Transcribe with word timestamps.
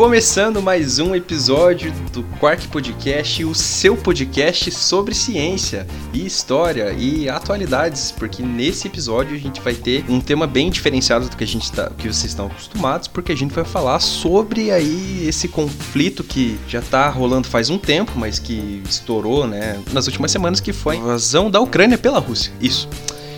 Começando 0.00 0.62
mais 0.62 0.98
um 0.98 1.14
episódio 1.14 1.92
do 2.10 2.22
Quark 2.38 2.68
Podcast, 2.68 3.44
o 3.44 3.54
seu 3.54 3.94
podcast 3.94 4.70
sobre 4.70 5.14
ciência 5.14 5.86
e 6.10 6.24
história 6.24 6.90
e 6.92 7.28
atualidades, 7.28 8.10
porque 8.10 8.42
nesse 8.42 8.88
episódio 8.88 9.36
a 9.36 9.38
gente 9.38 9.60
vai 9.60 9.74
ter 9.74 10.02
um 10.08 10.18
tema 10.18 10.46
bem 10.46 10.70
diferenciado 10.70 11.28
do 11.28 11.36
que 11.36 11.44
a 11.44 11.46
gente 11.46 11.70
tá, 11.70 11.90
que 11.90 12.08
vocês 12.08 12.30
estão 12.32 12.46
acostumados, 12.46 13.08
porque 13.08 13.30
a 13.30 13.36
gente 13.36 13.52
vai 13.52 13.62
falar 13.62 14.00
sobre 14.00 14.70
aí 14.70 15.26
esse 15.28 15.48
conflito 15.48 16.24
que 16.24 16.58
já 16.66 16.80
tá 16.80 17.10
rolando 17.10 17.46
faz 17.46 17.68
um 17.68 17.76
tempo, 17.76 18.12
mas 18.16 18.38
que 18.38 18.82
estourou, 18.88 19.46
né, 19.46 19.78
nas 19.92 20.06
últimas 20.06 20.30
semanas, 20.30 20.60
que 20.60 20.72
foi 20.72 20.96
a 20.96 20.98
invasão 20.98 21.50
da 21.50 21.60
Ucrânia 21.60 21.98
pela 21.98 22.18
Rússia. 22.18 22.50
Isso. 22.58 22.88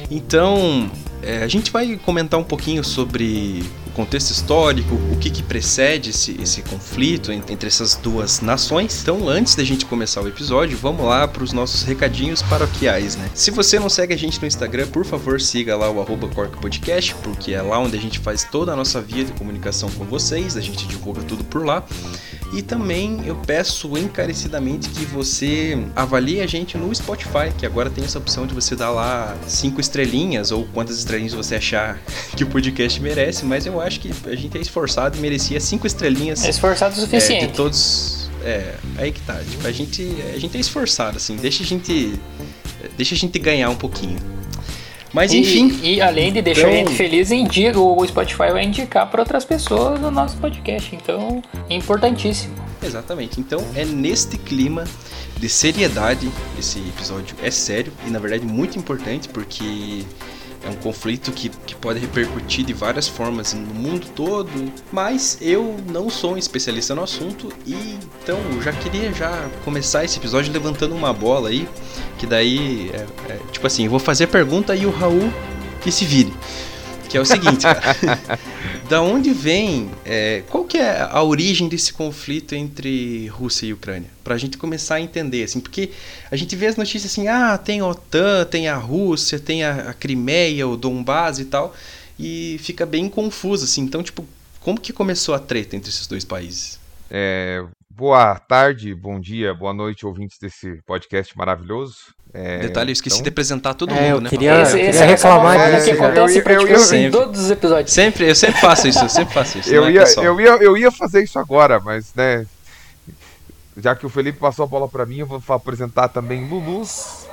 Então, 0.09 0.89
é, 1.23 1.43
a 1.43 1.49
gente 1.49 1.73
vai 1.73 1.99
comentar 2.05 2.39
um 2.39 2.45
pouquinho 2.45 2.85
sobre 2.85 3.65
contexto 3.93 4.31
histórico, 4.31 4.95
o 4.95 5.17
que, 5.19 5.31
que 5.31 5.43
precede 5.43 6.11
esse, 6.11 6.41
esse 6.41 6.63
conflito 6.63 7.31
entre 7.33 7.67
essas 7.67 7.95
duas 7.95 8.41
nações. 8.41 9.01
Então, 9.03 9.29
antes 9.29 9.55
da 9.55 9.65
gente 9.65 9.85
começar 9.87 10.23
o 10.23 10.29
episódio, 10.29 10.77
vamos 10.77 11.05
lá 11.05 11.27
para 11.29 11.43
os 11.43 11.53
nossos 11.53 11.83
recadinhos 11.83 12.43
paroquiais, 12.43 13.17
né? 13.17 13.31
Se 13.35 13.51
você 13.51 13.79
não 13.79 13.89
segue 13.89 14.15
a 14.15 14.19
gente 14.19 14.41
no 14.41 14.47
Instagram, 14.47 14.87
por 14.89 15.05
favor, 15.05 15.41
siga 15.41 15.77
lá 15.77 15.91
o 15.91 16.01
arroba 16.01 16.29
porque 17.23 17.53
é 17.53 17.63
lá 17.63 17.79
onde 17.79 17.97
a 17.97 18.01
gente 18.01 18.19
faz 18.19 18.45
toda 18.45 18.73
a 18.73 18.77
nossa 18.77 19.01
via 19.01 19.25
de 19.25 19.33
comunicação 19.33 19.91
com 19.91 20.05
vocês, 20.05 20.57
a 20.57 20.61
gente 20.61 20.87
divulga 20.87 21.23
tudo 21.23 21.45
por 21.45 21.65
lá. 21.65 21.85
E 22.53 22.61
também 22.61 23.23
eu 23.25 23.35
peço 23.35 23.97
encarecidamente 23.97 24.91
que 24.91 25.07
você 25.07 25.79
avalie 25.97 26.43
a 26.43 26.47
gente 26.47 26.77
no 26.77 26.95
Spotify, 26.95 27.51
que 27.57 27.65
agora 27.65 27.89
tem 27.89 28.05
essa 28.05 28.19
opção 28.19 28.47
de 28.47 28.53
você 28.53 28.77
dar 28.77 28.91
lá 28.91 29.35
cinco 29.47 29.81
estrelinhas 29.81 30.53
ou 30.53 30.67
quantas 30.67 30.99
estrelinhas 30.99 31.33
você 31.33 31.55
achar 31.55 31.99
que 32.37 32.45
o 32.45 32.47
podcast 32.47 33.01
merece, 33.01 33.47
mas 33.47 33.65
eu 33.65 33.81
acho 33.83 34.01
que 34.01 34.13
a 34.27 34.35
gente 34.35 34.57
é 34.57 34.61
esforçado 34.61 35.17
e 35.17 35.21
merecia 35.21 35.61
cinco 35.61 35.87
estrelinhas. 35.87 36.45
É 36.45 36.51
esforçado 36.51 36.95
o 36.95 37.01
suficiente. 37.01 37.45
É, 37.45 37.47
de 37.49 37.53
todos. 37.53 38.31
É, 38.45 38.75
aí 38.99 39.13
que 39.13 39.21
tá. 39.21 39.41
Tipo, 39.49 39.67
a 39.67 39.73
gente, 39.73 40.09
a 40.35 40.39
gente 40.39 40.57
é 40.57 40.61
esforçado, 40.61 41.17
assim. 41.17 41.37
Deixa 41.37 41.63
a 41.63 41.67
gente. 41.67 42.19
Deixa 42.97 43.15
a 43.15 43.19
gente 43.19 43.39
ganhar 43.39 43.71
um 43.71 43.77
pouquinho. 43.77 44.19
Mas 45.13 45.33
enfim. 45.33 45.79
E, 45.83 45.97
e 45.97 46.01
além 46.01 46.33
de 46.33 46.41
deixar 46.41 46.63
então... 46.63 46.73
a 46.73 46.77
gente 46.77 46.95
feliz, 46.95 47.31
indica, 47.31 47.79
o 47.79 48.07
Spotify 48.07 48.51
vai 48.51 48.65
indicar 48.65 49.11
para 49.11 49.21
outras 49.21 49.45
pessoas 49.45 50.01
o 50.03 50.11
nosso 50.11 50.37
podcast. 50.39 50.95
Então, 50.95 51.43
é 51.69 51.75
importantíssimo. 51.75 52.55
Exatamente. 52.83 53.39
Então, 53.39 53.65
é 53.75 53.85
neste 53.85 54.39
clima 54.39 54.85
de 55.37 55.49
seriedade. 55.49 56.31
Esse 56.59 56.79
episódio 56.79 57.37
é 57.43 57.51
sério 57.51 57.93
e, 58.07 58.11
na 58.11 58.19
verdade, 58.19 58.45
muito 58.45 58.79
importante 58.79 59.29
porque 59.29 60.05
é 60.65 60.71
um 60.71 60.75
conflito 60.77 61.33
que, 61.33 61.49
que 61.49 61.75
pode 61.75 61.99
repercutir 61.99 62.65
de 62.65 62.73
várias 62.73 63.09
formas 63.09 63.53
no 63.53 63.75
mundo 63.75 64.07
todo, 64.15 64.73
mas 64.93 65.39
eu 65.41 65.77
não 65.91 66.09
sou 66.09 66.35
um 66.35 66.37
especialista 66.37 66.95
no 66.95 67.03
assunto 67.03 67.53
e 67.67 67.99
então 68.23 68.39
eu 68.53 68.63
já 68.63 68.73
queria 68.73 69.13
já 69.13 69.49
começar 69.65 70.05
esse 70.05 70.19
episódio 70.19 70.53
levantando 70.53 70.95
uma 70.95 71.13
bola 71.13 71.49
aí, 71.49 71.69
que 72.19 72.27
daí 72.27 72.91
é, 72.93 73.07
é, 73.33 73.39
tipo 73.51 73.67
assim, 73.67 73.85
eu 73.85 73.91
vou 73.91 73.99
fazer 73.99 74.29
pergunta 74.29 74.75
e 74.77 74.87
o 74.87 74.91
Raul 74.91 75.33
que 75.81 75.91
se 75.91 76.05
vire. 76.05 76.33
Que 77.13 77.19
é 77.19 77.21
o 77.21 77.27
seguinte, 77.27 77.61
cara. 77.61 77.83
da 78.89 79.03
onde 79.03 79.35
vem. 79.35 79.91
É, 80.03 80.45
qual 80.49 80.65
que 80.65 80.79
é 80.79 81.03
a 81.03 81.23
origem 81.23 81.69
desse 81.69 81.93
conflito 81.93 82.55
entre 82.55 83.27
Rússia 83.27 83.67
e 83.67 83.73
Ucrânia? 83.75 84.09
Pra 84.25 84.39
gente 84.39 84.57
começar 84.57 84.95
a 84.95 85.01
entender, 85.03 85.45
assim, 85.45 85.61
porque 85.61 85.91
a 86.31 86.37
gente 86.37 86.57
vê 86.57 86.69
as 86.69 86.77
notícias 86.77 87.13
assim, 87.13 87.29
ah, 87.29 87.59
tem 87.59 87.81
a 87.81 87.87
OTAN, 87.87 88.47
tem 88.47 88.67
a 88.67 88.77
Rússia, 88.77 89.39
tem 89.39 89.63
a, 89.63 89.91
a 89.91 89.93
Crimeia, 89.93 90.67
o 90.67 90.75
Donbass 90.75 91.39
e 91.39 91.45
tal, 91.45 91.75
e 92.19 92.57
fica 92.61 92.87
bem 92.87 93.11
confuso, 93.11 93.67
assim. 93.67 93.83
Então, 93.83 94.03
tipo, 94.03 94.27
como 94.61 94.81
que 94.81 94.91
começou 94.91 95.35
a 95.35 95.39
treta 95.39 95.77
entre 95.77 95.91
esses 95.91 96.07
dois 96.07 96.25
países? 96.25 96.81
É, 97.11 97.63
boa 97.91 98.39
tarde, 98.39 98.95
bom 98.95 99.21
dia, 99.21 99.53
boa 99.53 99.75
noite, 99.75 100.07
ouvintes 100.07 100.39
desse 100.39 100.81
podcast 100.87 101.37
maravilhoso. 101.37 102.15
É, 102.35 102.61
Detalhe, 102.61 102.91
eu 102.91 102.93
esqueci 102.95 103.17
então... 103.17 103.25
de 103.25 103.29
apresentar 103.29 103.75
todo 103.75 103.95
é, 103.95 104.11
mundo, 104.11 104.23
né? 104.23 104.31
Queria, 104.31 104.63
esse, 104.63 104.81
esse 104.81 105.05
reclamar 105.05 105.55
é, 105.55 105.81
que 105.83 105.91
acontece 105.91 106.39
eu, 106.39 106.45
eu, 106.47 106.67
eu, 106.67 106.95
em 106.95 107.11
todos 107.11 107.41
os 107.43 107.51
episódios. 107.51 107.93
Sempre, 107.93 108.29
eu 108.29 108.35
sempre 108.35 108.59
faço 108.59 108.89
isso, 108.89 109.05
eu 109.05 109.09
sempre 109.09 109.35
faço 109.35 109.59
isso. 109.59 109.73
eu, 109.73 109.85
é 109.85 109.93
ia, 109.93 110.05
eu, 110.17 110.41
ia, 110.41 110.51
eu 110.63 110.77
ia 110.77 110.91
fazer 110.91 111.23
isso 111.23 111.39
agora, 111.39 111.79
mas, 111.79 112.11
né, 112.15 112.47
já 113.77 113.95
que 113.95 114.07
o 114.07 114.09
Felipe 114.09 114.39
passou 114.39 114.65
a 114.65 114.67
bola 114.67 114.89
para 114.89 115.05
mim, 115.05 115.19
eu 115.19 115.27
vou 115.27 115.43
apresentar 115.55 116.09
também 116.09 116.49
Lulu, 116.49 116.83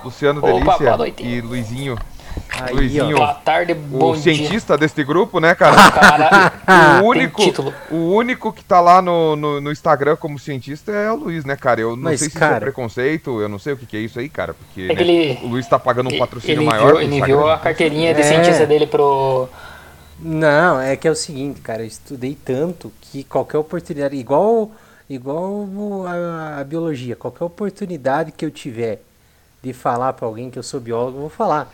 Luciano 0.04 0.40
Opa, 0.40 0.78
Delícia 0.78 1.24
e 1.26 1.42
Luizinho 1.42 1.98
Aí, 2.62 2.74
Luizinho, 2.74 3.16
boa 3.16 3.34
tarde, 3.34 3.74
bom 3.74 4.12
o 4.12 4.14
dia. 4.14 4.36
cientista 4.36 4.78
deste 4.78 5.04
grupo, 5.04 5.40
né, 5.40 5.56
cara? 5.56 5.92
cara 6.66 7.02
o 7.02 7.06
único, 7.06 7.42
o 7.90 8.14
único 8.14 8.52
que 8.52 8.64
tá 8.64 8.82
lá 8.82 9.02
no, 9.02 9.36
no, 9.36 9.62
no, 9.62 9.72
Instagram 9.72 10.18
como 10.18 10.38
cientista 10.38 10.92
é 10.92 11.12
o 11.12 11.16
Luiz, 11.16 11.46
né, 11.46 11.56
cara? 11.56 11.80
Eu 11.80 11.96
não 11.96 12.04
Mas, 12.04 12.20
sei 12.20 12.30
se 12.30 12.36
cara... 12.36 12.52
isso 12.52 12.58
é 12.58 12.60
preconceito, 12.60 13.42
eu 13.42 13.48
não 13.48 13.60
sei 13.60 13.74
o 13.74 13.78
que, 13.78 13.86
que 13.86 13.98
é 13.98 14.02
isso 14.02 14.20
aí, 14.20 14.28
cara, 14.28 14.54
porque 14.54 14.82
é 14.82 14.94
né, 14.94 15.02
ele, 15.02 15.40
o 15.44 15.48
Luiz 15.48 15.68
tá 15.68 15.80
pagando 15.80 16.14
um 16.14 16.18
patrocínio 16.18 16.62
ele 16.62 16.66
maior. 16.66 16.96
Enviou, 16.96 17.02
ele 17.02 17.16
enviou 17.16 17.50
a 17.50 17.58
carteirinha 17.58 18.14
de 18.14 18.22
é. 18.22 18.24
cientista 18.24 18.66
dele 18.66 18.88
pro 18.88 19.48
não, 20.22 20.82
é 20.82 20.98
que 20.98 21.08
é 21.08 21.12
o 21.12 21.16
seguinte, 21.16 21.62
cara, 21.62 21.82
eu 21.82 21.88
estudei 21.88 22.36
tanto 22.36 22.92
que 23.00 23.24
qualquer 23.24 23.58
oportunidade, 23.58 24.18
igual 24.18 24.70
igual 25.10 25.66
a, 26.06 26.60
a 26.60 26.64
biologia, 26.64 27.16
qualquer 27.16 27.46
oportunidade 27.46 28.32
que 28.32 28.46
eu 28.46 28.52
tiver 28.52 29.02
de 29.64 29.74
falar 29.74 30.14
para 30.14 30.28
alguém 30.28 30.52
que 30.52 30.60
eu 30.60 30.64
sou 30.64 30.80
biólogo, 30.80 31.18
eu 31.18 31.22
vou 31.22 31.30
falar. 31.30 31.72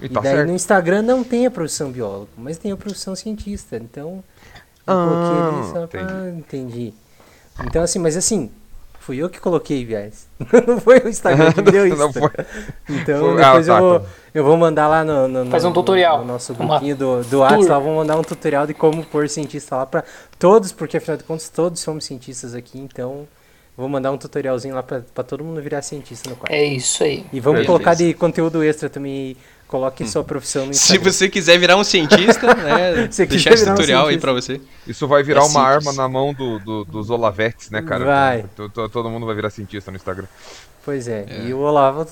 E, 0.00 0.08
tá 0.08 0.20
daí 0.20 0.32
certo. 0.32 0.48
no 0.48 0.54
Instagram 0.54 1.02
não 1.02 1.22
tem 1.22 1.46
a 1.46 1.50
profissão 1.50 1.90
biólogo, 1.90 2.30
mas 2.36 2.58
tem 2.58 2.72
a 2.72 2.76
profissão 2.76 3.14
cientista. 3.14 3.76
Então, 3.76 4.22
eu 4.86 4.94
ah, 4.94 5.08
coloquei 5.08 5.58
ali 5.58 5.72
só 5.72 5.84
entendi. 5.84 6.06
pra... 6.06 6.30
Entendi. 6.30 6.94
Então, 7.64 7.82
assim, 7.82 7.98
mas 7.98 8.16
assim, 8.16 8.50
fui 8.98 9.18
eu 9.18 9.28
que 9.28 9.38
coloquei, 9.38 9.84
viés. 9.84 10.26
não 10.66 10.80
foi 10.80 11.00
o 11.00 11.08
Instagram 11.08 11.52
que 11.52 11.60
me 11.62 11.70
deu 11.70 11.86
isso. 11.86 11.96
não 11.96 12.12
foi. 12.12 12.30
Então, 12.88 13.20
foi... 13.20 13.36
depois 13.36 13.68
ah, 13.68 13.72
eu, 13.72 13.74
tá, 13.74 13.80
vou, 13.80 14.06
eu 14.34 14.44
vou 14.44 14.56
mandar 14.56 14.88
lá 14.88 15.04
no, 15.04 15.28
no, 15.28 15.50
Faz 15.50 15.64
um 15.64 15.72
tutorial. 15.72 16.20
no 16.20 16.24
nosso 16.24 16.54
grupinho 16.54 16.96
do, 16.96 17.22
do 17.24 17.38
WhatsApp, 17.40 17.64
lá, 17.66 17.78
vou 17.78 17.96
mandar 17.96 18.18
um 18.18 18.22
tutorial 18.22 18.66
de 18.66 18.74
como 18.74 19.04
pôr 19.04 19.28
cientista 19.28 19.76
lá 19.76 19.86
pra 19.86 20.04
todos, 20.38 20.72
porque 20.72 20.96
afinal 20.96 21.16
de 21.16 21.24
contas 21.24 21.48
todos 21.48 21.80
somos 21.80 22.04
cientistas 22.04 22.54
aqui, 22.54 22.78
então... 22.78 23.26
Vou 23.76 23.88
mandar 23.88 24.10
um 24.12 24.18
tutorialzinho 24.18 24.74
lá 24.74 24.82
pra, 24.82 25.00
pra 25.14 25.24
todo 25.24 25.42
mundo 25.42 25.62
virar 25.62 25.80
cientista 25.80 26.28
no 26.28 26.36
quarto. 26.36 26.52
É 26.52 26.62
isso 26.62 27.02
aí. 27.02 27.24
E 27.32 27.40
vamos 27.40 27.60
Beleza. 27.60 27.66
colocar 27.66 27.94
de 27.94 28.12
conteúdo 28.12 28.62
extra 28.62 28.90
também 28.90 29.34
Coloque 29.70 30.04
sua 30.04 30.24
profissão 30.24 30.64
no 30.64 30.72
Instagram. 30.72 31.04
Se 31.04 31.12
você 31.12 31.28
quiser 31.28 31.56
virar 31.56 31.76
um 31.76 31.84
cientista, 31.84 32.52
né? 32.58 33.06
deixar 33.06 33.52
esse 33.52 33.64
tutorial 33.64 34.06
um 34.06 34.08
aí 34.08 34.18
pra 34.18 34.32
você. 34.32 34.60
Isso 34.84 35.06
vai 35.06 35.22
virar 35.22 35.42
é 35.42 35.44
uma 35.44 35.48
simples. 35.48 35.86
arma 35.86 35.92
na 35.92 36.08
mão 36.08 36.34
do, 36.34 36.58
do, 36.58 36.84
dos 36.84 37.08
Olavetes, 37.08 37.70
né, 37.70 37.80
cara? 37.80 38.04
Vai. 38.04 38.44
Todo, 38.56 38.88
todo 38.88 39.08
mundo 39.08 39.26
vai 39.26 39.34
virar 39.36 39.48
cientista 39.48 39.92
no 39.92 39.96
Instagram. 39.96 40.26
Pois 40.84 41.06
é. 41.06 41.24
é. 41.28 41.44
E 41.46 41.54
o 41.54 41.60
Olavo 41.60 42.04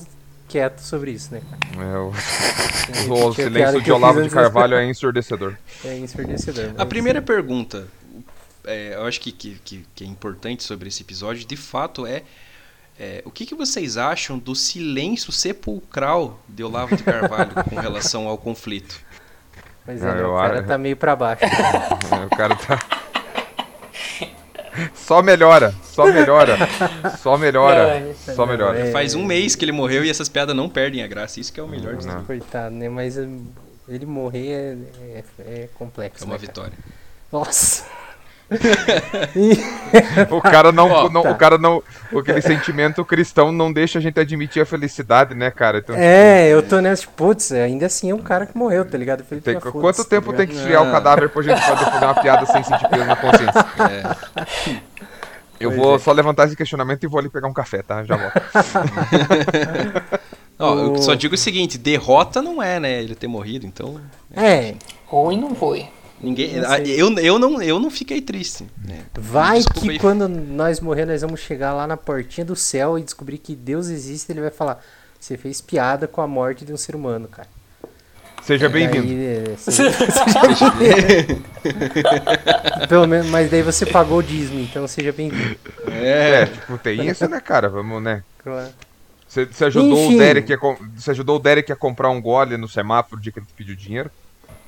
quieto 0.46 0.78
sobre 0.78 1.10
isso, 1.10 1.34
né, 1.34 1.42
cara? 1.50 1.84
É, 1.84 1.98
o, 1.98 2.12
o 3.26 3.34
silêncio 3.34 3.82
de 3.82 3.90
Olavo 3.90 4.22
de 4.22 4.30
Carvalho 4.30 4.76
é 4.76 4.88
ensurdecedor. 4.88 5.56
É 5.84 5.98
ensurdecedor. 5.98 6.74
A 6.78 6.86
primeira 6.86 7.20
pergunta, 7.20 7.88
é, 8.64 8.94
eu 8.94 9.04
acho 9.04 9.20
que, 9.20 9.32
que, 9.32 9.84
que 9.96 10.04
é 10.04 10.06
importante 10.06 10.62
sobre 10.62 10.86
esse 10.86 11.02
episódio, 11.02 11.44
de 11.44 11.56
fato, 11.56 12.06
é 12.06 12.22
é, 12.98 13.22
o 13.24 13.30
que, 13.30 13.46
que, 13.46 13.54
vocês 13.54 13.96
acham 13.96 14.38
do 14.38 14.54
silêncio 14.54 15.30
sepulcral 15.30 16.40
de 16.48 16.64
Olavo 16.64 16.96
de 16.96 17.02
Carvalho 17.02 17.52
com 17.68 17.76
relação 17.76 18.26
ao 18.26 18.36
conflito? 18.36 19.00
Pois 19.84 20.02
é, 20.02 20.26
o 20.26 20.36
cara 20.36 20.62
tá 20.62 20.76
meio 20.76 20.96
para 20.96 21.14
baixo. 21.14 21.44
o 22.26 22.36
cara 22.36 22.56
tá. 22.56 22.78
Só 24.94 25.22
melhora, 25.22 25.74
só 25.82 26.06
melhora, 26.06 26.56
só 27.18 27.38
melhora, 27.38 28.14
só 28.14 28.46
melhora. 28.46 28.78
É, 28.78 28.92
Faz 28.92 29.14
um 29.14 29.24
mês 29.24 29.54
que 29.54 29.64
ele 29.64 29.72
morreu 29.72 30.04
e 30.04 30.10
essas 30.10 30.28
piadas 30.28 30.54
não 30.54 30.68
perdem 30.68 31.02
a 31.02 31.06
graça, 31.06 31.40
isso 31.40 31.52
que 31.52 31.58
é 31.58 31.62
o 31.62 31.68
melhor 31.68 31.96
de 31.96 32.06
tudo. 32.06 32.24
Coitado, 32.24 32.74
né? 32.74 32.88
Mas 32.88 33.16
ele 33.16 34.06
morrer 34.06 34.50
é, 34.52 34.76
é, 35.00 35.24
é 35.38 35.68
complexo. 35.74 36.24
É 36.24 36.26
uma 36.26 36.34
né, 36.34 36.38
vitória. 36.38 36.78
Nossa. 37.32 37.84
o 40.30 40.40
cara 40.40 40.72
não, 40.72 40.90
oh, 40.90 41.10
não 41.10 41.22
tá. 41.22 41.30
o 41.30 41.34
cara 41.36 41.58
não, 41.58 41.82
aquele 42.16 42.40
sentimento 42.40 43.04
cristão 43.04 43.52
não 43.52 43.70
deixa 43.70 43.98
a 43.98 44.02
gente 44.02 44.18
admitir 44.18 44.62
a 44.62 44.66
felicidade, 44.66 45.34
né, 45.34 45.50
cara? 45.50 45.78
Então, 45.78 45.94
é, 45.94 46.44
tipo, 46.44 46.56
eu 46.56 46.62
tô 46.62 46.80
nessa, 46.80 47.02
tipo, 47.02 47.12
putz, 47.14 47.52
ainda 47.52 47.84
assim 47.86 48.10
é 48.10 48.14
um 48.14 48.22
cara 48.22 48.46
que 48.46 48.56
morreu, 48.56 48.86
tá 48.86 48.96
ligado? 48.96 49.22
Falei, 49.22 49.42
tem, 49.42 49.60
quanto 49.60 49.96
tá 49.98 50.04
tempo 50.04 50.30
tá 50.30 50.38
tem 50.38 50.46
que 50.46 50.54
esfriar 50.54 50.82
o 50.82 50.90
cadáver 50.90 51.28
pra 51.28 51.42
gente 51.42 51.60
poder 51.60 51.84
fazer 51.84 52.04
uma 52.06 52.14
piada 52.14 52.46
sem 52.46 52.64
sentir 52.64 52.88
peso 52.88 53.04
na 53.04 53.16
consciência? 53.16 53.66
É. 53.90 54.16
Eu 55.60 55.70
pois 55.70 55.82
vou 55.82 55.96
é. 55.96 55.98
só 55.98 56.12
levantar 56.12 56.46
esse 56.46 56.56
questionamento 56.56 57.04
e 57.04 57.06
vou 57.06 57.18
ali 57.18 57.28
pegar 57.28 57.48
um 57.48 57.52
café, 57.52 57.82
tá? 57.82 58.02
Já 58.04 58.16
volto. 58.16 58.40
eu 60.96 60.96
só 61.02 61.14
digo 61.14 61.34
o 61.34 61.38
seguinte, 61.38 61.76
derrota 61.76 62.40
não 62.40 62.62
é, 62.62 62.80
né? 62.80 63.02
Ele 63.02 63.14
ter 63.14 63.26
morrido, 63.26 63.66
então. 63.66 64.00
É. 64.34 64.74
Ruim 65.06 65.38
não 65.38 65.54
foi. 65.54 65.88
Ninguém, 66.20 66.52
eu, 66.86 67.16
eu, 67.18 67.38
não, 67.38 67.62
eu 67.62 67.78
não 67.78 67.90
fiquei 67.90 68.20
triste. 68.20 68.66
Né? 68.84 69.02
Vai 69.14 69.58
Desculpa 69.58 69.80
que 69.80 69.90
aí. 69.90 69.98
quando 69.98 70.28
nós 70.28 70.80
morrer, 70.80 71.04
nós 71.04 71.22
vamos 71.22 71.40
chegar 71.40 71.72
lá 71.72 71.86
na 71.86 71.96
portinha 71.96 72.44
do 72.44 72.56
céu 72.56 72.98
e 72.98 73.02
descobrir 73.02 73.38
que 73.38 73.54
Deus 73.54 73.88
existe. 73.88 74.32
Ele 74.32 74.40
vai 74.40 74.50
falar: 74.50 74.82
Você 75.18 75.36
fez 75.36 75.60
piada 75.60 76.08
com 76.08 76.20
a 76.20 76.26
morte 76.26 76.64
de 76.64 76.72
um 76.72 76.76
ser 76.76 76.96
humano, 76.96 77.28
cara. 77.28 77.48
Seja 78.42 78.68
bem-vindo. 78.68 79.06
Pelo 82.88 83.06
menos, 83.06 83.28
mas 83.28 83.50
daí 83.50 83.62
você 83.62 83.84
pagou 83.84 84.18
o 84.18 84.22
Disney, 84.22 84.62
então 84.62 84.88
seja 84.88 85.12
bem-vindo. 85.12 85.56
É, 85.86 86.42
é, 86.42 86.46
tipo, 86.46 86.78
tem 86.78 87.06
isso, 87.06 87.28
né, 87.28 87.40
cara? 87.40 87.68
Vamos, 87.68 88.02
né? 88.02 88.22
Claro. 88.42 88.70
Você, 89.28 89.44
você 89.44 89.66
ajudou 89.66 90.06
Enfim. 90.06 90.14
o 90.14 90.18
Derek 90.18 90.54
a, 90.54 90.58
você 90.96 91.10
ajudou 91.10 91.36
o 91.36 91.38
Derek 91.38 91.70
a 91.70 91.76
comprar 91.76 92.08
um 92.08 92.22
gole 92.22 92.56
no 92.56 92.66
semáforo 92.66 93.18
o 93.18 93.22
dia 93.22 93.30
que 93.30 93.38
ele 93.38 93.46
pediu 93.54 93.76
dinheiro? 93.76 94.10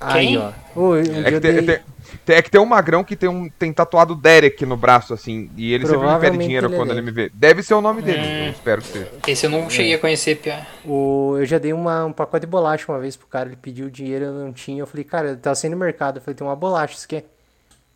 Aí, 0.01 0.37
ó. 0.37 0.51
um 0.77 0.97
é, 0.97 1.31
que 1.31 1.41
tem, 1.41 1.53
dei... 1.63 1.81
tem, 2.25 2.37
é 2.37 2.43
que 2.43 2.51
tem 2.51 2.61
um 2.61 2.67
magrão 2.67 3.05
que 3.05 3.15
tem, 3.15 3.29
um, 3.29 3.49
tem 3.51 3.73
tatuado 3.73 4.15
Derek 4.15 4.65
no 4.65 4.77
braço, 4.77 5.13
assim. 5.13 5.51
E 5.57 5.73
ele 5.73 5.87
sempre 5.87 6.07
me 6.07 6.19
pede 6.19 6.39
dinheiro 6.39 6.67
ele 6.67 6.75
é 6.75 6.77
quando 6.77 6.91
é 6.91 6.93
ele 6.95 7.03
me 7.03 7.11
vê. 7.11 7.31
Deve 7.33 7.63
ser 7.63 7.75
o 7.75 7.81
nome 7.81 8.01
dele, 8.01 8.19
hum, 8.19 8.51
espero 8.51 8.81
que 8.81 8.89
seja. 8.89 9.11
Esse 9.29 9.47
eu 9.47 9.51
não 9.51 9.69
cheguei 9.69 9.95
a 9.95 9.99
conhecer, 9.99 10.37
Pia. 10.37 10.67
O, 10.85 11.37
eu 11.39 11.45
já 11.45 11.59
dei 11.59 11.73
uma, 11.73 12.07
um 12.07 12.13
pacote 12.13 12.47
de 12.47 12.51
bolacha 12.51 12.91
uma 12.91 12.99
vez 12.99 13.17
pro 13.17 13.27
cara, 13.27 13.49
ele 13.49 13.57
pediu 13.57 13.91
dinheiro, 13.91 14.25
eu 14.25 14.33
não 14.33 14.53
tinha. 14.53 14.81
Eu 14.81 14.87
falei, 14.87 15.05
cara, 15.05 15.37
tá 15.37 15.55
saindo 15.55 15.75
no 15.75 15.81
mercado. 15.81 16.17
Eu 16.17 16.23
falei, 16.23 16.35
tem 16.35 16.47
uma 16.47 16.57
bolacha, 16.57 16.97
você 16.97 17.07
quer? 17.07 17.25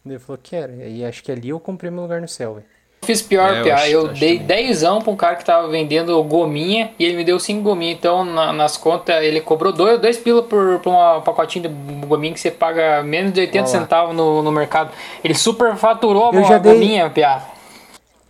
Ele 0.05 0.19
falou, 0.19 0.39
quero. 0.43 0.75
E 0.83 1.05
acho 1.05 1.23
que 1.23 1.33
ali 1.33 1.49
eu 1.49 1.59
comprei 1.59 1.91
meu 1.91 2.03
lugar 2.03 2.21
no 2.21 2.29
céu, 2.29 2.55
velho 2.55 2.74
fiz 3.05 3.23
pior, 3.23 3.53
é, 3.53 3.69
eu, 3.69 3.75
acho, 3.75 3.87
eu 3.87 4.09
dei 4.09 4.39
dezão 4.39 5.01
pra 5.01 5.13
um 5.13 5.17
cara 5.17 5.37
que 5.37 5.45
tava 5.45 5.69
vendendo 5.69 6.23
gominha 6.25 6.91
e 6.99 7.05
ele 7.05 7.17
me 7.17 7.25
deu 7.25 7.39
cinco 7.39 7.63
gominhas. 7.63 7.99
Então, 7.99 8.25
na, 8.25 8.53
nas 8.53 8.77
contas, 8.77 9.23
ele 9.23 9.41
cobrou 9.41 9.73
dois, 9.73 10.01
dois 10.01 10.17
pila 10.17 10.43
por, 10.43 10.81
por 10.81 10.93
um 10.93 11.21
pacotinho 11.21 11.69
de 11.69 12.07
gominha 12.07 12.35
que 12.35 12.41
você 12.41 12.51
paga 12.51 13.03
menos 13.03 13.33
de 13.33 13.41
80 13.41 13.67
centavos 13.69 14.17
no, 14.17 14.43
no 14.43 14.51
mercado. 14.51 14.91
Ele 15.23 15.35
super 15.35 15.77
faturou 15.77 16.33
eu 16.33 16.41
a 16.41 16.43
já 16.43 16.59
gominha, 16.59 17.05
dei, 17.05 17.11
piá. 17.11 17.43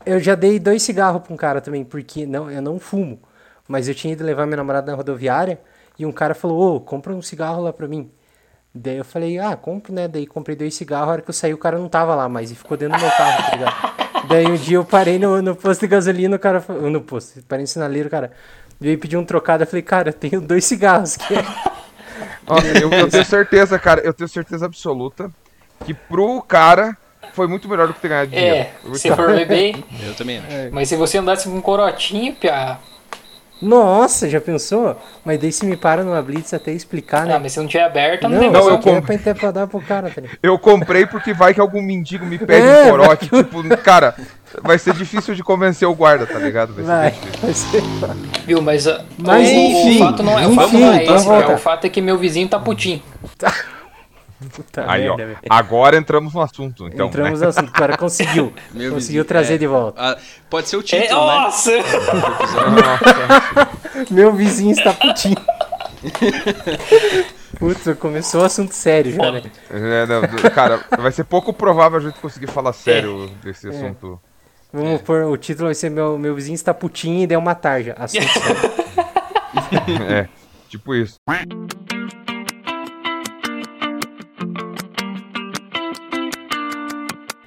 Eu 0.05 0.21
já 0.21 0.35
dei 0.35 0.59
dois 0.59 0.82
cigarros 0.82 1.23
pra 1.23 1.32
um 1.32 1.37
cara 1.37 1.61
também, 1.61 1.85
porque 1.85 2.27
não, 2.27 2.50
eu 2.50 2.61
não 2.61 2.79
fumo. 2.79 3.19
Mas 3.67 3.88
eu 3.88 3.94
tinha 3.94 4.12
ido 4.12 4.23
levar 4.25 4.44
minha 4.47 4.59
namorada 4.59 4.91
na 4.91 4.97
rodoviária 4.97 5.59
e 5.99 6.05
um 6.05 6.12
cara 6.12 6.35
falou, 6.35 6.77
ô, 6.77 6.81
compra 6.81 7.15
um 7.15 7.23
cigarro 7.23 7.62
lá 7.62 7.73
pra 7.73 7.88
mim. 7.88 8.11
Daí 8.75 8.97
eu 8.97 9.05
falei, 9.05 9.38
ah, 9.38 9.56
compro, 9.56 9.93
né? 9.93 10.09
Daí 10.09 10.27
comprei 10.27 10.56
dois 10.56 10.75
cigarros, 10.75 11.09
a 11.09 11.12
hora 11.12 11.23
que 11.23 11.31
eu 11.31 11.35
saí 11.35 11.55
o 11.55 11.59
cara 11.59 11.79
não 11.79 11.88
tava 11.88 12.15
lá 12.15 12.29
mais 12.29 12.50
e 12.50 12.56
ficou 12.56 12.77
dentro 12.77 12.99
do 12.99 13.00
meu 13.00 13.11
carro, 13.12 13.43
tá 13.44 13.56
ligado? 13.56 13.94
Daí 14.29 14.47
um 14.47 14.56
dia 14.56 14.76
eu 14.76 14.85
parei 14.85 15.19
no, 15.19 15.41
no 15.43 15.55
posto 15.55 15.81
de 15.81 15.87
gasolina, 15.87 16.37
o 16.37 16.38
cara 16.38 16.61
falou, 16.61 16.91
no 16.91 17.00
posto, 17.00 17.43
parei 17.49 17.62
no 17.62 17.69
sinaleiro, 17.69 18.09
cara, 18.11 18.32
veio 18.81 18.99
pedir 18.99 19.17
um 19.17 19.25
trocado, 19.25 19.62
eu 19.62 19.67
falei, 19.67 19.82
cara, 19.82 20.11
eu 20.11 20.12
tenho 20.12 20.41
dois 20.41 20.65
cigarros 20.65 21.17
aqui. 21.17 21.35
eu, 22.81 22.91
eu 22.91 23.09
tenho 23.09 23.25
certeza, 23.25 23.79
cara, 23.79 24.00
eu 24.00 24.12
tenho 24.12 24.29
certeza 24.29 24.67
absoluta 24.67 25.31
que 25.85 25.94
pro 25.94 26.43
cara 26.43 26.97
foi 27.32 27.47
muito 27.47 27.69
melhor 27.69 27.88
do 27.88 27.94
que 27.94 28.00
ter 28.00 28.09
ganhado 28.09 28.31
dinheiro. 28.31 28.56
É, 28.56 28.94
se 28.94 29.11
for 29.15 29.35
beber. 29.35 29.82
Eu 30.06 30.15
também 30.15 30.38
acho. 30.38 30.73
Mas 30.73 30.88
se 30.88 30.97
você 30.97 31.19
andasse 31.19 31.49
com 31.49 31.56
um 31.56 31.61
corotinho, 31.61 32.35
piá, 32.35 32.79
nossa, 33.65 34.29
já 34.29 34.41
pensou? 34.41 34.97
Mas 35.25 35.41
daí 35.41 35.51
se 35.51 35.65
me 35.65 35.77
para 35.77 36.05
numa 36.05 36.23
blitz 36.23 36.53
até 36.53 36.71
explicar, 36.73 37.27
né? 37.27 37.35
Ah, 37.35 37.39
mas 37.39 37.53
se 37.53 37.59
não 37.59 37.67
tiver 37.67 37.85
aberto, 37.85 38.29
não, 38.29 38.41
não, 38.41 38.53
não 38.53 38.69
eu 38.69 38.79
comprei 38.79 39.19
pra, 39.19 39.35
pra 39.35 39.51
dar 39.51 39.67
pro 39.67 39.81
cara, 39.81 40.11
tá 40.11 40.23
Eu 40.43 40.59
comprei 40.59 41.07
porque 41.07 41.33
vai 41.33 41.55
que 41.55 41.61
algum 41.61 41.83
mendigo 41.83 42.25
me 42.25 42.39
pede 42.39 42.67
é, 42.67 42.85
um 42.85 42.91
corote, 42.91 43.29
tipo, 43.29 43.77
cara, 43.79 44.15
vai 44.63 44.79
ser 44.79 44.95
difícil 44.95 45.35
de 45.35 45.43
convencer 45.43 45.89
o 45.89 45.95
guarda, 45.95 46.27
tá 46.27 46.39
ligado? 46.39 46.75
Vai, 46.75 47.13
ser 47.13 47.39
vai, 47.41 47.55
ser... 47.55 47.83
Viu, 48.47 48.61
mas, 48.61 48.87
mas 49.19 49.49
o, 49.49 49.53
enfim, 49.53 49.97
o 49.97 49.99
fato 49.99 50.23
não 50.23 50.39
é, 50.39 50.45
enfim, 50.45 50.53
o 50.53 50.55
fato 50.55 50.79
não 50.79 50.93
é 50.93 51.05
esse, 51.05 51.29
é 51.29 51.47
o 51.47 51.59
fato 51.59 51.87
é 51.87 51.91
que 51.91 52.01
meu 52.01 52.19
vizinho 52.19 52.49
tá 52.49 52.59
putinho. 52.59 53.03
Tá. 53.39 53.53
Puta 54.52 54.85
Aí, 54.87 55.08
merda, 55.08 55.38
ó, 55.49 55.55
agora 55.55 55.96
entramos 55.96 56.35
no 56.35 56.41
assunto. 56.41 56.87
Então, 56.88 57.06
entramos 57.06 57.41
né? 57.41 57.46
no 57.46 57.50
assunto, 57.50 57.69
o 57.69 57.73
cara 57.73 57.96
conseguiu. 57.96 58.52
Meu 58.73 58.93
conseguiu 58.93 58.94
vizinho, 58.94 59.25
trazer 59.25 59.55
é, 59.55 59.58
de 59.58 59.67
volta. 59.67 60.00
A, 60.00 60.17
pode 60.50 60.69
ser 60.69 60.76
o 60.76 60.82
título, 60.82 61.05
é, 61.05 61.26
né? 61.26 61.41
Nossa! 61.41 61.70
Meu 64.11 64.32
vizinho 64.32 64.73
está 64.73 64.93
putinho. 64.93 65.37
Puta, 67.58 67.94
começou 67.94 68.43
o 68.43 68.44
assunto 68.44 68.75
sério 68.75 69.12
já, 69.12 69.31
né? 69.31 69.43
É, 69.70 70.06
não, 70.06 70.23
cara, 70.50 70.85
vai 70.99 71.12
ser 71.12 71.25
pouco 71.25 71.52
provável 71.52 71.99
a 71.99 72.02
gente 72.02 72.19
conseguir 72.20 72.49
falar 72.49 72.73
sério 72.73 73.31
é. 73.43 73.46
desse 73.46 73.69
assunto. 73.69 74.20
Vamos 74.73 75.02
pôr, 75.02 75.23
o 75.25 75.37
título 75.37 75.69
vai 75.69 75.75
ser 75.75 75.88
meu, 75.88 76.19
meu 76.19 76.35
vizinho 76.35 76.56
está 76.56 76.75
putinho 76.75 77.23
e 77.23 77.26
deu 77.26 77.38
uma 77.38 77.55
tarja. 77.55 77.94
Assunto 77.96 78.29
sério. 78.29 78.61
é, 80.11 80.29
tipo 80.69 80.94
isso. 80.94 81.14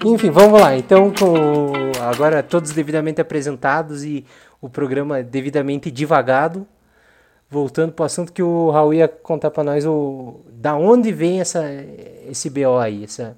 Enfim, 0.05 0.29
vamos 0.29 0.61
lá. 0.61 0.77
Então, 0.77 1.11
com, 1.11 1.91
agora 2.01 2.43
todos 2.43 2.71
devidamente 2.71 3.19
apresentados 3.19 4.03
e 4.03 4.25
o 4.61 4.69
programa 4.69 5.23
devidamente 5.23 5.89
divagado. 5.89 6.67
Voltando 7.49 7.93
para 7.93 8.03
o 8.03 8.05
assunto 8.05 8.33
que 8.33 8.43
o 8.43 8.69
Raul 8.69 8.93
ia 8.93 9.07
contar 9.07 9.51
para 9.51 9.63
nós, 9.63 9.85
o, 9.85 10.43
da 10.49 10.75
onde 10.75 11.13
vem 11.13 11.39
essa, 11.39 11.63
esse 12.27 12.49
BO 12.49 12.77
aí, 12.77 13.05
essa, 13.05 13.37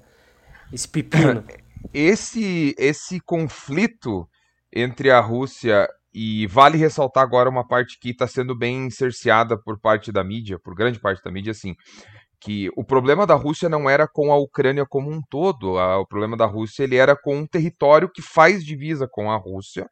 esse 0.72 0.88
pepino? 0.88 1.44
Esse, 1.94 2.74
esse 2.78 3.18
conflito 3.20 4.28
entre 4.70 5.10
a 5.10 5.18
Rússia 5.18 5.88
e 6.12 6.46
vale 6.46 6.76
ressaltar 6.76 7.22
agora 7.22 7.48
uma 7.48 7.66
parte 7.66 7.98
que 7.98 8.10
está 8.10 8.26
sendo 8.26 8.54
bem 8.54 8.90
cerceada 8.90 9.56
por 9.56 9.80
parte 9.80 10.12
da 10.12 10.22
mídia, 10.22 10.58
por 10.58 10.74
grande 10.74 11.00
parte 11.00 11.24
da 11.24 11.30
mídia, 11.30 11.52
assim 11.52 11.74
que 12.40 12.70
o 12.74 12.82
problema 12.82 13.26
da 13.26 13.34
Rússia 13.34 13.68
não 13.68 13.88
era 13.88 14.08
com 14.08 14.32
a 14.32 14.36
Ucrânia 14.36 14.86
como 14.86 15.10
um 15.10 15.20
todo, 15.28 15.78
a, 15.78 15.98
o 15.98 16.06
problema 16.06 16.36
da 16.36 16.46
Rússia 16.46 16.84
ele 16.84 16.96
era 16.96 17.14
com 17.14 17.36
um 17.36 17.46
território 17.46 18.10
que 18.10 18.22
faz 18.22 18.64
divisa 18.64 19.06
com 19.10 19.30
a 19.30 19.36
Rússia 19.36 19.86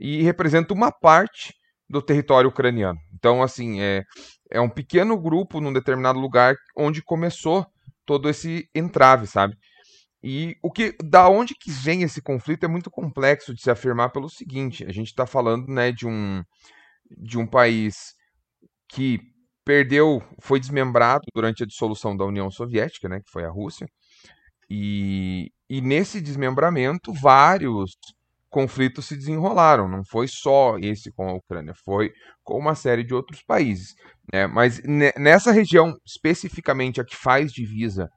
e 0.00 0.22
representa 0.22 0.72
uma 0.72 0.92
parte 0.92 1.52
do 1.88 2.00
território 2.00 2.50
ucraniano. 2.50 2.98
Então, 3.14 3.42
assim, 3.42 3.80
é, 3.80 4.04
é 4.50 4.60
um 4.60 4.68
pequeno 4.68 5.18
grupo 5.18 5.60
num 5.60 5.72
determinado 5.72 6.18
lugar 6.18 6.54
onde 6.76 7.02
começou 7.02 7.66
todo 8.06 8.28
esse 8.28 8.68
entrave, 8.74 9.26
sabe? 9.26 9.56
E 10.22 10.56
o 10.62 10.70
que, 10.70 10.94
da 11.02 11.28
onde 11.28 11.54
que 11.54 11.70
vem 11.70 12.02
esse 12.02 12.20
conflito 12.20 12.64
é 12.64 12.68
muito 12.68 12.90
complexo 12.90 13.54
de 13.54 13.62
se 13.62 13.70
afirmar 13.70 14.10
pelo 14.10 14.28
seguinte: 14.28 14.84
a 14.84 14.92
gente 14.92 15.08
está 15.08 15.26
falando, 15.26 15.68
né, 15.68 15.92
de 15.92 16.06
um 16.06 16.42
de 17.10 17.38
um 17.38 17.46
país 17.46 18.14
que 18.88 19.18
perdeu, 19.68 20.22
foi 20.40 20.58
desmembrado 20.58 21.26
durante 21.34 21.62
a 21.62 21.66
dissolução 21.66 22.16
da 22.16 22.24
União 22.24 22.50
Soviética, 22.50 23.06
né, 23.06 23.20
que 23.20 23.30
foi 23.30 23.44
a 23.44 23.50
Rússia. 23.50 23.86
E, 24.70 25.52
e 25.68 25.82
nesse 25.82 26.22
desmembramento, 26.22 27.12
vários 27.12 27.90
conflitos 28.48 29.06
se 29.06 29.16
desenrolaram. 29.16 29.88
Não 29.88 30.04
foi 30.04 30.26
só 30.28 30.76
esse 30.78 31.12
com 31.12 31.28
a 31.28 31.34
Ucrânia, 31.34 31.74
foi 31.84 32.12
com 32.42 32.58
uma 32.58 32.74
série 32.74 33.04
de 33.04 33.14
outros 33.14 33.42
países. 33.42 33.94
Né? 34.32 34.46
Mas 34.46 34.80
nessa 35.16 35.52
região, 35.52 35.94
especificamente 36.04 37.00
a 37.00 37.04
que 37.04 37.16
faz 37.16 37.52
divisa 37.52 38.08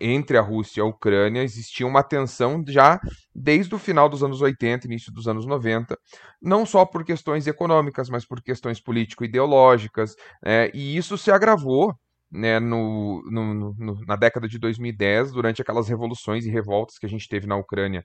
entre 0.00 0.36
a 0.36 0.40
Rússia 0.40 0.80
e 0.80 0.82
a 0.82 0.86
Ucrânia, 0.86 1.42
existia 1.42 1.86
uma 1.86 2.02
tensão 2.02 2.62
já 2.66 3.00
desde 3.34 3.74
o 3.74 3.78
final 3.78 4.08
dos 4.08 4.22
anos 4.22 4.40
80, 4.40 4.86
início 4.86 5.12
dos 5.12 5.26
anos 5.26 5.46
90, 5.46 5.96
não 6.40 6.66
só 6.66 6.84
por 6.84 7.04
questões 7.04 7.46
econômicas, 7.46 8.08
mas 8.08 8.26
por 8.26 8.42
questões 8.42 8.80
político-ideológicas, 8.80 10.14
né? 10.44 10.70
e 10.74 10.96
isso 10.96 11.16
se 11.16 11.30
agravou 11.30 11.94
né, 12.30 12.60
no, 12.60 13.22
no, 13.30 13.74
no, 13.74 14.04
na 14.06 14.14
década 14.14 14.46
de 14.46 14.58
2010, 14.58 15.32
durante 15.32 15.60
aquelas 15.60 15.88
revoluções 15.88 16.44
e 16.44 16.50
revoltas 16.50 16.96
que 16.98 17.06
a 17.06 17.08
gente 17.08 17.28
teve 17.28 17.46
na 17.46 17.56
Ucrânia 17.56 18.04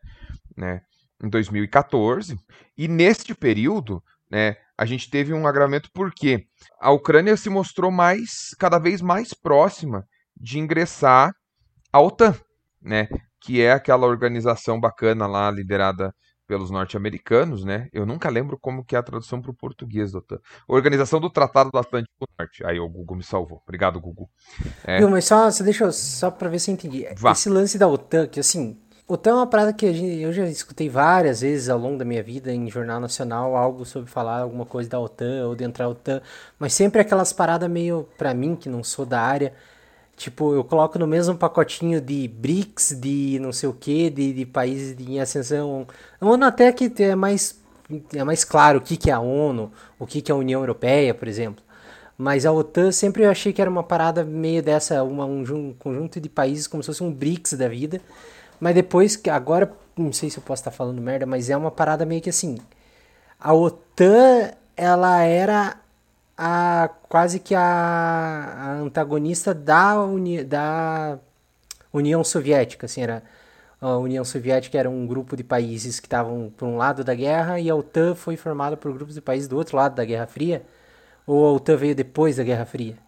né, 0.57 0.81
em 1.23 1.29
2014. 1.29 2.37
E 2.77 2.87
neste 2.87 3.33
período, 3.33 4.03
né, 4.29 4.55
a 4.77 4.85
gente 4.85 5.09
teve 5.09 5.33
um 5.33 5.47
agravamento 5.47 5.89
porque 5.93 6.45
a 6.79 6.91
Ucrânia 6.91 7.37
se 7.37 7.49
mostrou 7.49 7.91
mais, 7.91 8.55
cada 8.59 8.79
vez 8.79 9.01
mais 9.01 9.33
próxima 9.33 10.05
de 10.35 10.59
ingressar 10.59 11.33
à 11.91 12.01
OTAN, 12.01 12.35
né, 12.81 13.07
que 13.39 13.61
é 13.61 13.71
aquela 13.71 14.07
organização 14.07 14.79
bacana 14.79 15.27
lá 15.27 15.49
liderada 15.49 16.13
pelos 16.47 16.69
norte-americanos, 16.69 17.63
né? 17.63 17.89
Eu 17.91 18.05
nunca 18.05 18.29
lembro 18.29 18.57
como 18.59 18.83
que 18.83 18.95
é 18.95 18.99
a 18.99 19.03
tradução 19.03 19.41
para 19.41 19.51
o 19.51 19.55
português 19.55 20.11
da 20.11 20.19
OTAN. 20.19 20.39
Organização 20.67 21.19
do 21.19 21.29
Tratado 21.29 21.71
do 21.71 21.77
Atlântico 21.77 22.27
Norte. 22.37 22.63
Aí 22.65 22.79
o 22.79 22.87
Google 22.87 23.17
me 23.17 23.23
salvou. 23.23 23.61
Obrigado, 23.63 23.99
Google. 23.99 24.29
É... 24.83 24.99
Viu, 24.99 25.09
mas 25.09 25.25
só, 25.25 25.49
deixa 25.63 25.85
eu, 25.85 25.91
só 25.91 26.29
para 26.29 26.49
ver 26.49 26.59
se 26.59 26.69
eu 26.69 26.73
entendi. 26.73 27.07
Vá. 27.17 27.31
Esse 27.31 27.49
lance 27.49 27.77
da 27.77 27.87
OTAN, 27.87 28.27
que 28.27 28.39
assim, 28.39 28.79
OTAN 29.07 29.29
é 29.29 29.33
uma 29.35 29.47
parada 29.47 29.71
que 29.71 29.85
eu 29.85 30.33
já 30.33 30.47
escutei 30.47 30.89
várias 30.89 31.41
vezes 31.41 31.69
ao 31.69 31.77
longo 31.77 31.95
da 31.95 32.03
minha 32.03 32.23
vida 32.23 32.51
em 32.51 32.67
jornal 32.71 32.99
nacional, 32.99 33.55
algo 33.55 33.85
sobre 33.85 34.09
falar 34.09 34.39
alguma 34.39 34.65
coisa 34.65 34.89
da 34.89 34.99
OTAN 34.99 35.45
ou 35.47 35.55
de 35.55 35.63
entrar 35.63 35.87
OTAN, 35.87 36.23
mas 36.57 36.73
sempre 36.73 36.99
aquelas 36.99 37.31
paradas 37.31 37.69
meio, 37.69 38.09
para 38.17 38.33
mim, 38.33 38.55
que 38.55 38.67
não 38.67 38.83
sou 38.83 39.05
da 39.05 39.21
área, 39.21 39.53
tipo, 40.17 40.55
eu 40.55 40.63
coloco 40.63 40.97
no 40.97 41.05
mesmo 41.05 41.37
pacotinho 41.37 42.01
de 42.01 42.27
BRICS, 42.27 42.99
de 42.99 43.37
não 43.39 43.51
sei 43.53 43.69
o 43.69 43.73
que, 43.73 44.09
de, 44.09 44.33
de 44.33 44.43
países 44.43 44.95
em 44.99 45.19
ascensão. 45.19 45.85
A 46.19 46.25
ONU 46.25 46.43
até 46.43 46.71
que 46.71 46.91
é 47.03 47.13
mais, 47.13 47.61
é 48.11 48.23
mais 48.23 48.43
claro 48.43 48.79
o 48.79 48.81
que, 48.81 48.97
que 48.97 49.11
é 49.11 49.13
a 49.13 49.19
ONU, 49.19 49.71
o 49.99 50.07
que, 50.07 50.19
que 50.19 50.31
é 50.31 50.33
a 50.33 50.37
União 50.37 50.61
Europeia, 50.61 51.13
por 51.13 51.27
exemplo. 51.27 51.63
Mas 52.17 52.43
a 52.43 52.51
OTAN 52.51 52.91
sempre 52.91 53.23
eu 53.23 53.29
achei 53.29 53.53
que 53.53 53.61
era 53.61 53.69
uma 53.69 53.83
parada 53.83 54.23
meio 54.23 54.63
dessa, 54.63 55.03
uma, 55.03 55.25
um, 55.25 55.41
um 55.41 55.73
conjunto 55.73 56.19
de 56.19 56.27
países 56.27 56.65
como 56.65 56.81
se 56.81 56.87
fosse 56.87 57.03
um 57.03 57.13
BRICS 57.13 57.53
da 57.53 57.67
vida 57.67 58.01
mas 58.59 58.75
depois, 58.75 59.19
agora, 59.31 59.71
não 59.97 60.11
sei 60.13 60.29
se 60.29 60.37
eu 60.37 60.43
posso 60.43 60.61
estar 60.61 60.71
falando 60.71 61.01
merda, 61.01 61.25
mas 61.25 61.49
é 61.49 61.57
uma 61.57 61.71
parada 61.71 62.05
meio 62.05 62.21
que 62.21 62.29
assim. 62.29 62.57
A 63.39 63.53
OTAN, 63.53 64.51
ela 64.75 65.21
era 65.21 65.77
a 66.37 66.89
quase 67.09 67.39
que 67.39 67.55
a, 67.55 67.61
a 67.61 68.71
antagonista 68.73 69.53
da, 69.53 70.01
Uni, 70.01 70.43
da 70.43 71.17
União 71.93 72.23
Soviética, 72.23 72.85
assim, 72.85 73.01
era 73.01 73.23
a 73.81 73.97
União 73.97 74.23
Soviética 74.23 74.77
era 74.77 74.89
um 74.89 75.05
grupo 75.05 75.35
de 75.35 75.43
países 75.43 75.99
que 75.99 76.07
estavam 76.07 76.51
por 76.57 76.65
um 76.65 76.77
lado 76.77 77.03
da 77.03 77.13
guerra 77.13 77.59
e 77.59 77.69
a 77.69 77.75
OTAN 77.75 78.15
foi 78.15 78.35
formada 78.35 78.75
por 78.75 78.91
grupos 78.93 79.15
de 79.15 79.21
países 79.21 79.47
do 79.47 79.57
outro 79.57 79.77
lado 79.77 79.95
da 79.95 80.05
Guerra 80.05 80.25
Fria, 80.25 80.63
ou 81.27 81.45
a 81.45 81.51
OTAN 81.51 81.77
veio 81.77 81.95
depois 81.95 82.37
da 82.37 82.43
Guerra 82.43 82.65
Fria? 82.65 83.04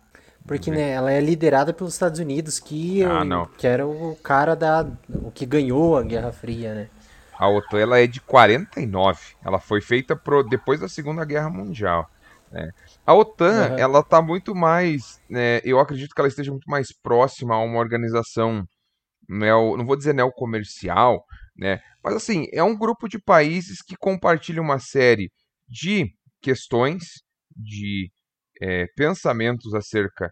Porque 0.48 0.72
né, 0.72 0.92
ela 0.92 1.12
é 1.12 1.20
liderada 1.20 1.74
pelos 1.74 1.94
Estados 1.94 2.22
Unidos, 2.22 2.58
que, 2.58 3.04
ah, 3.04 3.44
o, 3.44 3.48
que 3.48 3.68
era 3.68 3.86
o 3.86 4.16
cara 4.24 4.56
da 4.56 4.88
o 5.10 5.30
que 5.30 5.46
ganhou 5.46 5.98
a 5.98 6.02
Guerra 6.02 6.32
Fria, 6.32 6.74
né? 6.74 6.90
A 7.38 7.50
OTAN 7.50 7.78
ela 7.80 8.00
é 8.00 8.08
de 8.08 8.22
49. 8.22 9.36
Ela 9.46 9.60
foi 9.60 9.82
feita 9.82 10.16
pro, 10.16 10.42
depois 10.42 10.80
da 10.80 10.88
Segunda 10.88 11.24
Guerra 11.26 11.50
Mundial. 11.50 12.10
Né? 12.52 12.72
A 13.06 13.14
OTAN, 13.14 13.72
uhum. 13.72 13.78
ela 13.78 14.02
tá 14.02 14.22
muito 14.22 14.56
mais. 14.56 15.22
Né, 15.30 15.60
eu 15.64 15.80
acredito 15.80 16.16
que 16.16 16.22
ela 16.22 16.30
esteja 16.30 16.50
muito 16.50 16.70
mais 16.70 16.88
próxima 17.04 17.56
a 17.56 17.60
uma 17.60 17.80
organização, 17.80 18.66
neo, 19.30 19.78
não 19.78 19.86
vou 19.86 19.98
dizer 19.98 20.14
neocomercial, 20.14 21.24
né? 21.56 21.80
Mas 22.02 22.16
assim, 22.16 22.48
é 22.54 22.64
um 22.64 22.76
grupo 22.78 23.10
de 23.10 23.20
países 23.20 23.82
que 23.82 23.98
compartilham 23.98 24.64
uma 24.64 24.80
série 24.80 25.30
de 25.68 26.10
questões, 26.42 27.04
de 27.56 28.10
é, 28.62 28.86
pensamentos 28.96 29.74
acerca 29.74 30.32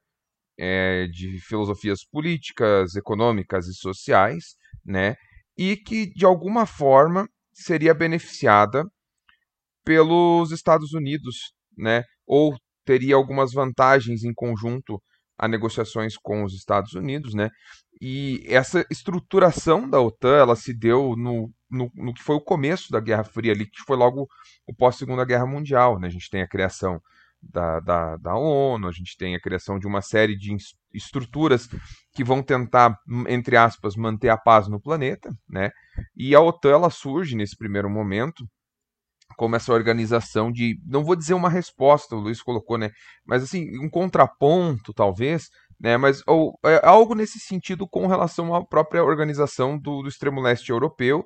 é, 0.58 1.08
de 1.08 1.40
filosofias 1.42 2.06
políticas, 2.06 2.96
econômicas 2.96 3.68
e 3.68 3.74
sociais, 3.74 4.56
né? 4.86 5.16
E 5.58 5.76
que 5.78 6.08
de 6.14 6.26
alguma 6.26 6.66
forma 6.66 7.28
seria 7.54 7.94
beneficiada 7.94 8.84
pelos 9.84 10.52
Estados 10.52 10.94
Unidos, 10.94 11.54
né? 11.78 12.04
Ou 12.26 12.56
teria 12.86 13.16
algumas 13.16 13.54
vantagens 13.54 14.24
em 14.24 14.34
conjunto 14.34 15.02
a 15.38 15.48
negociações 15.48 16.16
com 16.18 16.44
os 16.44 16.54
Estados 16.54 16.94
Unidos, 16.94 17.34
né? 17.34 17.50
E 18.02 18.44
essa 18.48 18.86
estruturação 18.90 19.90
da 19.90 20.02
OTAN, 20.02 20.38
ela 20.38 20.56
se 20.56 20.74
deu 20.74 21.16
no, 21.16 21.52
no, 21.70 21.90
no 21.94 22.14
que 22.14 22.24
foi 22.24 22.36
o 22.36 22.42
começo 22.42 22.92
da 22.92 23.00
Guerra 23.00 23.24
Fria 23.24 23.54
ali, 23.54 23.66
que 23.66 23.82
foi 23.86 23.98
logo 23.98 24.28
o 24.68 24.74
pós 24.74 24.98
Segunda 24.98 25.26
Guerra 25.26 25.46
Mundial, 25.46 26.00
né? 26.00 26.08
A 26.08 26.12
gente 26.12 26.30
tem 26.30 26.42
a 26.42 26.48
criação 26.48 27.02
da, 27.52 27.80
da, 27.80 28.18
da 28.18 28.36
ONU, 28.36 28.88
a 28.88 28.92
gente 28.92 29.16
tem 29.18 29.36
a 29.36 29.40
criação 29.40 29.78
de 29.78 29.88
uma 29.88 30.02
série 30.02 30.38
de 30.38 30.56
estruturas 30.94 31.68
que 32.14 32.24
vão 32.24 32.42
tentar, 32.42 32.98
entre 33.28 33.58
aspas, 33.58 33.96
manter 33.96 34.30
a 34.30 34.38
paz 34.38 34.68
no 34.68 34.82
planeta, 34.82 35.30
né? 35.50 35.72
E 36.16 36.36
a 36.36 36.42
OTAN 36.42 36.72
ela 36.72 36.90
surge 36.90 37.36
nesse 37.36 37.56
primeiro 37.56 37.90
momento 37.90 38.46
como 39.38 39.56
essa 39.56 39.74
organização 39.74 40.52
de, 40.52 40.80
não 40.86 41.04
vou 41.04 41.16
dizer 41.16 41.34
uma 41.34 41.50
resposta, 41.50 42.16
o 42.16 42.20
Luiz 42.20 42.42
colocou, 42.42 42.78
né? 42.78 42.92
Mas 43.26 43.44
assim, 43.44 43.68
um 43.84 43.90
contraponto, 43.90 44.94
talvez, 44.94 45.50
né? 45.80 45.98
Mas 45.98 46.22
ou, 46.28 46.58
é 46.64 46.80
algo 46.86 47.16
nesse 47.16 47.40
sentido 47.40 47.88
com 47.88 48.08
relação 48.08 48.54
à 48.56 48.66
própria 48.66 49.04
organização 49.04 49.78
do, 49.78 50.02
do 50.02 50.08
extremo 50.08 50.42
leste 50.42 50.70
europeu 50.70 51.26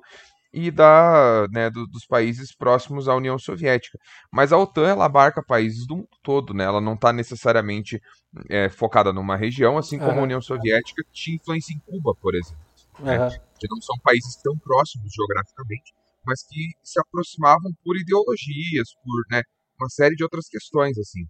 e 0.52 0.70
da, 0.70 1.46
né, 1.50 1.70
do, 1.70 1.86
dos 1.86 2.04
países 2.04 2.54
próximos 2.54 3.08
à 3.08 3.14
União 3.14 3.38
Soviética. 3.38 3.98
Mas 4.32 4.52
a 4.52 4.58
OTAN 4.58 4.88
ela 4.88 5.04
abarca 5.04 5.42
países 5.42 5.86
do 5.86 5.96
mundo 5.96 6.08
todo, 6.22 6.52
né? 6.52 6.64
Ela 6.64 6.80
não 6.80 6.94
está 6.94 7.12
necessariamente 7.12 8.00
é, 8.48 8.68
focada 8.68 9.12
numa 9.12 9.36
região, 9.36 9.78
assim 9.78 9.98
como 9.98 10.12
uhum. 10.12 10.20
a 10.20 10.22
União 10.22 10.40
Soviética 10.40 11.02
tinha 11.12 11.36
influência 11.36 11.72
em 11.72 11.78
Cuba, 11.78 12.14
por 12.20 12.34
exemplo. 12.34 12.64
Uhum. 12.98 13.06
Né? 13.06 13.30
Que 13.58 13.68
não 13.70 13.80
são 13.80 13.96
países 14.02 14.36
tão 14.42 14.58
próximos 14.58 15.12
geograficamente, 15.14 15.94
mas 16.26 16.42
que 16.42 16.70
se 16.82 17.00
aproximavam 17.00 17.72
por 17.84 17.96
ideologias, 17.96 18.88
por 19.04 19.22
né, 19.30 19.42
uma 19.78 19.88
série 19.88 20.14
de 20.14 20.24
outras 20.24 20.48
questões, 20.48 20.98
assim. 20.98 21.22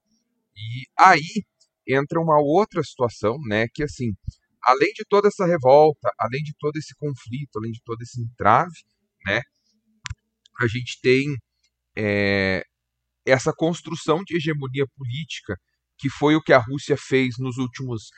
E 0.57 0.87
aí 0.99 1.45
entra 1.87 2.21
uma 2.21 2.41
outra 2.41 2.83
situação, 2.83 3.37
né, 3.49 3.67
que 3.73 3.83
assim, 3.83 4.12
além 4.62 4.93
de 4.95 5.05
toda 5.09 5.29
essa 5.29 5.45
revolta, 5.45 6.11
além 6.19 6.43
de 6.43 6.55
todo 6.59 6.77
esse 6.77 6.95
conflito, 6.95 7.59
além 7.59 7.73
de 7.73 7.81
todo 7.85 8.00
esse 8.03 8.23
entrave, 8.23 8.75
né? 9.27 9.41
A 10.61 10.67
gente 10.67 11.00
tem 11.03 11.37
é, 11.97 12.62
essa 13.27 13.53
construção 13.53 14.23
de 14.25 14.37
hegemonia 14.37 14.87
política 14.97 15.57
que 15.99 16.09
foi 16.09 16.35
o 16.35 16.43
que 16.43 16.53
a 16.53 16.59
Rússia 16.59 16.97
fez 16.97 17.35
nos 17.39 17.59
últimos 17.59 18.09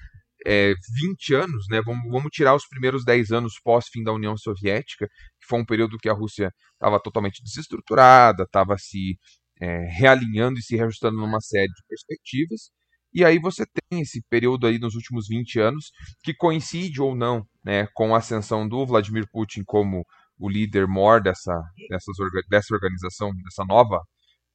é, 0.46 0.72
20 1.00 1.34
anos, 1.34 1.66
né? 1.68 1.80
Vamos, 1.84 2.10
vamos, 2.10 2.30
tirar 2.32 2.54
os 2.54 2.66
primeiros 2.66 3.04
10 3.04 3.32
anos 3.32 3.54
pós-fim 3.62 4.02
da 4.02 4.12
União 4.12 4.36
Soviética, 4.36 5.06
que 5.06 5.46
foi 5.48 5.60
um 5.60 5.64
período 5.64 5.98
que 5.98 6.08
a 6.08 6.12
Rússia 6.12 6.52
estava 6.74 7.00
totalmente 7.00 7.42
desestruturada, 7.42 8.44
estava 8.44 8.76
se 8.78 9.16
é, 9.60 9.84
realinhando 9.90 10.58
e 10.58 10.62
se 10.62 10.76
reajustando 10.76 11.16
numa 11.18 11.40
série 11.40 11.68
de 11.68 11.82
perspectivas. 11.88 12.70
E 13.14 13.24
aí 13.24 13.38
você 13.38 13.64
tem 13.66 14.00
esse 14.00 14.22
período 14.28 14.66
aí 14.66 14.78
nos 14.78 14.94
últimos 14.94 15.28
20 15.28 15.60
anos 15.60 15.92
que 16.22 16.34
coincide 16.34 17.00
ou 17.00 17.14
não 17.14 17.46
né, 17.62 17.86
com 17.94 18.14
a 18.14 18.18
ascensão 18.18 18.66
do 18.66 18.86
Vladimir 18.86 19.26
Putin 19.30 19.62
como 19.64 20.04
o 20.38 20.48
líder 20.48 20.86
mor 20.86 21.22
dessa, 21.22 21.54
dessas, 21.88 22.16
dessa 22.48 22.74
organização, 22.74 23.30
dessa 23.44 23.64
nova 23.64 24.00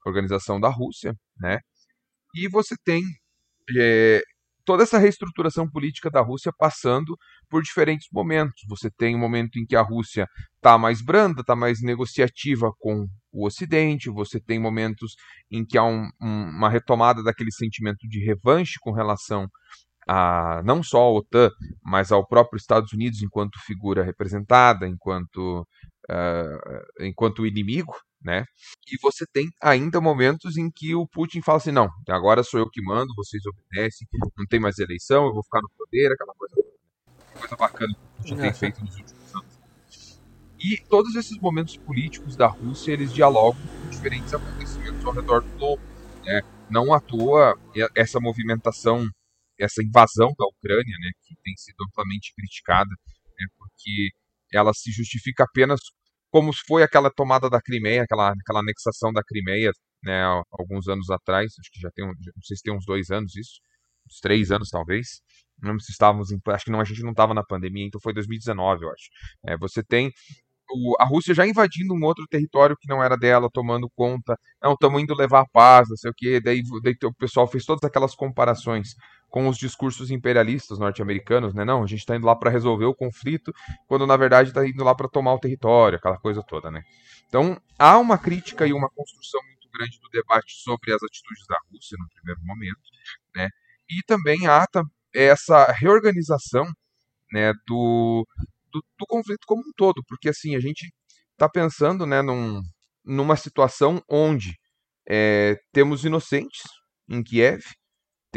organização 0.06 0.60
da 0.60 0.70
Rússia, 0.70 1.14
né? 1.40 1.60
E 2.36 2.48
você 2.50 2.76
tem 2.84 3.04
é, 3.78 4.22
toda 4.68 4.84
essa 4.84 4.98
reestruturação 4.98 5.70
política 5.70 6.10
da 6.12 6.22
Rússia 6.22 6.52
passando 6.58 7.18
por 7.50 7.64
diferentes 7.64 8.08
momentos. 8.12 8.62
Você 8.68 8.92
tem 8.92 9.16
um 9.16 9.20
momento 9.20 9.58
em 9.58 9.66
que 9.66 9.78
a 9.78 9.82
Rússia 9.82 10.28
está 10.58 10.78
mais 10.78 11.02
branda, 11.02 11.40
está 11.40 11.56
mais 11.56 11.82
negociativa 11.82 12.70
com 12.78 13.08
o 13.32 13.46
Ocidente, 13.46 14.10
você 14.10 14.42
tem 14.42 14.60
momentos 14.60 15.14
em 15.50 15.66
que 15.66 15.78
há 15.78 15.84
um, 15.84 16.10
um, 16.22 16.50
uma 16.50 16.70
retomada 16.70 17.24
daquele 17.24 17.52
sentimento 17.52 18.08
de 18.10 18.20
revanche 18.26 18.74
com 18.82 18.92
relação 18.92 19.48
a 20.08 20.62
não 20.64 20.82
só 20.82 21.00
a 21.00 21.12
OTAN, 21.12 21.50
mas 21.84 22.12
ao 22.12 22.26
próprio 22.26 22.58
Estados 22.58 22.94
Unidos 22.94 23.22
enquanto 23.22 23.60
figura 23.60 24.04
representada, 24.04 24.88
enquanto, 24.88 25.68
uh, 26.10 27.04
enquanto 27.04 27.46
inimigo, 27.46 27.94
né? 28.22 28.46
E 28.92 28.98
você 29.02 29.26
tem 29.32 29.48
ainda 29.62 30.00
momentos 30.00 30.58
em 30.58 30.72
que 30.72 30.96
o 30.96 31.08
Putin 31.08 31.42
fala 31.42 31.58
assim, 31.58 31.72
não, 31.72 31.90
agora 32.10 32.44
sou 32.44 32.60
eu 32.60 32.70
que 32.70 32.82
mando, 32.82 33.14
vocês 33.16 33.44
obedecem, 33.46 34.08
não 34.38 34.46
tem 34.48 34.60
mais 34.60 34.80
eleição, 34.80 35.26
eu 35.26 35.34
vou 35.34 35.44
ficar 35.44 35.62
no 35.62 35.70
poder, 35.78 36.12
aquela 36.12 36.34
coisa, 36.34 36.56
coisa 37.40 37.56
bacana 37.56 37.94
que 37.94 38.00
o 38.00 38.18
Putin 38.18 38.38
tem 38.38 38.54
feito 38.54 38.84
nos 38.84 38.96
últimos 38.96 39.36
anos. 39.36 39.58
E 40.60 40.78
todos 40.90 41.16
esses 41.16 41.38
momentos 41.38 41.78
políticos 41.78 42.36
da 42.36 42.48
Rússia, 42.48 42.92
eles 42.92 43.14
dialogam 43.14 43.62
com 43.62 43.90
diferentes 43.90 44.34
acontecimentos 44.34 45.06
ao 45.06 45.12
redor 45.12 45.42
do 45.42 45.50
globo, 45.58 45.82
né? 46.26 46.42
Não 46.70 46.94
à 46.94 47.00
toa 47.00 47.58
essa 47.96 48.20
movimentação 48.20 49.08
essa 49.60 49.84
invasão 49.84 50.30
da 50.38 50.46
Ucrânia, 50.46 50.96
né, 51.00 51.12
que 51.24 51.36
tem 51.44 51.56
sido 51.58 51.76
amplamente 51.90 52.34
criticada, 52.36 52.90
né, 53.40 53.48
porque 53.58 54.10
ela 54.54 54.74
se 54.74 54.92
justifica 54.92 55.44
apenas 55.44 55.80
como 56.30 56.52
foi 56.68 56.84
aquela 56.84 57.10
tomada 57.10 57.50
da 57.50 57.62
Crimeia, 57.62 58.04
aquela, 58.04 58.32
aquela 58.32 58.60
anexação 58.60 59.12
da 59.12 59.24
Crimeia, 59.24 59.72
né, 60.04 60.24
alguns 60.52 60.88
anos 60.88 61.10
atrás, 61.10 61.54
acho 61.60 61.72
que 61.72 61.80
já 61.80 61.90
tem, 61.92 62.06
não 62.06 62.14
sei 62.44 62.58
se 62.58 62.64
tem 62.64 62.76
uns 62.76 62.86
dois 62.86 63.10
anos 63.10 63.36
isso, 63.36 63.60
uns 64.06 64.20
três 64.20 64.52
anos 64.52 64.70
talvez, 64.70 65.22
não 65.62 65.80
se 65.80 65.92
estávamos 65.92 66.32
em, 66.32 66.40
acho 66.48 66.66
que 66.66 66.72
não, 66.72 66.80
a 66.80 66.84
gente 66.84 67.02
não 67.02 67.12
estava 67.12 67.34
na 67.34 67.44
pandemia, 67.44 67.86
então 67.86 68.00
foi 68.02 68.14
2019, 68.14 68.84
eu 68.84 68.92
acho. 68.92 69.10
É, 69.48 69.58
você 69.58 69.84
tem 69.84 70.12
o, 70.70 70.96
a 71.00 71.06
Rússia 71.06 71.34
já 71.34 71.48
invadindo 71.48 71.94
um 71.94 72.04
outro 72.04 72.26
território 72.30 72.76
que 72.80 72.88
não 72.88 73.04
era 73.04 73.18
dela, 73.18 73.50
tomando 73.52 73.90
conta, 73.96 74.38
não, 74.62 74.74
estamos 74.74 75.02
indo 75.02 75.16
levar 75.16 75.42
a 75.42 75.50
paz, 75.52 75.88
não 75.90 75.98
sei 75.98 76.12
o 76.12 76.14
que, 76.16 76.40
daí, 76.42 76.62
daí 76.84 76.96
o 77.04 77.14
pessoal 77.14 77.48
fez 77.48 77.66
todas 77.66 77.84
aquelas 77.84 78.16
comparações 78.16 78.90
com 79.30 79.48
os 79.48 79.58
discursos 79.58 80.10
imperialistas 80.10 80.80
norte-americanos, 80.80 81.54
né? 81.54 81.66
Não, 81.66 81.84
a 81.84 81.88
gente 81.88 82.00
está 82.00 82.16
indo 82.16 82.26
lá 82.26 82.36
para 82.36 82.50
resolver 82.50 82.86
o 82.86 82.96
conflito, 82.96 83.54
quando 83.88 84.08
na 84.08 84.16
verdade 84.18 84.50
está 84.50 84.66
indo 84.66 84.84
lá 84.84 84.96
para 84.96 85.10
tomar 85.10 85.34
o 85.34 85.40
território, 85.40 85.98
aquela 85.98 86.18
coisa 86.18 86.42
toda, 86.44 86.72
né? 86.72 86.82
Então 87.28 87.60
há 87.78 87.98
uma 87.98 88.18
crítica 88.18 88.66
e 88.66 88.74
uma 88.74 88.90
construção 88.90 89.42
muito 89.44 89.70
grande 89.72 90.00
do 90.00 90.10
debate 90.10 90.54
sobre 90.64 90.94
as 90.94 91.04
atitudes 91.04 91.46
da 91.48 91.58
Rússia 91.72 91.98
no 92.00 92.08
primeiro 92.16 92.42
momento, 92.44 92.80
né? 93.36 93.50
E 93.90 94.02
também 94.06 94.48
há 94.48 94.66
essa 95.14 95.72
reorganização, 95.72 96.66
né, 97.32 97.54
do, 97.66 98.26
do, 98.72 98.84
do 98.98 99.06
conflito 99.08 99.46
como 99.46 99.62
um 99.62 99.72
todo, 99.76 100.02
porque 100.08 100.30
assim 100.30 100.56
a 100.56 100.60
gente 100.60 100.90
está 101.32 101.50
pensando, 101.50 102.06
né, 102.06 102.22
num, 102.22 102.62
numa 103.04 103.36
situação 103.36 104.02
onde 104.10 104.56
é, 105.08 105.58
temos 105.72 106.04
inocentes 106.04 106.62
em 107.10 107.24
Kiev, 107.24 107.64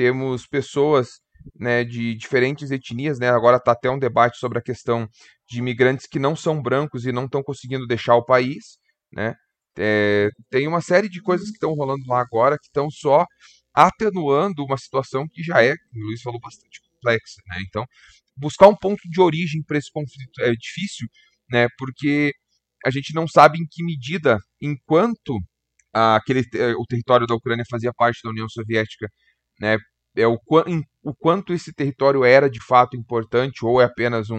temos 0.01 0.47
pessoas 0.47 1.21
né, 1.55 1.85
de 1.85 2.15
diferentes 2.15 2.71
etnias, 2.71 3.19
né? 3.19 3.29
Agora 3.29 3.59
está 3.59 3.73
até 3.73 3.91
um 3.91 3.99
debate 3.99 4.39
sobre 4.39 4.59
a 4.59 4.63
questão 4.63 5.07
de 5.47 5.59
imigrantes 5.59 6.07
que 6.07 6.19
não 6.19 6.35
são 6.35 6.63
brancos 6.63 7.05
e 7.05 7.13
não 7.13 7.27
estão 7.27 7.43
conseguindo 7.43 7.87
deixar 7.87 8.17
o 8.17 8.25
país, 8.25 8.79
né? 9.13 9.35
É, 9.79 10.31
tem 10.49 10.67
uma 10.67 10.81
série 10.81 11.07
de 11.07 11.21
coisas 11.21 11.49
que 11.49 11.57
estão 11.57 11.75
rolando 11.75 12.03
lá 12.09 12.19
agora 12.19 12.57
que 12.57 12.65
estão 12.65 12.89
só 12.91 13.27
atenuando 13.75 14.65
uma 14.65 14.79
situação 14.79 15.27
que 15.31 15.43
já 15.43 15.63
é, 15.63 15.73
o 15.73 16.07
Luiz 16.07 16.23
falou, 16.23 16.41
bastante 16.41 16.81
complexa, 16.81 17.43
né? 17.49 17.59
Então, 17.69 17.85
buscar 18.35 18.69
um 18.69 18.77
ponto 18.77 19.03
de 19.05 19.21
origem 19.21 19.63
para 19.67 19.77
esse 19.77 19.91
conflito 19.93 20.41
é 20.41 20.53
difícil, 20.53 21.07
né? 21.51 21.67
Porque 21.77 22.33
a 22.87 22.91
gente 22.91 23.13
não 23.15 23.29
sabe 23.29 23.59
em 23.59 23.67
que 23.71 23.85
medida, 23.85 24.39
enquanto 24.63 25.39
aquele, 25.93 26.41
o 26.79 26.87
território 26.87 27.27
da 27.27 27.35
Ucrânia 27.35 27.65
fazia 27.71 27.93
parte 27.93 28.21
da 28.25 28.31
União 28.31 28.49
Soviética, 28.49 29.07
né? 29.61 29.77
É 30.17 30.27
o, 30.27 30.39
o 31.03 31.15
quanto 31.15 31.53
esse 31.53 31.73
território 31.73 32.25
era 32.25 32.51
de 32.51 32.63
fato 32.65 32.97
importante 32.97 33.65
ou 33.65 33.81
é 33.81 33.85
apenas 33.85 34.29
um, 34.29 34.39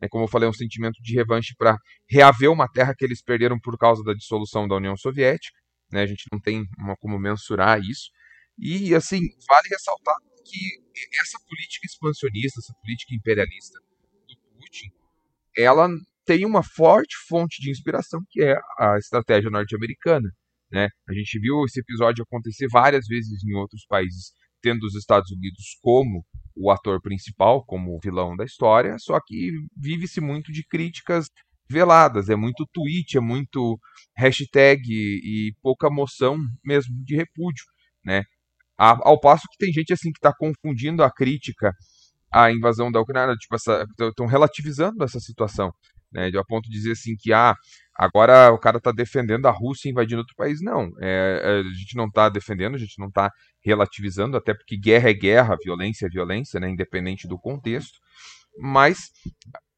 né, 0.00 0.08
como 0.10 0.24
eu 0.24 0.28
falei, 0.28 0.48
um 0.48 0.52
sentimento 0.52 1.00
de 1.00 1.14
revanche 1.14 1.54
para 1.56 1.76
reaver 2.10 2.50
uma 2.50 2.68
terra 2.68 2.94
que 2.96 3.04
eles 3.04 3.22
perderam 3.22 3.58
por 3.60 3.78
causa 3.78 4.02
da 4.02 4.12
dissolução 4.12 4.66
da 4.66 4.76
União 4.76 4.96
Soviética. 4.96 5.56
Né? 5.92 6.02
A 6.02 6.06
gente 6.06 6.24
não 6.32 6.40
tem 6.40 6.64
uma, 6.78 6.96
como 6.96 7.18
mensurar 7.18 7.80
isso. 7.80 8.10
E 8.58 8.94
assim 8.94 9.20
vale 9.48 9.68
ressaltar 9.70 10.16
que 10.44 10.82
essa 11.20 11.38
política 11.48 11.86
expansionista, 11.86 12.60
essa 12.60 12.74
política 12.82 13.14
imperialista 13.14 13.78
do 14.28 14.58
Putin, 14.58 14.90
ela 15.56 15.88
tem 16.24 16.44
uma 16.44 16.62
forte 16.62 17.14
fonte 17.28 17.60
de 17.60 17.70
inspiração 17.70 18.20
que 18.30 18.42
é 18.42 18.56
a 18.78 18.98
estratégia 18.98 19.50
norte-americana. 19.50 20.30
Né? 20.70 20.88
A 21.08 21.12
gente 21.12 21.38
viu 21.38 21.64
esse 21.64 21.80
episódio 21.80 22.22
acontecer 22.22 22.66
várias 22.70 23.06
vezes 23.06 23.44
em 23.44 23.54
outros 23.54 23.84
países, 23.86 24.32
tendo 24.62 24.84
os 24.84 24.94
Estados 24.94 25.30
Unidos 25.30 25.76
como 25.82 26.24
o 26.56 26.70
ator 26.70 27.00
principal, 27.00 27.64
como 27.64 27.94
o 27.94 28.00
vilão 28.02 28.36
da 28.36 28.44
história, 28.44 28.96
só 28.98 29.18
que 29.20 29.50
vive-se 29.76 30.20
muito 30.20 30.52
de 30.52 30.64
críticas 30.66 31.26
veladas, 31.70 32.28
é 32.28 32.36
muito 32.36 32.66
tweet, 32.72 33.16
é 33.16 33.20
muito 33.20 33.78
hashtag 34.16 34.82
e 34.86 35.54
pouca 35.62 35.90
moção 35.90 36.36
mesmo 36.64 36.94
de 37.04 37.16
repúdio, 37.16 37.64
né? 38.04 38.22
Ao 38.76 39.18
passo 39.20 39.44
que 39.50 39.58
tem 39.58 39.72
gente 39.72 39.92
assim 39.92 40.10
que 40.10 40.18
está 40.18 40.32
confundindo 40.36 41.02
a 41.02 41.10
crítica 41.10 41.72
à 42.32 42.50
invasão 42.50 42.90
da 42.90 43.00
Ucrânia, 43.00 43.34
tipo, 43.36 43.56
estão 44.08 44.26
relativizando 44.26 45.02
essa 45.04 45.20
situação, 45.20 45.70
né? 46.12 46.28
A 46.28 46.44
ponto 46.44 46.68
de 46.68 46.76
dizer 46.76 46.92
assim 46.92 47.14
que 47.18 47.32
ah, 47.32 47.54
agora 47.94 48.52
o 48.52 48.58
cara 48.58 48.78
está 48.78 48.92
defendendo 48.92 49.46
a 49.46 49.50
Rússia 49.50 49.90
invadindo 49.90 50.20
outro 50.20 50.34
país. 50.36 50.60
Não, 50.60 50.90
é, 51.00 51.62
a 51.66 51.74
gente 51.74 51.96
não 51.96 52.06
está 52.06 52.28
defendendo, 52.28 52.74
a 52.74 52.78
gente 52.78 52.98
não 52.98 53.08
está 53.08 53.30
relativizando, 53.64 54.36
até 54.36 54.54
porque 54.54 54.76
guerra 54.76 55.10
é 55.10 55.14
guerra, 55.14 55.56
violência 55.62 56.06
é 56.06 56.08
violência, 56.08 56.58
né? 56.58 56.68
Independente 56.68 57.28
do 57.28 57.38
contexto. 57.38 57.98
Mas 58.58 59.10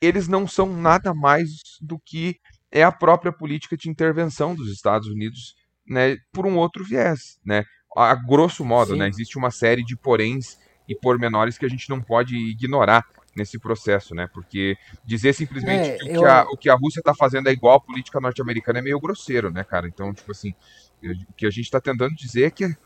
eles 0.00 0.28
não 0.28 0.46
são 0.46 0.74
nada 0.74 1.14
mais 1.14 1.48
do 1.80 1.98
que 2.04 2.36
é 2.70 2.82
a 2.82 2.92
própria 2.92 3.32
política 3.32 3.76
de 3.76 3.88
intervenção 3.88 4.54
dos 4.54 4.70
Estados 4.70 5.08
Unidos, 5.08 5.54
né? 5.86 6.16
Por 6.32 6.46
um 6.46 6.56
outro 6.56 6.84
viés, 6.84 7.38
né? 7.44 7.64
A 7.96 8.14
grosso 8.14 8.64
modo, 8.64 8.96
né? 8.96 9.08
Existe 9.08 9.38
uma 9.38 9.50
série 9.50 9.84
de 9.84 9.96
poréns 9.96 10.56
e 10.88 10.94
pormenores 10.94 11.56
que 11.56 11.64
a 11.64 11.68
gente 11.68 11.88
não 11.88 12.00
pode 12.00 12.36
ignorar 12.36 13.04
nesse 13.36 13.58
processo, 13.58 14.14
né? 14.14 14.28
Porque 14.32 14.76
dizer 15.04 15.32
simplesmente 15.32 15.90
é, 15.90 15.98
que, 15.98 16.08
eu... 16.10 16.20
o 16.20 16.22
que, 16.22 16.26
a, 16.26 16.42
o 16.44 16.56
que 16.56 16.70
a 16.70 16.74
Rússia 16.74 17.00
está 17.00 17.14
fazendo 17.14 17.48
é 17.48 17.52
igual 17.52 17.76
à 17.76 17.80
política 17.80 18.20
norte-americana 18.20 18.78
é 18.78 18.82
meio 18.82 19.00
grosseiro, 19.00 19.50
né, 19.50 19.64
cara? 19.64 19.86
Então, 19.86 20.12
tipo 20.12 20.30
assim, 20.30 20.54
o 21.02 21.32
que 21.36 21.46
a 21.46 21.50
gente 21.50 21.64
está 21.64 21.80
tentando 21.80 22.14
dizer 22.14 22.44
é 22.44 22.50
que 22.50 22.76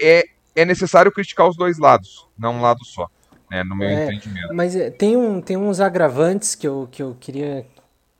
é, 0.00 0.24
é 0.54 0.64
necessário 0.64 1.12
criticar 1.12 1.48
os 1.48 1.56
dois 1.56 1.78
lados, 1.78 2.26
não 2.38 2.56
um 2.56 2.60
lado 2.60 2.84
só, 2.84 3.08
né, 3.50 3.62
no 3.64 3.76
meu 3.76 3.88
é, 3.88 4.04
entendimento. 4.04 4.54
Mas 4.54 4.74
é, 4.76 4.90
tem, 4.90 5.16
um, 5.16 5.40
tem 5.40 5.56
uns 5.56 5.80
agravantes 5.80 6.54
que 6.54 6.66
eu, 6.66 6.88
que 6.90 7.02
eu 7.02 7.16
queria 7.20 7.66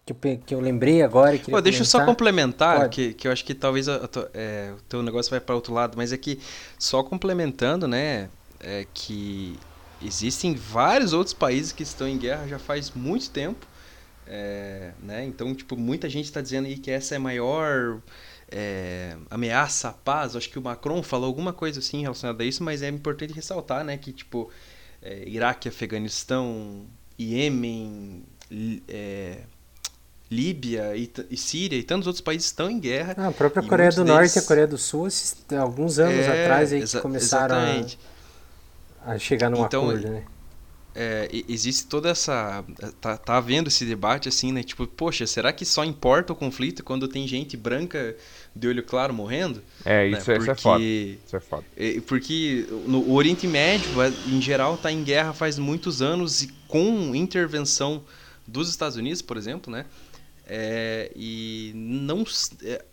que 0.04 0.12
eu, 0.12 0.38
que 0.44 0.54
eu 0.54 0.60
lembrei 0.60 1.02
agora. 1.02 1.38
Pô, 1.38 1.60
deixa 1.60 1.80
eu 1.80 1.86
só 1.86 2.04
complementar, 2.04 2.88
que, 2.90 3.14
que 3.14 3.26
eu 3.26 3.32
acho 3.32 3.44
que 3.44 3.54
talvez 3.54 3.88
a, 3.88 3.96
a, 3.96 4.08
é, 4.34 4.74
o 4.76 4.82
teu 4.82 5.02
negócio 5.02 5.30
vai 5.30 5.40
para 5.40 5.54
outro 5.54 5.72
lado, 5.72 5.96
mas 5.96 6.12
é 6.12 6.18
que 6.18 6.38
só 6.78 7.02
complementando, 7.02 7.88
né, 7.88 8.28
é 8.60 8.86
que 8.92 9.58
existem 10.02 10.54
vários 10.54 11.12
outros 11.12 11.34
países 11.34 11.72
que 11.72 11.82
estão 11.82 12.08
em 12.08 12.18
guerra 12.18 12.46
já 12.46 12.58
faz 12.58 12.90
muito 12.90 13.30
tempo. 13.30 13.66
É, 14.26 14.92
né? 15.02 15.24
Então, 15.24 15.54
tipo, 15.54 15.76
muita 15.76 16.08
gente 16.08 16.24
está 16.24 16.40
dizendo 16.40 16.66
aí 16.66 16.78
que 16.78 16.90
essa 16.90 17.14
é 17.14 17.16
a 17.16 17.20
maior 17.20 18.00
é, 18.50 19.16
ameaça 19.30 19.88
à 19.88 19.92
paz. 19.92 20.34
Acho 20.34 20.48
que 20.48 20.58
o 20.58 20.62
Macron 20.62 21.02
falou 21.02 21.26
alguma 21.26 21.52
coisa 21.52 21.80
assim 21.80 22.02
relacionada 22.02 22.42
a 22.42 22.46
isso, 22.46 22.62
mas 22.62 22.82
é 22.82 22.88
importante 22.88 23.32
ressaltar, 23.32 23.84
né, 23.84 23.96
que 23.96 24.12
tipo 24.12 24.50
é, 25.02 25.28
Iraque, 25.28 25.68
Afeganistão, 25.68 26.86
Iêmen, 27.18 28.24
é, 28.88 29.38
Líbia 30.30 30.96
e, 30.96 31.10
e, 31.30 31.36
Síria 31.36 31.78
e 31.78 31.82
tantos 31.82 32.06
outros 32.06 32.22
países 32.22 32.46
estão 32.46 32.70
em 32.70 32.80
guerra. 32.80 33.14
Ah, 33.18 33.28
a 33.28 33.32
própria 33.32 33.62
Coreia 33.62 33.90
do 33.90 33.96
deles... 34.04 34.10
Norte 34.10 34.36
e 34.36 34.38
a 34.38 34.42
Coreia 34.42 34.66
do 34.66 34.78
Sul, 34.78 35.06
alguns 35.60 35.98
anos 35.98 36.24
é, 36.26 36.44
atrás 36.44 36.72
aí 36.72 36.82
que 36.82 37.00
começaram 37.00 37.56
a 37.56 37.84
a 39.04 39.18
chegar 39.18 39.50
num 39.50 39.64
então, 39.64 39.88
acordo, 39.88 40.08
né? 40.08 40.24
É, 40.96 41.28
existe 41.48 41.88
toda 41.88 42.08
essa. 42.08 42.64
Tá, 43.00 43.16
tá 43.16 43.36
havendo 43.36 43.66
esse 43.66 43.84
debate 43.84 44.28
assim, 44.28 44.52
né? 44.52 44.62
Tipo, 44.62 44.86
poxa, 44.86 45.26
será 45.26 45.52
que 45.52 45.64
só 45.64 45.84
importa 45.84 46.32
o 46.32 46.36
conflito 46.36 46.84
quando 46.84 47.08
tem 47.08 47.26
gente 47.26 47.56
branca 47.56 48.16
de 48.54 48.68
olho 48.68 48.82
claro 48.84 49.12
morrendo? 49.12 49.60
É, 49.84 50.06
isso, 50.06 50.30
né? 50.30 50.36
porque, 50.36 50.42
isso 50.42 50.50
é 50.50 50.54
foda. 50.54 50.84
Isso 50.84 51.36
é 51.36 51.40
foda. 51.40 51.64
É, 51.76 52.00
porque 52.06 52.66
no, 52.86 53.00
o 53.00 53.14
Oriente 53.14 53.44
Médio, 53.48 53.90
em 54.28 54.40
geral, 54.40 54.76
tá 54.76 54.92
em 54.92 55.02
guerra 55.02 55.32
faz 55.32 55.58
muitos 55.58 56.00
anos 56.00 56.42
e 56.42 56.48
com 56.68 57.12
intervenção 57.12 58.04
dos 58.46 58.68
Estados 58.68 58.96
Unidos, 58.96 59.20
por 59.20 59.36
exemplo, 59.36 59.72
né? 59.72 59.86
É, 60.46 61.10
e 61.16 61.72
não. 61.74 62.24
É, 62.62 62.84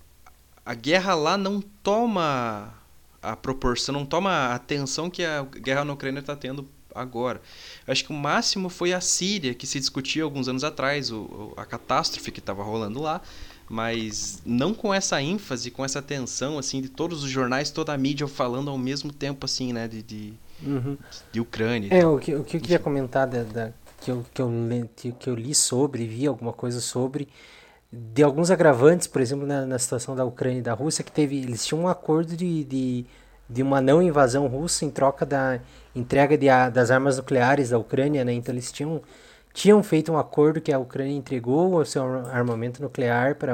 a 0.65 0.73
guerra 0.73 1.13
lá 1.13 1.37
não 1.37 1.61
toma 1.83 2.80
a 3.21 3.35
proporção, 3.35 3.93
não 3.93 4.05
toma 4.05 4.31
a 4.31 4.55
atenção 4.55 5.09
que 5.09 5.23
a 5.23 5.43
guerra 5.43 5.85
na 5.85 5.93
Ucrânia 5.93 6.19
está 6.19 6.35
tendo 6.35 6.67
agora. 6.93 7.41
Eu 7.87 7.91
acho 7.91 8.03
que 8.03 8.11
o 8.11 8.15
máximo 8.15 8.69
foi 8.69 8.93
a 8.93 9.01
Síria, 9.01 9.53
que 9.53 9.67
se 9.67 9.79
discutia 9.79 10.23
alguns 10.23 10.47
anos 10.47 10.63
atrás, 10.63 11.11
o, 11.11 11.53
a 11.55 11.65
catástrofe 11.65 12.31
que 12.31 12.39
estava 12.39 12.63
rolando 12.63 13.01
lá, 13.01 13.21
mas 13.69 14.41
não 14.45 14.73
com 14.73 14.93
essa 14.93 15.21
ênfase, 15.21 15.71
com 15.71 15.85
essa 15.85 15.99
atenção, 15.99 16.57
assim, 16.57 16.81
de 16.81 16.89
todos 16.89 17.23
os 17.23 17.29
jornais, 17.29 17.71
toda 17.71 17.93
a 17.93 17.97
mídia 17.97 18.27
falando 18.27 18.69
ao 18.69 18.77
mesmo 18.77 19.13
tempo, 19.13 19.45
assim, 19.45 19.71
né, 19.71 19.87
de, 19.87 20.03
de, 20.03 20.33
uhum. 20.61 20.97
de 21.31 21.39
Ucrânia. 21.39 21.89
É, 21.93 22.05
o 22.05 22.19
que, 22.19 22.35
o 22.35 22.43
que 22.43 22.57
eu 22.57 22.61
queria 22.61 22.79
comentar 22.79 23.27
da, 23.27 23.43
da, 23.43 23.71
que, 24.01 24.11
eu, 24.11 24.25
que, 24.33 24.41
eu, 24.41 25.13
que 25.17 25.29
eu 25.29 25.35
li 25.35 25.55
sobre, 25.55 26.05
vi 26.05 26.27
alguma 26.27 26.51
coisa 26.51 26.81
sobre, 26.81 27.29
de 27.91 28.23
alguns 28.23 28.49
agravantes, 28.49 29.07
por 29.07 29.21
exemplo, 29.21 29.45
na, 29.45 29.65
na, 29.65 29.77
situação 29.77 30.15
da 30.15 30.23
Ucrânia 30.23 30.59
e 30.59 30.61
da 30.61 30.73
Rússia, 30.73 31.03
que 31.03 31.11
teve, 31.11 31.41
eles 31.41 31.65
tinham 31.65 31.83
um 31.83 31.87
acordo 31.87 32.37
de, 32.37 32.63
de, 32.63 33.05
de 33.49 33.61
uma 33.61 33.81
não 33.81 34.01
invasão 34.01 34.47
russa 34.47 34.85
em 34.85 34.89
troca 34.89 35.25
da 35.25 35.59
entrega 35.93 36.37
de, 36.37 36.47
das 36.71 36.89
armas 36.89 37.17
nucleares 37.17 37.69
da 37.69 37.77
Ucrânia, 37.77 38.23
né? 38.23 38.31
Então 38.31 38.53
eles 38.53 38.71
tinham, 38.71 39.01
tinham 39.53 39.83
feito 39.83 40.11
um 40.11 40.17
acordo 40.17 40.61
que 40.61 40.71
a 40.71 40.79
Ucrânia 40.79 41.17
entregou 41.17 41.75
o 41.75 41.85
seu 41.85 42.03
armamento 42.27 42.81
nuclear 42.81 43.35
para 43.35 43.53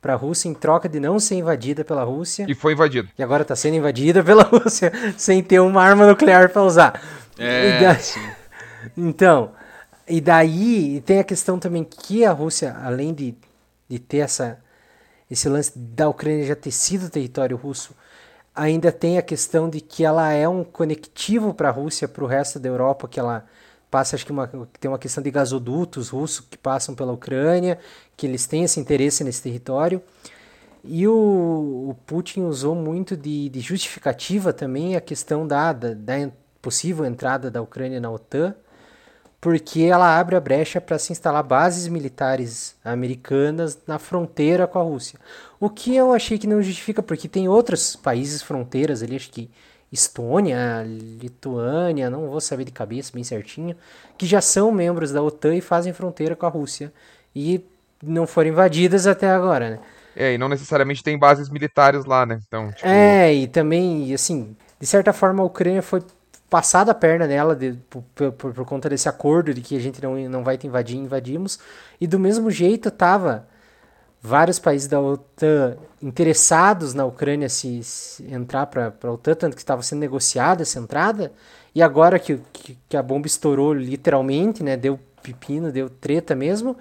para 0.00 0.12
a 0.12 0.16
Rússia 0.16 0.48
em 0.48 0.54
troca 0.54 0.88
de 0.88 1.00
não 1.00 1.18
ser 1.18 1.34
invadida 1.34 1.84
pela 1.84 2.04
Rússia. 2.04 2.46
E 2.48 2.54
foi 2.54 2.74
invadida. 2.74 3.08
E 3.18 3.22
agora 3.24 3.42
está 3.42 3.56
sendo 3.56 3.74
invadida 3.74 4.22
pela 4.22 4.44
Rússia 4.46 4.92
sem 5.16 5.42
ter 5.42 5.58
uma 5.58 5.82
arma 5.82 6.06
nuclear 6.06 6.48
para 6.48 6.62
usar. 6.62 7.02
É, 7.36 7.94
sim. 7.94 8.20
Então, 8.96 9.50
e 10.06 10.20
daí 10.20 11.02
tem 11.04 11.18
a 11.18 11.24
questão 11.24 11.58
também 11.58 11.82
que 11.82 12.24
a 12.24 12.30
Rússia, 12.30 12.76
além 12.84 13.12
de 13.12 13.34
de 13.88 13.98
ter 13.98 14.18
essa, 14.18 14.58
esse 15.30 15.48
lance 15.48 15.78
da 15.78 16.08
Ucrânia 16.08 16.44
já 16.44 16.56
ter 16.56 16.70
sido 16.70 17.10
território 17.10 17.56
russo, 17.56 17.94
ainda 18.54 18.90
tem 18.90 19.18
a 19.18 19.22
questão 19.22 19.68
de 19.68 19.80
que 19.80 20.04
ela 20.04 20.32
é 20.32 20.48
um 20.48 20.64
conectivo 20.64 21.52
para 21.52 21.68
a 21.68 21.72
Rússia, 21.72 22.08
para 22.08 22.24
o 22.24 22.26
resto 22.26 22.58
da 22.58 22.68
Europa, 22.68 23.06
que 23.06 23.20
ela 23.20 23.44
passa, 23.90 24.16
acho 24.16 24.24
que 24.24 24.32
uma, 24.32 24.46
tem 24.80 24.90
uma 24.90 24.98
questão 24.98 25.22
de 25.22 25.30
gasodutos 25.30 26.08
russos 26.08 26.40
que 26.40 26.56
passam 26.56 26.94
pela 26.94 27.12
Ucrânia, 27.12 27.78
que 28.16 28.26
eles 28.26 28.46
têm 28.46 28.64
esse 28.64 28.80
interesse 28.80 29.22
nesse 29.22 29.42
território. 29.42 30.02
E 30.82 31.06
o, 31.06 31.12
o 31.90 31.96
Putin 32.06 32.42
usou 32.42 32.74
muito 32.74 33.16
de, 33.16 33.48
de, 33.48 33.60
justificativa 33.60 34.52
também 34.52 34.96
a 34.96 35.00
questão 35.00 35.46
da, 35.46 35.72
da, 35.72 35.94
da 35.94 36.30
possível 36.62 37.04
entrada 37.04 37.50
da 37.50 37.60
Ucrânia 37.60 38.00
na 38.00 38.10
OTAN, 38.10 38.54
porque 39.46 39.82
ela 39.82 40.18
abre 40.18 40.34
a 40.34 40.40
brecha 40.40 40.80
para 40.80 40.98
se 40.98 41.12
instalar 41.12 41.40
bases 41.44 41.86
militares 41.86 42.74
americanas 42.84 43.78
na 43.86 43.96
fronteira 43.96 44.66
com 44.66 44.76
a 44.76 44.82
Rússia. 44.82 45.20
O 45.60 45.70
que 45.70 45.94
eu 45.94 46.12
achei 46.12 46.36
que 46.36 46.48
não 46.48 46.60
justifica, 46.60 47.00
porque 47.00 47.28
tem 47.28 47.46
outros 47.48 47.94
países 47.94 48.42
fronteiras 48.42 49.04
ali, 49.04 49.14
acho 49.14 49.30
que 49.30 49.48
Estônia, 49.92 50.84
Lituânia, 50.84 52.10
não 52.10 52.28
vou 52.28 52.40
saber 52.40 52.64
de 52.64 52.72
cabeça 52.72 53.12
bem 53.14 53.22
certinho, 53.22 53.76
que 54.18 54.26
já 54.26 54.40
são 54.40 54.72
membros 54.72 55.12
da 55.12 55.22
OTAN 55.22 55.54
e 55.54 55.60
fazem 55.60 55.92
fronteira 55.92 56.34
com 56.34 56.46
a 56.46 56.48
Rússia. 56.48 56.92
E 57.32 57.64
não 58.02 58.26
foram 58.26 58.50
invadidas 58.50 59.06
até 59.06 59.30
agora, 59.30 59.70
né? 59.70 59.78
É, 60.16 60.34
e 60.34 60.38
não 60.38 60.48
necessariamente 60.48 61.04
tem 61.04 61.16
bases 61.16 61.48
militares 61.48 62.04
lá, 62.04 62.26
né? 62.26 62.40
Então, 62.48 62.72
tipo... 62.72 62.88
É, 62.88 63.32
e 63.32 63.46
também, 63.46 64.12
assim, 64.12 64.56
de 64.80 64.86
certa 64.88 65.12
forma 65.12 65.40
a 65.40 65.46
Ucrânia 65.46 65.82
foi 65.82 66.02
passado 66.48 66.90
a 66.90 66.94
perna 66.94 67.26
nela 67.26 67.54
de, 67.54 67.72
por, 67.90 68.02
por, 68.14 68.32
por, 68.32 68.64
conta 68.64 68.88
desse 68.88 69.08
acordo 69.08 69.52
de 69.52 69.60
que 69.60 69.76
a 69.76 69.80
gente 69.80 70.02
não, 70.02 70.16
não 70.28 70.44
vai 70.44 70.56
te 70.56 70.66
invadir, 70.66 70.96
invadimos. 70.96 71.58
E 72.00 72.06
do 72.06 72.18
mesmo 72.18 72.50
jeito 72.50 72.90
tava 72.90 73.46
vários 74.22 74.58
países 74.58 74.88
da 74.88 75.00
OTAN 75.00 75.76
interessados 76.02 76.94
na 76.94 77.04
Ucrânia 77.04 77.48
se, 77.48 77.82
se 77.82 78.24
entrar 78.32 78.66
para 78.66 78.92
a 79.02 79.10
OTAN, 79.10 79.34
tanto 79.34 79.54
que 79.54 79.62
estava 79.62 79.82
sendo 79.82 80.00
negociada 80.00 80.62
essa 80.62 80.78
entrada. 80.78 81.32
E 81.74 81.82
agora 81.82 82.18
que, 82.18 82.40
que, 82.52 82.78
que, 82.88 82.96
a 82.96 83.02
bomba 83.02 83.26
estourou 83.26 83.72
literalmente, 83.72 84.62
né, 84.62 84.76
deu 84.76 84.98
pepino, 85.22 85.70
deu 85.70 85.90
treta 85.90 86.34
mesmo, 86.34 86.76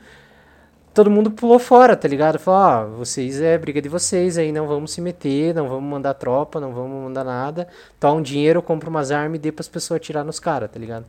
todo 0.96 1.12
mundo 1.12 1.30
pulou 1.30 1.60
fora, 1.60 1.96
tá 1.96 2.08
ligado? 2.08 2.40
Falou, 2.40 2.94
oh, 2.94 2.98
vocês 2.98 3.42
é 3.42 3.58
briga 3.58 3.82
de 3.82 3.90
vocês 3.90 4.38
aí, 4.38 4.52
não 4.52 4.66
vamos 4.66 4.94
se 4.94 5.02
meter, 5.02 5.54
não 5.54 5.68
vamos 5.68 5.90
mandar 5.90 6.14
tropa, 6.14 6.60
não 6.60 6.74
vamos 6.74 7.04
mandar 7.04 7.26
nada. 7.26 7.68
Toma 8.00 8.16
um 8.16 8.22
dinheiro, 8.22 8.62
compra 8.64 8.90
umas 8.90 9.12
armas 9.12 9.38
e 9.38 9.42
dê 9.42 9.52
pras 9.52 9.68
pessoas 9.68 9.98
atirar 9.98 10.24
nos 10.24 10.40
caras, 10.40 10.72
tá 10.72 10.80
ligado? 10.80 11.06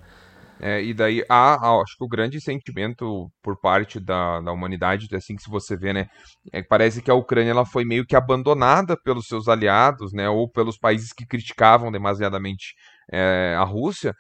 É, 0.59 0.83
e 0.83 0.93
daí, 0.93 1.23
há, 1.29 1.55
há, 1.55 1.81
acho 1.83 1.97
que 1.99 2.05
o 2.05 2.09
grande 2.09 2.41
sentimento 2.41 3.31
por 3.43 3.61
parte 3.61 4.01
da, 4.01 4.41
da 4.41 4.51
humanidade, 4.53 5.07
assim 5.15 5.37
que 5.37 5.43
se 5.43 5.51
você 5.51 5.77
vê, 5.77 5.93
né, 5.93 6.07
é, 6.53 6.63
parece 6.63 7.01
que 7.01 7.11
a 7.11 7.15
Ucrânia 7.15 7.51
ela 7.51 7.67
foi 7.67 7.85
meio 7.85 8.07
que 8.07 8.17
abandonada 8.17 8.97
pelos 9.05 9.27
seus 9.27 9.49
aliados, 9.49 10.13
né, 10.13 10.29
ou 10.29 10.51
pelos 10.51 10.79
países 10.79 11.13
que 11.13 11.27
criticavam 11.27 11.93
demasiadamente 11.93 12.75
é, 13.13 13.55
a 13.57 13.65
Rússia, 13.65 14.15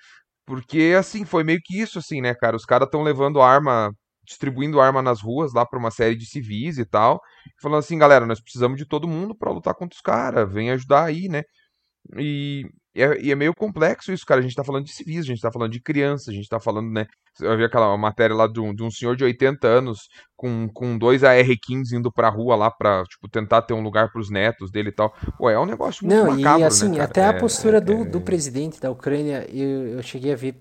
porque, 0.46 0.94
assim, 0.96 1.24
foi 1.24 1.42
meio 1.42 1.58
que 1.64 1.80
isso, 1.80 1.98
assim, 1.98 2.20
né, 2.20 2.34
cara, 2.34 2.54
os 2.54 2.64
caras 2.64 2.86
estão 2.86 3.02
levando 3.02 3.40
arma, 3.42 3.90
distribuindo 4.26 4.80
arma 4.80 5.00
nas 5.00 5.20
ruas 5.20 5.52
lá 5.52 5.64
para 5.64 5.78
uma 5.78 5.90
série 5.90 6.16
de 6.16 6.26
civis 6.26 6.78
e 6.78 6.84
tal, 6.84 7.20
falando 7.60 7.78
assim, 7.78 7.98
galera, 7.98 8.26
nós 8.26 8.40
precisamos 8.40 8.76
de 8.76 8.86
todo 8.86 9.08
mundo 9.08 9.34
para 9.34 9.50
lutar 9.50 9.74
contra 9.74 9.94
os 9.94 10.02
caras, 10.02 10.52
vem 10.52 10.70
ajudar 10.70 11.04
aí, 11.04 11.28
né, 11.28 11.42
e 12.16 12.64
é, 12.96 13.20
e 13.20 13.30
é, 13.30 13.34
meio 13.34 13.54
complexo 13.54 14.10
isso, 14.10 14.24
cara. 14.24 14.40
A 14.40 14.42
gente 14.42 14.54
tá 14.54 14.64
falando 14.64 14.84
de 14.86 14.92
civis, 14.92 15.20
a 15.20 15.28
gente 15.28 15.40
tá 15.40 15.52
falando 15.52 15.70
de 15.70 15.80
crianças, 15.80 16.28
a 16.28 16.32
gente 16.32 16.48
tá 16.48 16.58
falando, 16.58 16.90
né? 16.90 17.06
Eu 17.38 17.54
vi 17.56 17.64
aquela 17.64 17.94
matéria 17.98 18.34
lá 18.34 18.46
de 18.46 18.58
um, 18.58 18.74
de 18.74 18.82
um 18.82 18.90
senhor 18.90 19.14
de 19.14 19.22
80 19.22 19.68
anos 19.68 20.08
com, 20.34 20.66
com 20.72 20.96
dois 20.96 21.22
AR-15 21.22 21.92
indo 21.92 22.10
pra 22.10 22.30
rua 22.30 22.56
lá 22.56 22.70
pra, 22.70 23.04
tipo, 23.04 23.28
tentar 23.28 23.60
ter 23.62 23.74
um 23.74 23.82
lugar 23.82 24.10
pros 24.10 24.30
netos 24.30 24.70
dele 24.70 24.88
e 24.88 24.92
tal. 24.92 25.14
Pô, 25.36 25.50
é 25.50 25.58
um 25.58 25.66
negócio 25.66 26.06
muito 26.06 26.18
Não, 26.18 26.34
macabro, 26.34 26.60
e 26.60 26.64
assim, 26.64 26.88
né, 26.88 27.00
até 27.00 27.24
a 27.24 27.28
é, 27.28 27.38
postura 27.38 27.76
é, 27.76 27.80
do, 27.82 28.06
do 28.06 28.20
presidente 28.22 28.80
da 28.80 28.90
Ucrânia, 28.90 29.46
eu, 29.52 29.88
eu 29.88 30.02
cheguei 30.02 30.32
a 30.32 30.36
ver 30.36 30.54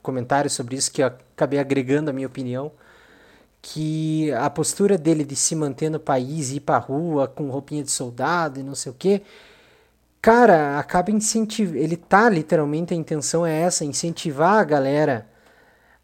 comentários 0.00 0.54
sobre 0.54 0.76
isso 0.76 0.90
que 0.90 1.02
eu 1.02 1.06
acabei 1.06 1.58
agregando 1.58 2.08
a 2.08 2.12
minha 2.12 2.26
opinião 2.26 2.72
que 3.62 4.32
a 4.32 4.50
postura 4.50 4.98
dele 4.98 5.24
de 5.24 5.36
se 5.36 5.54
manter 5.54 5.88
no 5.88 6.00
país, 6.00 6.50
ir 6.50 6.60
pra 6.60 6.78
rua 6.78 7.28
com 7.28 7.48
roupinha 7.48 7.84
de 7.84 7.92
soldado 7.92 8.58
e 8.58 8.62
não 8.62 8.74
sei 8.74 8.90
o 8.90 8.94
que, 8.94 9.22
cara, 10.20 10.78
acaba 10.80 11.12
incentivando. 11.12 11.78
Ele 11.78 11.96
tá 11.96 12.28
literalmente, 12.28 12.92
a 12.92 12.96
intenção 12.96 13.46
é 13.46 13.60
essa, 13.60 13.84
incentivar 13.84 14.58
a 14.58 14.64
galera 14.64 15.28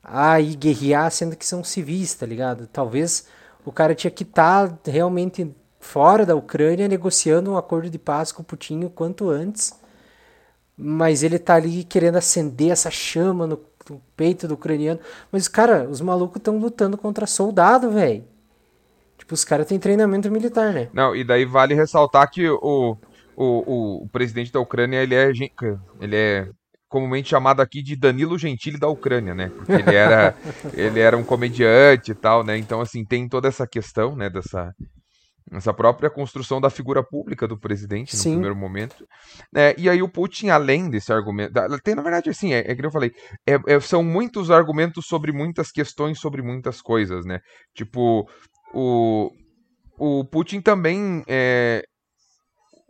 a 0.03 0.41
ir 0.41 0.57
guerrear, 0.57 1.11
sendo 1.11 1.37
que 1.37 1.45
são 1.45 1.65
civis, 1.65 2.15
tá 2.15 2.25
ligado? 2.25 2.67
Talvez 2.69 3.27
o 3.65 3.73
cara 3.73 3.95
tinha 3.95 4.11
que 4.11 4.23
estar 4.23 4.69
tá 4.69 4.91
realmente 4.91 5.55
fora 5.81 6.25
da 6.25 6.37
Ucrânia 6.37 6.89
negociando 6.89 7.53
um 7.53 7.57
acordo 7.57 7.91
de 7.91 7.99
paz 7.99 8.33
com 8.33 8.43
o 8.43 8.45
Putin 8.45 8.85
o 8.85 8.91
quanto 8.91 9.29
antes. 9.31 9.75
Mas 10.77 11.23
ele 11.25 11.39
tá 11.39 11.57
ali 11.57 11.85
querendo 11.85 12.17
acender 12.17 12.71
essa 12.71 12.91
chama 12.91 13.47
no, 13.47 13.61
peito 14.17 14.47
do 14.47 14.55
ucraniano. 14.55 15.01
Mas, 15.31 15.49
cara, 15.49 15.89
os 15.89 16.01
malucos 16.01 16.37
estão 16.37 16.59
lutando 16.59 16.97
contra 16.97 17.27
soldado, 17.27 17.91
velho. 17.91 18.25
Tipo, 19.19 19.35
os 19.35 19.45
caras 19.45 19.67
têm 19.67 19.79
treinamento 19.79 20.31
militar, 20.31 20.73
né? 20.73 20.89
Não, 20.93 21.15
e 21.15 21.25
daí 21.25 21.45
vale 21.45 21.75
ressaltar 21.75 22.31
que 22.31 22.49
o, 22.49 22.59
o, 22.63 22.97
o, 23.37 24.03
o, 24.05 24.09
presidente 24.09 24.53
da 24.53 24.61
Ucrânia, 24.61 25.03
ele 25.03 25.15
é, 25.15 25.31
ele 26.01 26.17
é 26.17 26.49
comumente 26.89 27.29
chamado 27.29 27.61
aqui 27.61 27.83
de 27.83 27.97
Danilo 27.97 28.39
Gentili 28.39 28.79
da 28.79 28.89
Ucrânia, 28.89 29.35
né? 29.35 29.51
Porque 29.55 29.73
ele 29.73 29.95
era, 29.95 30.35
ele 30.73 31.01
era 31.01 31.17
um 31.17 31.25
comediante 31.25 32.13
e 32.13 32.15
tal, 32.15 32.45
né? 32.45 32.57
Então, 32.57 32.81
assim, 32.81 33.05
tem 33.05 33.29
toda 33.29 33.49
essa 33.49 33.67
questão, 33.67 34.17
né, 34.17 34.31
dessa, 34.31 34.73
essa 35.53 35.73
própria 35.73 36.11
construção 36.11 36.61
da 36.61 36.71
figura 36.71 37.03
pública 37.03 37.47
do 37.47 37.59
presidente 37.59 38.15
no 38.15 38.23
Sim. 38.23 38.31
primeiro 38.33 38.57
momento. 38.57 39.07
É, 39.55 39.75
e 39.79 39.89
aí 39.89 40.03
o 40.03 40.09
Putin, 40.09 40.49
além 40.49 40.91
desse 40.91 41.13
argumento. 41.13 41.53
Tem, 41.83 41.95
na 41.95 42.03
verdade, 42.03 42.31
assim, 42.31 42.53
é, 42.53 42.59
é 42.71 42.75
que 42.75 42.85
eu 42.85 42.91
falei, 42.91 43.13
é, 43.47 43.59
é, 43.67 43.81
são 43.81 44.03
muitos 44.03 44.51
argumentos 44.51 45.07
sobre 45.07 45.33
muitas 45.33 45.71
questões, 45.71 46.19
sobre 46.19 46.43
muitas 46.43 46.81
coisas, 46.81 47.25
né? 47.25 47.41
Tipo, 47.75 48.29
o, 48.75 49.31
o 49.99 50.25
Putin 50.25 50.61
também 50.61 51.23
é, 51.27 51.83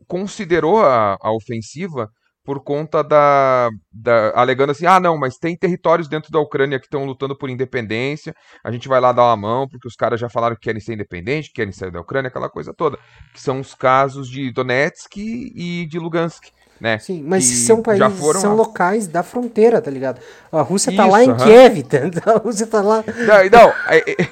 considerou 0.07 0.83
a, 0.83 1.17
a 1.21 1.33
ofensiva 1.33 2.09
por 2.49 2.61
conta 2.61 3.05
da, 3.05 3.69
da, 3.93 4.33
alegando 4.35 4.73
assim, 4.73 4.87
ah 4.87 4.99
não, 4.99 5.19
mas 5.19 5.37
tem 5.37 5.55
territórios 5.55 6.09
dentro 6.09 6.33
da 6.33 6.41
Ucrânia 6.41 6.79
que 6.79 6.87
estão 6.87 7.05
lutando 7.05 7.37
por 7.37 7.51
independência, 7.51 8.35
a 8.65 8.73
gente 8.73 8.89
vai 8.89 8.99
lá 9.03 9.13
dar 9.13 9.25
uma 9.25 9.37
mão 9.37 9.69
porque 9.69 9.87
os 9.87 9.95
caras 9.95 10.19
já 10.19 10.31
falaram 10.31 10.57
que 10.57 10.63
querem 10.63 10.81
ser 10.81 10.95
independentes, 10.95 11.49
que 11.49 11.57
querem 11.57 11.75
sair 11.75 11.91
da 11.91 12.01
Ucrânia, 12.01 12.29
aquela 12.29 12.49
coisa 12.49 12.73
toda, 12.73 12.99
que 13.35 13.41
são 13.43 13.61
os 13.61 13.75
casos 13.75 14.31
de 14.31 14.51
Donetsk 14.51 15.19
e 15.19 15.87
de 15.91 15.99
Lugansk. 15.99 16.47
Né? 16.81 16.99
Sim, 16.99 17.23
mas 17.23 17.45
são 17.45 17.83
países, 17.83 18.19
foram 18.19 18.41
são 18.41 18.57
locais 18.57 19.07
da 19.07 19.23
fronteira, 19.23 19.83
tá 19.83 19.91
ligado? 19.91 20.19
A 20.51 20.63
Rússia 20.63 20.91
tá 20.97 21.03
Isso, 21.03 21.13
lá 21.13 21.25
em 21.25 21.31
uh 21.31 21.35
-huh. 21.35 21.45
Kiev, 21.45 21.83
tá? 22.25 22.33
a 22.33 22.39
Rússia 22.39 22.67
tá 22.67 22.81
lá. 22.81 23.05
Não, 23.07 23.61
não 23.61 23.75
é, 23.91 23.99
é, 24.07 24.29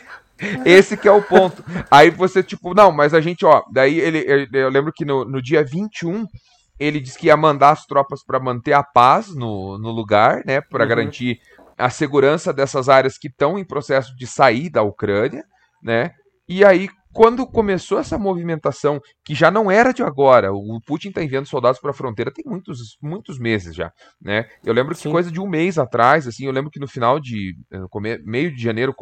esse 0.65 0.97
que 0.97 1.07
é 1.07 1.13
o 1.13 1.21
ponto. 1.21 1.63
Aí 1.91 2.09
você, 2.09 2.43
tipo, 2.43 2.73
não, 2.73 2.91
mas 2.91 3.13
a 3.13 3.21
gente, 3.21 3.45
ó, 3.45 3.63
daí 3.71 4.01
ele, 4.01 4.25
eu, 4.27 4.47
eu 4.59 4.71
lembro 4.71 4.91
que 4.91 5.05
no, 5.05 5.23
no 5.27 5.43
dia 5.43 5.63
21 5.63 6.25
ele 6.79 7.01
disse 7.01 7.19
que 7.19 7.27
ia 7.27 7.37
mandar 7.37 7.71
as 7.71 7.87
tropas 7.87 8.23
para 8.23 8.39
manter 8.39 8.73
a 8.73 8.83
paz 8.83 9.35
no, 9.35 9.79
no 9.79 9.91
lugar, 9.91 10.43
né, 10.45 10.61
para 10.61 10.85
uhum. 10.85 10.89
garantir 10.89 11.41
a 11.77 11.91
segurança 11.91 12.53
dessas 12.53 12.89
áreas 12.89 13.19
que 13.19 13.29
estão 13.29 13.59
em 13.59 13.65
processo 13.65 14.17
de 14.17 14.27
sair 14.27 14.71
da 14.71 14.83
Ucrânia, 14.83 15.45
né? 15.83 16.13
E 16.49 16.65
aí 16.65 16.89
quando 17.17 17.47
começou 17.47 17.99
essa 17.99 18.19
movimentação, 18.19 19.01
que 19.25 19.35
já 19.35 19.51
não 19.51 19.71
era 19.71 19.91
de 19.91 20.03
agora, 20.03 20.53
o 20.53 20.79
Putin 20.87 21.09
está 21.09 21.25
enviando 21.25 21.47
soldados 21.47 21.81
para 21.81 21.91
a 21.91 21.95
fronteira 21.95 22.31
tem 22.31 22.45
muitos, 22.47 22.99
muitos 23.01 23.39
meses 23.39 23.75
já, 23.75 23.91
né? 24.21 24.45
Eu 24.63 24.75
lembro 24.75 24.95
que 24.95 25.01
Sim. 25.01 25.11
coisa 25.11 25.31
de 25.31 25.41
um 25.41 25.49
mês 25.49 25.79
atrás, 25.79 26.27
assim, 26.27 26.45
eu 26.45 26.53
lembro 26.53 26.71
que 26.71 26.79
no 26.79 26.87
final 26.87 27.19
de 27.19 27.57
eh, 27.73 28.19
meio 28.23 28.55
de 28.55 28.63
janeiro, 28.63 28.95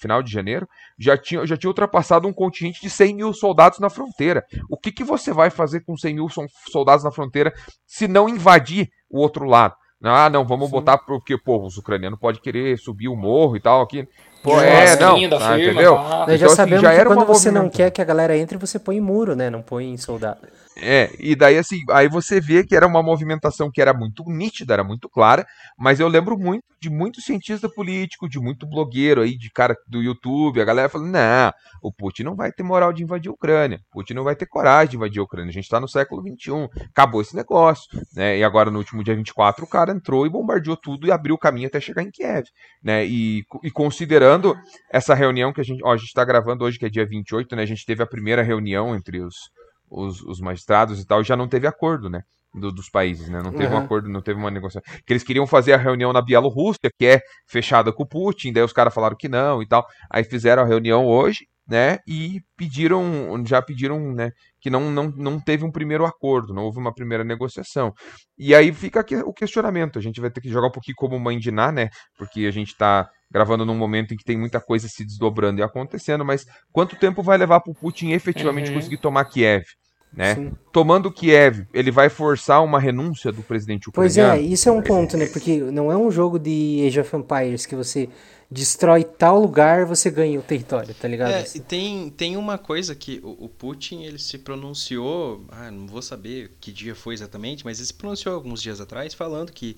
final 0.00 0.22
de 0.22 0.32
janeiro, 0.32 0.66
já 0.98 1.18
tinha, 1.18 1.46
já 1.46 1.58
tinha 1.58 1.68
ultrapassado 1.68 2.26
um 2.26 2.32
contingente 2.32 2.80
de 2.80 2.88
100 2.88 3.14
mil 3.14 3.34
soldados 3.34 3.78
na 3.80 3.90
fronteira. 3.90 4.42
O 4.70 4.78
que, 4.78 4.90
que 4.90 5.04
você 5.04 5.30
vai 5.30 5.50
fazer 5.50 5.80
com 5.80 5.94
100 5.94 6.14
mil 6.14 6.26
soldados 6.72 7.04
na 7.04 7.10
fronteira 7.10 7.52
se 7.86 8.08
não 8.08 8.30
invadir 8.30 8.88
o 9.10 9.20
outro 9.20 9.44
lado? 9.44 9.74
Ah, 10.02 10.30
não, 10.30 10.44
vamos 10.44 10.66
Sim. 10.66 10.72
botar 10.72 10.98
porque, 10.98 11.36
pô, 11.36 11.66
os 11.66 11.76
ucranianos 11.76 12.18
podem 12.18 12.40
querer 12.40 12.78
subir 12.78 13.08
o 13.08 13.16
morro 13.16 13.56
e 13.56 13.60
tal 13.60 13.82
aqui. 13.82 14.06
Pô, 14.42 14.60
é, 14.60 14.96
não, 14.96 15.16
ah, 15.16 15.58
entendeu? 15.58 15.96
Tá. 15.96 16.26
Nós 16.28 16.40
já 16.40 16.46
então, 16.46 16.56
sabemos 16.56 16.84
assim, 16.84 16.96
já 16.96 17.02
que 17.02 17.06
quando 17.06 17.26
você 17.26 17.50
não 17.50 17.68
quer 17.68 17.90
que 17.90 18.00
a 18.00 18.04
galera 18.04 18.36
entre, 18.36 18.56
você 18.56 18.78
põe 18.78 19.00
muro, 19.00 19.34
né? 19.34 19.50
Não 19.50 19.60
põe 19.60 19.96
soldado. 19.96 20.38
É, 20.80 21.10
e 21.18 21.34
daí 21.34 21.58
assim, 21.58 21.80
aí 21.90 22.08
você 22.08 22.40
vê 22.40 22.64
que 22.64 22.76
era 22.76 22.86
uma 22.86 23.02
movimentação 23.02 23.70
que 23.70 23.80
era 23.80 23.92
muito 23.92 24.22
nítida, 24.26 24.74
era 24.74 24.84
muito 24.84 25.08
clara, 25.08 25.44
mas 25.76 25.98
eu 25.98 26.06
lembro 26.06 26.38
muito 26.38 26.64
de 26.80 26.88
muito 26.88 27.20
cientista 27.20 27.68
político, 27.68 28.28
de 28.28 28.38
muito 28.38 28.64
blogueiro 28.64 29.20
aí, 29.20 29.36
de 29.36 29.50
cara 29.50 29.76
do 29.88 30.00
YouTube, 30.00 30.60
a 30.60 30.64
galera 30.64 30.88
falando, 30.88 31.10
não, 31.10 31.52
o 31.82 31.92
Putin 31.92 32.22
não 32.22 32.36
vai 32.36 32.52
ter 32.52 32.62
moral 32.62 32.92
de 32.92 33.02
invadir 33.02 33.28
a 33.28 33.32
Ucrânia, 33.32 33.80
o 33.90 33.92
Putin 33.92 34.14
não 34.14 34.22
vai 34.22 34.36
ter 34.36 34.46
coragem 34.46 34.90
de 34.90 34.96
invadir 34.96 35.18
a 35.18 35.24
Ucrânia, 35.24 35.50
a 35.50 35.52
gente 35.52 35.68
tá 35.68 35.80
no 35.80 35.88
século 35.88 36.22
XXI, 36.22 36.68
acabou 36.86 37.20
esse 37.20 37.34
negócio, 37.34 37.88
né, 38.14 38.38
e 38.38 38.44
agora 38.44 38.70
no 38.70 38.78
último 38.78 39.02
dia 39.02 39.16
24 39.16 39.64
o 39.64 39.68
cara 39.68 39.90
entrou 39.90 40.26
e 40.26 40.30
bombardeou 40.30 40.76
tudo 40.76 41.08
e 41.08 41.10
abriu 41.10 41.34
o 41.34 41.38
caminho 41.38 41.66
até 41.66 41.80
chegar 41.80 42.02
em 42.02 42.10
Kiev, 42.10 42.46
né, 42.82 43.04
e, 43.04 43.42
e 43.64 43.70
considerando 43.72 44.54
essa 44.92 45.14
reunião 45.14 45.52
que 45.52 45.60
a 45.60 45.64
gente, 45.64 45.82
ó, 45.84 45.92
a 45.92 45.96
gente 45.96 46.12
tá 46.12 46.24
gravando 46.24 46.64
hoje, 46.64 46.78
que 46.78 46.86
é 46.86 46.88
dia 46.88 47.04
28, 47.04 47.56
né, 47.56 47.62
a 47.62 47.66
gente 47.66 47.84
teve 47.84 48.00
a 48.00 48.06
primeira 48.06 48.42
reunião 48.42 48.94
entre 48.94 49.20
os 49.20 49.50
os, 49.90 50.22
os 50.22 50.40
magistrados 50.40 51.00
e 51.00 51.06
tal, 51.06 51.22
já 51.22 51.36
não 51.36 51.48
teve 51.48 51.66
acordo, 51.66 52.08
né? 52.08 52.22
Do, 52.54 52.72
dos 52.72 52.88
países, 52.88 53.28
né? 53.28 53.42
Não 53.42 53.52
teve 53.52 53.66
uhum. 53.66 53.80
um 53.80 53.84
acordo, 53.84 54.08
não 54.08 54.22
teve 54.22 54.38
uma 54.38 54.50
negociação. 54.50 54.82
Que 55.06 55.12
eles 55.12 55.22
queriam 55.22 55.46
fazer 55.46 55.74
a 55.74 55.76
reunião 55.76 56.12
na 56.12 56.22
Bielorrússia, 56.22 56.90
que 56.98 57.06
é 57.06 57.20
fechada 57.46 57.92
com 57.92 58.02
o 58.02 58.08
Putin, 58.08 58.52
daí 58.52 58.62
os 58.62 58.72
caras 58.72 58.94
falaram 58.94 59.16
que 59.16 59.28
não 59.28 59.62
e 59.62 59.68
tal. 59.68 59.86
Aí 60.10 60.24
fizeram 60.24 60.62
a 60.62 60.66
reunião 60.66 61.06
hoje, 61.06 61.46
né? 61.68 61.98
E 62.06 62.40
pediram, 62.56 63.04
já 63.46 63.60
pediram, 63.60 64.12
né? 64.14 64.32
Que 64.60 64.70
não, 64.70 64.90
não, 64.90 65.12
não 65.14 65.38
teve 65.38 65.64
um 65.64 65.70
primeiro 65.70 66.06
acordo, 66.06 66.54
não 66.54 66.64
houve 66.64 66.78
uma 66.78 66.94
primeira 66.94 67.22
negociação. 67.22 67.92
E 68.38 68.54
aí 68.54 68.72
fica 68.72 69.00
aqui 69.00 69.16
o 69.16 69.32
questionamento. 69.32 69.98
A 69.98 70.02
gente 70.02 70.20
vai 70.20 70.30
ter 70.30 70.40
que 70.40 70.48
jogar 70.48 70.68
um 70.68 70.72
pouquinho 70.72 70.96
como 70.96 71.18
mãe 71.18 71.38
de 71.38 71.50
Ná, 71.50 71.70
né? 71.70 71.90
Porque 72.16 72.46
a 72.46 72.50
gente 72.50 72.74
tá 72.76 73.08
gravando 73.30 73.66
num 73.66 73.76
momento 73.76 74.14
em 74.14 74.16
que 74.16 74.24
tem 74.24 74.38
muita 74.38 74.60
coisa 74.60 74.88
se 74.88 75.04
desdobrando 75.04 75.60
e 75.60 75.62
acontecendo, 75.62 76.24
mas 76.24 76.46
quanto 76.72 76.96
tempo 76.96 77.22
vai 77.22 77.36
levar 77.36 77.60
para 77.60 77.70
o 77.70 77.74
Putin 77.74 78.12
efetivamente 78.12 78.70
uhum. 78.70 78.76
conseguir 78.76 78.96
tomar 78.96 79.26
Kiev? 79.26 79.64
Né? 80.10 80.52
Tomando 80.72 81.12
Kiev, 81.12 81.66
ele 81.74 81.90
vai 81.90 82.08
forçar 82.08 82.64
uma 82.64 82.80
renúncia 82.80 83.30
do 83.30 83.42
presidente 83.42 83.90
ucraniano? 83.90 84.30
Pois 84.32 84.40
é, 84.40 84.40
isso 84.40 84.66
é 84.66 84.72
um 84.72 84.80
ponto, 84.80 85.18
né? 85.18 85.26
Porque 85.26 85.58
não 85.58 85.92
é 85.92 85.96
um 85.98 86.10
jogo 86.10 86.38
de 86.38 86.82
Age 86.86 87.00
of 87.00 87.14
Empires 87.14 87.66
que 87.66 87.76
você 87.76 88.08
destrói 88.50 89.04
tal 89.04 89.40
lugar, 89.40 89.84
você 89.84 90.10
ganha 90.10 90.38
o 90.38 90.42
território, 90.42 90.94
tá 90.94 91.06
ligado? 91.06 91.32
É, 91.32 91.42
tem, 91.42 92.08
tem 92.10 92.36
uma 92.36 92.56
coisa 92.56 92.94
que 92.94 93.20
o, 93.22 93.44
o, 93.44 93.48
Putin, 93.48 94.04
ele 94.04 94.18
se 94.18 94.38
pronunciou, 94.38 95.44
ah, 95.50 95.70
não 95.70 95.86
vou 95.86 96.00
saber 96.00 96.52
que 96.60 96.72
dia 96.72 96.94
foi 96.94 97.12
exatamente, 97.12 97.64
mas 97.64 97.78
ele 97.78 97.86
se 97.86 97.94
pronunciou 97.94 98.34
alguns 98.34 98.62
dias 98.62 98.80
atrás 98.80 99.12
falando 99.12 99.52
que 99.52 99.76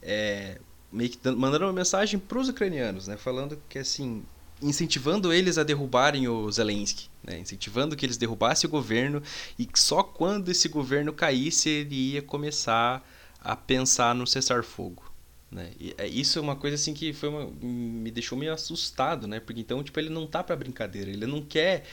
é, 0.00 0.58
meio 0.92 1.10
que 1.10 1.18
mandando 1.30 1.64
uma 1.64 1.72
mensagem 1.72 2.20
para 2.20 2.38
os 2.38 2.48
ucranianos, 2.48 3.08
né, 3.08 3.16
falando 3.16 3.60
que 3.68 3.80
assim, 3.80 4.22
incentivando 4.62 5.32
eles 5.32 5.58
a 5.58 5.64
derrubarem 5.64 6.28
o 6.28 6.48
Zelensky, 6.52 7.08
né, 7.24 7.40
incentivando 7.40 7.96
que 7.96 8.06
eles 8.06 8.16
derrubassem 8.16 8.68
o 8.68 8.70
governo 8.70 9.20
e 9.58 9.66
que 9.66 9.78
só 9.78 10.04
quando 10.04 10.50
esse 10.50 10.68
governo 10.68 11.12
caísse 11.12 11.68
ele 11.68 12.12
ia 12.12 12.22
começar 12.22 13.04
a 13.40 13.56
pensar 13.56 14.14
no 14.14 14.26
cessar-fogo. 14.26 15.07
Né? 15.50 15.70
E, 15.80 15.94
é, 15.96 16.06
isso 16.06 16.38
é 16.38 16.42
uma 16.42 16.56
coisa 16.56 16.74
assim 16.74 16.92
que 16.92 17.12
foi 17.12 17.28
uma, 17.28 17.50
me 17.62 18.10
deixou 18.10 18.36
meio 18.36 18.52
assustado, 18.52 19.26
né? 19.26 19.40
Porque 19.40 19.60
então, 19.60 19.82
tipo, 19.82 19.98
ele 19.98 20.10
não 20.10 20.26
tá 20.26 20.42
para 20.42 20.54
brincadeira, 20.56 21.10
ele 21.10 21.26
não 21.26 21.42
quer 21.42 21.84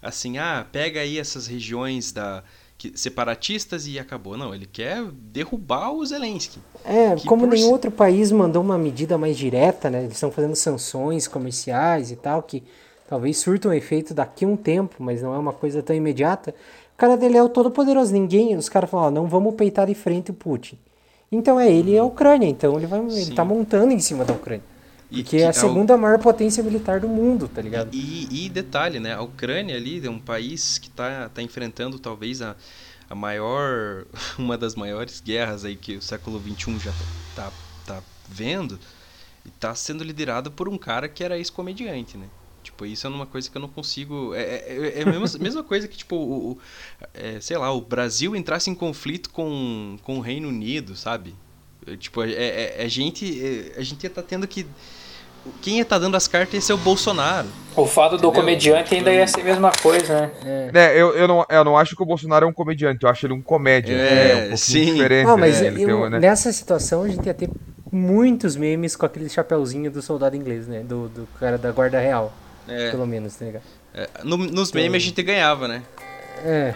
assim, 0.00 0.38
ah, 0.38 0.66
pega 0.70 1.00
aí 1.00 1.18
essas 1.18 1.46
regiões 1.46 2.12
da 2.12 2.44
que, 2.76 2.96
separatistas 2.96 3.86
e 3.86 3.98
acabou. 3.98 4.36
Não, 4.36 4.54
ele 4.54 4.66
quer 4.66 5.02
derrubar 5.12 5.92
o 5.92 6.04
Zelensky. 6.04 6.58
É, 6.84 7.16
como 7.26 7.46
nenhum 7.46 7.70
outro 7.70 7.90
país 7.90 8.30
mandou 8.30 8.62
uma 8.62 8.76
medida 8.76 9.16
mais 9.16 9.36
direta, 9.36 9.88
né? 9.88 10.02
Eles 10.02 10.14
estão 10.14 10.30
fazendo 10.30 10.56
sanções 10.56 11.26
comerciais 11.26 12.10
e 12.10 12.16
tal, 12.16 12.42
que 12.42 12.62
talvez 13.08 13.38
surtam 13.38 13.70
um 13.70 13.74
efeito 13.74 14.12
daqui 14.12 14.44
a 14.44 14.48
um 14.48 14.56
tempo, 14.56 14.96
mas 14.98 15.22
não 15.22 15.34
é 15.34 15.38
uma 15.38 15.52
coisa 15.52 15.82
tão 15.82 15.94
imediata. 15.94 16.54
O 16.94 16.96
cara 16.96 17.16
dele 17.16 17.36
é 17.36 17.42
o 17.42 17.48
todo 17.48 17.70
poderoso, 17.70 18.12
ninguém, 18.12 18.56
os 18.56 18.68
caras 18.68 18.90
falam, 18.90 19.06
ó, 19.06 19.10
não 19.10 19.26
vamos 19.26 19.54
peitar 19.54 19.86
de 19.86 19.94
frente 19.94 20.30
o 20.30 20.34
Putin. 20.34 20.78
Então 21.34 21.58
é 21.58 21.70
ele 21.70 21.92
e 21.92 21.98
a 21.98 22.04
Ucrânia, 22.04 22.48
então 22.48 22.76
ele 22.76 22.86
vai, 22.86 23.00
ele 23.00 23.34
tá 23.34 23.44
montando 23.44 23.92
em 23.92 23.98
cima 23.98 24.24
da 24.24 24.32
Ucrânia. 24.32 24.64
E 25.10 25.22
que 25.22 25.42
é 25.42 25.46
a 25.46 25.52
segunda 25.52 25.96
maior 25.96 26.18
potência 26.18 26.62
militar 26.62 26.98
do 26.98 27.08
mundo, 27.08 27.48
tá 27.48 27.62
ligado? 27.62 27.90
E, 27.92 28.46
e, 28.46 28.48
detalhe, 28.48 28.98
né? 28.98 29.14
A 29.14 29.22
Ucrânia 29.22 29.76
ali 29.76 30.04
é 30.04 30.10
um 30.10 30.18
país 30.18 30.78
que 30.78 30.90
tá, 30.90 31.30
tá 31.32 31.40
enfrentando 31.40 31.98
talvez 31.98 32.42
a, 32.42 32.56
a 33.08 33.14
maior, 33.14 34.06
uma 34.38 34.58
das 34.58 34.74
maiores 34.74 35.20
guerras 35.20 35.64
aí 35.64 35.76
que 35.76 35.96
o 35.96 36.02
século 36.02 36.40
XXI 36.40 36.78
já 36.78 36.92
tá, 37.36 37.52
tá 37.86 38.02
vendo. 38.28 38.78
E 39.46 39.50
tá 39.50 39.74
sendo 39.74 40.02
liderado 40.02 40.50
por 40.50 40.68
um 40.68 40.78
cara 40.78 41.08
que 41.08 41.22
era 41.22 41.36
ex-comediante, 41.36 42.16
né? 42.16 42.26
Tipo, 42.64 42.86
isso 42.86 43.06
é 43.06 43.10
uma 43.10 43.26
coisa 43.26 43.48
que 43.50 43.56
eu 43.56 43.60
não 43.60 43.68
consigo. 43.68 44.34
É, 44.34 44.42
é, 44.42 44.92
é 44.96 45.02
a 45.02 45.06
mesma, 45.06 45.26
mesma 45.38 45.62
coisa 45.62 45.86
que, 45.86 45.96
tipo, 45.96 46.16
o, 46.16 46.52
o 46.52 46.58
é, 47.12 47.38
sei 47.40 47.58
lá, 47.58 47.70
o 47.70 47.80
Brasil 47.80 48.34
entrasse 48.34 48.70
em 48.70 48.74
conflito 48.74 49.30
com, 49.30 49.96
com 50.02 50.18
o 50.18 50.20
Reino 50.20 50.48
Unido, 50.48 50.96
sabe? 50.96 51.36
Tipo, 51.98 52.22
é, 52.22 52.32
é, 52.32 52.74
é 52.78 52.84
a 52.84 52.88
gente. 52.88 53.72
É, 53.76 53.78
a 53.78 53.82
gente 53.82 54.02
ia 54.02 54.08
estar 54.08 54.22
tá 54.22 54.28
tendo 54.28 54.48
que. 54.48 54.66
Quem 55.60 55.76
ia 55.76 55.82
estar 55.82 55.96
tá 55.96 56.00
dando 56.00 56.16
as 56.16 56.26
cartas 56.26 56.54
ia 56.54 56.60
ser 56.62 56.72
o 56.72 56.78
Bolsonaro. 56.78 57.46
O 57.76 57.84
fato 57.84 58.16
do 58.16 58.32
comediante 58.32 58.94
ainda 58.94 59.12
ia 59.12 59.26
ser 59.26 59.42
a 59.42 59.44
mesma 59.44 59.70
coisa, 59.70 60.32
né? 60.42 60.70
É, 60.72 60.98
eu, 60.98 61.14
eu, 61.14 61.28
não, 61.28 61.44
eu 61.46 61.64
não 61.64 61.76
acho 61.76 61.94
que 61.94 62.02
o 62.02 62.06
Bolsonaro 62.06 62.46
é 62.46 62.48
um 62.48 62.52
comediante, 62.52 63.04
eu 63.04 63.10
acho 63.10 63.26
ele 63.26 63.34
um 63.34 63.42
comédia. 63.42 63.94
É, 63.94 64.54
um 64.54 64.56
sim. 64.56 64.94
diferente. 64.94 65.26
Não, 65.26 65.36
mas 65.36 65.60
eu, 65.60 65.74
tem, 65.74 66.10
né? 66.10 66.18
nessa 66.18 66.50
situação 66.50 67.02
a 67.02 67.08
gente 67.08 67.26
ia 67.26 67.34
ter 67.34 67.50
muitos 67.92 68.56
memes 68.56 68.96
com 68.96 69.04
aquele 69.04 69.28
chapéuzinho 69.28 69.90
do 69.90 70.00
soldado 70.00 70.34
inglês, 70.34 70.66
né? 70.66 70.80
Do, 70.80 71.08
do 71.08 71.28
cara 71.38 71.58
da 71.58 71.70
guarda 71.70 72.00
real. 72.00 72.32
É. 72.66 72.90
Pelo 72.90 73.06
menos, 73.06 73.34
tá 73.36 73.44
ligado? 73.44 73.64
É, 73.92 74.08
no, 74.24 74.36
nos 74.36 74.70
então, 74.70 74.82
memes 74.82 75.02
a 75.02 75.06
gente 75.06 75.22
ganhava, 75.22 75.68
né? 75.68 75.82
É. 76.38 76.74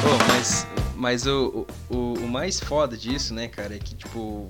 Pô, 0.00 0.24
mas, 0.28 0.66
mas 0.96 1.26
o, 1.26 1.66
o, 1.90 2.14
o 2.14 2.28
mais 2.28 2.60
foda 2.60 2.96
disso, 2.96 3.34
né, 3.34 3.48
cara, 3.48 3.74
é 3.74 3.78
que, 3.78 3.94
tipo, 3.94 4.48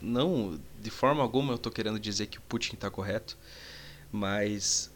não, 0.00 0.58
de 0.80 0.90
forma 0.90 1.22
alguma 1.22 1.54
eu 1.54 1.58
tô 1.58 1.70
querendo 1.70 1.98
dizer 1.98 2.26
que 2.26 2.38
o 2.38 2.42
Putin 2.42 2.76
tá 2.76 2.90
correto, 2.90 3.36
mas 4.12 4.90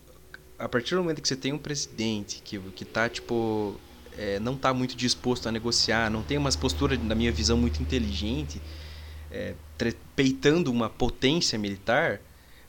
a 0.59 0.69
partir 0.69 0.95
do 0.95 1.03
momento 1.03 1.23
que 1.23 1.29
você 1.29 1.37
tem 1.37 1.53
um 1.53 1.59
presidente 1.59 2.43
que, 2.45 2.59
que 2.59 2.85
tá, 2.85 3.09
tipo, 3.09 3.81
é, 4.17 4.39
não 4.41 4.57
tá 4.57 4.75
muito 4.75 4.97
disposto 4.97 5.49
a 5.49 5.53
negociar, 5.53 6.11
não 6.11 6.23
tem 6.23 6.37
umas 6.37 6.57
posturas, 6.57 7.03
na 7.03 7.15
minha 7.15 7.33
visão, 7.33 7.57
muito 7.57 7.81
inteligente, 7.81 8.61
é, 9.31 9.55
peitando 10.15 10.71
uma 10.71 10.89
potência 10.89 11.59
militar, 11.59 12.21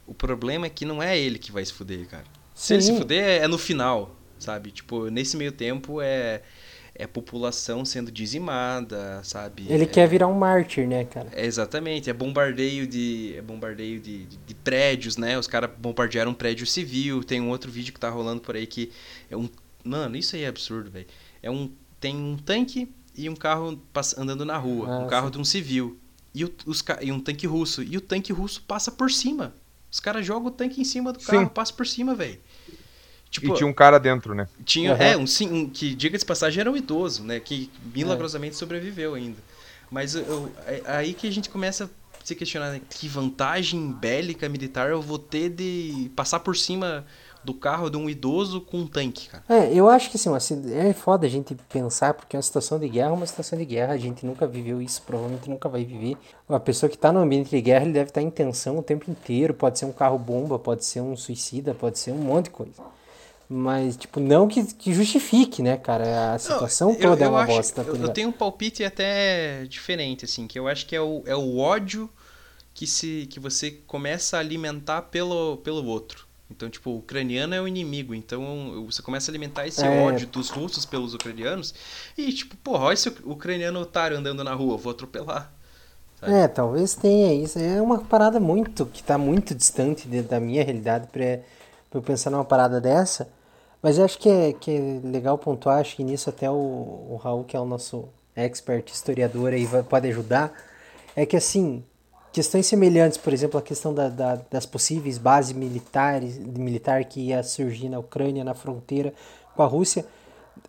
o 0.06 0.14
problema 0.14 0.66
é 0.66 0.70
que 0.70 0.86
não 0.86 1.02
é 1.02 1.18
ele 1.18 1.38
que 1.38 1.52
vai 1.52 1.64
se 1.64 1.74
fuder, 1.74 2.08
cara. 2.08 2.26
Se 2.54 2.68
Sim. 2.68 2.74
ele 2.74 2.84
se 2.84 2.98
fuder, 2.98 3.24
é, 3.24 3.38
é 3.38 3.48
no 3.48 3.58
final, 3.58 4.16
sabe? 4.38 4.72
Tipo, 4.72 5.10
nesse 5.10 5.38
meio 5.38 5.52
tempo 5.52 6.02
é, 6.02 6.42
é 6.96 7.08
população 7.08 7.86
sendo 7.86 8.12
dizimada, 8.12 9.22
sabe? 9.24 9.66
Ele 9.70 9.84
é, 9.84 9.88
quer 9.88 10.08
virar 10.08 10.28
um 10.28 10.34
mártir, 10.34 10.88
né, 10.88 11.06
cara? 11.06 11.30
É, 11.32 11.46
exatamente, 11.46 12.10
é 12.10 12.14
bombardeio 12.14 12.88
de 12.88 13.36
é 13.38 13.42
bombardeio 13.42 14.00
de, 14.00 14.26
de, 14.26 14.38
de 14.38 14.56
prédios, 14.56 15.16
né? 15.16 15.38
Os 15.38 15.48
caras 15.48 15.70
bombardearam 15.78 16.32
um 16.32 16.36
prédio 16.36 16.66
civil. 16.66 17.24
Tem 17.24 17.40
um 17.40 17.50
outro 17.50 17.72
vídeo 17.72 17.94
que 17.94 18.00
tá 18.00 18.10
rolando 18.10 18.42
por 18.42 18.56
aí 18.56 18.66
que 18.66 18.92
é 19.30 19.38
um, 19.38 19.48
mano, 19.84 20.18
isso 20.18 20.36
aí 20.36 20.44
é 20.44 20.48
absurdo, 20.48 20.90
velho. 20.90 21.08
É 21.42 21.50
um 21.50 21.72
tem 22.00 22.16
um 22.16 22.38
tanque 22.38 22.90
e 23.16 23.30
um 23.30 23.36
carro 23.36 23.80
andando 24.18 24.46
na 24.46 24.58
rua, 24.58 24.88
ah, 24.88 25.00
um 25.00 25.08
carro 25.08 25.28
sim. 25.28 25.34
de 25.34 25.40
um 25.40 25.46
civil 25.46 25.99
e, 26.34 26.46
o, 26.46 26.54
os, 26.66 26.84
e 27.02 27.12
um 27.12 27.20
tanque 27.20 27.48
russo. 27.48 27.84
E 27.84 27.98
o 27.98 28.02
tanque 28.02 28.32
russo 28.32 28.62
passa 28.64 28.92
por 28.92 29.12
cima. 29.12 29.54
Os 29.92 30.00
caras 30.00 30.26
jogam 30.26 30.48
o 30.48 30.52
tanque 30.52 30.82
em 30.82 30.84
cima 30.84 31.12
do 31.12 31.20
carro, 31.20 31.44
Sim. 31.44 31.48
passa 31.48 31.74
por 31.74 31.88
cima, 31.88 32.14
velho. 32.14 32.40
Tipo, 33.30 33.54
e 33.54 33.58
tinha 33.58 33.68
um 33.68 33.74
cara 33.74 34.00
dentro, 34.00 34.34
né? 34.34 34.48
Tinha, 34.66 34.94
uhum. 34.94 35.02
é, 35.02 35.18
um, 35.18 35.26
um 35.52 35.70
que, 35.70 35.94
diga 35.94 36.18
de 36.18 36.26
passagem, 36.26 36.62
era 36.62 36.72
um 36.72 36.78
idoso, 36.78 37.24
né? 37.24 37.40
Que 37.40 37.70
milagrosamente 37.94 38.56
é. 38.56 38.58
sobreviveu 38.58 39.14
ainda. 39.14 39.38
Mas 39.90 40.16
eu, 40.16 40.52
é 40.66 40.82
aí 40.86 41.14
que 41.14 41.28
a 41.28 41.32
gente 41.32 41.50
começa 41.50 41.86
a 41.86 42.26
se 42.26 42.36
questionar, 42.36 42.72
né? 42.72 42.82
Que 42.90 43.08
vantagem 43.08 43.92
bélica 43.92 44.50
militar 44.50 44.90
eu 44.90 45.02
vou 45.02 45.20
ter 45.20 45.50
de 45.50 46.12
passar 46.16 46.40
por 46.40 46.56
cima 46.56 47.06
do 47.44 47.54
carro 47.54 47.90
de 47.90 47.98
um 47.98 48.10
idoso 48.10 48.62
com 48.62 48.80
um 48.80 48.88
tanque, 48.88 49.30
cara. 49.30 49.44
É, 49.48 49.74
eu 49.74 49.90
acho 49.90 50.10
que 50.10 50.18
assim, 50.18 50.34
assim, 50.36 50.74
é 50.74 50.94
foda 50.94 51.26
a 51.26 51.30
gente 51.30 51.56
pensar, 51.70 52.14
porque 52.14 52.36
uma 52.36 52.44
situação 52.44 52.78
de 52.78 52.90
guerra 52.90 53.10
é 53.10 53.14
uma 53.14 53.26
situação 53.26 53.58
de 53.58 53.66
guerra, 53.66 53.94
a 53.94 53.98
gente 53.98 54.26
nunca 54.26 54.46
viveu 54.46 54.82
isso, 54.82 55.02
provavelmente 55.04 55.50
nunca 55.50 55.70
vai 55.70 55.84
viver. 55.84 56.18
Uma 56.48 56.60
pessoa 56.60 56.90
que 56.90 56.96
está 56.96 57.12
no 57.12 57.20
ambiente 57.20 57.50
de 57.50 57.62
guerra, 57.62 57.86
ele 57.86 57.94
deve 57.94 58.10
estar 58.10 58.22
em 58.22 58.30
tensão 58.30 58.78
o 58.78 58.84
tempo 58.84 59.10
inteiro, 59.10 59.54
pode 59.54 59.80
ser 59.80 59.86
um 59.86 59.94
carro 59.94 60.18
bomba, 60.18 60.60
pode 60.60 60.84
ser 60.84 61.02
um 61.02 61.16
suicida, 61.16 61.74
pode 61.74 61.98
ser 61.98 62.12
um 62.12 62.18
monte 62.18 62.46
de 62.46 62.52
coisa. 62.52 63.00
Mas, 63.52 63.98
tipo, 63.98 64.20
não 64.20 64.48
que, 64.48 64.64
que 64.76 64.94
justifique, 64.94 65.64
né, 65.64 65.76
cara? 65.76 66.36
A 66.36 66.40
situação 66.40 66.90
não, 66.90 66.96
toda 67.00 67.24
eu, 67.24 67.28
é 67.28 67.30
uma 67.30 67.42
acho, 67.42 67.54
bosta. 67.54 67.84
Tá 67.84 67.90
eu, 67.90 67.96
eu, 67.96 68.10
tenho 68.10 68.30
um 68.30 68.32
palpite 68.32 68.84
até 68.84 69.66
diferente, 69.66 70.24
assim, 70.24 70.46
que 70.46 70.60
eu 70.60 70.68
acho 70.68 70.86
que 70.86 70.96
é 70.96 71.02
o, 71.02 71.24
é 71.26 71.36
o 71.36 71.58
ódio 71.58 72.08
que, 72.76 72.86
se, 72.86 73.28
que 73.28 73.40
você 73.40 73.72
começa 73.72 74.38
a 74.38 74.40
alimentar 74.40 75.02
pelo, 75.04 75.58
pelo 75.58 75.84
outro. 75.88 76.29
Então, 76.52 76.70
tipo, 76.70 76.90
o 76.90 76.98
ucraniano 76.98 77.54
é 77.54 77.62
o 77.62 77.68
inimigo. 77.68 78.16
Então, 78.16 78.84
você 78.86 79.02
começa 79.02 79.30
a 79.30 79.32
alimentar 79.32 79.68
esse 79.68 79.86
é. 79.86 80.02
ódio 80.02 80.28
dos 80.28 80.50
russos 80.50 80.84
pelos 80.86 81.14
ucranianos. 81.14 81.74
E, 82.18 82.34
tipo, 82.34 82.58
porra, 82.58 82.86
olha 82.86 82.94
esse 82.96 83.10
ucraniano 83.24 83.80
otário 83.80 84.18
andando 84.18 84.44
na 84.44 84.54
rua, 84.54 84.76
vou 84.76 84.92
atropelar. 84.92 85.52
Sabe? 86.20 86.34
É, 86.34 86.48
talvez 86.48 86.96
tenha 86.96 87.34
isso. 87.34 87.60
É 87.60 87.82
uma 87.82 88.00
parada 88.00 88.40
muito, 88.40 88.86
que 88.88 89.04
tá 89.04 89.18
muito 89.18 89.54
distante 89.54 90.08
de, 90.08 90.22
da 90.24 90.40
minha 90.40 90.64
realidade 90.64 91.08
pra, 91.08 91.40
pra 91.90 92.00
eu 92.00 92.02
pensar 92.02 92.30
numa 92.32 92.46
parada 92.46 92.82
dessa. 92.82 93.30
Mas 93.82 93.98
eu 93.98 94.04
acho 94.04 94.18
que 94.18 94.28
é, 94.28 94.54
que 94.54 94.72
é 94.72 95.08
legal 95.08 95.38
pontuar, 95.38 95.80
acho 95.80 95.96
que 95.96 96.04
nisso 96.04 96.30
até 96.30 96.50
o, 96.50 96.54
o 96.54 97.20
Raul, 97.22 97.46
que 97.46 97.56
é 97.56 97.60
o 97.60 97.66
nosso 97.66 98.10
expert 98.36 98.90
historiador 98.92 99.54
aí, 99.54 99.66
vai, 99.66 99.84
pode 99.84 100.08
ajudar. 100.08 100.52
É 101.16 101.26
que, 101.26 101.38
assim, 101.38 101.84
questões 102.32 102.66
semelhantes, 102.66 103.18
por 103.18 103.34
exemplo, 103.34 103.60
a 103.60 103.62
questão 103.62 103.94
da, 103.94 104.10
da, 104.10 104.40
das 104.50 104.66
possíveis 104.66 105.18
bases 105.18 105.54
militares, 105.54 106.38
militar 106.38 107.04
que 107.06 107.28
ia 107.28 107.44
surgir 107.44 107.90
na 107.90 108.00
Ucrânia, 108.00 108.44
na 108.44 108.54
fronteira 108.54 109.14
com 109.56 109.64
a 109.64 109.66
Rússia. 109.66 110.06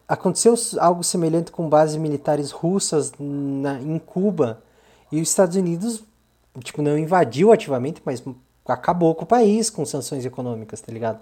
Aconteceu 0.09 0.55
algo 0.79 1.03
semelhante 1.03 1.51
com 1.51 1.69
bases 1.69 1.97
militares 1.97 2.51
russas 2.51 3.13
na, 3.19 3.81
em 3.81 3.99
Cuba 3.99 4.63
e 5.11 5.21
os 5.21 5.29
Estados 5.29 5.57
Unidos, 5.57 6.05
tipo, 6.63 6.83
não 6.83 6.97
invadiu 6.97 7.53
ativamente, 7.53 8.01
mas 8.05 8.23
acabou 8.67 9.15
com 9.15 9.25
o 9.25 9.27
país 9.27 9.69
com 9.69 9.85
sanções 9.85 10.25
econômicas, 10.25 10.81
tá 10.81 10.93
ligado? 10.93 11.21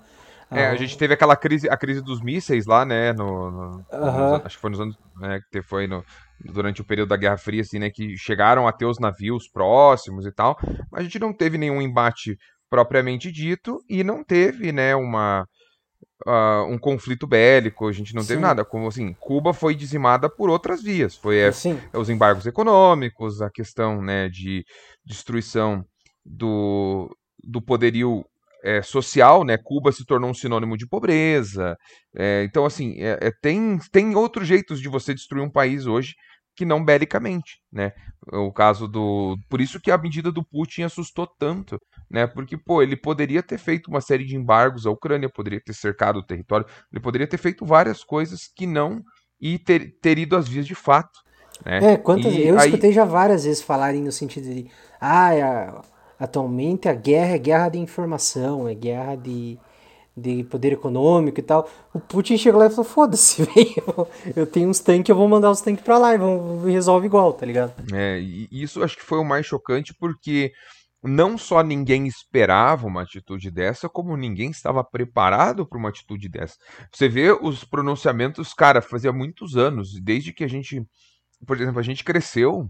É, 0.51 0.67
a 0.67 0.77
gente 0.77 0.97
teve 0.97 1.13
aquela 1.13 1.37
crise, 1.37 1.69
a 1.69 1.77
crise 1.77 2.01
dos 2.01 2.23
mísseis 2.23 2.65
lá, 2.65 2.85
né, 2.85 3.13
no, 3.13 3.51
no 3.51 3.71
nos, 3.93 4.47
acho 4.47 4.57
que 4.57 4.61
foi 4.63 4.71
nos 4.71 4.81
anos, 4.81 4.99
né, 5.17 5.41
que 5.53 5.61
foi 5.61 5.87
no, 5.87 6.03
durante 6.45 6.81
o 6.81 6.85
período 6.85 7.11
da 7.11 7.17
Guerra 7.17 7.37
Fria, 7.37 7.63
assim, 7.63 7.79
né, 7.79 7.91
que 7.91 8.17
chegaram 8.17 8.67
a 8.67 8.73
ter 8.73 8.87
os 8.87 8.99
navios 8.99 9.49
próximos 9.49 10.27
e 10.27 10.33
tal, 10.33 10.57
mas 10.91 11.01
a 11.01 11.03
gente 11.03 11.19
não 11.19 11.33
teve 11.33 11.59
nenhum 11.59 11.83
embate 11.83 12.39
propriamente 12.71 13.33
dito 13.33 13.83
e 13.89 14.05
não 14.05 14.23
teve, 14.23 14.73
né, 14.73 14.95
uma 14.95 15.47
uh, 16.27 16.65
um 16.69 16.79
conflito 16.79 17.27
bélico, 17.27 17.89
a 17.89 17.93
gente 17.93 18.15
não 18.15 18.23
Sim. 18.23 18.29
teve 18.29 18.41
nada, 18.41 18.65
como 18.65 18.89
assim, 18.89 19.15
Cuba 19.15 19.53
foi 19.53 19.75
dizimada 19.75 20.29
por 20.29 20.51
outras 20.51 20.83
vias, 20.83 21.17
foi 21.17 21.39
é, 21.39 21.51
os 21.95 22.11
embargos 22.11 22.47
econômicos, 22.47 23.41
a 23.41 23.51
questão, 23.51 24.03
né, 24.03 24.29
de 24.29 24.65
destruição 25.05 25.85
do, 26.25 27.15
do 27.43 27.61
poderio 27.61 28.25
é, 28.63 28.83
social, 28.83 29.45
né? 29.45 29.57
Cuba 29.57 29.93
se 29.93 30.05
tornou 30.05 30.31
um 30.31 30.35
sinônimo 30.35 30.77
de 30.77 30.87
pobreza. 30.87 31.77
É, 32.17 32.45
então, 32.45 32.65
assim, 32.65 32.97
é, 32.99 33.31
tem, 33.41 33.79
tem 33.93 34.15
outros 34.15 34.47
jeitos 34.47 34.81
de 34.81 34.89
você 34.89 35.15
destruir 35.15 35.43
um 35.43 35.51
país 35.51 35.87
hoje 35.87 36.15
que 36.59 36.65
não 36.65 36.85
belicamente, 36.85 37.61
né? 37.73 37.93
O 38.33 38.53
caso 38.53 38.89
do, 38.89 39.39
por 39.49 39.61
isso 39.61 39.81
que 39.81 39.93
a 39.93 39.97
medida 39.97 40.33
do 40.33 40.45
Putin 40.45 40.83
assustou 40.83 41.25
tanto, 41.25 41.79
né? 42.11 42.27
Porque 42.27 42.59
pô, 42.59 42.83
ele 42.83 42.97
poderia 42.97 43.45
ter 43.45 43.59
feito 43.59 43.89
uma 43.89 44.01
série 44.01 44.25
de 44.25 44.35
embargos 44.35 44.85
à 44.85 44.91
Ucrânia, 44.91 45.31
poderia 45.33 45.61
ter 45.65 45.73
cercado 45.73 46.19
o 46.19 46.27
território, 46.27 46.67
ele 46.93 47.01
poderia 47.01 47.29
ter 47.29 47.39
feito 47.39 47.65
várias 47.65 48.03
coisas 48.03 48.51
que 48.57 48.67
não 48.67 49.01
e 49.41 49.57
ter, 49.57 49.93
ter 50.03 50.19
ido 50.19 50.37
às 50.37 50.49
vias 50.49 50.67
de 50.67 50.75
fato. 50.75 51.21
Né? 51.65 51.93
É, 51.93 51.97
quantas 51.97 52.35
e 52.35 52.49
eu 52.49 52.59
aí... 52.59 52.67
escutei 52.67 52.93
já 52.93 53.05
várias 53.05 53.45
vezes 53.45 53.63
falarem 53.63 54.03
no 54.03 54.11
sentido 54.11 54.53
de 54.53 54.69
ah, 55.01 55.81
Atualmente 56.19 56.89
a 56.89 56.95
guerra 56.95 57.35
é 57.35 57.39
guerra 57.39 57.69
de 57.69 57.79
informação, 57.79 58.69
é 58.69 58.75
guerra 58.75 59.15
de, 59.17 59.59
de 60.17 60.43
poder 60.45 60.73
econômico 60.73 61.39
e 61.39 61.43
tal. 61.43 61.69
O 61.95 62.01
Putin 62.01 62.37
chegou 62.37 62.61
lá 62.61 62.67
e 62.67 62.71
falou: 62.71 62.85
foda-se, 62.85 63.43
velho. 63.47 64.09
Eu 64.35 64.47
tenho 64.47 64.69
uns 64.69 64.81
tanques, 64.81 65.09
eu 65.09 65.17
vou 65.17 65.29
mandar 65.29 65.51
os 65.51 65.61
tanques 65.61 65.85
pra 65.85 65.99
lá 65.99 66.15
e 66.15 66.19
vão, 66.19 66.65
resolve 66.65 67.07
igual, 67.07 67.33
tá 67.33 67.47
ligado? 67.47 67.73
É, 67.93 68.19
e 68.21 68.49
isso 68.51 68.83
acho 68.83 68.97
que 68.97 69.05
foi 69.05 69.19
o 69.19 69.25
mais 69.25 69.47
chocante 69.47 69.95
porque 69.95 70.53
não 71.03 71.39
só 71.39 71.63
ninguém 71.63 72.07
esperava 72.07 72.87
uma 72.87 73.03
atitude 73.03 73.51
dessa, 73.51 73.89
como 73.89 74.17
ninguém 74.17 74.51
estava 74.51 74.83
preparado 74.83 75.67
para 75.67 75.79
uma 75.79 75.89
atitude 75.89 76.29
dessa. 76.29 76.57
Você 76.93 77.09
vê 77.09 77.31
os 77.31 77.65
pronunciamentos, 77.65 78.53
cara, 78.53 78.83
fazia 78.83 79.13
muitos 79.13 79.57
anos, 79.57 80.01
desde 80.01 80.33
que 80.33 80.43
a 80.43 80.49
gente, 80.49 80.83
por 81.47 81.57
exemplo, 81.57 81.79
a 81.79 81.85
gente 81.85 82.03
cresceu, 82.03 82.69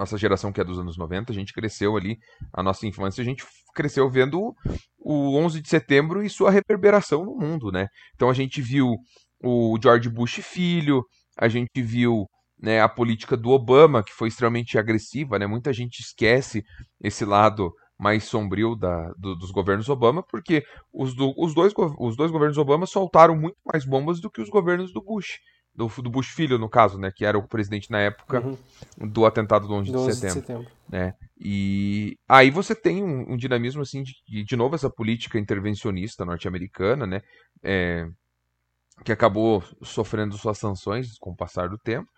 nossa 0.00 0.16
geração 0.18 0.50
que 0.50 0.60
é 0.60 0.64
dos 0.64 0.78
anos 0.78 0.96
90, 0.96 1.30
a 1.30 1.34
gente 1.34 1.52
cresceu 1.52 1.96
ali, 1.96 2.18
a 2.52 2.62
nossa 2.62 2.86
infância, 2.86 3.22
a 3.22 3.24
gente 3.24 3.44
cresceu 3.74 4.10
vendo 4.10 4.54
o 4.98 5.36
11 5.36 5.60
de 5.60 5.68
setembro 5.68 6.22
e 6.22 6.30
sua 6.30 6.50
reverberação 6.50 7.24
no 7.24 7.36
mundo, 7.36 7.70
né? 7.70 7.86
Então 8.14 8.28
a 8.30 8.34
gente 8.34 8.60
viu 8.60 8.96
o 9.42 9.78
George 9.80 10.08
Bush 10.08 10.40
filho, 10.42 11.04
a 11.38 11.48
gente 11.48 11.82
viu 11.82 12.26
né, 12.58 12.80
a 12.80 12.88
política 12.88 13.36
do 13.36 13.50
Obama, 13.50 14.02
que 14.02 14.12
foi 14.12 14.28
extremamente 14.28 14.78
agressiva, 14.78 15.38
né? 15.38 15.46
Muita 15.46 15.72
gente 15.72 16.00
esquece 16.00 16.62
esse 17.02 17.24
lado 17.24 17.72
mais 17.98 18.24
sombrio 18.24 18.74
da, 18.74 19.12
do, 19.18 19.36
dos 19.36 19.50
governos 19.50 19.88
Obama, 19.90 20.22
porque 20.22 20.64
os, 20.92 21.14
do, 21.14 21.34
os, 21.36 21.54
dois, 21.54 21.74
os 21.98 22.16
dois 22.16 22.30
governos 22.30 22.56
Obama 22.56 22.86
soltaram 22.86 23.36
muito 23.36 23.58
mais 23.70 23.84
bombas 23.84 24.18
do 24.18 24.30
que 24.30 24.40
os 24.40 24.48
governos 24.48 24.92
do 24.92 25.02
Bush. 25.02 25.38
Do, 25.74 25.86
do 26.02 26.10
Bush 26.10 26.28
filho, 26.28 26.58
no 26.58 26.68
caso, 26.68 26.98
né? 26.98 27.10
Que 27.14 27.24
era 27.24 27.38
o 27.38 27.46
presidente 27.46 27.90
na 27.90 28.00
época 28.00 28.40
uhum. 28.40 28.58
do 28.98 29.24
atentado 29.24 29.66
do 29.66 29.74
11, 29.74 29.96
11 29.96 30.06
de 30.06 30.14
setembro. 30.14 30.40
De 30.40 30.46
setembro. 30.46 30.72
Né? 30.88 31.14
E 31.38 32.18
aí 32.28 32.50
você 32.50 32.74
tem 32.74 33.02
um, 33.02 33.32
um 33.32 33.36
dinamismo, 33.36 33.80
assim, 33.80 34.02
de, 34.02 34.44
de 34.44 34.56
novo, 34.56 34.74
essa 34.74 34.90
política 34.90 35.38
intervencionista 35.38 36.24
norte-americana, 36.24 37.06
né? 37.06 37.22
É, 37.62 38.06
que 39.04 39.12
acabou 39.12 39.62
sofrendo 39.82 40.36
suas 40.36 40.58
sanções 40.58 41.16
com 41.18 41.30
o 41.30 41.36
passar 41.36 41.68
do 41.68 41.78
tempo. 41.78 42.08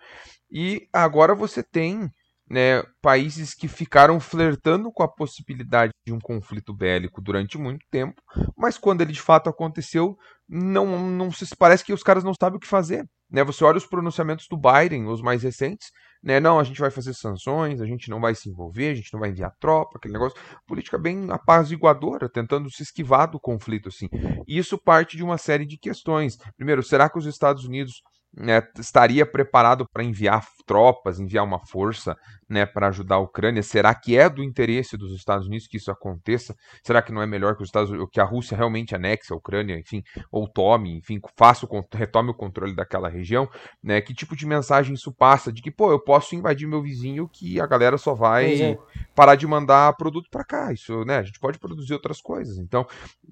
E 0.51 0.89
agora 0.93 1.35
você 1.35 1.63
tem 1.63 2.11
né, 2.49 2.83
países 3.01 3.55
que 3.55 3.69
ficaram 3.69 4.21
flertando 4.21 4.93
com 4.93 5.03
a 5.03 5.09
possibilidade 5.09 5.93
de 6.05 6.13
um 6.13 6.21
conflito 6.21 6.75
bélico 6.75 7.21
durante 7.21 7.57
muito 7.57 7.85
tempo, 7.91 8.21
mas 8.57 8.77
quando 8.77 9.01
ele 9.01 9.13
de 9.13 9.21
fato 9.21 9.49
aconteceu, 9.49 10.17
não, 10.49 11.09
não 11.09 11.31
se 11.31 11.47
parece 11.57 11.85
que 11.85 11.93
os 11.93 12.03
caras 12.03 12.25
não 12.25 12.35
sabem 12.39 12.59
o 12.59 12.61
que 12.61 12.67
fazer. 12.67 13.09
Né? 13.33 13.43
Você 13.43 13.65
olha 13.65 13.79
os 13.79 13.87
pronunciamentos 13.87 14.47
do 14.47 14.59
Biden, 14.59 15.07
os 15.07 15.23
mais 15.23 15.43
recentes, 15.43 15.91
né? 16.23 16.39
Não, 16.39 16.61
a 16.61 16.65
gente 16.65 16.79
vai 16.79 16.91
fazer 16.91 17.15
sanções, 17.15 17.81
a 17.81 17.87
gente 17.87 18.09
não 18.09 18.21
vai 18.21 18.35
se 18.35 18.49
envolver, 18.49 18.91
a 18.91 18.95
gente 18.95 19.13
não 19.13 19.19
vai 19.19 19.31
enviar 19.31 19.51
tropa, 19.59 19.97
aquele 19.97 20.13
negócio. 20.13 20.39
Política 20.67 20.97
bem 20.97 21.27
apaziguadora, 21.31 22.29
tentando 22.29 22.71
se 22.71 22.83
esquivar 22.83 23.29
do 23.29 23.41
conflito, 23.41 23.89
assim. 23.89 24.09
E 24.47 24.57
isso 24.57 24.79
parte 24.79 25.17
de 25.17 25.25
uma 25.25 25.37
série 25.39 25.67
de 25.67 25.77
questões. 25.77 26.37
Primeiro, 26.57 26.83
será 26.83 27.09
que 27.09 27.19
os 27.19 27.27
Estados 27.27 27.65
Unidos 27.65 28.03
né, 28.35 28.63
estaria 28.79 29.27
preparado 29.27 29.87
para 29.93 30.03
enviar 30.03 30.47
tropas, 30.67 31.21
enviar 31.21 31.45
uma 31.45 31.59
força 31.67 32.17
né, 32.49 32.65
para 32.65 32.89
ajudar 32.89 33.17
a 33.17 33.21
Ucrânia? 33.21 33.63
Será 33.63 33.95
que 33.95 34.17
é 34.17 34.29
do 34.29 34.43
interesse 34.43 34.97
dos 34.97 35.13
Estados 35.13 35.47
Unidos 35.47 35.67
que 35.67 35.77
isso 35.77 35.91
aconteça? 35.91 36.57
Será 36.83 37.03
que 37.03 37.13
não 37.13 37.21
é 37.21 37.27
melhor 37.27 37.57
que 37.57 37.63
os 37.63 37.69
Estados 37.69 37.91
que 38.11 38.21
a 38.21 38.25
Rússia 38.25 38.57
realmente 38.57 38.95
anexe 38.95 39.33
a 39.33 39.37
Ucrânia, 39.37 39.79
enfim, 39.79 40.03
ou 40.31 40.49
tome, 40.49 40.97
enfim, 40.97 41.21
faça 41.37 41.67
o, 41.67 41.85
retome 41.93 42.31
o 42.31 42.35
controle 42.35 42.75
daquela 42.75 43.09
região? 43.09 43.49
Né? 43.83 44.01
Que 44.01 44.15
tipo 44.15 44.35
de 44.35 44.47
mensagem 44.47 44.95
isso 44.95 45.13
passa? 45.13 45.53
De 45.53 45.61
que, 45.61 45.71
pô, 45.71 45.91
eu 45.91 46.01
posso 46.01 46.35
invadir 46.35 46.67
meu 46.67 46.83
vizinho 46.83 47.29
que 47.29 47.61
a 47.61 47.67
galera 47.67 47.99
só 47.99 48.15
vai 48.15 48.63
é. 48.63 48.79
parar 49.15 49.35
de 49.35 49.47
mandar 49.47 49.97
produto 49.97 50.29
para 50.31 50.45
cá. 50.45 50.73
Isso, 50.73 51.05
né? 51.05 51.19
A 51.19 51.23
gente 51.23 51.39
pode 51.39 51.59
produzir 51.59 51.93
outras 51.93 52.21
coisas. 52.21 52.59
Então, 52.59 52.87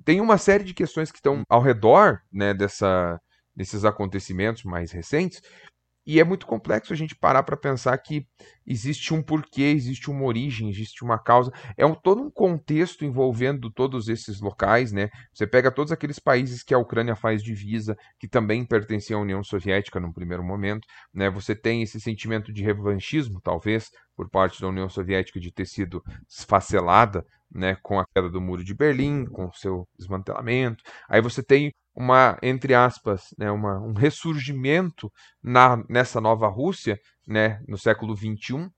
tem 0.05 0.21
uma 0.21 0.37
série 0.37 0.65
de 0.65 0.75
questões 0.75 1.11
que 1.11 1.19
estão 1.19 1.43
ao 1.49 1.63
redor 1.63 2.21
né, 2.33 2.53
dessa 2.53 3.21
desses 3.55 3.85
acontecimentos 3.85 4.65
mais 4.65 4.93
recentes. 4.93 5.41
E 6.07 6.19
é 6.19 6.25
muito 6.25 6.47
complexo 6.47 6.93
a 6.93 6.97
gente 6.97 7.15
parar 7.15 7.43
para 7.43 7.57
pensar 7.57 7.97
que 7.99 8.27
existe 8.67 9.13
um 9.13 9.23
porquê, 9.23 9.63
existe 9.63 10.11
uma 10.11 10.25
origem, 10.25 10.69
existe 10.69 11.05
uma 11.05 11.19
causa. 11.19 11.53
É 11.77 11.85
um, 11.85 11.95
todo 11.95 12.23
um 12.23 12.31
contexto 12.31 13.05
envolvendo 13.05 13.71
todos 13.71 14.09
esses 14.09 14.41
locais, 14.41 14.93
né? 14.93 15.11
Você 15.33 15.47
pega 15.47 15.71
todos 15.71 15.93
aqueles 15.93 16.19
países 16.19 16.63
que 16.63 16.73
a 16.73 16.79
Ucrânia 16.79 17.15
faz 17.15 17.43
divisa, 17.43 17.97
que 18.19 18.27
também 18.27 18.65
pertenciam 18.65 19.21
à 19.21 19.23
União 19.23 19.45
Soviética 19.45 20.01
no 20.01 20.13
primeiro 20.13 20.43
momento, 20.43 20.89
né? 21.13 21.29
Você 21.31 21.55
tem 21.55 21.83
esse 21.83 22.01
sentimento 22.01 22.51
de 22.53 22.63
revanchismo, 22.63 23.39
talvez, 23.41 23.91
por 24.21 24.29
parte 24.29 24.61
da 24.61 24.69
União 24.69 24.87
Soviética 24.87 25.41
de 25.41 25.51
ter 25.51 25.65
sido 25.65 26.05
esfacelada, 26.29 27.25
né, 27.51 27.75
com 27.83 27.99
a 27.99 28.05
queda 28.15 28.29
do 28.29 28.39
Muro 28.39 28.63
de 28.63 28.75
Berlim, 28.75 29.25
com 29.25 29.47
o 29.47 29.55
seu 29.55 29.89
desmantelamento. 29.99 30.85
Aí 31.09 31.23
você 31.23 31.43
tem 31.43 31.73
uma, 31.97 32.37
entre 32.43 32.75
aspas, 32.75 33.29
né, 33.39 33.51
uma, 33.51 33.81
um 33.81 33.95
ressurgimento 33.95 35.11
na, 35.43 35.83
nessa 35.89 36.21
nova 36.21 36.49
Rússia, 36.49 36.99
né, 37.27 37.63
no 37.67 37.79
século 37.79 38.15
XXI, 38.15 38.69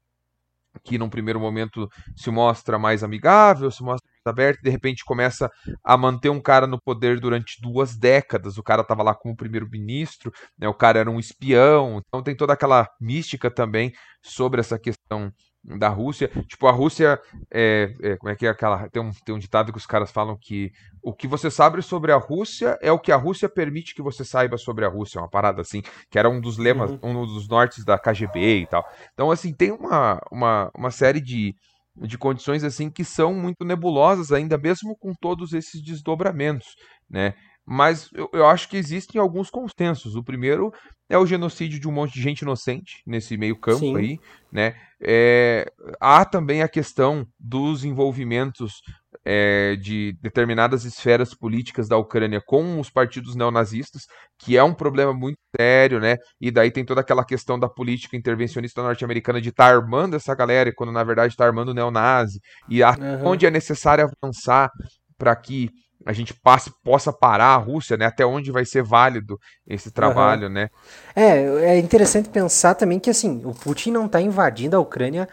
que 0.84 0.96
num 0.96 1.10
primeiro 1.10 1.40
momento 1.40 1.88
se 2.14 2.30
mostra 2.30 2.78
mais 2.78 3.02
amigável, 3.02 3.68
se 3.68 3.82
mostra 3.82 4.08
mais 4.24 4.32
aberto, 4.32 4.60
e 4.60 4.62
de 4.62 4.70
repente 4.70 5.04
começa 5.04 5.50
a 5.84 5.96
manter 5.96 6.30
um 6.30 6.40
cara 6.40 6.66
no 6.66 6.80
poder 6.80 7.20
durante 7.20 7.60
duas 7.60 7.96
décadas. 7.96 8.56
O 8.58 8.62
cara 8.62 8.82
estava 8.82 9.02
lá 9.02 9.14
como 9.14 9.36
primeiro-ministro, 9.36 10.32
né, 10.58 10.68
o 10.68 10.74
cara 10.74 11.00
era 11.00 11.10
um 11.10 11.18
espião, 11.18 12.00
então 12.06 12.22
tem 12.22 12.36
toda 12.36 12.52
aquela 12.52 12.88
mística 13.00 13.50
também 13.50 13.92
sobre 14.22 14.60
essa 14.60 14.78
questão 14.78 15.32
da 15.64 15.88
Rússia. 15.88 16.28
Tipo, 16.48 16.66
a 16.66 16.72
Rússia 16.72 17.20
é, 17.52 17.94
é, 18.02 18.16
como 18.16 18.30
é 18.30 18.36
que 18.36 18.46
é 18.46 18.50
aquela. 18.50 18.88
Tem 18.88 19.00
um, 19.00 19.10
tem 19.24 19.34
um 19.34 19.38
ditado 19.38 19.72
que 19.72 19.78
os 19.78 19.86
caras 19.86 20.10
falam 20.10 20.36
que 20.40 20.72
o 21.02 21.12
que 21.12 21.28
você 21.28 21.50
sabe 21.50 21.80
sobre 21.82 22.12
a 22.12 22.16
Rússia 22.16 22.76
é 22.80 22.90
o 22.90 22.98
que 22.98 23.12
a 23.12 23.16
Rússia 23.16 23.48
permite 23.48 23.94
que 23.94 24.02
você 24.02 24.24
saiba 24.24 24.58
sobre 24.58 24.84
a 24.84 24.88
Rússia, 24.88 25.20
uma 25.20 25.30
parada 25.30 25.60
assim, 25.60 25.82
que 26.10 26.18
era 26.18 26.28
um 26.28 26.40
dos 26.40 26.58
lemas, 26.58 26.90
uhum. 26.90 26.98
um 27.02 27.26
dos 27.26 27.48
nortes 27.48 27.84
da 27.84 27.98
KGB 27.98 28.62
e 28.62 28.66
tal. 28.66 28.84
Então, 29.12 29.30
assim, 29.30 29.52
tem 29.52 29.70
uma, 29.70 30.20
uma, 30.30 30.70
uma 30.76 30.90
série 30.90 31.20
de, 31.20 31.54
de 31.96 32.16
condições 32.16 32.64
assim 32.64 32.90
que 32.90 33.04
são 33.04 33.34
muito 33.34 33.64
nebulosas 33.64 34.32
ainda 34.32 34.56
mesmo 34.56 34.96
com 34.96 35.12
todos 35.14 35.52
esses 35.52 35.82
desdobramentos, 35.82 36.74
né? 37.08 37.34
Mas 37.66 38.08
eu, 38.12 38.28
eu 38.32 38.46
acho 38.46 38.68
que 38.68 38.76
existem 38.76 39.20
alguns 39.20 39.48
consensos. 39.48 40.16
O 40.16 40.22
primeiro 40.22 40.72
é 41.08 41.16
o 41.16 41.26
genocídio 41.26 41.78
de 41.78 41.88
um 41.88 41.92
monte 41.92 42.14
de 42.14 42.22
gente 42.22 42.40
inocente 42.40 43.02
nesse 43.06 43.36
meio 43.36 43.56
campo 43.56 43.80
Sim. 43.80 43.96
aí, 43.96 44.18
né? 44.50 44.74
É, 45.00 45.70
há 46.00 46.24
também 46.24 46.62
a 46.62 46.68
questão 46.68 47.26
dos 47.38 47.84
envolvimentos 47.84 48.82
é, 49.24 49.76
de 49.76 50.16
determinadas 50.20 50.84
esferas 50.84 51.34
políticas 51.34 51.88
da 51.88 51.96
Ucrânia 51.96 52.40
com 52.44 52.80
os 52.80 52.90
partidos 52.90 53.34
neonazistas, 53.34 54.06
que 54.38 54.56
é 54.56 54.62
um 54.62 54.74
problema 54.74 55.12
muito 55.12 55.38
sério, 55.54 56.00
né? 56.00 56.16
E 56.40 56.50
daí 56.50 56.70
tem 56.70 56.84
toda 56.84 57.00
aquela 57.00 57.24
questão 57.24 57.58
da 57.58 57.68
política 57.68 58.16
intervencionista 58.16 58.82
norte-americana 58.82 59.40
de 59.40 59.50
estar 59.50 59.68
tá 59.68 59.76
armando 59.76 60.16
essa 60.16 60.34
galera, 60.34 60.72
quando 60.74 60.92
na 60.92 61.04
verdade 61.04 61.32
está 61.32 61.44
armando 61.44 61.70
o 61.70 61.74
neonazi, 61.74 62.40
e 62.68 62.82
a, 62.82 62.90
uhum. 62.90 63.28
onde 63.28 63.46
é 63.46 63.50
necessário 63.50 64.08
avançar 64.22 64.70
para 65.18 65.36
que 65.36 65.70
a 66.04 66.12
gente 66.12 66.34
passe, 66.34 66.72
possa 66.82 67.12
parar 67.12 67.54
a 67.54 67.56
Rússia, 67.56 67.96
né? 67.96 68.06
Até 68.06 68.24
onde 68.24 68.50
vai 68.50 68.64
ser 68.64 68.82
válido 68.82 69.38
esse 69.66 69.90
trabalho, 69.90 70.46
uhum. 70.46 70.52
né? 70.52 70.70
É, 71.14 71.44
é 71.74 71.78
interessante 71.78 72.28
pensar 72.28 72.74
também 72.74 72.98
que 72.98 73.10
assim, 73.10 73.42
o 73.44 73.52
Putin 73.52 73.92
não 73.92 74.06
está 74.06 74.20
invadindo 74.20 74.76
a 74.76 74.80
Ucrânia 74.80 75.28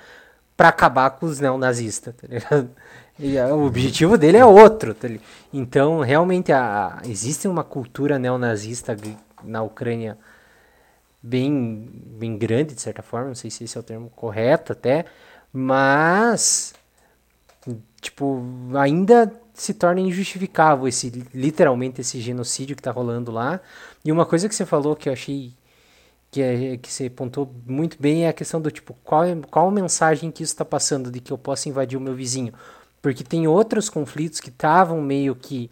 para 0.56 0.70
acabar 0.70 1.10
com 1.12 1.26
os 1.26 1.40
neonazistas, 1.40 2.14
tá 2.16 2.28
ligado? 2.28 2.70
E 3.22 3.38
o 3.38 3.66
objetivo 3.66 4.18
dele 4.18 4.38
é 4.38 4.46
outro. 4.46 4.94
Tá 4.94 5.10
então, 5.52 6.00
realmente, 6.00 6.54
a, 6.54 7.02
existe 7.04 7.50
uma 7.50 7.66
cultura 7.66 8.18
neonazista 8.18 8.96
na 9.44 9.62
Ucrânia 9.62 10.18
bem, 11.22 11.90
bem 12.18 12.38
grande, 12.38 12.76
de 12.76 12.82
certa 12.82 13.02
forma, 13.02 13.28
não 13.28 13.36
sei 13.36 13.52
se 13.52 13.66
esse 13.66 13.78
é 13.78 13.80
o 13.82 13.84
termo 13.84 14.10
correto 14.16 14.72
até, 14.72 15.04
mas, 15.52 16.74
tipo, 18.02 18.42
ainda 18.74 19.32
se 19.62 19.74
torna 19.74 20.02
injustificável 20.02 20.88
esse 20.88 21.10
literalmente 21.34 22.02
esse 22.02 22.20
genocídio 22.22 22.76
que 22.76 22.80
está 22.82 22.92
rolando 22.92 23.32
lá. 23.32 23.60
E 24.04 24.12
uma 24.12 24.26
coisa 24.26 24.48
que 24.48 24.56
você 24.56 24.66
falou 24.66 24.96
que 24.96 25.10
eu 25.10 25.14
achei 25.14 25.54
que, 26.32 26.42
é, 26.42 26.78
que 26.78 26.92
você 26.92 27.10
pontou 27.10 27.54
muito 27.66 27.98
bem 28.00 28.26
é 28.26 28.30
a 28.30 28.34
questão 28.34 28.62
do 28.62 28.72
tipo 28.72 28.96
qual 29.04 29.24
é, 29.24 29.36
qual 29.50 29.70
mensagem 29.72 30.32
que 30.32 30.44
isso 30.44 30.54
está 30.54 30.66
passando 30.66 31.12
de 31.12 31.20
que 31.20 31.32
eu 31.32 31.38
posso 31.38 31.68
invadir 31.70 31.98
o 31.98 32.02
meu 32.02 32.14
vizinho, 32.14 32.54
porque 33.02 33.24
tem 33.24 33.48
outros 33.48 33.90
conflitos 33.90 34.40
que 34.40 34.50
estavam 34.50 35.02
meio 35.02 35.36
que 35.36 35.70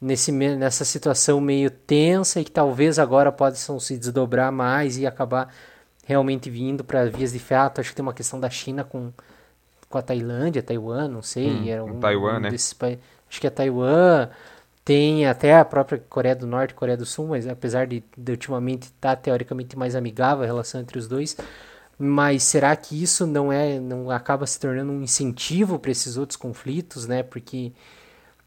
nesse 0.00 0.32
nessa 0.32 0.84
situação 0.84 1.40
meio 1.40 1.70
tensa 1.70 2.40
e 2.40 2.44
que 2.44 2.50
talvez 2.50 2.98
agora 2.98 3.32
possam 3.32 3.78
se 3.80 3.96
desdobrar 3.96 4.52
mais 4.52 4.98
e 4.98 5.06
acabar 5.06 5.52
realmente 6.04 6.50
vindo 6.50 6.84
para 6.84 7.06
vias 7.06 7.32
de 7.32 7.38
fato. 7.38 7.80
Acho 7.80 7.90
que 7.90 7.96
tem 7.96 8.02
uma 8.02 8.14
questão 8.14 8.38
da 8.38 8.50
China 8.50 8.84
com 8.84 9.12
com 9.88 9.98
a 9.98 10.02
Tailândia, 10.02 10.62
Taiwan, 10.62 11.08
não 11.08 11.22
sei. 11.22 11.50
Hum, 11.50 11.68
era 11.68 11.84
um, 11.84 12.00
Taiwan, 12.00 12.36
um 12.36 12.40
né? 12.40 12.50
Desses, 12.50 12.76
acho 13.28 13.40
que 13.40 13.46
é 13.46 13.50
Taiwan. 13.50 14.28
Tem 14.84 15.26
até 15.26 15.58
a 15.58 15.64
própria 15.64 15.98
Coreia 16.08 16.36
do 16.36 16.46
Norte 16.46 16.70
e 16.70 16.74
Coreia 16.74 16.96
do 16.96 17.04
Sul, 17.04 17.28
mas 17.28 17.48
apesar 17.48 17.86
de, 17.88 18.04
de 18.16 18.32
ultimamente 18.32 18.84
estar 18.84 19.16
tá, 19.16 19.16
teoricamente 19.16 19.76
mais 19.76 19.96
amigável 19.96 20.44
a 20.44 20.46
relação 20.46 20.80
entre 20.80 20.98
os 20.98 21.08
dois. 21.08 21.36
Mas 21.98 22.42
será 22.42 22.76
que 22.76 23.02
isso 23.02 23.26
não 23.26 23.50
é 23.52 23.80
não 23.80 24.10
acaba 24.10 24.46
se 24.46 24.60
tornando 24.60 24.92
um 24.92 25.02
incentivo 25.02 25.78
para 25.78 25.90
esses 25.90 26.16
outros 26.16 26.36
conflitos, 26.36 27.06
né? 27.06 27.22
Porque 27.22 27.72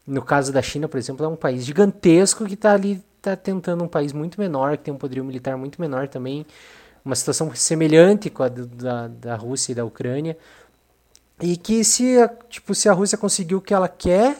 No 0.06 0.22
caso 0.22 0.52
da 0.52 0.62
China, 0.62 0.88
por 0.88 0.98
exemplo, 0.98 1.24
é 1.24 1.28
um 1.28 1.36
país 1.36 1.64
gigantesco 1.64 2.44
que 2.46 2.54
está 2.54 2.72
ali, 2.72 3.02
está 3.16 3.36
tentando 3.36 3.84
um 3.84 3.88
país 3.88 4.12
muito 4.12 4.40
menor, 4.40 4.76
que 4.76 4.84
tem 4.84 4.94
um 4.94 4.98
poderio 4.98 5.24
militar 5.24 5.56
muito 5.56 5.80
menor 5.80 6.08
também, 6.08 6.46
uma 7.04 7.14
situação 7.14 7.54
semelhante 7.54 8.30
com 8.30 8.42
a 8.42 8.48
da, 8.48 9.08
da 9.08 9.36
Rússia 9.36 9.72
e 9.72 9.74
da 9.74 9.84
Ucrânia, 9.84 10.36
e 11.40 11.56
que 11.56 11.82
se, 11.84 12.16
tipo, 12.48 12.74
se 12.74 12.88
a 12.88 12.92
Rússia 12.92 13.16
conseguiu 13.16 13.58
o 13.58 13.60
que 13.60 13.74
ela 13.74 13.88
quer 13.88 14.36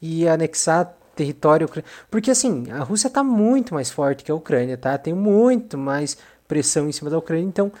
e 0.00 0.28
anexar 0.28 0.94
território 1.18 1.68
porque 2.08 2.30
assim 2.30 2.70
a 2.70 2.84
Rússia 2.84 3.08
está 3.08 3.24
muito 3.24 3.74
mais 3.74 3.90
forte 3.90 4.22
que 4.22 4.30
a 4.30 4.34
Ucrânia 4.34 4.76
tá 4.76 4.96
tem 4.96 5.12
muito 5.12 5.76
mais 5.76 6.16
pressão 6.46 6.88
em 6.88 6.92
cima 6.92 7.10
da 7.10 7.18
Ucrânia 7.18 7.44
então 7.44 7.72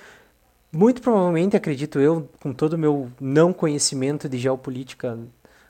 muito 0.72 1.00
provavelmente 1.00 1.56
acredito 1.56 2.00
eu 2.00 2.28
com 2.40 2.52
todo 2.52 2.72
o 2.72 2.78
meu 2.78 3.08
não 3.20 3.52
conhecimento 3.52 4.28
de 4.28 4.38
geopolítica 4.38 5.16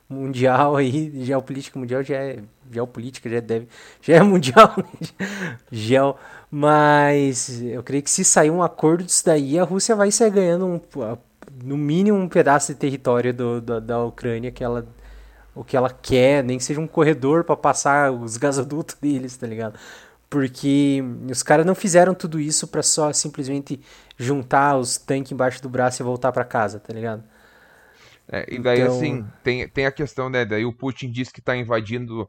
mundial 0.09 0.77
aí 0.77 1.13
geopolítica 1.27 1.79
mundial 1.79 2.03
já 2.03 2.17
é 2.17 2.39
geopolítica 2.73 3.29
já 3.29 3.41
deve 3.41 3.69
já 4.01 4.15
é 4.15 4.23
mundial 4.25 4.75
né? 4.79 5.27
geo 5.71 6.17
mas 6.51 7.61
eu 7.61 7.83
creio 7.83 8.03
que 8.03 8.11
se 8.11 8.25
sair 8.25 8.51
um 8.51 8.63
acordo 8.63 9.05
disso 9.05 9.27
daí 9.27 9.59
a 9.59 9.65
Rússia 9.65 9.95
vai 9.95 10.11
sair 10.11 10.31
ganhando 10.31 10.65
um, 10.65 10.81
no 11.63 11.77
mínimo 11.77 12.19
um 12.19 12.29
pedaço 12.29 12.73
de 12.73 12.79
território 12.79 13.33
do, 13.35 13.61
do 13.61 13.81
da 13.81 14.03
Ucrânia 14.05 14.51
que 14.51 14.63
ela 14.63 14.87
o 15.55 15.65
que 15.65 15.77
ela 15.77 15.91
quer, 15.91 16.45
nem 16.45 16.57
que 16.57 16.63
seja 16.63 16.81
um 16.81 16.87
corredor 16.87 17.43
para 17.43 17.57
passar 17.57 18.13
os 18.13 18.37
gasodutos 18.37 18.95
deles, 19.03 19.37
tá 19.37 19.47
ligado? 19.47 19.79
Porque 20.31 21.03
os 21.29 21.43
caras 21.43 21.67
não 21.67 21.75
fizeram 21.75 22.15
tudo 22.15 22.39
isso 22.39 22.69
para 22.69 22.83
só 22.83 23.13
simplesmente 23.13 23.81
juntar 24.17 24.77
os 24.77 24.99
tanques 24.99 25.33
embaixo 25.33 25.61
do 25.61 25.69
braço 25.69 26.01
e 26.01 26.05
voltar 26.05 26.31
para 26.31 26.45
casa, 26.45 26.79
tá 26.79 26.93
ligado? 26.93 27.25
É, 28.31 28.47
e 28.55 28.59
daí, 28.59 28.83
então... 28.83 28.95
assim, 28.95 29.27
tem, 29.43 29.67
tem 29.69 29.87
a 29.87 29.91
questão, 29.91 30.29
né? 30.29 30.45
Daí 30.45 30.65
o 30.65 30.73
Putin 30.73 31.11
diz 31.11 31.31
que 31.31 31.41
está 31.41 31.57
invadindo 31.57 32.29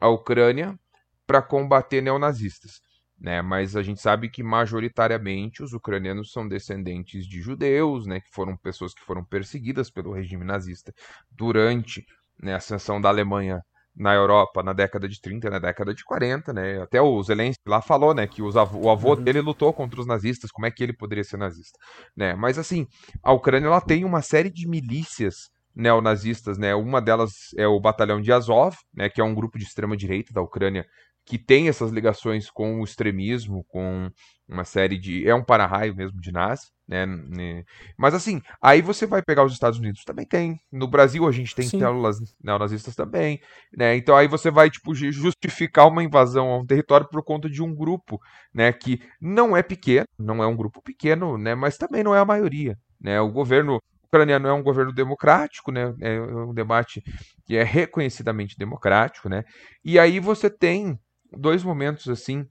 a 0.00 0.08
Ucrânia 0.08 0.78
para 1.26 1.42
combater 1.42 2.00
neonazistas. 2.00 2.80
Né, 3.20 3.42
mas 3.42 3.74
a 3.74 3.82
gente 3.82 4.00
sabe 4.00 4.28
que 4.28 4.44
majoritariamente 4.44 5.60
os 5.60 5.72
ucranianos 5.72 6.30
são 6.30 6.46
descendentes 6.46 7.26
de 7.26 7.40
judeus, 7.40 8.06
né, 8.06 8.20
que 8.20 8.30
foram 8.30 8.56
pessoas 8.56 8.94
que 8.94 9.02
foram 9.02 9.24
perseguidas 9.24 9.90
pelo 9.90 10.12
regime 10.12 10.44
nazista 10.44 10.94
durante 11.28 12.06
né, 12.40 12.54
ascensão 12.54 13.00
da 13.00 13.08
Alemanha 13.08 13.60
na 13.98 14.14
Europa 14.14 14.62
na 14.62 14.72
década 14.72 15.08
de 15.08 15.20
30, 15.20 15.50
na 15.50 15.58
década 15.58 15.92
de 15.92 16.04
40, 16.04 16.52
né? 16.52 16.80
Até 16.80 17.02
o 17.02 17.20
Zelensky 17.20 17.62
lá 17.66 17.82
falou, 17.82 18.14
né, 18.14 18.26
que 18.26 18.40
avô, 18.56 18.78
o 18.78 18.90
avô 18.90 19.14
uhum. 19.14 19.22
dele 19.22 19.40
lutou 19.40 19.72
contra 19.72 20.00
os 20.00 20.06
nazistas, 20.06 20.52
como 20.52 20.66
é 20.66 20.70
que 20.70 20.82
ele 20.82 20.92
poderia 20.92 21.24
ser 21.24 21.36
nazista, 21.36 21.76
né? 22.16 22.34
Mas 22.34 22.58
assim, 22.58 22.86
a 23.22 23.32
Ucrânia 23.32 23.66
ela 23.66 23.80
tem 23.80 24.04
uma 24.04 24.22
série 24.22 24.50
de 24.50 24.68
milícias 24.68 25.50
neonazistas, 25.74 26.58
né? 26.58 26.74
Uma 26.74 27.00
delas 27.00 27.32
é 27.56 27.66
o 27.66 27.80
Batalhão 27.80 28.20
de 28.20 28.32
Azov, 28.32 28.76
né, 28.94 29.08
que 29.08 29.20
é 29.20 29.24
um 29.24 29.34
grupo 29.34 29.58
de 29.58 29.64
extrema 29.64 29.96
direita 29.96 30.32
da 30.32 30.40
Ucrânia 30.40 30.86
que 31.28 31.36
tem 31.36 31.68
essas 31.68 31.90
ligações 31.90 32.50
com 32.50 32.80
o 32.80 32.84
extremismo, 32.84 33.62
com 33.68 34.10
uma 34.48 34.64
série 34.64 34.96
de. 34.96 35.28
É 35.28 35.34
um 35.34 35.44
para-raio 35.44 35.94
mesmo 35.94 36.18
de 36.18 36.32
nazi. 36.32 36.68
Né, 36.88 37.04
né? 37.04 37.64
Mas 37.98 38.14
assim, 38.14 38.40
aí 38.62 38.80
você 38.80 39.04
vai 39.04 39.20
pegar 39.20 39.44
os 39.44 39.52
Estados 39.52 39.78
Unidos, 39.78 40.04
também 40.04 40.24
tem. 40.24 40.58
No 40.72 40.88
Brasil 40.88 41.28
a 41.28 41.30
gente 41.30 41.54
tem 41.54 41.68
Sim. 41.68 41.80
células 41.80 42.16
neonazistas 42.42 42.96
também, 42.96 43.42
né? 43.76 43.94
Então 43.94 44.16
aí 44.16 44.26
você 44.26 44.50
vai 44.50 44.70
tipo 44.70 44.94
justificar 44.94 45.86
uma 45.86 46.02
invasão 46.02 46.48
a 46.48 46.56
um 46.56 46.64
território 46.64 47.06
por 47.06 47.22
conta 47.22 47.50
de 47.50 47.62
um 47.62 47.74
grupo, 47.74 48.18
né, 48.54 48.72
que 48.72 49.02
não 49.20 49.54
é 49.54 49.62
pequeno, 49.62 50.06
não 50.18 50.42
é 50.42 50.46
um 50.46 50.56
grupo 50.56 50.80
pequeno, 50.80 51.36
né, 51.36 51.54
mas 51.54 51.76
também 51.76 52.02
não 52.02 52.14
é 52.14 52.20
a 52.20 52.24
maioria, 52.24 52.74
né? 52.98 53.20
O 53.20 53.30
governo 53.30 53.78
ucraniano 54.06 54.48
é 54.48 54.52
um 54.54 54.62
governo 54.62 54.94
democrático, 54.94 55.70
né? 55.70 55.94
É 56.00 56.18
um 56.18 56.54
debate 56.54 57.02
que 57.44 57.54
é 57.54 57.62
reconhecidamente 57.62 58.56
democrático, 58.56 59.28
né? 59.28 59.44
E 59.84 59.98
aí 59.98 60.18
você 60.18 60.48
tem 60.48 60.98
dois 61.32 61.62
momentos 61.62 62.08
assim, 62.08 62.44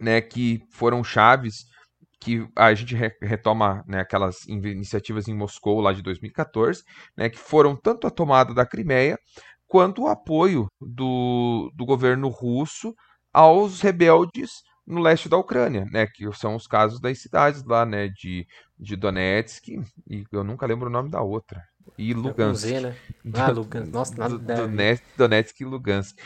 né, 0.00 0.20
que 0.20 0.60
foram 0.70 1.02
chaves 1.02 1.64
que 2.20 2.46
a 2.56 2.72
gente 2.74 2.94
retoma 3.22 3.84
né, 3.86 4.00
aquelas 4.00 4.46
iniciativas 4.46 5.28
em 5.28 5.34
Moscou 5.34 5.80
lá 5.80 5.92
de 5.92 6.02
2014, 6.02 6.82
né, 7.16 7.28
que 7.28 7.38
foram 7.38 7.76
tanto 7.76 8.06
a 8.06 8.10
tomada 8.10 8.54
da 8.54 8.66
Crimeia 8.66 9.18
quanto 9.66 10.02
o 10.02 10.08
apoio 10.08 10.66
do, 10.80 11.70
do 11.74 11.84
governo 11.84 12.28
russo 12.28 12.94
aos 13.32 13.80
rebeldes 13.80 14.62
no 14.86 15.00
leste 15.00 15.28
da 15.28 15.36
Ucrânia, 15.36 15.84
né, 15.90 16.06
que 16.06 16.30
são 16.32 16.54
os 16.54 16.66
casos 16.66 17.00
das 17.00 17.20
cidades 17.20 17.62
lá, 17.64 17.84
né, 17.84 18.08
de, 18.08 18.46
de 18.78 18.96
Donetsk 18.96 19.68
e 20.08 20.24
eu 20.32 20.44
nunca 20.44 20.66
lembro 20.66 20.88
o 20.88 20.92
nome 20.92 21.10
da 21.10 21.20
outra. 21.20 21.62
E 21.98 22.12
Lugansk. 22.14 22.66
Z, 22.66 22.80
né? 22.80 22.96
Ah, 23.34 23.50
Lugansk. 23.50 23.92
Nossa, 23.92 24.16
nada 24.16 24.38
Donetsk, 24.38 25.04
Donetsk 25.16 25.60
e 25.60 25.64
Lugansk. 25.64 26.16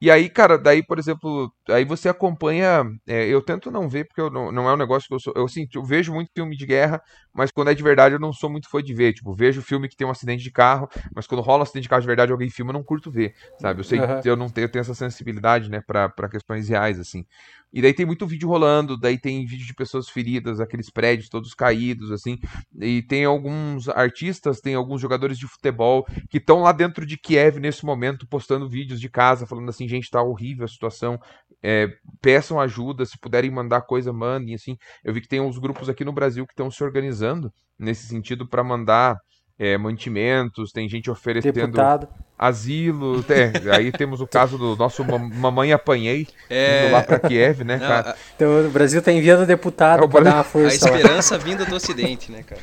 E 0.00 0.12
aí, 0.12 0.28
cara, 0.28 0.56
daí, 0.56 0.80
por 0.80 0.96
exemplo, 0.96 1.52
aí 1.68 1.84
você 1.84 2.08
acompanha. 2.08 2.84
É, 3.06 3.26
eu 3.26 3.42
tento 3.42 3.68
não 3.68 3.88
ver, 3.88 4.04
porque 4.04 4.20
eu 4.20 4.30
não, 4.30 4.52
não 4.52 4.68
é 4.68 4.74
um 4.74 4.76
negócio 4.76 5.08
que 5.08 5.14
eu 5.14 5.18
sou. 5.18 5.32
Eu, 5.34 5.46
assim, 5.46 5.66
eu 5.74 5.84
vejo 5.84 6.14
muito 6.14 6.30
filme 6.32 6.56
de 6.56 6.64
guerra, 6.64 7.02
mas 7.34 7.50
quando 7.50 7.70
é 7.70 7.74
de 7.74 7.82
verdade 7.82 8.14
eu 8.14 8.20
não 8.20 8.32
sou 8.32 8.48
muito 8.48 8.70
fã 8.70 8.80
de 8.80 8.94
ver. 8.94 9.12
Tipo, 9.12 9.34
vejo 9.34 9.60
filme 9.60 9.88
que 9.88 9.96
tem 9.96 10.06
um 10.06 10.10
acidente 10.10 10.44
de 10.44 10.52
carro, 10.52 10.88
mas 11.14 11.26
quando 11.26 11.40
rola 11.40 11.60
um 11.60 11.62
acidente 11.62 11.82
de 11.82 11.88
carro 11.88 12.02
de 12.02 12.06
verdade, 12.06 12.30
alguém 12.30 12.48
filma, 12.48 12.70
eu 12.70 12.74
não 12.74 12.84
curto 12.84 13.10
ver, 13.10 13.34
sabe? 13.60 13.80
Eu 13.80 13.84
sei 13.84 13.98
uhum. 13.98 14.20
que 14.20 14.30
eu 14.30 14.36
não 14.36 14.48
tenho, 14.48 14.66
eu 14.66 14.70
tenho 14.70 14.82
essa 14.82 14.94
sensibilidade, 14.94 15.68
né, 15.68 15.80
pra, 15.84 16.08
pra 16.08 16.28
questões 16.28 16.68
reais, 16.68 17.00
assim. 17.00 17.24
E 17.72 17.82
daí 17.82 17.92
tem 17.92 18.06
muito 18.06 18.26
vídeo 18.26 18.48
rolando, 18.48 18.96
daí 18.96 19.18
tem 19.18 19.44
vídeo 19.44 19.66
de 19.66 19.74
pessoas 19.74 20.08
feridas, 20.08 20.58
aqueles 20.58 20.88
prédios 20.88 21.28
todos 21.28 21.52
caídos, 21.52 22.10
assim. 22.10 22.38
E 22.80 23.02
tem 23.02 23.24
alguns 23.26 23.88
artistas, 23.90 24.60
tem 24.60 24.74
alguns 24.74 25.00
jogadores 25.02 25.38
de 25.38 25.46
futebol 25.46 26.06
que 26.30 26.38
estão 26.38 26.62
lá 26.62 26.72
dentro 26.72 27.04
de 27.04 27.18
Kiev 27.18 27.58
nesse 27.58 27.84
momento, 27.84 28.26
postando 28.26 28.68
vídeos 28.68 29.00
de 29.00 29.10
casa, 29.10 29.46
falando 29.46 29.68
assim, 29.68 29.86
gente, 29.88 30.10
tá 30.10 30.22
horrível 30.22 30.64
a 30.64 30.68
situação. 30.68 31.18
É, 31.62 31.88
peçam 32.20 32.60
ajuda, 32.60 33.04
se 33.04 33.18
puderem 33.18 33.50
mandar 33.50 33.82
coisa, 33.82 34.12
mandem, 34.12 34.54
assim. 34.54 34.76
Eu 35.02 35.12
vi 35.12 35.20
que 35.20 35.28
tem 35.28 35.40
uns 35.40 35.58
grupos 35.58 35.88
aqui 35.88 36.04
no 36.04 36.12
Brasil 36.12 36.46
que 36.46 36.52
estão 36.52 36.70
se 36.70 36.82
organizando 36.84 37.52
nesse 37.78 38.06
sentido 38.06 38.46
para 38.46 38.62
mandar 38.62 39.18
é, 39.58 39.76
mantimentos, 39.76 40.70
tem 40.70 40.88
gente 40.88 41.10
oferecendo 41.10 41.52
Deputado. 41.52 42.08
asilo. 42.38 43.24
É, 43.28 43.74
aí 43.74 43.90
temos 43.90 44.20
o 44.20 44.26
caso 44.26 44.56
do 44.56 44.76
nosso 44.76 45.04
Mamãe 45.04 45.72
Apanhei, 45.72 46.28
é... 46.48 46.84
indo 46.84 46.92
lá 46.92 47.02
para 47.02 47.18
Kiev, 47.18 47.64
né, 47.64 47.76
Não, 47.76 47.88
cara? 47.88 48.16
Então 48.36 48.66
o 48.66 48.70
Brasil 48.70 49.02
tá 49.02 49.10
enviando 49.10 49.44
deputado 49.44 50.04
é, 50.04 50.08
para 50.08 50.24
dar 50.24 50.34
uma 50.36 50.44
força. 50.44 50.88
A 50.88 50.92
esperança 50.92 51.36
lá. 51.36 51.42
vinda 51.42 51.64
do 51.64 51.74
Ocidente, 51.74 52.30
né, 52.30 52.44
cara? 52.44 52.60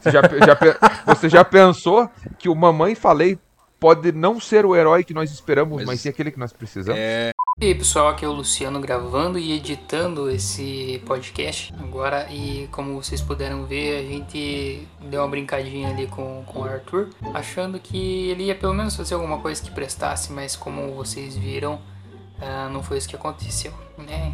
Você 0.00 0.10
já, 0.10 0.20
já, 0.22 1.04
você 1.06 1.28
já 1.28 1.44
pensou 1.44 2.08
que 2.38 2.48
o 2.48 2.54
Mamãe 2.54 2.94
Falei 2.94 3.38
pode 3.80 4.12
não 4.12 4.38
ser 4.38 4.66
o 4.66 4.76
herói 4.76 5.02
que 5.02 5.14
nós 5.14 5.32
esperamos, 5.32 5.78
mas, 5.78 5.86
mas 5.86 6.00
sim 6.00 6.10
aquele 6.10 6.30
que 6.30 6.38
nós 6.38 6.52
precisamos? 6.52 7.00
É... 7.00 7.30
E 7.58 7.66
aí 7.66 7.74
pessoal, 7.74 8.08
aqui 8.08 8.24
é 8.24 8.28
o 8.28 8.32
Luciano 8.32 8.80
gravando 8.80 9.38
e 9.38 9.52
editando 9.52 10.30
esse 10.30 11.02
podcast 11.04 11.74
agora 11.78 12.26
e 12.30 12.68
como 12.72 12.94
vocês 12.94 13.20
puderam 13.20 13.66
ver 13.66 13.98
a 13.98 14.02
gente 14.02 14.88
deu 15.10 15.20
uma 15.20 15.28
brincadinha 15.28 15.90
ali 15.90 16.06
com, 16.06 16.42
com 16.46 16.60
o 16.60 16.64
Arthur 16.64 17.10
achando 17.34 17.78
que 17.78 18.30
ele 18.30 18.44
ia 18.44 18.54
pelo 18.54 18.72
menos 18.72 18.96
fazer 18.96 19.14
alguma 19.14 19.40
coisa 19.40 19.62
que 19.62 19.70
prestasse, 19.70 20.32
mas 20.32 20.56
como 20.56 20.94
vocês 20.94 21.36
viram 21.36 21.74
uh, 22.38 22.70
não 22.72 22.82
foi 22.82 22.96
isso 22.96 23.08
que 23.08 23.16
aconteceu, 23.16 23.72
né? 23.98 24.32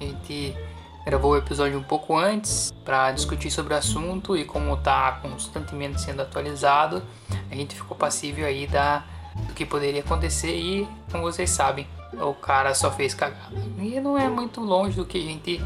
A 0.00 0.04
gente 0.04 0.56
gravou 1.04 1.32
o 1.32 1.36
episódio 1.36 1.78
um 1.78 1.82
pouco 1.82 2.16
antes 2.16 2.72
para 2.84 3.12
discutir 3.12 3.50
sobre 3.50 3.74
o 3.74 3.76
assunto 3.76 4.36
e 4.36 4.44
como 4.44 4.74
está 4.74 5.12
constantemente 5.22 6.00
sendo 6.00 6.22
atualizado, 6.22 7.02
a 7.50 7.54
gente 7.54 7.74
ficou 7.74 7.96
passível 7.96 8.46
aí 8.46 8.66
da, 8.66 9.04
do 9.46 9.54
que 9.54 9.64
poderia 9.64 10.00
acontecer 10.00 10.54
e 10.54 10.88
como 11.10 11.22
vocês 11.24 11.50
sabem 11.50 11.86
o 12.12 12.34
cara 12.34 12.74
só 12.74 12.90
fez 12.90 13.14
cagada. 13.14 13.54
E 13.78 14.00
não 14.00 14.18
é 14.18 14.28
muito 14.28 14.60
longe 14.60 14.96
do 14.96 15.04
que 15.04 15.18
a 15.18 15.22
gente 15.22 15.60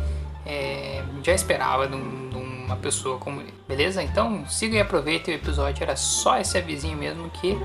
é, 0.45 1.03
já 1.23 1.33
esperava 1.33 1.87
de, 1.87 1.97
um, 1.97 2.29
de, 2.29 2.37
uma 2.37 2.77
pessoa 2.77 3.19
como 3.19 3.41
ele. 3.41 3.55
Beleza? 3.67 4.03
Então 4.03 4.47
siga 4.47 4.77
e 4.77 4.81
aproveite 4.81 5.31
o 5.31 5.35
episódio. 5.35 5.83
Era 5.83 5.97
só 5.97 6.39
esse 6.39 6.57
avisinho 6.59 6.97
mesmo 6.97 7.31
que 7.31 7.59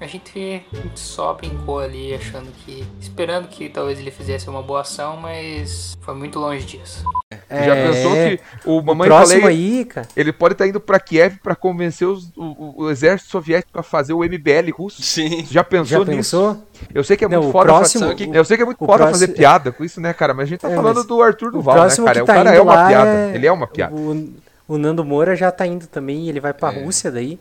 a 0.00 0.06
gente 0.06 0.64
só 0.94 1.34
brincou 1.34 1.78
ali 1.78 2.14
achando 2.14 2.50
que. 2.64 2.86
esperando 2.98 3.48
que 3.48 3.68
talvez 3.68 3.98
ele 3.98 4.10
fizesse 4.10 4.48
uma 4.48 4.62
boa 4.62 4.80
ação, 4.80 5.18
mas 5.18 5.94
foi 6.00 6.14
muito 6.14 6.38
longe 6.38 6.64
disso. 6.64 7.04
É, 7.48 7.64
Já 7.64 7.74
pensou 7.74 8.12
que 8.12 8.40
o 8.64 8.80
mamãe 8.80 9.10
o 9.10 9.12
falei, 9.12 9.44
aí, 9.44 9.84
cara. 9.84 10.08
ele 10.16 10.32
pode 10.32 10.54
estar 10.54 10.64
tá 10.64 10.68
indo 10.68 10.80
para 10.80 10.98
Kiev 10.98 11.36
para 11.42 11.54
convencer 11.54 12.08
os, 12.08 12.30
o, 12.34 12.84
o, 12.84 12.90
exército 12.90 13.30
soviético 13.30 13.78
a 13.78 13.82
fazer 13.82 14.14
o 14.14 14.20
MBL 14.20 14.70
russo? 14.72 15.02
Sim. 15.02 15.44
Já 15.50 15.62
pensou 15.62 16.04
Já 16.04 16.10
nisso? 16.10 16.16
Pensou? 16.16 16.66
Eu 16.94 17.04
sei 17.04 17.16
que 17.18 17.24
é 17.24 17.28
muito 17.28 17.44
Não, 17.44 17.52
foda 17.52 17.66
próximo, 17.66 18.08
fazer, 18.08 18.30
eu 18.34 18.44
sei 18.44 18.56
que 18.56 18.62
é 18.62 18.66
muito 18.66 18.78
foda 18.78 18.96
próximo, 18.96 19.12
fazer 19.12 19.28
piada 19.28 19.70
com 19.70 19.84
isso, 19.84 20.00
né, 20.00 20.14
cara? 20.14 20.32
Mas 20.32 20.44
a 20.44 20.48
gente 20.48 20.60
tá 20.60 20.70
é, 20.70 20.74
falando 20.74 21.04
do 21.04 21.22
Arthur 21.22 21.52
Duval, 21.52 21.74
né, 21.74 21.94
cara? 21.94 22.22
O 22.22 22.26
tá 22.26 22.34
cara 22.34 22.54
é 22.54 22.60
uma 22.60 22.88
piada. 22.88 23.10
É... 23.10 23.32
Ele 23.34 23.46
é 23.46 23.52
uma 23.52 23.66
piada. 23.66 23.94
O, 23.94 24.32
o 24.66 24.78
Nando 24.78 25.04
Moura 25.04 25.36
já 25.36 25.52
tá 25.52 25.66
indo 25.66 25.86
também, 25.86 26.28
ele 26.28 26.40
vai 26.40 26.54
pra 26.54 26.72
é. 26.72 26.82
Rússia 26.82 27.10
daí 27.10 27.38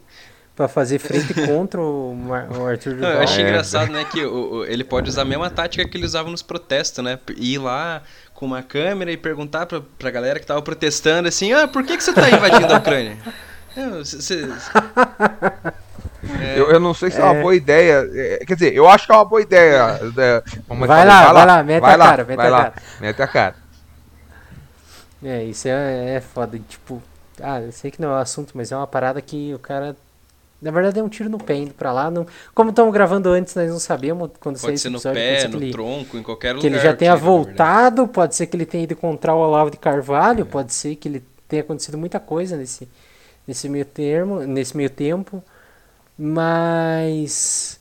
para 0.60 0.68
fazer 0.68 1.00
frente 1.00 1.34
contra 1.48 1.80
o, 1.80 2.14
o 2.28 2.66
Arthur 2.66 2.96
Duval. 2.96 3.12
Eu 3.12 3.22
achei 3.22 3.46
é. 3.46 3.48
engraçado, 3.48 3.94
né, 3.94 4.04
que 4.04 4.26
o, 4.26 4.56
o, 4.56 4.66
ele 4.66 4.84
pode 4.84 5.10
usar 5.10 5.22
a 5.22 5.26
mesma 5.26 5.50
tática 5.50 5.88
que 5.88 5.96
ele 5.96 6.06
usava 6.06 6.30
nos 6.30 6.42
protestos, 6.42 7.02
né? 7.02 7.18
Ir 7.38 7.60
lá 7.60 8.02
com 8.34 8.46
uma 8.46 8.62
câmera 8.62 9.10
e 9.10 9.16
perguntar 9.16 9.66
pra, 9.66 9.80
pra 9.98 10.12
galera 10.12 10.38
que 10.38 10.46
tava 10.46 10.62
protestando 10.62 11.30
assim, 11.30 11.54
ah, 11.54 11.66
por 11.66 11.86
que, 11.86 11.96
que 11.96 12.04
você 12.04 12.12
tá 12.12 12.30
invadindo 12.30 12.74
a 12.74 12.78
Ucrânia? 12.78 13.18
É, 13.78 13.84
É. 16.42 16.60
Eu, 16.60 16.72
eu 16.72 16.80
não 16.80 16.94
sei 16.94 17.12
se 17.12 17.22
é, 17.22 17.24
uma 17.24 17.36
é. 17.36 17.42
boa 17.42 17.56
ideia. 17.56 18.10
É, 18.14 18.44
quer 18.46 18.56
dizer, 18.56 18.74
eu 18.74 18.90
acho 18.90 19.06
que 19.06 19.12
é 19.14 19.16
uma 19.16 19.24
boa 19.24 19.42
ideia. 19.42 20.00
É, 20.18 20.44
vai, 20.68 20.88
lá, 20.88 20.88
vai 20.88 21.06
lá, 21.06 21.34
vai 21.34 21.46
lá, 21.46 21.64
mete 21.64 21.82
vai 21.82 21.94
a 21.94 21.96
lá, 21.96 22.06
cara, 22.10 22.24
mete 22.26 22.38
vai 22.38 22.48
a 22.48 22.50
lá, 22.50 22.64
cara. 22.64 22.74
Mete 23.00 23.22
a 23.22 23.28
cara. 23.28 23.56
É, 25.24 25.44
isso 25.44 25.68
é, 25.68 26.16
é 26.16 26.20
foda. 26.20 26.60
Tipo, 26.68 27.02
ah, 27.42 27.62
eu 27.62 27.72
sei 27.72 27.92
que 27.92 28.02
não 28.02 28.10
é 28.10 28.14
o 28.14 28.18
assunto, 28.18 28.52
mas 28.56 28.72
é 28.72 28.76
uma 28.76 28.88
parada 28.88 29.22
que 29.22 29.54
o 29.54 29.60
cara. 29.60 29.96
Na 30.62 30.72
verdade 30.72 31.00
é 31.00 31.04
um 31.04 31.08
tiro 31.08 31.30
no 31.30 31.38
pé 31.38 31.56
indo 31.56 31.74
pra 31.74 31.92
lá. 31.94 32.12
Não... 32.12 32.28
Como 32.54 32.72
estamos 32.72 32.94
gravando 32.94 33.30
antes, 33.30 33.56
nós 33.56 33.70
não 33.70 33.80
sabemos 33.80 34.30
quando 34.40 34.60
pode 34.60 34.78
ser 34.78 34.90
no 34.90 34.98
episódio, 34.98 35.22
pé, 35.22 35.48
no 35.48 35.58
ele... 35.58 35.72
tronco, 35.72 36.18
em 36.18 36.24
qualquer 36.24 36.50
lugar. 36.50 36.62
Que 36.62 36.68
ele 36.68 36.80
já 36.80 36.94
tenha 36.94 37.16
voltado, 37.16 38.08
pode 38.08 38.36
ser 38.36 38.48
que 38.48 38.58
ele 38.58 38.66
tenha 38.66 38.84
ido 38.84 38.94
encontrar 38.94 39.36
o 39.36 39.40
Olavo 39.40 39.72
de 39.72 39.78
Carvalho, 39.78 40.42
é. 40.42 40.46
pode 40.46 40.74
ser 40.74 40.96
que 40.96 41.08
ele 41.08 41.24
tenha 41.48 41.62
acontecido 41.62 41.98
muita 41.98 42.20
coisa 42.20 42.58
nesse, 42.58 42.90
nesse 43.48 43.70
meio 43.70 43.86
termo, 43.86 44.42
nesse 44.42 44.76
meio 44.76 44.90
tempo. 44.90 45.42
Mas 46.18 47.80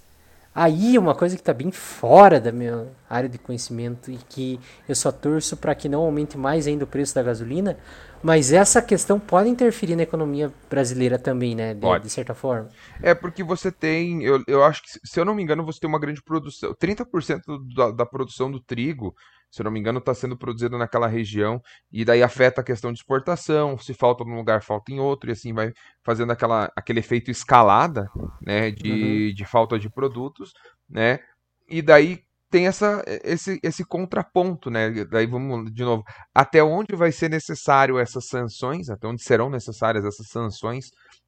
aí 0.54 0.96
uma 0.96 1.14
coisa 1.14 1.34
que 1.34 1.42
está 1.42 1.52
bem 1.52 1.72
fora 1.72 2.40
da 2.40 2.52
minha 2.52 2.86
área 3.10 3.28
de 3.28 3.38
conhecimento 3.38 4.10
e 4.10 4.18
que 4.28 4.60
eu 4.88 4.94
só 4.94 5.10
torço 5.10 5.56
para 5.56 5.74
que 5.74 5.88
não 5.88 6.02
aumente 6.02 6.38
mais 6.38 6.68
ainda 6.68 6.84
o 6.84 6.86
preço 6.86 7.14
da 7.14 7.22
gasolina, 7.22 7.76
mas 8.22 8.52
essa 8.52 8.82
questão 8.82 9.18
pode 9.18 9.48
interferir 9.48 9.96
na 9.96 10.02
economia 10.02 10.52
brasileira 10.68 11.18
também, 11.18 11.54
né? 11.54 11.74
De, 11.74 12.00
de, 12.00 12.10
certa 12.10 12.34
forma. 12.34 12.68
É 13.02 13.14
porque 13.14 13.42
você 13.42 13.70
tem, 13.70 14.22
eu, 14.22 14.42
eu 14.46 14.62
acho 14.64 14.82
que, 14.82 14.88
se 15.04 15.20
eu 15.20 15.24
não 15.24 15.34
me 15.34 15.42
engano, 15.42 15.64
você 15.64 15.80
tem 15.80 15.88
uma 15.88 15.98
grande 15.98 16.22
produção. 16.22 16.74
30% 16.74 17.40
da, 17.74 17.90
da 17.90 18.06
produção 18.06 18.50
do 18.50 18.60
trigo 18.60 19.14
se 19.50 19.62
eu 19.62 19.64
não 19.64 19.70
me 19.70 19.80
engano, 19.80 19.98
está 19.98 20.14
sendo 20.14 20.36
produzido 20.36 20.76
naquela 20.76 21.06
região, 21.06 21.60
e 21.90 22.04
daí 22.04 22.22
afeta 22.22 22.60
a 22.60 22.64
questão 22.64 22.92
de 22.92 22.98
exportação, 22.98 23.78
se 23.78 23.94
falta 23.94 24.24
num 24.24 24.36
lugar, 24.36 24.62
falta 24.62 24.92
em 24.92 25.00
outro, 25.00 25.30
e 25.30 25.32
assim 25.32 25.54
vai 25.54 25.72
fazendo 26.02 26.32
aquela, 26.32 26.70
aquele 26.76 27.00
efeito 27.00 27.30
escalada, 27.30 28.10
né, 28.42 28.70
de, 28.70 28.90
uhum. 28.90 29.34
de 29.34 29.44
falta 29.44 29.78
de 29.78 29.88
produtos, 29.88 30.52
né, 30.88 31.20
e 31.68 31.80
daí 31.80 32.22
tem 32.50 32.66
essa, 32.66 33.02
esse, 33.24 33.58
esse 33.62 33.84
contraponto, 33.84 34.70
né, 34.70 35.04
daí 35.04 35.26
vamos 35.26 35.72
de 35.72 35.84
novo, 35.84 36.02
até 36.34 36.62
onde 36.62 36.96
vai 36.96 37.12
ser 37.12 37.28
necessário 37.28 37.98
essas 37.98 38.26
sanções, 38.26 38.88
até 38.88 39.06
onde 39.06 39.22
serão 39.22 39.50
necessárias 39.50 40.04
essas 40.04 40.28
sanções 40.28 40.86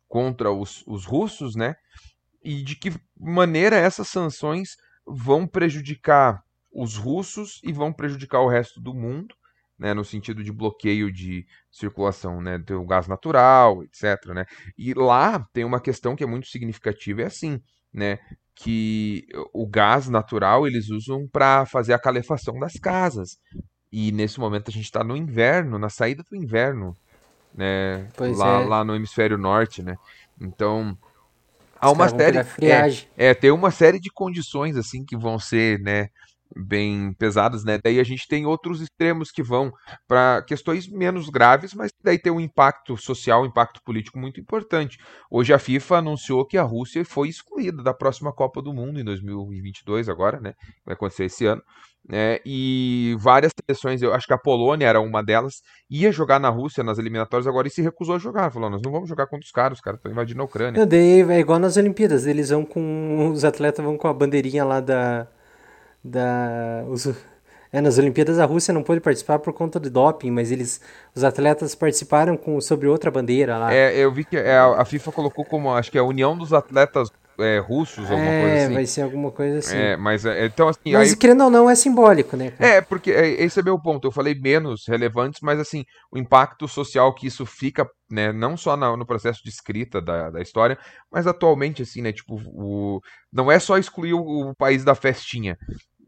contra 0.08 0.50
os, 0.50 0.82
os 0.86 1.04
russos, 1.04 1.54
né, 1.54 1.74
e 2.42 2.62
de 2.62 2.74
que 2.74 2.92
maneira 3.18 3.76
essas 3.76 4.08
sanções 4.08 4.70
vão 5.06 5.46
prejudicar 5.46 6.40
os 6.72 6.96
russos 6.96 7.60
e 7.62 7.72
vão 7.72 7.92
prejudicar 7.92 8.40
o 8.40 8.48
resto 8.48 8.80
do 8.80 8.94
mundo, 8.94 9.34
né, 9.78 9.94
no 9.94 10.04
sentido 10.04 10.44
de 10.44 10.52
bloqueio 10.52 11.10
de 11.10 11.44
circulação 11.70 12.40
né, 12.40 12.58
do 12.58 12.84
gás 12.84 13.08
natural, 13.08 13.82
etc. 13.82 14.26
Né? 14.34 14.44
E 14.76 14.92
lá 14.92 15.42
tem 15.52 15.64
uma 15.64 15.80
questão 15.80 16.14
que 16.14 16.22
é 16.22 16.26
muito 16.26 16.48
significativa, 16.48 17.22
é 17.22 17.26
assim, 17.26 17.58
né, 17.92 18.18
que 18.54 19.26
o 19.52 19.66
gás 19.66 20.08
natural 20.08 20.66
eles 20.66 20.90
usam 20.90 21.26
para 21.26 21.64
fazer 21.66 21.92
a 21.92 21.98
calefação 21.98 22.58
das 22.58 22.74
casas. 22.74 23.38
E 23.92 24.12
nesse 24.12 24.38
momento 24.38 24.68
a 24.68 24.72
gente 24.72 24.84
está 24.84 25.02
no 25.02 25.16
inverno, 25.16 25.78
na 25.78 25.88
saída 25.88 26.22
do 26.22 26.36
inverno, 26.36 26.96
né, 27.54 28.08
lá, 28.36 28.60
é. 28.60 28.66
lá 28.66 28.84
no 28.84 28.94
hemisfério 28.94 29.36
norte, 29.36 29.82
né? 29.82 29.96
Então 30.40 30.96
há 31.80 31.90
uma 31.90 32.08
série, 32.08 32.38
é, 32.38 33.28
é, 33.30 33.34
tem 33.34 33.50
uma 33.50 33.70
série 33.70 33.98
de 33.98 34.10
condições 34.10 34.76
assim 34.76 35.04
que 35.04 35.16
vão 35.16 35.38
ser, 35.38 35.80
né, 35.80 36.08
bem 36.56 37.12
pesadas, 37.14 37.64
né? 37.64 37.78
Daí 37.82 38.00
a 38.00 38.04
gente 38.04 38.26
tem 38.28 38.46
outros 38.46 38.80
extremos 38.80 39.30
que 39.30 39.42
vão 39.42 39.72
para 40.06 40.42
questões 40.42 40.88
menos 40.88 41.28
graves, 41.28 41.74
mas 41.74 41.90
daí 42.02 42.18
tem 42.18 42.32
um 42.32 42.40
impacto 42.40 42.96
social, 42.96 43.42
um 43.42 43.46
impacto 43.46 43.80
político 43.84 44.18
muito 44.18 44.40
importante. 44.40 44.98
Hoje 45.30 45.52
a 45.52 45.58
FIFA 45.58 45.98
anunciou 45.98 46.46
que 46.46 46.58
a 46.58 46.62
Rússia 46.62 47.04
foi 47.04 47.28
excluída 47.28 47.82
da 47.82 47.94
próxima 47.94 48.32
Copa 48.32 48.60
do 48.60 48.72
Mundo 48.72 49.00
em 49.00 49.04
2022 49.04 50.08
agora, 50.08 50.40
né? 50.40 50.54
Vai 50.84 50.94
acontecer 50.94 51.24
esse 51.24 51.46
ano. 51.46 51.62
né? 52.08 52.38
e 52.44 53.14
várias 53.20 53.52
seleções, 53.54 54.02
eu 54.02 54.12
acho 54.12 54.26
que 54.26 54.32
a 54.32 54.38
Polônia 54.38 54.86
era 54.86 55.00
uma 55.00 55.22
delas, 55.22 55.62
ia 55.88 56.10
jogar 56.10 56.40
na 56.40 56.48
Rússia 56.48 56.82
nas 56.82 56.98
eliminatórias 56.98 57.46
agora 57.46 57.68
e 57.68 57.70
se 57.70 57.82
recusou 57.82 58.16
a 58.16 58.18
jogar. 58.18 58.50
Falou: 58.50 58.70
nós 58.70 58.82
não 58.82 58.90
vamos 58.90 59.08
jogar 59.08 59.26
contra 59.26 59.44
os 59.44 59.52
caras, 59.52 59.78
os 59.78 59.82
caras 59.82 59.98
estão 59.98 60.10
invadindo 60.10 60.40
a 60.40 60.44
Ucrânia. 60.44 60.80
Não, 60.80 60.88
daí 60.88 61.20
é 61.20 61.38
igual 61.38 61.58
nas 61.58 61.76
Olimpíadas, 61.76 62.26
eles 62.26 62.50
vão 62.50 62.64
com. 62.64 63.30
Os 63.32 63.44
atletas 63.44 63.84
vão 63.84 63.96
com 63.96 64.08
a 64.08 64.14
bandeirinha 64.14 64.64
lá 64.64 64.80
da 64.80 65.28
da 66.02 66.84
os, 66.88 67.06
é, 67.72 67.80
nas 67.80 67.98
Olimpíadas 67.98 68.38
a 68.38 68.44
Rússia 68.44 68.74
não 68.74 68.82
pôde 68.82 69.00
participar 69.00 69.38
por 69.38 69.52
conta 69.52 69.78
do 69.78 69.90
doping, 69.90 70.30
mas 70.30 70.50
eles 70.50 70.80
os 71.14 71.22
atletas 71.22 71.74
participaram 71.74 72.36
com 72.36 72.60
sobre 72.60 72.88
outra 72.88 73.10
bandeira 73.10 73.56
lá. 73.56 73.72
É, 73.72 73.96
eu 73.96 74.12
vi 74.12 74.24
que 74.24 74.36
é, 74.36 74.58
a 74.58 74.84
FIFA 74.84 75.12
colocou 75.12 75.44
como 75.44 75.72
acho 75.72 75.90
que 75.90 75.98
é 75.98 76.00
a 76.00 76.04
União 76.04 76.36
dos 76.36 76.52
Atletas 76.52 77.10
é, 77.38 77.58
russos, 77.58 78.10
alguma 78.10 78.30
é, 78.30 78.42
coisa 78.42 78.64
assim. 78.64 78.74
vai 78.74 78.86
ser 78.86 79.02
alguma 79.02 79.30
coisa 79.30 79.58
assim. 79.58 79.76
É, 79.76 79.96
mas 79.96 80.24
é, 80.24 80.46
então 80.46 80.68
assim. 80.68 80.92
Mas 80.92 81.10
aí... 81.10 81.16
querendo 81.16 81.44
ou 81.44 81.50
não, 81.50 81.68
é 81.68 81.74
simbólico, 81.74 82.36
né? 82.36 82.50
Cara? 82.50 82.70
É, 82.70 82.80
porque 82.80 83.10
esse 83.10 83.60
é 83.60 83.62
meu 83.62 83.78
ponto. 83.78 84.06
Eu 84.06 84.12
falei 84.12 84.34
menos 84.34 84.84
relevantes, 84.86 85.40
mas 85.42 85.58
assim, 85.58 85.84
o 86.12 86.18
impacto 86.18 86.68
social 86.68 87.14
que 87.14 87.26
isso 87.26 87.46
fica, 87.46 87.88
né, 88.10 88.32
não 88.32 88.56
só 88.56 88.76
na, 88.76 88.96
no 88.96 89.06
processo 89.06 89.42
de 89.42 89.48
escrita 89.48 90.00
da, 90.00 90.30
da 90.30 90.40
história, 90.40 90.78
mas 91.10 91.26
atualmente, 91.26 91.82
assim, 91.82 92.02
né, 92.02 92.12
tipo, 92.12 92.34
o, 92.46 93.00
não 93.32 93.50
é 93.50 93.58
só 93.58 93.78
excluir 93.78 94.14
o, 94.14 94.50
o 94.50 94.54
país 94.54 94.84
da 94.84 94.94
festinha, 94.94 95.56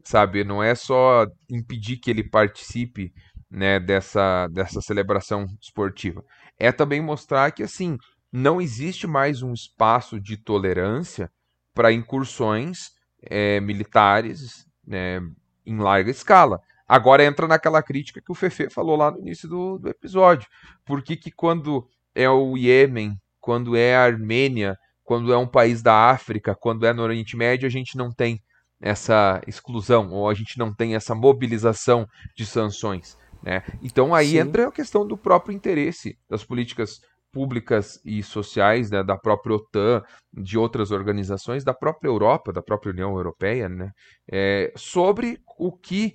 sabe? 0.03 0.43
Não 0.43 0.61
é 0.61 0.75
só 0.75 1.25
impedir 1.49 1.97
que 1.97 2.09
ele 2.09 2.23
participe 2.23 3.13
né, 3.49 3.79
dessa, 3.79 4.47
dessa 4.47 4.81
celebração 4.81 5.45
esportiva. 5.61 6.23
É 6.57 6.71
também 6.71 7.01
mostrar 7.01 7.51
que, 7.51 7.63
assim, 7.63 7.97
não 8.31 8.59
existe 8.59 9.05
mais 9.05 9.41
um 9.41 9.53
espaço 9.53 10.19
de 10.19 10.37
tolerância 10.37 11.31
para 11.73 11.91
incursões 11.91 12.91
é, 13.21 13.59
militares 13.59 14.65
né, 14.85 15.19
em 15.65 15.77
larga 15.77 16.11
escala. 16.11 16.59
Agora 16.87 17.23
entra 17.23 17.47
naquela 17.47 17.81
crítica 17.81 18.21
que 18.21 18.31
o 18.31 18.35
Fefe 18.35 18.69
falou 18.69 18.95
lá 18.95 19.11
no 19.11 19.19
início 19.19 19.47
do, 19.47 19.77
do 19.77 19.89
episódio. 19.89 20.47
Por 20.85 21.01
que, 21.01 21.15
que 21.15 21.31
quando 21.31 21.87
é 22.13 22.29
o 22.29 22.57
Iêmen, 22.57 23.17
quando 23.39 23.75
é 23.75 23.95
a 23.95 24.03
Armênia, 24.03 24.77
quando 25.03 25.33
é 25.33 25.37
um 25.37 25.47
país 25.47 25.81
da 25.81 26.09
África, 26.09 26.55
quando 26.55 26.85
é 26.85 26.93
no 26.93 27.03
Oriente 27.03 27.35
Médio, 27.35 27.67
a 27.67 27.69
gente 27.69 27.97
não 27.97 28.11
tem 28.11 28.41
essa 28.83 29.41
exclusão, 29.47 30.11
ou 30.11 30.29
a 30.29 30.33
gente 30.33 30.59
não 30.59 30.73
tem 30.73 30.93
essa 30.93 31.15
mobilização 31.15 32.05
de 32.35 32.45
sanções. 32.45 33.17
Né? 33.41 33.63
Então 33.81 34.13
aí 34.13 34.31
Sim. 34.31 34.39
entra 34.39 34.67
a 34.67 34.71
questão 34.71 35.07
do 35.07 35.17
próprio 35.17 35.55
interesse 35.55 36.17
das 36.29 36.43
políticas 36.43 36.99
públicas 37.31 37.99
e 38.05 38.21
sociais 38.21 38.91
né, 38.91 39.01
da 39.01 39.17
própria 39.17 39.55
OTAN, 39.55 40.03
de 40.33 40.57
outras 40.57 40.91
organizações, 40.91 41.63
da 41.63 41.73
própria 41.73 42.09
Europa, 42.09 42.51
da 42.51 42.61
própria 42.61 42.91
União 42.91 43.15
Europeia, 43.15 43.69
né, 43.69 43.89
é, 44.29 44.71
sobre 44.75 45.39
o 45.57 45.71
que 45.71 46.13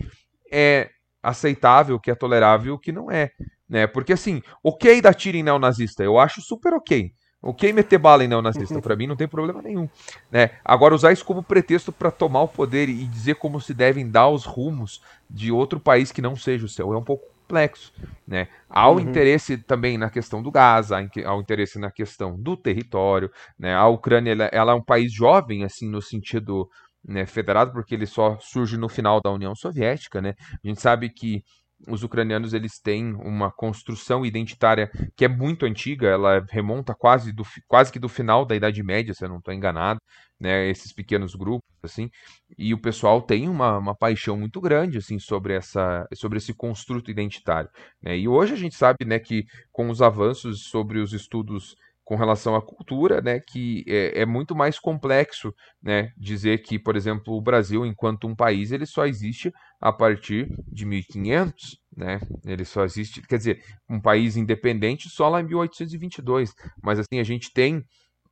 é 0.53 0.91
aceitável, 1.23 1.97
o 1.97 2.01
que 2.01 2.11
é 2.11 2.15
tolerável 2.15 2.73
e 2.73 2.77
o 2.77 2.79
que 2.79 2.93
não 2.93 3.11
é. 3.11 3.31
Né? 3.69 3.87
Porque 3.87 4.13
assim, 4.13 4.43
ok 4.63 5.01
dar 5.01 5.15
tiro 5.15 5.39
em 5.39 5.43
neonazista, 5.43 6.05
eu 6.05 6.19
acho 6.19 6.43
super 6.43 6.75
ok. 6.75 7.11
Ok 7.41 7.73
meter 7.73 7.99
bala 7.99 8.25
em 8.25 8.29
neonazista, 8.29 8.81
para 8.81 8.97
mim 8.97 9.07
não 9.07 9.17
tem 9.17 9.29
problema 9.29 9.63
nenhum. 9.63 9.89
Né? 10.31 10.51
Agora, 10.65 10.95
usar 10.95 11.13
isso 11.13 11.25
como 11.25 11.43
pretexto 11.43 11.93
para 11.93 12.11
tomar 12.11 12.43
o 12.43 12.49
poder 12.49 12.89
e 12.89 13.05
dizer 13.07 13.37
como 13.37 13.61
se 13.61 13.73
devem 13.73 14.11
dar 14.11 14.29
os 14.29 14.45
rumos 14.45 15.01
de 15.31 15.53
outro 15.53 15.79
país 15.79 16.11
que 16.11 16.21
não 16.21 16.35
seja 16.35 16.67
o 16.67 16.69
seu 16.69 16.93
é 16.93 16.97
um 16.97 17.05
pouco 17.05 17.25
complexo. 17.49 17.93
Né? 18.27 18.49
Há 18.69 18.89
o 18.89 18.95
uhum. 18.95 19.01
interesse 19.01 19.57
também 19.57 19.97
na 19.97 20.11
questão 20.11 20.43
do 20.43 20.51
gás, 20.51 20.93
há 20.93 21.01
o 21.35 21.41
interesse 21.41 21.79
na 21.79 21.91
questão 21.91 22.39
do 22.39 22.57
território. 22.57 23.31
Né? 23.59 23.75
A 23.75 23.87
Ucrânia 23.89 24.33
ela, 24.33 24.45
ela 24.53 24.73
é 24.73 24.75
um 24.75 24.85
país 24.85 25.13
jovem, 25.13 25.65
assim, 25.65 25.89
no 25.89 26.03
sentido 26.03 26.69
né, 27.03 27.25
federado, 27.25 27.73
porque 27.73 27.95
ele 27.95 28.07
só 28.07 28.37
surge 28.39 28.77
no 28.77 28.89
final 28.89 29.21
da 29.21 29.31
União 29.31 29.55
Soviética. 29.55 30.21
Né? 30.21 30.35
A 30.63 30.69
gente 30.69 30.81
sabe 30.81 31.09
que 31.09 31.43
os 31.87 32.03
ucranianos 32.03 32.55
eles 32.55 32.81
têm 32.81 33.15
uma 33.15 33.51
construção 33.51 34.25
identitária 34.25 34.91
que 35.17 35.25
é 35.25 35.29
muito 35.29 35.65
antiga, 35.65 36.09
ela 36.09 36.45
remonta 36.51 36.95
quase, 36.95 37.33
do, 37.33 37.45
quase 37.67 37.93
que 37.93 37.99
do 37.99 38.09
final 38.09 38.45
da 38.45 38.57
Idade 38.57 38.83
Média, 38.83 39.15
se 39.15 39.25
eu 39.25 39.29
não 39.29 39.39
estou 39.39 39.55
enganado, 39.55 40.01
né, 40.41 40.69
esses 40.69 40.93
pequenos 40.93 41.35
grupos, 41.35 41.69
assim, 41.83 42.09
e 42.57 42.73
o 42.73 42.81
pessoal 42.81 43.21
tem 43.23 43.49
uma, 43.49 43.79
uma 43.79 43.95
paixão 43.95 44.37
muito 44.37 44.61
grande, 44.61 44.99
assim, 44.99 45.19
sobre, 45.19 45.55
essa, 45.55 46.07
sobre 46.15 46.39
esse 46.39 46.55
construto 46.55 47.11
identitário, 47.11 47.71
né, 48.03 48.17
e 48.17 48.29
hoje 48.29 48.55
a 48.55 48.57
gente 48.57 48.75
sabe, 48.75 49.05
né, 49.05 49.19
que 49.19 49.45
com 49.73 49.91
os 49.91 50.03
avanços 50.03 50.65
sobre 50.69 51.01
os 51.01 51.13
estudos 51.13 51.75
com 52.09 52.17
relação 52.17 52.57
à 52.57 52.63
cultura, 52.63 53.21
né, 53.21 53.39
que 53.39 53.85
é, 53.87 54.23
é, 54.23 54.25
muito 54.25 54.57
mais 54.57 54.79
complexo, 54.79 55.53
né, 55.83 56.11
dizer 56.17 56.63
que, 56.63 56.79
por 56.79 56.97
exemplo, 56.97 57.35
o 57.35 57.41
Brasil, 57.43 57.85
enquanto 57.85 58.27
um 58.27 58.35
país, 58.35 58.73
ele 58.73 58.87
só 58.87 59.05
existe 59.05 59.53
a 59.79 59.93
partir 59.93 60.49
de 60.67 60.87
1500, 60.87 61.79
né, 61.95 62.19
ele 62.47 62.65
só 62.65 62.83
existe, 62.83 63.21
quer 63.21 63.37
dizer, 63.37 63.63
um 63.87 64.01
país 64.01 64.39
independente 64.39 65.11
só 65.11 65.29
lá 65.29 65.43
em 65.43 65.45
1822, 65.45 66.55
mas 66.83 66.99
assim, 66.99 67.21
a 67.21 67.23
gente 67.23 67.53
tem 67.53 67.85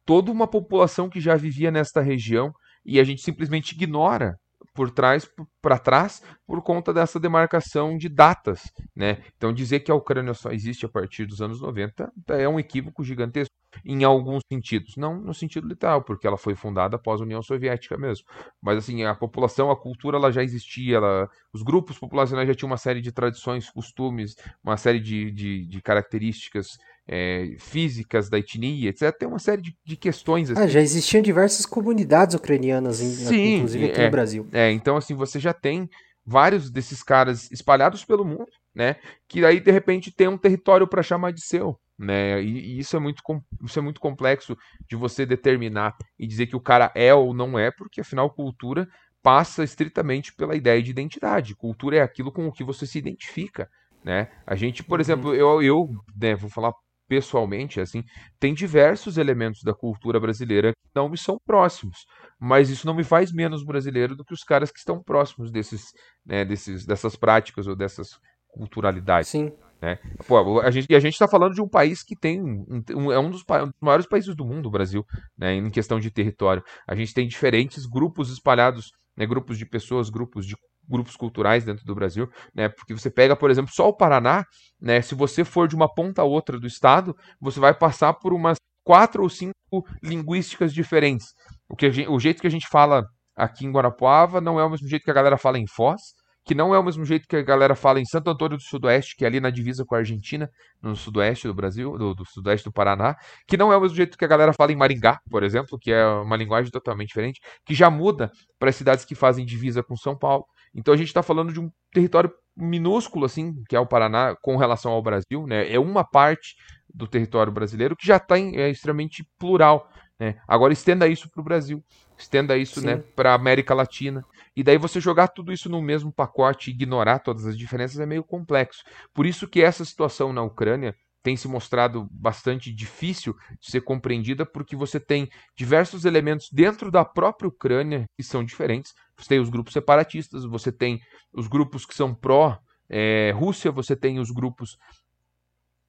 toda 0.06 0.32
uma 0.32 0.48
população 0.48 1.10
que 1.10 1.20
já 1.20 1.36
vivia 1.36 1.70
nesta 1.70 2.00
região 2.00 2.54
e 2.82 2.98
a 2.98 3.04
gente 3.04 3.20
simplesmente 3.20 3.72
ignora 3.72 4.38
por 4.72 4.90
trás 4.90 5.28
para 5.60 5.78
trás 5.78 6.22
por 6.46 6.62
conta 6.62 6.94
dessa 6.94 7.20
demarcação 7.20 7.96
de 7.96 8.08
datas, 8.08 8.62
né? 8.94 9.22
Então 9.36 9.52
dizer 9.52 9.80
que 9.80 9.90
a 9.90 9.94
Ucrânia 9.94 10.32
só 10.34 10.50
existe 10.50 10.86
a 10.86 10.88
partir 10.88 11.26
dos 11.26 11.42
anos 11.42 11.60
90 11.60 12.10
é 12.28 12.48
um 12.48 12.58
equívoco 12.60 13.04
gigantesco. 13.04 13.55
Em 13.84 14.04
alguns 14.04 14.42
sentidos. 14.50 14.96
Não 14.96 15.20
no 15.20 15.34
sentido 15.34 15.68
literal, 15.68 16.02
porque 16.02 16.26
ela 16.26 16.36
foi 16.36 16.54
fundada 16.54 16.96
após 16.96 17.20
a 17.20 17.24
União 17.24 17.42
Soviética 17.42 17.96
mesmo. 17.96 18.24
Mas 18.62 18.78
assim, 18.78 19.04
a 19.04 19.14
população, 19.14 19.70
a 19.70 19.76
cultura, 19.76 20.16
ela 20.16 20.30
já 20.30 20.42
existia, 20.42 20.96
ela, 20.96 21.28
os 21.52 21.62
grupos 21.62 21.98
populacionais 21.98 22.48
já 22.48 22.54
tinham 22.54 22.70
uma 22.70 22.76
série 22.76 23.00
de 23.00 23.12
tradições, 23.12 23.70
costumes, 23.70 24.36
uma 24.62 24.76
série 24.76 25.00
de, 25.00 25.30
de, 25.30 25.66
de 25.66 25.82
características 25.82 26.78
é, 27.08 27.54
físicas 27.58 28.28
da 28.28 28.38
etnia, 28.38 28.90
etc. 28.90 29.16
Tem 29.16 29.28
uma 29.28 29.38
série 29.38 29.62
de, 29.62 29.76
de 29.84 29.96
questões. 29.96 30.50
Ah, 30.50 30.54
assim. 30.54 30.62
Ah, 30.62 30.66
já 30.66 30.80
existiam 30.80 31.22
diversas 31.22 31.64
comunidades 31.64 32.34
ucranianas, 32.34 32.96
Sim, 32.96 33.56
inclusive 33.56 33.86
aqui 33.86 34.00
é, 34.00 34.04
no 34.04 34.10
Brasil. 34.10 34.48
É, 34.52 34.72
então 34.72 34.96
assim, 34.96 35.14
você 35.14 35.38
já 35.38 35.52
tem 35.52 35.88
vários 36.24 36.70
desses 36.70 37.02
caras 37.02 37.48
espalhados 37.52 38.04
pelo 38.04 38.24
mundo, 38.24 38.48
né? 38.74 38.96
Que 39.28 39.44
aí 39.44 39.60
de 39.60 39.70
repente 39.70 40.10
tem 40.10 40.26
um 40.26 40.36
território 40.36 40.88
para 40.88 41.02
chamar 41.02 41.32
de 41.32 41.40
seu, 41.40 41.78
né? 41.98 42.42
E, 42.42 42.76
e, 42.76 42.78
isso 42.78 42.96
é 42.96 43.00
muito 43.00 43.22
isso 43.62 43.78
é 43.78 43.82
muito 43.82 44.00
complexo 44.00 44.56
de 44.88 44.96
você 44.96 45.24
determinar 45.24 45.96
e 46.18 46.26
dizer 46.26 46.46
que 46.46 46.56
o 46.56 46.60
cara 46.60 46.92
é 46.94 47.14
ou 47.14 47.32
não 47.34 47.58
é, 47.58 47.70
porque 47.70 48.00
afinal 48.00 48.30
cultura 48.30 48.86
passa 49.22 49.64
estritamente 49.64 50.32
pela 50.34 50.54
ideia 50.54 50.82
de 50.82 50.90
identidade. 50.90 51.56
Cultura 51.56 51.96
é 51.96 52.00
aquilo 52.00 52.30
com 52.30 52.46
o 52.46 52.52
que 52.52 52.62
você 52.62 52.86
se 52.86 52.98
identifica, 52.98 53.68
né? 54.04 54.30
A 54.46 54.54
gente, 54.54 54.84
por 54.84 54.98
uhum. 54.98 55.00
exemplo, 55.00 55.34
eu, 55.34 55.60
eu 55.62 55.88
né, 56.16 56.36
vou 56.36 56.48
falar 56.48 56.72
pessoalmente, 57.08 57.80
assim, 57.80 58.02
tem 58.38 58.52
diversos 58.52 59.16
elementos 59.16 59.62
da 59.62 59.72
cultura 59.72 60.18
brasileira 60.18 60.72
que 60.72 60.90
não 60.94 61.08
me 61.08 61.16
são 61.16 61.38
próximos, 61.44 62.04
mas 62.38 62.68
isso 62.68 62.86
não 62.86 62.94
me 62.94 63.04
faz 63.04 63.32
menos 63.32 63.64
brasileiro 63.64 64.16
do 64.16 64.24
que 64.24 64.34
os 64.34 64.42
caras 64.42 64.70
que 64.70 64.78
estão 64.78 65.02
próximos 65.02 65.50
desses, 65.50 65.92
né, 66.24 66.44
desses, 66.44 66.84
dessas 66.84 67.16
práticas 67.16 67.66
ou 67.66 67.76
dessas 67.76 68.10
culturalidades. 68.48 69.28
Sim. 69.28 69.52
Né? 69.80 69.98
Pô, 70.26 70.60
a 70.60 70.70
gente, 70.70 70.86
e 70.88 70.96
a 70.96 71.00
gente 71.00 71.12
está 71.12 71.28
falando 71.28 71.54
de 71.54 71.60
um 71.60 71.68
país 71.68 72.02
que 72.02 72.16
tem 72.16 72.40
um, 72.40 72.82
um, 72.94 73.12
é 73.12 73.18
um 73.18 73.30
dos, 73.30 73.42
um 73.42 73.66
dos, 73.66 73.74
maiores 73.80 74.06
países 74.06 74.34
do 74.34 74.44
mundo, 74.44 74.66
o 74.66 74.70
Brasil, 74.70 75.04
né, 75.36 75.54
em 75.54 75.70
questão 75.70 76.00
de 76.00 76.10
território. 76.10 76.62
A 76.88 76.94
gente 76.94 77.12
tem 77.12 77.28
diferentes 77.28 77.84
grupos 77.86 78.30
espalhados, 78.30 78.90
né, 79.16 79.26
grupos 79.26 79.58
de 79.58 79.66
pessoas, 79.66 80.08
grupos 80.08 80.46
de 80.46 80.56
grupos 80.88 81.16
culturais 81.16 81.64
dentro 81.64 81.84
do 81.84 81.94
Brasil, 81.94 82.30
né? 82.54 82.68
Porque 82.68 82.94
você 82.94 83.10
pega, 83.10 83.34
por 83.34 83.50
exemplo, 83.50 83.72
só 83.74 83.88
o 83.88 83.96
Paraná, 83.96 84.44
né? 84.80 85.02
Se 85.02 85.16
você 85.16 85.44
for 85.44 85.66
de 85.66 85.74
uma 85.74 85.92
ponta 85.92 86.22
a 86.22 86.24
outra 86.24 86.60
do 86.60 86.66
estado, 86.66 87.12
você 87.40 87.58
vai 87.58 87.74
passar 87.74 88.14
por 88.14 88.32
umas 88.32 88.56
quatro 88.84 89.24
ou 89.24 89.28
cinco 89.28 89.52
linguísticas 90.00 90.72
diferentes. 90.72 91.34
O, 91.68 91.74
que 91.74 91.90
gente, 91.90 92.08
o 92.08 92.20
jeito 92.20 92.40
que 92.40 92.46
a 92.46 92.50
gente 92.50 92.68
fala 92.68 93.04
aqui 93.34 93.66
em 93.66 93.72
Guarapuava 93.72 94.40
não 94.40 94.60
é 94.60 94.64
o 94.64 94.70
mesmo 94.70 94.88
jeito 94.88 95.02
que 95.02 95.10
a 95.10 95.14
galera 95.14 95.36
fala 95.36 95.58
em 95.58 95.66
Foz, 95.66 96.00
que 96.46 96.54
não 96.54 96.72
é 96.72 96.78
o 96.78 96.82
mesmo 96.82 97.04
jeito 97.04 97.26
que 97.26 97.34
a 97.34 97.42
galera 97.42 97.74
fala 97.74 98.00
em 98.00 98.04
Santo 98.04 98.30
Antônio 98.30 98.56
do 98.56 98.62
Sudoeste, 98.62 99.16
que 99.16 99.24
é 99.24 99.26
ali 99.26 99.40
na 99.40 99.50
divisa 99.50 99.84
com 99.84 99.96
a 99.96 99.98
Argentina, 99.98 100.48
no 100.80 100.94
sudoeste 100.94 101.48
do 101.48 101.52
Brasil, 101.52 101.98
do, 101.98 102.14
do 102.14 102.24
sudoeste 102.24 102.64
do 102.64 102.72
Paraná, 102.72 103.16
que 103.48 103.56
não 103.56 103.72
é 103.72 103.76
o 103.76 103.80
mesmo 103.80 103.96
jeito 103.96 104.16
que 104.16 104.24
a 104.24 104.28
galera 104.28 104.52
fala 104.52 104.70
em 104.70 104.76
Maringá, 104.76 105.18
por 105.28 105.42
exemplo, 105.42 105.76
que 105.76 105.90
é 105.90 106.06
uma 106.06 106.36
linguagem 106.36 106.70
totalmente 106.70 107.08
diferente, 107.08 107.40
que 107.64 107.74
já 107.74 107.90
muda 107.90 108.30
para 108.60 108.70
as 108.70 108.76
cidades 108.76 109.04
que 109.04 109.16
fazem 109.16 109.44
divisa 109.44 109.82
com 109.82 109.96
São 109.96 110.16
Paulo. 110.16 110.46
Então 110.72 110.94
a 110.94 110.96
gente 110.96 111.08
está 111.08 111.22
falando 111.22 111.52
de 111.52 111.58
um 111.58 111.68
território 111.92 112.32
minúsculo, 112.56 113.24
assim, 113.26 113.52
que 113.68 113.74
é 113.74 113.80
o 113.80 113.86
Paraná, 113.86 114.36
com 114.40 114.56
relação 114.56 114.92
ao 114.92 115.02
Brasil, 115.02 115.46
né? 115.48 115.70
É 115.72 115.80
uma 115.80 116.04
parte 116.04 116.54
do 116.94 117.08
território 117.08 117.52
brasileiro 117.52 117.96
que 117.96 118.06
já 118.06 118.18
está 118.18 118.38
é 118.38 118.70
extremamente 118.70 119.28
plural. 119.36 119.90
Né? 120.18 120.36
Agora 120.46 120.72
estenda 120.72 121.08
isso 121.08 121.28
para 121.28 121.40
o 121.40 121.44
Brasil, 121.44 121.84
estenda 122.16 122.56
isso 122.56 122.84
né, 122.84 123.02
para 123.14 123.32
a 123.32 123.34
América 123.34 123.74
Latina. 123.74 124.24
E 124.56 124.62
daí 124.62 124.78
você 124.78 125.00
jogar 125.00 125.28
tudo 125.28 125.52
isso 125.52 125.68
no 125.68 125.82
mesmo 125.82 126.12
pacote 126.12 126.70
e 126.70 126.72
ignorar 126.72 127.18
todas 127.18 127.44
as 127.46 127.56
diferenças 127.56 128.00
é 128.00 128.06
meio 128.06 128.24
complexo. 128.24 128.82
Por 129.12 129.26
isso 129.26 129.46
que 129.46 129.60
essa 129.60 129.84
situação 129.84 130.32
na 130.32 130.42
Ucrânia 130.42 130.94
tem 131.22 131.36
se 131.36 131.48
mostrado 131.48 132.06
bastante 132.10 132.72
difícil 132.72 133.34
de 133.60 133.70
ser 133.70 133.80
compreendida, 133.80 134.46
porque 134.46 134.76
você 134.76 135.00
tem 135.00 135.28
diversos 135.56 136.04
elementos 136.04 136.46
dentro 136.52 136.88
da 136.88 137.04
própria 137.04 137.48
Ucrânia 137.48 138.06
que 138.16 138.22
são 138.22 138.44
diferentes. 138.44 138.92
Você 139.18 139.30
tem 139.30 139.40
os 139.40 139.50
grupos 139.50 139.72
separatistas, 139.72 140.44
você 140.44 140.70
tem 140.70 141.00
os 141.34 141.48
grupos 141.48 141.84
que 141.84 141.94
são 141.94 142.14
pró-Rússia, 142.14 143.68
é, 143.68 143.72
você 143.72 143.96
tem 143.96 144.20
os 144.20 144.30
grupos 144.30 144.76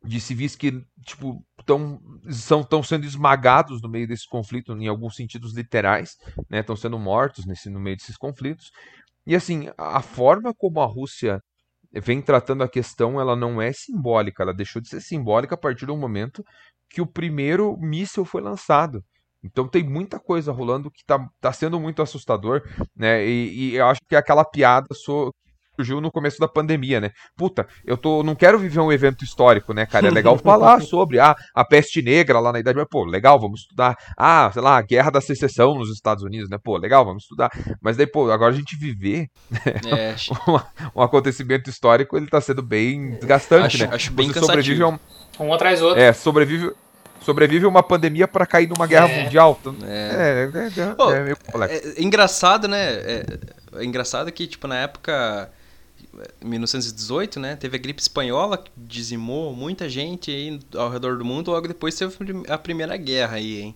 de 0.07 0.21
civis 0.21 0.55
que 0.55 0.83
tipo 1.05 1.43
tão, 1.65 1.99
são 2.29 2.61
estão 2.61 2.81
sendo 2.81 3.05
esmagados 3.05 3.81
no 3.81 3.89
meio 3.89 4.07
desse 4.07 4.27
conflito 4.27 4.71
em 4.73 4.87
alguns 4.87 5.15
sentidos 5.15 5.53
literais, 5.53 6.15
né? 6.49 6.61
Estão 6.61 6.75
sendo 6.75 6.97
mortos 6.97 7.45
nesse 7.45 7.69
no 7.69 7.79
meio 7.79 7.97
desses 7.97 8.17
conflitos. 8.17 8.71
E 9.25 9.35
assim, 9.35 9.69
a 9.77 10.01
forma 10.01 10.53
como 10.57 10.79
a 10.79 10.85
Rússia 10.85 11.41
vem 11.93 12.21
tratando 12.21 12.63
a 12.63 12.69
questão, 12.69 13.19
ela 13.19 13.35
não 13.35 13.61
é 13.61 13.71
simbólica, 13.73 14.43
ela 14.43 14.53
deixou 14.53 14.81
de 14.81 14.89
ser 14.89 15.01
simbólica 15.01 15.55
a 15.55 15.57
partir 15.57 15.85
do 15.85 15.97
momento 15.97 16.43
que 16.89 17.01
o 17.01 17.07
primeiro 17.07 17.77
míssil 17.77 18.23
foi 18.23 18.41
lançado. 18.41 19.03
Então 19.43 19.67
tem 19.67 19.83
muita 19.83 20.19
coisa 20.19 20.51
rolando 20.51 20.91
que 20.91 21.01
está 21.01 21.27
tá 21.39 21.53
sendo 21.53 21.79
muito 21.79 22.01
assustador, 22.01 22.61
né? 22.95 23.25
E, 23.25 23.71
e, 23.71 23.75
eu 23.75 23.87
acho 23.87 24.01
que 24.07 24.15
é 24.15 24.19
aquela 24.19 24.43
piada 24.43 24.87
so, 24.93 25.33
surgiu 25.77 26.01
no 26.01 26.11
começo 26.11 26.39
da 26.39 26.47
pandemia, 26.47 26.99
né? 26.99 27.11
Puta, 27.35 27.67
eu 27.85 27.95
tô, 27.95 28.23
não 28.23 28.35
quero 28.35 28.57
viver 28.57 28.79
um 28.79 28.91
evento 28.91 29.23
histórico, 29.23 29.73
né, 29.73 29.85
cara? 29.85 30.07
É 30.07 30.11
legal 30.11 30.37
falar 30.39 30.81
sobre 30.81 31.19
ah, 31.19 31.35
a 31.53 31.63
peste 31.63 32.01
negra 32.01 32.39
lá 32.39 32.51
na 32.51 32.59
Idade 32.59 32.75
Média, 32.75 32.89
pô, 32.89 33.05
legal, 33.05 33.39
vamos 33.39 33.61
estudar. 33.61 33.95
Ah, 34.17 34.49
sei 34.51 34.61
lá, 34.61 34.77
a 34.77 34.81
Guerra 34.81 35.11
da 35.11 35.21
Secessão 35.21 35.75
nos 35.75 35.91
Estados 35.91 36.23
Unidos, 36.23 36.49
né? 36.49 36.57
Pô, 36.61 36.77
legal, 36.77 37.05
vamos 37.05 37.23
estudar. 37.23 37.51
Mas 37.81 37.95
daí, 37.95 38.07
pô, 38.07 38.29
agora 38.31 38.51
a 38.51 38.55
gente 38.55 38.75
viver 38.75 39.27
é, 39.85 40.15
um, 40.49 40.99
um, 40.99 41.01
acontecimento 41.01 41.69
histórico, 41.69 42.17
ele 42.17 42.27
tá 42.27 42.41
sendo 42.41 42.61
bem 42.61 43.11
desgastante, 43.11 43.75
acho, 43.75 43.85
né? 43.85 43.95
Acho 43.95 44.11
bem 44.11 44.27
Você 44.27 44.39
sobrevive 44.39 44.83
um, 44.83 44.99
um 45.39 45.53
atrás 45.53 45.79
do 45.79 45.87
outro. 45.87 46.01
É, 46.01 46.11
sobrevive 46.13 46.73
sobrevive 47.21 47.65
uma 47.65 47.83
pandemia 47.83 48.27
para 48.27 48.45
cair 48.45 48.67
numa 48.67 48.87
guerra 48.87 49.09
é. 49.09 49.23
mundial. 49.23 49.59
É, 49.83 50.49
é, 50.53 50.81
é, 50.81 50.95
oh, 50.97 51.11
é 51.11 51.23
meio 51.23 51.37
complexo. 51.37 51.93
É, 51.97 52.01
engraçado, 52.01 52.67
né? 52.67 52.93
É, 52.93 53.25
é, 53.75 53.83
engraçado 53.83 54.31
que, 54.31 54.47
tipo, 54.47 54.67
na 54.67 54.77
época 54.77 55.51
1918, 56.43 57.39
né? 57.39 57.55
Teve 57.55 57.77
a 57.77 57.79
gripe 57.79 58.01
espanhola 58.01 58.57
que 58.57 58.71
dizimou 58.75 59.53
muita 59.53 59.89
gente 59.89 60.31
aí 60.31 60.59
ao 60.75 60.89
redor 60.89 61.17
do 61.17 61.25
mundo. 61.25 61.51
Logo 61.51 61.67
depois 61.67 61.95
teve 61.95 62.13
a 62.47 62.57
primeira 62.57 62.95
guerra 62.97 63.37
aí, 63.37 63.61
hein? 63.61 63.75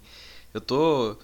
Eu 0.54 0.62
tô. 0.62 1.16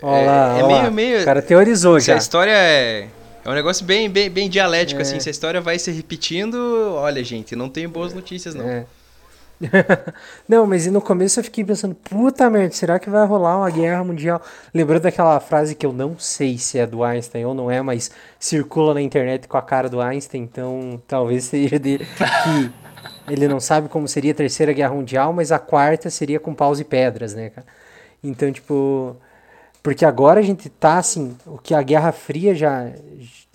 Olá, 0.00 0.56
é, 0.56 0.60
é 0.60 0.66
meio, 0.66 0.92
meio. 0.92 1.22
O 1.22 1.24
cara 1.24 1.42
teorizou 1.42 1.98
já. 1.98 2.14
A 2.14 2.18
história 2.18 2.52
é. 2.52 3.08
É 3.44 3.50
um 3.50 3.54
negócio 3.54 3.84
bem, 3.84 4.10
bem, 4.10 4.28
bem 4.28 4.48
dialético, 4.48 5.00
é. 5.00 5.02
assim. 5.02 5.18
Se 5.20 5.28
a 5.28 5.32
história 5.32 5.60
vai 5.60 5.78
se 5.78 5.90
repetindo, 5.90 6.56
olha, 6.94 7.24
gente, 7.24 7.56
não 7.56 7.68
tenho 7.68 7.88
boas 7.88 8.12
notícias, 8.12 8.54
não. 8.54 8.86
Não, 10.48 10.66
mas 10.66 10.86
no 10.86 11.00
começo 11.00 11.40
eu 11.40 11.44
fiquei 11.44 11.64
pensando, 11.64 11.94
puta 11.94 12.48
merda, 12.48 12.74
será 12.74 12.98
que 12.98 13.10
vai 13.10 13.26
rolar 13.26 13.58
uma 13.58 13.70
guerra 13.70 14.04
mundial? 14.04 14.40
Lembrando 14.72 15.02
daquela 15.02 15.38
frase 15.40 15.74
que 15.74 15.84
eu 15.84 15.92
não 15.92 16.18
sei 16.18 16.58
se 16.58 16.78
é 16.78 16.86
do 16.86 17.02
Einstein 17.02 17.44
ou 17.44 17.54
não 17.54 17.70
é, 17.70 17.82
mas 17.82 18.10
circula 18.38 18.94
na 18.94 19.02
internet 19.02 19.48
com 19.48 19.56
a 19.56 19.62
cara 19.62 19.88
do 19.88 20.00
Einstein, 20.00 20.42
então 20.42 21.02
talvez 21.06 21.44
seja 21.44 21.78
dele 21.78 22.06
que 22.06 22.72
ele 23.32 23.48
não 23.48 23.60
sabe 23.60 23.88
como 23.88 24.06
seria 24.06 24.32
a 24.32 24.34
terceira 24.34 24.72
guerra 24.72 24.94
mundial, 24.94 25.32
mas 25.32 25.50
a 25.50 25.58
quarta 25.58 26.08
seria 26.08 26.38
com 26.38 26.54
paus 26.54 26.78
e 26.80 26.84
pedras, 26.84 27.34
né, 27.34 27.50
cara? 27.50 27.66
Então, 28.22 28.50
tipo, 28.52 29.16
porque 29.82 30.04
agora 30.04 30.40
a 30.40 30.42
gente 30.42 30.68
tá 30.68 30.98
assim, 30.98 31.36
o 31.46 31.58
que 31.58 31.74
a 31.74 31.82
Guerra 31.82 32.12
Fria 32.12 32.54
já 32.54 32.90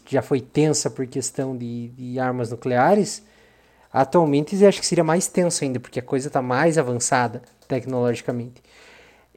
já 0.09 0.21
foi 0.21 0.41
tensa 0.41 0.89
por 0.89 1.07
questão 1.07 1.57
de, 1.57 1.87
de 1.89 2.19
armas 2.19 2.51
nucleares, 2.51 3.23
Atualmente 3.93 4.65
acho 4.65 4.79
que 4.79 4.87
seria 4.87 5.03
mais 5.03 5.27
tenso 5.27 5.63
ainda, 5.63 5.79
porque 5.79 5.99
a 5.99 6.01
coisa 6.01 6.27
está 6.27 6.41
mais 6.41 6.79
avançada 6.79 7.43
tecnologicamente. 7.67 8.63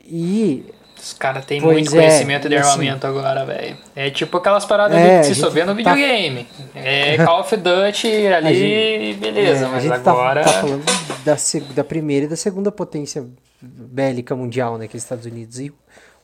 E. 0.02 0.64
Os 0.98 1.12
caras 1.12 1.44
têm 1.44 1.60
muito 1.60 1.94
é, 1.94 1.98
conhecimento 1.98 2.48
de 2.48 2.56
assim, 2.56 2.70
armamento 2.70 3.06
agora, 3.06 3.44
velho. 3.44 3.76
É 3.94 4.08
tipo 4.08 4.38
aquelas 4.38 4.64
paradas 4.64 4.96
é, 4.96 5.20
que 5.20 5.34
se 5.34 5.50
vê 5.50 5.60
no 5.60 5.66
tá 5.66 5.74
videogame. 5.74 6.44
Tá... 6.44 6.80
É 6.80 7.18
Call 7.18 7.40
of 7.40 7.54
Duty 7.54 8.26
ali, 8.32 8.54
gente, 8.54 9.20
beleza, 9.20 9.66
é, 9.66 9.68
mas 9.68 9.90
agora. 9.90 10.42
Tá, 10.42 10.52
tá 10.52 10.60
falando 10.60 10.84
da, 11.22 11.36
da 11.74 11.84
primeira 11.84 12.24
e 12.24 12.28
da 12.28 12.36
segunda 12.36 12.72
potência 12.72 13.26
bélica 13.60 14.34
mundial, 14.34 14.78
né? 14.78 14.88
Que 14.88 14.96
é 14.96 14.98
Estados 14.98 15.26
Unidos 15.26 15.60
e 15.60 15.70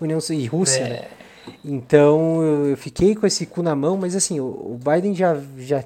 União 0.01 0.18
e 0.30 0.47
Rússia, 0.47 0.89
né? 0.89 1.05
Então 1.62 2.43
eu 2.43 2.76
fiquei 2.78 3.14
com 3.14 3.26
esse 3.26 3.45
cu 3.45 3.62
na 3.62 3.74
mão, 3.74 3.99
mas 3.99 4.16
assim, 4.16 4.41
o 4.41 4.78
Biden 4.83 5.14
já, 5.14 5.37
já, 5.59 5.85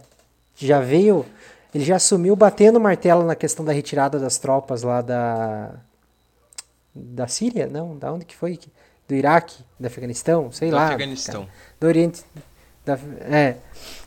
já 0.55 0.81
veio 0.81 1.27
ele 1.75 1.85
já 1.85 1.97
assumiu 1.97 2.35
batendo 2.35 2.77
o 2.77 2.81
martelo 2.81 3.25
na 3.25 3.35
questão 3.35 3.65
da 3.65 3.73
retirada 3.73 4.19
das 4.19 4.39
tropas 4.39 4.83
lá 4.83 5.01
da. 5.01 5.75
Da 6.95 7.29
Síria? 7.29 7.67
Não, 7.67 7.97
da 7.97 8.13
onde 8.13 8.25
que 8.25 8.35
foi? 8.35 8.59
Do 9.07 9.15
Iraque? 9.15 9.63
Do 9.79 9.87
Afeganistão? 9.87 10.51
Sei 10.51 10.71
do 10.71 10.77
lá. 10.77 10.87
Afeganistão. 10.87 11.43
Cara. 11.43 11.55
Do 11.79 11.87
Oriente. 11.87 12.25
Da, 12.85 12.99
é. 13.21 13.57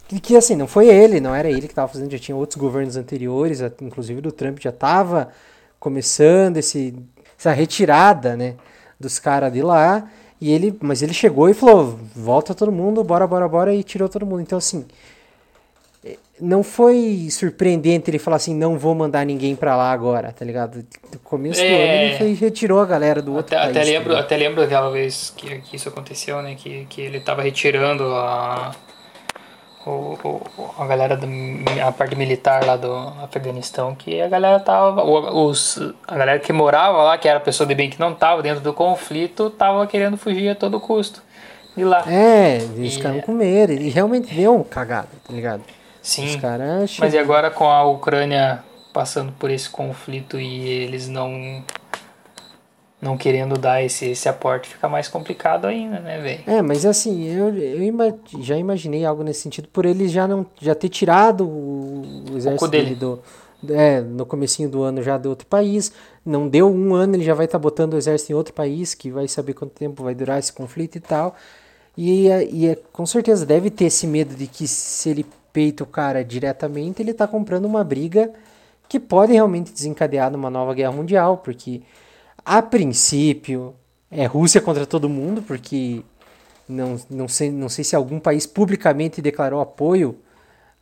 Que, 0.07 0.19
que 0.19 0.35
assim, 0.35 0.55
não 0.55 0.67
foi 0.67 0.87
ele, 0.87 1.19
não 1.19 1.35
era 1.35 1.49
ele 1.49 1.61
que 1.61 1.67
estava 1.67 1.87
fazendo, 1.87 2.11
já 2.11 2.17
tinha 2.17 2.35
outros 2.35 2.59
governos 2.59 2.97
anteriores, 2.97 3.61
inclusive 3.79 4.21
do 4.21 4.31
Trump 4.31 4.57
já 4.59 4.71
estava 4.71 5.29
começando 5.79 6.57
esse, 6.57 6.95
essa 7.37 7.51
retirada, 7.51 8.35
né, 8.35 8.55
dos 8.99 9.19
caras 9.19 9.53
de 9.53 9.61
lá, 9.61 10.09
e 10.41 10.51
ele, 10.51 10.75
mas 10.81 11.03
ele 11.03 11.13
chegou 11.13 11.47
e 11.47 11.53
falou, 11.53 11.99
volta 12.15 12.55
todo 12.55 12.71
mundo, 12.71 13.03
bora, 13.03 13.27
bora, 13.27 13.47
bora, 13.47 13.73
e 13.73 13.83
tirou 13.83 14.09
todo 14.09 14.25
mundo. 14.25 14.41
Então, 14.41 14.57
assim, 14.57 14.85
não 16.41 16.63
foi 16.63 17.27
surpreendente 17.29 18.09
ele 18.09 18.19
falar 18.19 18.37
assim, 18.37 18.55
não 18.55 18.77
vou 18.77 18.95
mandar 18.95 19.25
ninguém 19.25 19.55
para 19.55 19.75
lá 19.75 19.91
agora, 19.91 20.31
tá 20.31 20.45
ligado? 20.45 20.85
No 21.11 21.19
começo 21.19 21.61
é... 21.61 21.67
do 21.67 21.75
ano 21.75 21.93
ele 21.93 22.17
foi, 22.17 22.33
retirou 22.33 22.79
a 22.79 22.85
galera 22.85 23.21
do 23.21 23.35
outro 23.35 23.55
até, 23.55 23.65
país. 23.65 23.77
Até 23.77 23.91
lembro, 23.91 24.13
tá 24.13 24.19
até 24.19 24.37
lembro 24.37 24.61
daquela 24.61 24.89
vez 24.89 25.33
que, 25.35 25.59
que 25.59 25.75
isso 25.75 25.89
aconteceu, 25.89 26.41
né? 26.41 26.55
Que, 26.55 26.85
que 26.89 27.01
ele 27.01 27.19
tava 27.19 27.41
retirando 27.41 28.03
a, 28.05 28.71
o, 29.85 30.17
o, 30.23 30.41
a 30.77 30.85
galera 30.85 31.17
da 31.17 31.27
a 31.85 31.91
parte 31.91 32.15
militar 32.15 32.65
lá 32.65 32.75
do 32.75 32.93
Afeganistão, 33.23 33.95
que 33.95 34.21
a 34.21 34.27
galera 34.27 34.59
tava. 34.59 35.03
Os, 35.03 35.79
a 36.07 36.15
galera 36.15 36.39
que 36.39 36.53
morava 36.53 37.03
lá, 37.03 37.17
que 37.17 37.27
era 37.27 37.39
pessoa 37.39 37.67
de 37.67 37.75
bem 37.75 37.89
que 37.89 37.99
não 37.99 38.13
tava 38.13 38.41
dentro 38.41 38.61
do 38.61 38.73
conflito, 38.73 39.49
tava 39.49 39.85
querendo 39.87 40.17
fugir 40.17 40.49
a 40.49 40.55
todo 40.55 40.79
custo. 40.79 41.21
De 41.75 41.83
lá. 41.83 42.03
É, 42.07 42.57
eles 42.57 42.93
e, 42.93 42.95
ficaram 42.97 43.21
com 43.21 43.31
medo. 43.31 43.73
E 43.73 43.89
realmente 43.89 44.33
deu 44.33 44.55
um 44.55 44.63
cagado, 44.63 45.09
tá 45.25 45.33
ligado? 45.33 45.63
Sim. 46.01 46.39
Mas 46.99 47.13
e 47.13 47.17
agora 47.17 47.51
com 47.51 47.69
a 47.69 47.83
Ucrânia 47.83 48.63
passando 48.93 49.31
por 49.33 49.51
esse 49.51 49.69
conflito 49.69 50.39
e 50.39 50.67
eles 50.67 51.07
não 51.07 51.63
não 53.01 53.17
querendo 53.17 53.57
dar 53.57 53.81
esse, 53.81 54.09
esse 54.09 54.27
aporte, 54.27 54.67
fica 54.67 54.89
mais 54.89 55.07
complicado 55.07 55.65
ainda, 55.65 55.99
né, 55.99 56.19
velho? 56.19 56.43
É, 56.45 56.61
mas 56.61 56.85
assim, 56.85 57.25
eu, 57.25 57.55
eu 57.55 57.81
ima 57.81 58.13
já 58.41 58.57
imaginei 58.57 59.05
algo 59.05 59.23
nesse 59.23 59.41
sentido 59.41 59.69
por 59.69 59.85
ele 59.85 60.09
já 60.09 60.27
não 60.27 60.45
já 60.59 60.75
ter 60.75 60.89
tirado 60.89 61.47
o, 61.47 62.25
o 62.29 62.37
exército 62.37 62.65
o 62.65 62.67
dele 62.67 62.95
do 62.95 63.21
é, 63.67 64.01
no 64.01 64.25
comecinho 64.25 64.69
do 64.69 64.83
ano 64.83 65.01
já 65.01 65.17
de 65.17 65.27
outro 65.27 65.45
país, 65.45 65.91
não 66.25 66.47
deu 66.47 66.69
um 66.69 66.93
ano, 66.93 67.15
ele 67.15 67.23
já 67.23 67.33
vai 67.33 67.45
estar 67.45 67.57
tá 67.57 67.61
botando 67.61 67.93
o 67.93 67.97
exército 67.97 68.31
em 68.31 68.35
outro 68.35 68.53
país, 68.53 68.93
que 68.93 69.11
vai 69.11 69.27
saber 69.27 69.53
quanto 69.53 69.71
tempo 69.71 70.03
vai 70.03 70.15
durar 70.15 70.39
esse 70.39 70.53
conflito 70.53 70.95
e 70.95 71.01
tal. 71.01 71.35
E, 71.97 72.29
e 72.29 72.77
com 72.93 73.05
certeza 73.05 73.45
deve 73.45 73.69
ter 73.69 73.85
esse 73.85 74.07
medo 74.07 74.33
de 74.33 74.47
que 74.47 74.67
se 74.67 75.09
ele 75.09 75.25
peita 75.51 75.83
o 75.83 75.87
cara 75.87 76.23
diretamente, 76.23 77.01
ele 77.01 77.11
está 77.11 77.27
comprando 77.27 77.65
uma 77.65 77.83
briga 77.83 78.31
que 78.87 78.99
pode 78.99 79.33
realmente 79.33 79.71
desencadear 79.71 80.31
numa 80.31 80.49
nova 80.49 80.73
guerra 80.73 80.91
mundial, 80.91 81.37
porque 81.37 81.81
a 82.43 82.61
princípio 82.61 83.75
é 84.09 84.25
Rússia 84.25 84.59
contra 84.59 84.85
todo 84.85 85.07
mundo, 85.07 85.41
porque 85.43 86.01
não, 86.67 86.99
não, 87.09 87.27
sei, 87.27 87.51
não 87.51 87.69
sei 87.69 87.83
se 87.83 87.95
algum 87.95 88.19
país 88.19 88.45
publicamente 88.45 89.21
declarou 89.21 89.61
apoio 89.61 90.17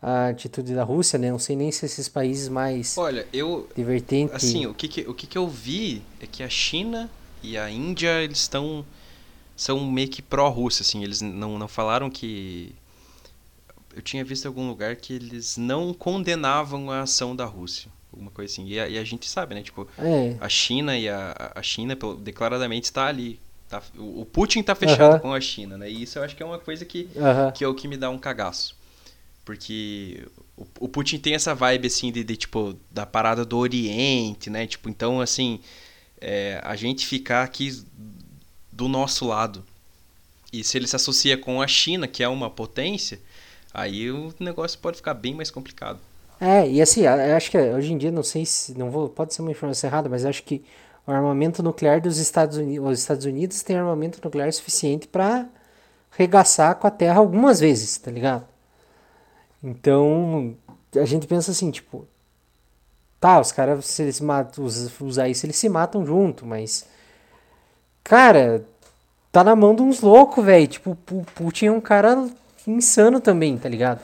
à 0.02 0.28
atitude 0.28 0.74
da 0.74 0.84
Rússia, 0.84 1.20
né? 1.20 1.32
Não 1.32 1.40
sei 1.40 1.56
nem 1.56 1.72
se 1.72 1.86
esses 1.86 2.08
países 2.08 2.48
mais 2.48 2.98
Olha, 2.98 3.28
eu 3.34 3.68
divertentes. 3.76 4.36
Assim, 4.36 4.66
o 4.66 4.74
que, 4.74 4.88
que 4.88 5.02
o 5.02 5.14
que, 5.14 5.28
que 5.28 5.38
eu 5.38 5.48
vi 5.48 6.02
é 6.22 6.26
que 6.26 6.44
a 6.44 6.50
China 6.50 7.10
e 7.44 7.58
a 7.58 7.70
Índia 7.70 8.24
eles 8.24 8.40
estão 8.40 8.86
são 9.56 9.84
meio 9.90 10.08
que 10.08 10.22
pró-Rússia, 10.22 10.84
assim, 10.84 11.04
eles 11.04 11.20
não, 11.20 11.58
não 11.58 11.68
falaram 11.68 12.12
que 12.12 12.76
eu 13.98 14.02
tinha 14.04 14.24
visto 14.24 14.46
em 14.46 14.48
algum 14.48 14.68
lugar 14.68 14.96
que 14.96 15.14
eles 15.14 15.58
não 15.58 15.92
condenavam 15.92 16.92
a 16.92 17.02
ação 17.02 17.36
da 17.36 17.46
Rússia. 17.46 17.92
Alguma 18.14 18.30
coisa 18.30 18.54
assim. 18.54 18.68
E 18.68 18.80
a, 18.80 18.88
e 18.88 18.96
a 18.96 19.04
gente 19.04 19.28
sabe, 19.28 19.56
né? 19.56 19.64
Tipo, 19.64 19.88
é. 19.98 20.38
a 20.40 20.48
China 20.48 20.96
e 20.96 21.10
a, 21.10 21.52
a 21.56 21.64
China 21.64 21.98
declaradamente 22.20 22.86
está 22.86 23.08
ali. 23.08 23.40
Tá, 23.68 23.82
o 23.98 24.24
Putin 24.24 24.60
está 24.60 24.76
fechado 24.76 25.14
uh 25.14 25.18
-huh. 25.18 25.22
com 25.22 25.34
a 25.34 25.42
China, 25.42 25.80
né? 25.80 25.90
E 25.90 26.04
isso 26.04 26.20
eu 26.20 26.24
acho 26.24 26.36
que 26.36 26.44
é 26.44 26.46
uma 26.46 26.60
coisa 26.60 26.86
que, 26.86 27.10
uh 27.16 27.22
-huh. 27.22 27.52
que 27.52 27.64
é 27.64 27.68
o 27.68 27.74
que 27.74 27.88
me 27.88 27.98
dá 27.98 28.08
um 28.12 28.20
cagaço. 28.20 28.76
Porque 29.44 30.28
o, 30.56 30.68
o 30.82 30.88
Putin 30.88 31.18
tem 31.18 31.34
essa 31.34 31.56
vibe, 31.56 31.88
assim, 31.88 32.12
de, 32.12 32.24
de, 32.24 32.38
tipo, 32.38 32.78
da 32.92 33.06
parada 33.06 33.44
do 33.44 33.58
Oriente, 33.58 34.52
né? 34.52 34.68
Tipo, 34.68 34.90
então, 34.90 35.20
assim, 35.20 35.60
é, 36.22 36.62
a 36.64 36.76
gente 36.76 37.08
ficar 37.08 37.44
aqui 37.44 37.84
do 38.72 38.88
nosso 38.88 39.26
lado. 39.26 39.66
E 40.54 40.64
se 40.64 40.78
ele 40.78 40.86
se 40.86 40.96
associa 40.96 41.36
com 41.36 41.64
a 41.64 41.68
China, 41.68 42.08
que 42.08 42.22
é 42.22 42.28
uma 42.28 42.50
potência, 42.50 43.20
Aí 43.78 44.10
o 44.10 44.34
negócio 44.40 44.80
pode 44.80 44.98
ficar 44.98 45.14
bem 45.14 45.36
mais 45.36 45.52
complicado. 45.52 46.00
É, 46.42 46.68
e 46.68 46.82
assim, 46.82 47.06
acho 47.06 47.52
que 47.52 47.60
hoje 47.60 47.94
em 47.94 47.98
dia, 47.98 48.12
não 48.12 48.24
sei 48.24 48.44
se. 48.44 48.76
não 48.76 48.90
vou 48.90 49.08
Pode 49.08 49.36
ser 49.36 49.44
uma 49.44 49.52
informação 49.52 49.88
errada, 49.88 50.10
mas 50.10 50.26
acho 50.26 50.42
que 50.42 50.66
o 51.06 51.12
armamento 51.12 51.62
nuclear 51.62 52.02
dos 52.02 52.18
Estados 52.18 52.58
Unidos. 52.58 52.90
Os 52.90 53.00
Estados 53.00 53.26
Unidos 53.26 53.62
tem 53.62 53.76
armamento 53.78 54.20
nuclear 54.24 54.52
suficiente 54.52 55.08
para 55.08 55.48
regaçar 56.10 56.74
com 56.78 56.88
a 56.88 56.92
Terra 56.92 57.20
algumas 57.20 57.60
vezes, 57.60 58.00
tá 58.00 58.10
ligado? 58.10 58.48
Então, 59.64 60.56
a 60.96 61.06
gente 61.06 61.28
pensa 61.28 61.52
assim, 61.52 61.70
tipo. 61.70 62.08
Tá, 63.20 63.40
os 63.40 63.52
caras, 63.52 63.86
se 63.86 64.02
eles 64.02 64.20
matam, 64.20 64.66
isso, 64.66 65.46
eles 65.46 65.56
se 65.56 65.70
matam 65.70 66.04
junto, 66.04 66.48
mas. 66.48 66.88
Cara, 68.04 68.66
tá 69.32 69.44
na 69.44 69.56
mão 69.56 69.76
de 69.76 69.84
uns 69.84 70.02
loucos, 70.02 70.44
velho. 70.44 70.68
Tipo, 70.68 70.98
o 71.12 71.24
Putin 71.36 71.68
é 71.68 71.72
um 71.72 71.82
cara 71.82 72.28
insano 72.68 73.20
também, 73.20 73.58
tá 73.58 73.70
ligado? 73.70 74.02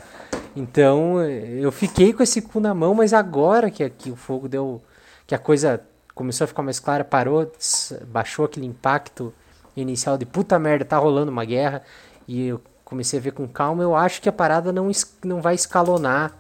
Então 0.56 1.22
eu 1.22 1.72
fiquei 1.72 2.14
com 2.14 2.24
esse 2.24 2.42
cu 2.42 2.60
na 2.60 2.74
mão, 2.74 2.94
mas 2.94 3.14
agora 3.14 3.70
que 3.70 3.84
aqui 3.84 4.10
o 4.10 4.16
fogo 4.16 4.48
deu. 4.48 4.82
que 5.28 5.36
a 5.36 5.40
coisa 5.40 5.82
começou 6.16 6.46
a 6.46 6.48
ficar 6.48 6.64
mais 6.64 6.80
clara, 6.80 7.04
parou, 7.04 7.52
baixou 8.08 8.46
aquele 8.46 8.66
impacto 8.66 9.34
inicial 9.76 10.18
de 10.18 10.26
puta 10.26 10.60
merda, 10.60 10.86
tá 10.86 10.98
rolando 10.98 11.32
uma 11.32 11.44
guerra, 11.44 11.82
e 12.28 12.48
eu 12.48 12.62
comecei 12.86 13.20
a 13.20 13.22
ver 13.22 13.32
com 13.32 13.48
calma, 13.48 13.82
eu 13.82 13.96
acho 13.96 14.22
que 14.22 14.30
a 14.30 14.32
parada 14.32 14.72
não, 14.72 14.92
não 15.24 15.42
vai 15.42 15.56
escalonar 15.56 16.38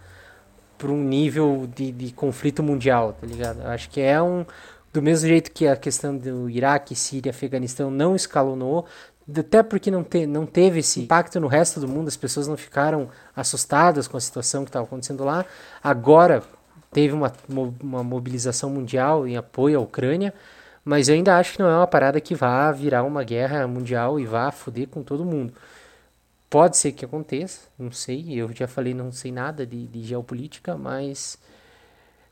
para 0.78 0.91
um 0.91 1.03
nível 1.03 1.67
de, 1.74 1.91
de 1.91 2.11
conflito 2.13 2.61
mundial, 2.61 3.17
tá 3.19 3.26
ligado? 3.26 3.61
Eu 3.61 3.69
acho 3.69 3.89
que 3.89 4.01
é 4.01 4.21
um. 4.21 4.45
Do 4.91 5.01
mesmo 5.01 5.28
jeito 5.28 5.49
que 5.51 5.65
a 5.67 5.76
questão 5.76 6.15
do 6.15 6.47
Iraque, 6.47 6.93
Síria, 6.93 7.32
Afeganistão 7.32 7.89
não 7.89 8.15
escalonou, 8.15 8.86
até 9.38 9.63
porque 9.63 9.89
não, 9.89 10.03
te, 10.03 10.26
não 10.26 10.45
teve 10.45 10.80
esse 10.80 10.99
impacto 11.01 11.39
no 11.39 11.47
resto 11.47 11.80
do 11.80 11.88
mundo, 11.88 12.07
as 12.07 12.17
pessoas 12.17 12.47
não 12.47 12.57
ficaram 12.57 13.09
assustadas 13.36 14.07
com 14.07 14.17
a 14.17 14.21
situação 14.21 14.63
que 14.63 14.69
estava 14.69 14.86
acontecendo 14.86 15.24
lá. 15.24 15.45
Agora 15.82 16.43
teve 16.91 17.13
uma, 17.13 17.32
uma 17.82 18.03
mobilização 18.03 18.69
mundial 18.69 19.28
em 19.28 19.38
apoio 19.38 19.80
à 19.80 19.82
Ucrânia, 19.82 20.34
mas 20.84 21.07
eu 21.07 21.15
ainda 21.15 21.38
acho 21.38 21.53
que 21.53 21.59
não 21.59 21.69
é 21.69 21.78
uma 21.78 21.88
parada 21.88 22.19
que 22.19 22.36
vá 22.36 22.71
virar 22.71 23.03
uma 23.03 23.24
guerra 23.24 23.65
mundial 23.67 24.19
e 24.19 24.26
vá 24.26 24.51
foder 24.51 24.88
com 24.88 25.01
todo 25.01 25.24
mundo. 25.24 25.53
Pode 26.49 26.78
ser 26.78 26.91
que 26.91 27.05
aconteça, 27.05 27.61
não 27.80 27.91
sei, 27.91 28.34
eu 28.34 28.51
já 28.53 28.67
falei 28.67 28.93
não 28.93 29.11
sei 29.11 29.32
nada 29.32 29.65
de, 29.65 29.88
de 29.88 30.03
geopolítica, 30.03 30.78
mas 30.78 31.38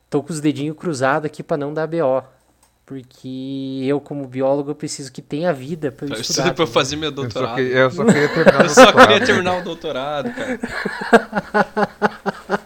tô 0.08 0.22
com 0.22 0.32
os 0.32 0.40
dedinhos 0.40 0.76
cruzados 0.76 1.26
aqui 1.26 1.42
para 1.42 1.56
não 1.56 1.74
dar 1.74 1.88
BO. 1.88 2.22
Porque 2.84 3.80
eu, 3.84 4.00
como 4.00 4.26
biólogo, 4.26 4.70
eu 4.70 4.74
preciso 4.74 5.12
que 5.12 5.22
tenha 5.22 5.52
vida 5.52 5.92
para 5.92 6.08
eu, 6.08 6.14
eu 6.14 6.20
estudar. 6.20 6.48
Eu 6.48 6.54
para 6.54 6.66
fazer 6.66 6.96
meu 6.96 7.12
doutorado. 7.12 7.60
Eu 7.60 7.90
só, 7.90 8.04
que, 8.04 8.18
eu 8.18 8.68
só 8.68 8.92
queria 8.92 9.20
terminar 9.24 9.58
o 9.58 9.62
doutorado. 9.62 10.26
eu 10.26 10.34
só 10.34 10.36
queria 10.36 10.56
terminar 10.56 10.58
o 10.58 10.64
doutorado, 12.02 12.58
cara. 12.58 12.62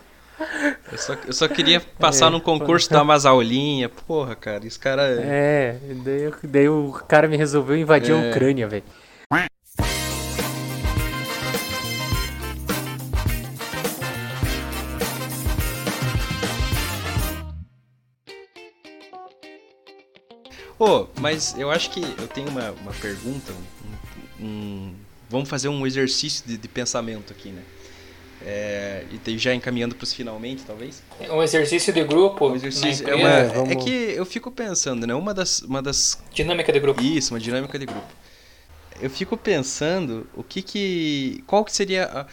Eu 0.90 0.98
só, 0.98 1.14
eu 1.26 1.32
só 1.32 1.48
queria 1.48 1.80
passar 1.98 2.28
é, 2.28 2.30
num 2.30 2.40
concurso, 2.40 2.90
dar 2.90 3.02
umas 3.02 3.26
aulinhas. 3.26 3.90
Porra, 4.06 4.34
cara, 4.34 4.66
esse 4.66 4.78
cara. 4.78 5.02
É, 5.02 5.78
é 5.82 5.94
daí, 5.94 6.32
daí 6.44 6.68
o 6.68 6.92
cara 7.06 7.28
me 7.28 7.36
resolveu 7.36 7.76
invadir 7.76 8.14
é. 8.14 8.14
a 8.14 8.30
Ucrânia, 8.30 8.66
velho. 8.66 8.84
Pô, 20.78 21.08
mas 21.20 21.54
eu 21.58 21.70
acho 21.70 21.90
que 21.90 22.00
eu 22.00 22.28
tenho 22.28 22.48
uma, 22.48 22.70
uma 22.72 22.92
pergunta. 22.92 23.52
Um, 24.40 24.44
um, 24.44 24.94
vamos 25.28 25.48
fazer 25.48 25.68
um 25.68 25.86
exercício 25.86 26.46
de, 26.46 26.56
de 26.56 26.68
pensamento 26.68 27.32
aqui, 27.32 27.48
né? 27.48 27.62
É, 28.42 29.04
e 29.26 29.38
já 29.38 29.54
encaminhando 29.54 29.94
para 29.94 30.04
os 30.04 30.12
finalmente, 30.12 30.62
talvez? 30.64 31.02
Um 31.30 31.42
exercício 31.42 31.92
de 31.92 32.04
grupo. 32.04 32.48
Um 32.48 32.54
exercício, 32.54 33.08
é, 33.08 33.14
uma, 33.14 33.28
é, 33.28 33.44
vamos... 33.48 33.70
é, 33.70 33.74
que 33.76 33.90
eu 33.90 34.26
fico 34.26 34.50
pensando, 34.50 35.06
né? 35.06 35.14
Uma 35.14 35.32
das, 35.32 35.62
uma 35.62 35.82
das. 35.82 36.18
Dinâmica 36.32 36.72
de 36.72 36.78
grupo. 36.78 37.02
Isso, 37.02 37.32
uma 37.32 37.40
dinâmica 37.40 37.78
de 37.78 37.86
grupo. 37.86 38.06
Eu 39.00 39.08
fico 39.08 39.36
pensando 39.36 40.26
o 40.34 40.42
que 40.42 40.60
que. 40.60 41.42
Qual 41.46 41.64
que 41.64 41.74
seria. 41.74 42.04
A, 42.04 42.26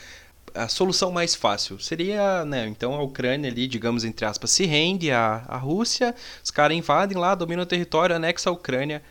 a 0.54 0.68
solução 0.68 1.12
mais 1.12 1.34
fácil 1.36 1.80
seria, 1.80 2.46
né, 2.46 2.68
então 2.68 2.94
a 2.94 3.02
Ucrânia 3.02 3.50
ali, 3.50 3.68
digamos 3.68 4.04
entre 4.04 4.26
aspas, 4.26 4.52
se 4.52 4.66
rende 4.66 5.12
à, 5.12 5.44
à 5.48 5.58
Rússia, 5.58 6.14
os 6.44 6.52
caras 6.52 6.78
invadem 6.78 7.18
lá, 7.18 7.36
dominam 7.36 7.64
o 7.64 7.68
território, 7.68 8.16
anexa 8.16 8.50
a 8.50 8.54
Ucrânia 8.54 9.02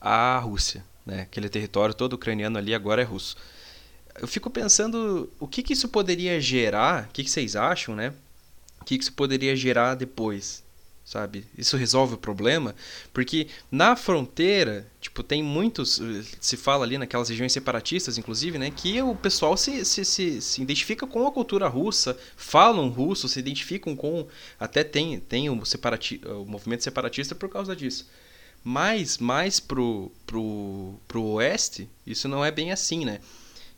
à 0.00 0.38
Rússia, 0.38 0.84
né? 1.06 1.22
Aquele 1.22 1.48
território 1.48 1.94
todo 1.94 2.14
ucraniano 2.14 2.58
ali 2.58 2.74
agora 2.74 3.00
é 3.00 3.04
russo. 3.04 3.36
Eu 4.20 4.28
fico 4.28 4.50
pensando 4.50 5.30
o 5.40 5.46
que, 5.46 5.62
que 5.62 5.72
isso 5.72 5.88
poderia 5.88 6.40
gerar, 6.40 7.04
o 7.04 7.12
que, 7.12 7.24
que 7.24 7.30
vocês 7.30 7.56
acham, 7.56 7.94
né? 7.94 8.12
O 8.80 8.84
que, 8.84 8.98
que 8.98 9.04
isso 9.04 9.12
poderia 9.12 9.54
gerar 9.56 9.94
depois, 9.94 10.62
sabe? 11.04 11.44
Isso 11.56 11.76
resolve 11.76 12.14
o 12.14 12.18
problema? 12.18 12.74
Porque 13.12 13.48
na 13.70 13.96
fronteira, 13.96 14.86
tipo, 15.00 15.22
tem 15.22 15.42
muitos, 15.42 16.00
se 16.40 16.56
fala 16.56 16.84
ali 16.84 16.96
naquelas 16.96 17.28
regiões 17.28 17.52
separatistas, 17.52 18.18
inclusive, 18.18 18.58
né, 18.58 18.70
que 18.70 19.00
o 19.02 19.14
pessoal 19.14 19.56
se, 19.56 19.84
se, 19.84 20.04
se, 20.04 20.40
se 20.40 20.62
identifica 20.62 21.06
com 21.06 21.26
a 21.26 21.32
cultura 21.32 21.68
russa, 21.68 22.16
falam 22.36 22.88
russo, 22.88 23.28
se 23.28 23.38
identificam 23.38 23.96
com, 23.96 24.26
até 24.58 24.84
tem, 24.84 25.18
tem 25.20 25.50
o, 25.50 25.64
separati, 25.64 26.20
o 26.24 26.44
movimento 26.44 26.84
separatista 26.84 27.34
por 27.34 27.48
causa 27.48 27.74
disso. 27.74 28.08
Mas 28.64 29.18
mais 29.18 29.58
pro, 29.58 30.12
pro, 30.24 30.94
pro 31.08 31.22
oeste, 31.22 31.88
isso 32.06 32.28
não 32.28 32.44
é 32.44 32.50
bem 32.50 32.70
assim, 32.70 33.04
né? 33.04 33.20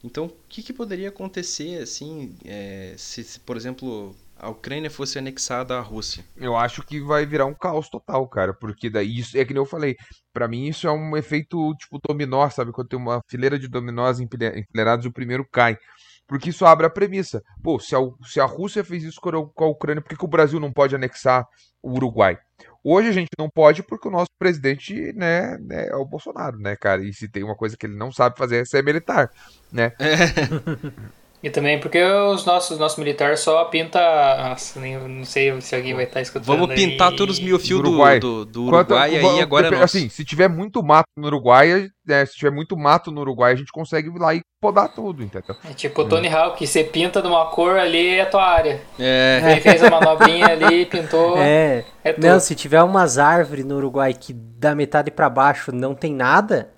Então, 0.05 0.27
o 0.27 0.33
que, 0.51 0.63
que 0.63 0.75
poderia 0.75 1.09
acontecer, 1.09 1.83
assim, 1.83 2.37
é, 2.45 2.95
se, 2.99 3.25
se, 3.25 3.41
por 3.41 3.57
exemplo, 3.57 4.15
a 4.45 4.51
Ucrânia 4.51 4.91
fosse 4.91 5.19
anexada 5.19 5.77
à 5.77 5.81
Rússia? 5.81 6.23
Eu 6.37 6.55
acho 6.55 6.83
que 6.83 7.01
vai 7.01 7.25
virar 7.25 7.47
um 7.47 7.55
caos 7.55 7.89
total, 7.89 8.29
cara, 8.29 8.53
porque 8.53 8.91
daí 8.91 9.19
isso 9.19 9.39
é 9.39 9.45
que 9.45 9.55
nem 9.55 9.63
eu 9.63 9.67
falei. 9.67 9.97
Para 10.35 10.47
mim 10.47 10.67
isso 10.67 10.87
é 10.87 10.93
um 10.93 11.17
efeito 11.17 11.75
tipo 11.77 11.99
dominó, 12.07 12.49
sabe? 12.51 12.71
Quando 12.71 12.89
tem 12.89 12.99
uma 12.99 13.23
fileira 13.27 13.59
de 13.59 13.69
dominós 13.69 14.21
enfileirados 14.21 15.07
o 15.07 15.13
primeiro 15.13 15.47
cai. 15.51 15.79
Porque 16.27 16.51
isso 16.51 16.67
abre 16.67 16.87
a 16.87 16.91
premissa. 16.91 17.43
Pô, 17.63 17.79
se 17.79 17.97
a, 17.97 17.99
se 18.23 18.39
a 18.39 18.45
Rússia 18.45 18.85
fez 18.85 19.03
isso 19.03 19.21
com 19.21 19.65
a 19.65 19.67
Ucrânia, 19.67 20.03
por 20.03 20.11
que, 20.11 20.17
que 20.17 20.25
o 20.25 20.29
Brasil 20.29 20.61
não 20.61 20.73
pode 20.73 20.95
anexar 20.95 21.47
o 21.83 21.93
Uruguai? 21.93 22.39
Hoje 22.83 23.09
a 23.09 23.13
gente 23.13 23.31
não 23.39 23.49
pode 23.49 23.83
porque 23.83 24.09
o 24.09 24.11
nosso 24.11 24.31
presidente, 24.39 25.13
né, 25.15 25.57
né, 25.59 25.89
é 25.89 25.97
o 25.97 26.05
Bolsonaro, 26.05 26.59
né, 26.59 26.77
cara? 26.77 27.03
E 27.03 27.15
se 27.15 27.29
tem 27.29 27.43
uma 27.43 27.57
coisa 27.57 27.77
que 27.79 27.87
ele 27.87 27.97
não 27.97 28.13
sabe 28.13 28.37
fazer 28.37 28.59
é 28.59 28.65
ser 28.65 28.85
militar, 28.85 29.31
né? 29.73 29.93
E 31.45 31.51
também 31.51 31.79
porque 31.79 32.03
os 32.03 32.47
nossos, 32.47 32.79
nosso 32.79 32.99
militar 32.99 33.37
só 33.37 33.67
pinta. 33.67 34.01
Nossa, 34.49 34.81
nem, 34.81 34.97
não 34.97 35.27
sei 35.27 35.61
se 35.61 35.77
alguém 35.77 35.93
vai 35.93 36.05
estar 36.05 36.23
escutando. 36.23 36.47
Vamos 36.47 36.75
pintar 36.75 37.11
aí. 37.11 37.17
todos 37.17 37.37
os 37.37 37.45
mil 37.45 37.59
fios 37.59 37.83
do 37.83 37.91
Uruguai, 37.91 38.19
do, 38.19 38.47
do 38.47 38.63
Uruguai 38.63 39.11
Quanto, 39.11 39.27
aí 39.27 39.41
agora 39.43 39.77
é 39.77 39.83
Assim, 39.83 40.09
se 40.09 40.25
tiver 40.25 40.49
muito 40.49 40.83
mato 40.83 41.07
no 41.15 41.27
Uruguai, 41.27 41.91
né, 42.07 42.25
se 42.25 42.35
tiver 42.35 42.51
muito 42.51 42.75
mato 42.79 43.11
no 43.11 43.21
Uruguai, 43.21 43.53
a 43.53 43.57
gente 43.57 43.71
consegue 43.71 44.09
ir 44.09 44.19
lá 44.19 44.35
e 44.35 44.41
podar 44.59 44.89
tudo, 44.89 45.23
entendeu? 45.23 45.55
É 45.69 45.75
tipo 45.75 46.01
o 46.01 46.09
Tony. 46.09 46.29
Hawk, 46.29 46.67
você 46.67 46.83
pinta 46.83 47.21
de 47.21 47.29
uma 47.29 47.45
cor 47.51 47.77
ali 47.77 48.15
é 48.15 48.23
a 48.23 48.27
tua 48.27 48.43
área. 48.43 48.81
É. 48.99 49.43
Ele 49.45 49.61
fez 49.61 49.83
a 49.83 49.91
manobrinha 49.91 50.47
ali 50.47 50.87
pintou. 50.89 51.37
É. 51.37 51.85
é 52.03 52.19
não, 52.19 52.41
se 52.41 52.55
tiver 52.55 52.83
umas 52.83 53.19
árvores 53.19 53.67
no 53.67 53.77
Uruguai 53.77 54.15
que 54.15 54.33
da 54.33 54.75
metade 54.75 55.11
para 55.11 55.29
baixo 55.29 55.73
não 55.73 55.95
tem 55.95 56.15
nada 56.15 56.73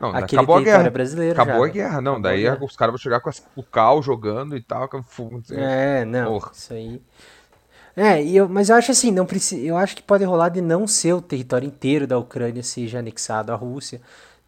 não, 0.00 0.08
Aquele 0.16 0.40
acabou 0.40 0.56
a 0.56 0.62
guerra. 0.62 0.90
brasileiro 0.90 1.40
acabou 1.40 1.64
já. 1.64 1.70
a 1.70 1.74
guerra, 1.74 2.00
não. 2.00 2.12
Acabou 2.12 2.22
daí 2.22 2.42
guerra. 2.42 2.58
os 2.64 2.76
caras 2.76 2.92
vão 2.92 2.98
chegar 2.98 3.20
com 3.20 3.30
o 3.54 3.62
cal 3.62 4.02
jogando 4.02 4.56
e 4.56 4.62
tal. 4.62 4.88
É, 5.50 6.04
não. 6.06 6.32
Porra. 6.32 6.52
Isso 6.54 6.72
aí. 6.72 7.02
É, 7.94 8.24
eu, 8.24 8.48
mas 8.48 8.70
eu 8.70 8.76
acho 8.76 8.92
assim, 8.92 9.10
não 9.10 9.26
precisa, 9.26 9.60
eu 9.60 9.76
acho 9.76 9.96
que 9.96 10.02
pode 10.02 10.24
rolar 10.24 10.48
de 10.48 10.60
não 10.62 10.86
ser 10.86 11.12
o 11.12 11.20
território 11.20 11.66
inteiro 11.66 12.06
da 12.06 12.16
Ucrânia 12.16 12.62
seja 12.62 13.00
anexado 13.00 13.52
à 13.52 13.54
Rússia. 13.54 14.00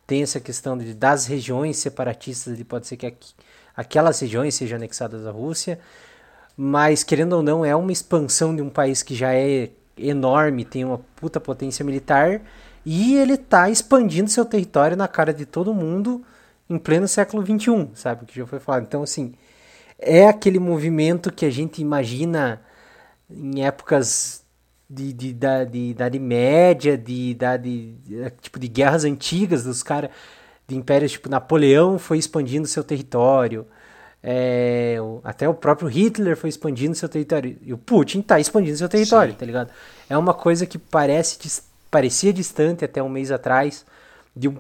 Tem 0.06 0.22
essa 0.22 0.40
questão 0.40 0.78
de, 0.78 0.94
das 0.94 1.26
regiões 1.26 1.76
separatistas, 1.76 2.56
de 2.56 2.64
pode 2.64 2.86
ser 2.86 2.96
que 2.96 3.06
aqui, 3.06 3.34
aquelas 3.76 4.18
regiões 4.20 4.54
sejam 4.54 4.76
anexadas 4.76 5.26
à 5.26 5.30
Rússia, 5.30 5.78
mas 6.56 7.02
querendo 7.02 7.34
ou 7.34 7.42
não, 7.42 7.64
é 7.64 7.74
uma 7.76 7.92
expansão 7.92 8.54
de 8.56 8.62
um 8.62 8.70
país 8.70 9.02
que 9.02 9.14
já 9.14 9.34
é 9.34 9.68
enorme, 9.98 10.64
tem 10.64 10.84
uma 10.84 11.00
puta 11.16 11.38
potência 11.38 11.84
militar 11.84 12.40
e 12.84 13.16
ele 13.16 13.34
está 13.34 13.70
expandindo 13.70 14.30
seu 14.30 14.44
território 14.44 14.96
na 14.96 15.06
cara 15.06 15.32
de 15.32 15.46
todo 15.46 15.74
mundo 15.74 16.24
em 16.68 16.78
pleno 16.78 17.06
século 17.06 17.44
XXI, 17.44 17.90
sabe? 17.94 18.24
O 18.24 18.26
que 18.26 18.36
já 18.36 18.46
foi 18.46 18.58
falado. 18.58 18.82
Então, 18.82 19.02
assim, 19.02 19.34
é 19.98 20.26
aquele 20.26 20.58
movimento 20.58 21.32
que 21.32 21.46
a 21.46 21.50
gente 21.50 21.80
imagina 21.80 22.60
em 23.30 23.64
épocas 23.64 24.42
de, 24.88 25.12
de, 25.12 25.32
de, 25.32 25.66
de 25.70 25.78
Idade 25.90 26.18
Média, 26.18 26.98
de 26.98 27.30
idade, 27.30 27.94
tipo, 28.40 28.58
de 28.58 28.68
guerras 28.68 29.04
antigas 29.04 29.64
dos 29.64 29.82
caras, 29.82 30.10
de 30.66 30.76
impérios 30.76 31.12
tipo 31.12 31.28
Napoleão 31.28 31.98
foi 31.98 32.18
expandindo 32.18 32.66
seu 32.66 32.84
território. 32.84 33.66
É, 34.22 34.96
até 35.24 35.48
o 35.48 35.54
próprio 35.54 35.88
Hitler 35.88 36.36
foi 36.36 36.48
expandindo 36.48 36.94
seu 36.94 37.08
território. 37.08 37.56
E 37.62 37.72
o 37.72 37.78
Putin 37.78 38.20
está 38.20 38.38
expandindo 38.38 38.76
seu 38.76 38.88
território, 38.88 39.32
Sim. 39.32 39.38
tá 39.38 39.46
ligado? 39.46 39.70
É 40.08 40.16
uma 40.16 40.34
coisa 40.34 40.66
que 40.66 40.78
parece 40.78 41.38
parecia 41.92 42.32
distante 42.32 42.86
até 42.86 43.02
um 43.02 43.08
mês 43.10 43.30
atrás, 43.30 43.84
de 44.34 44.48
um 44.48 44.56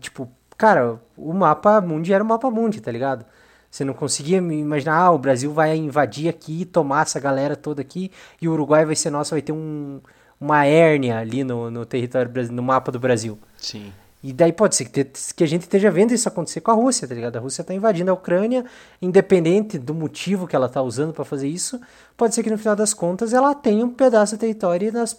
tipo, 0.00 0.28
cara, 0.58 0.98
o 1.16 1.32
mapa 1.32 1.80
mundi 1.80 2.12
era 2.12 2.24
o 2.24 2.26
mapa 2.26 2.50
mundi, 2.50 2.80
tá 2.80 2.90
ligado? 2.90 3.24
Você 3.70 3.84
não 3.84 3.94
conseguia 3.94 4.38
imaginar, 4.38 4.96
ah, 4.96 5.12
o 5.12 5.16
Brasil 5.16 5.52
vai 5.52 5.76
invadir 5.76 6.28
aqui, 6.28 6.64
tomar 6.64 7.02
essa 7.02 7.20
galera 7.20 7.54
toda 7.54 7.80
aqui, 7.80 8.10
e 8.40 8.48
o 8.48 8.52
Uruguai 8.52 8.84
vai 8.84 8.96
ser 8.96 9.10
nosso, 9.10 9.30
vai 9.30 9.40
ter 9.40 9.52
um, 9.52 10.00
uma 10.40 10.66
hérnia 10.66 11.18
ali 11.18 11.44
no, 11.44 11.70
no 11.70 11.86
território, 11.86 12.30
no 12.50 12.62
mapa 12.64 12.90
do 12.90 12.98
Brasil. 12.98 13.38
Sim. 13.56 13.92
E 14.20 14.32
daí 14.32 14.52
pode 14.52 14.74
ser 14.74 14.86
que, 14.86 15.04
que 15.04 15.44
a 15.44 15.46
gente 15.46 15.62
esteja 15.62 15.90
vendo 15.90 16.12
isso 16.12 16.28
acontecer 16.28 16.60
com 16.60 16.72
a 16.72 16.74
Rússia, 16.74 17.06
tá 17.06 17.14
ligado? 17.14 17.36
A 17.36 17.40
Rússia 17.40 17.62
está 17.62 17.72
invadindo 17.72 18.10
a 18.10 18.14
Ucrânia, 18.14 18.64
independente 19.00 19.78
do 19.78 19.94
motivo 19.94 20.48
que 20.48 20.56
ela 20.56 20.66
está 20.66 20.82
usando 20.82 21.12
para 21.12 21.24
fazer 21.24 21.48
isso, 21.48 21.80
pode 22.16 22.34
ser 22.34 22.42
que 22.42 22.50
no 22.50 22.58
final 22.58 22.74
das 22.74 22.92
contas 22.92 23.32
ela 23.32 23.54
tenha 23.54 23.84
um 23.84 23.90
pedaço 23.90 24.34
de 24.34 24.40
território 24.40 24.92
nas 24.92 25.14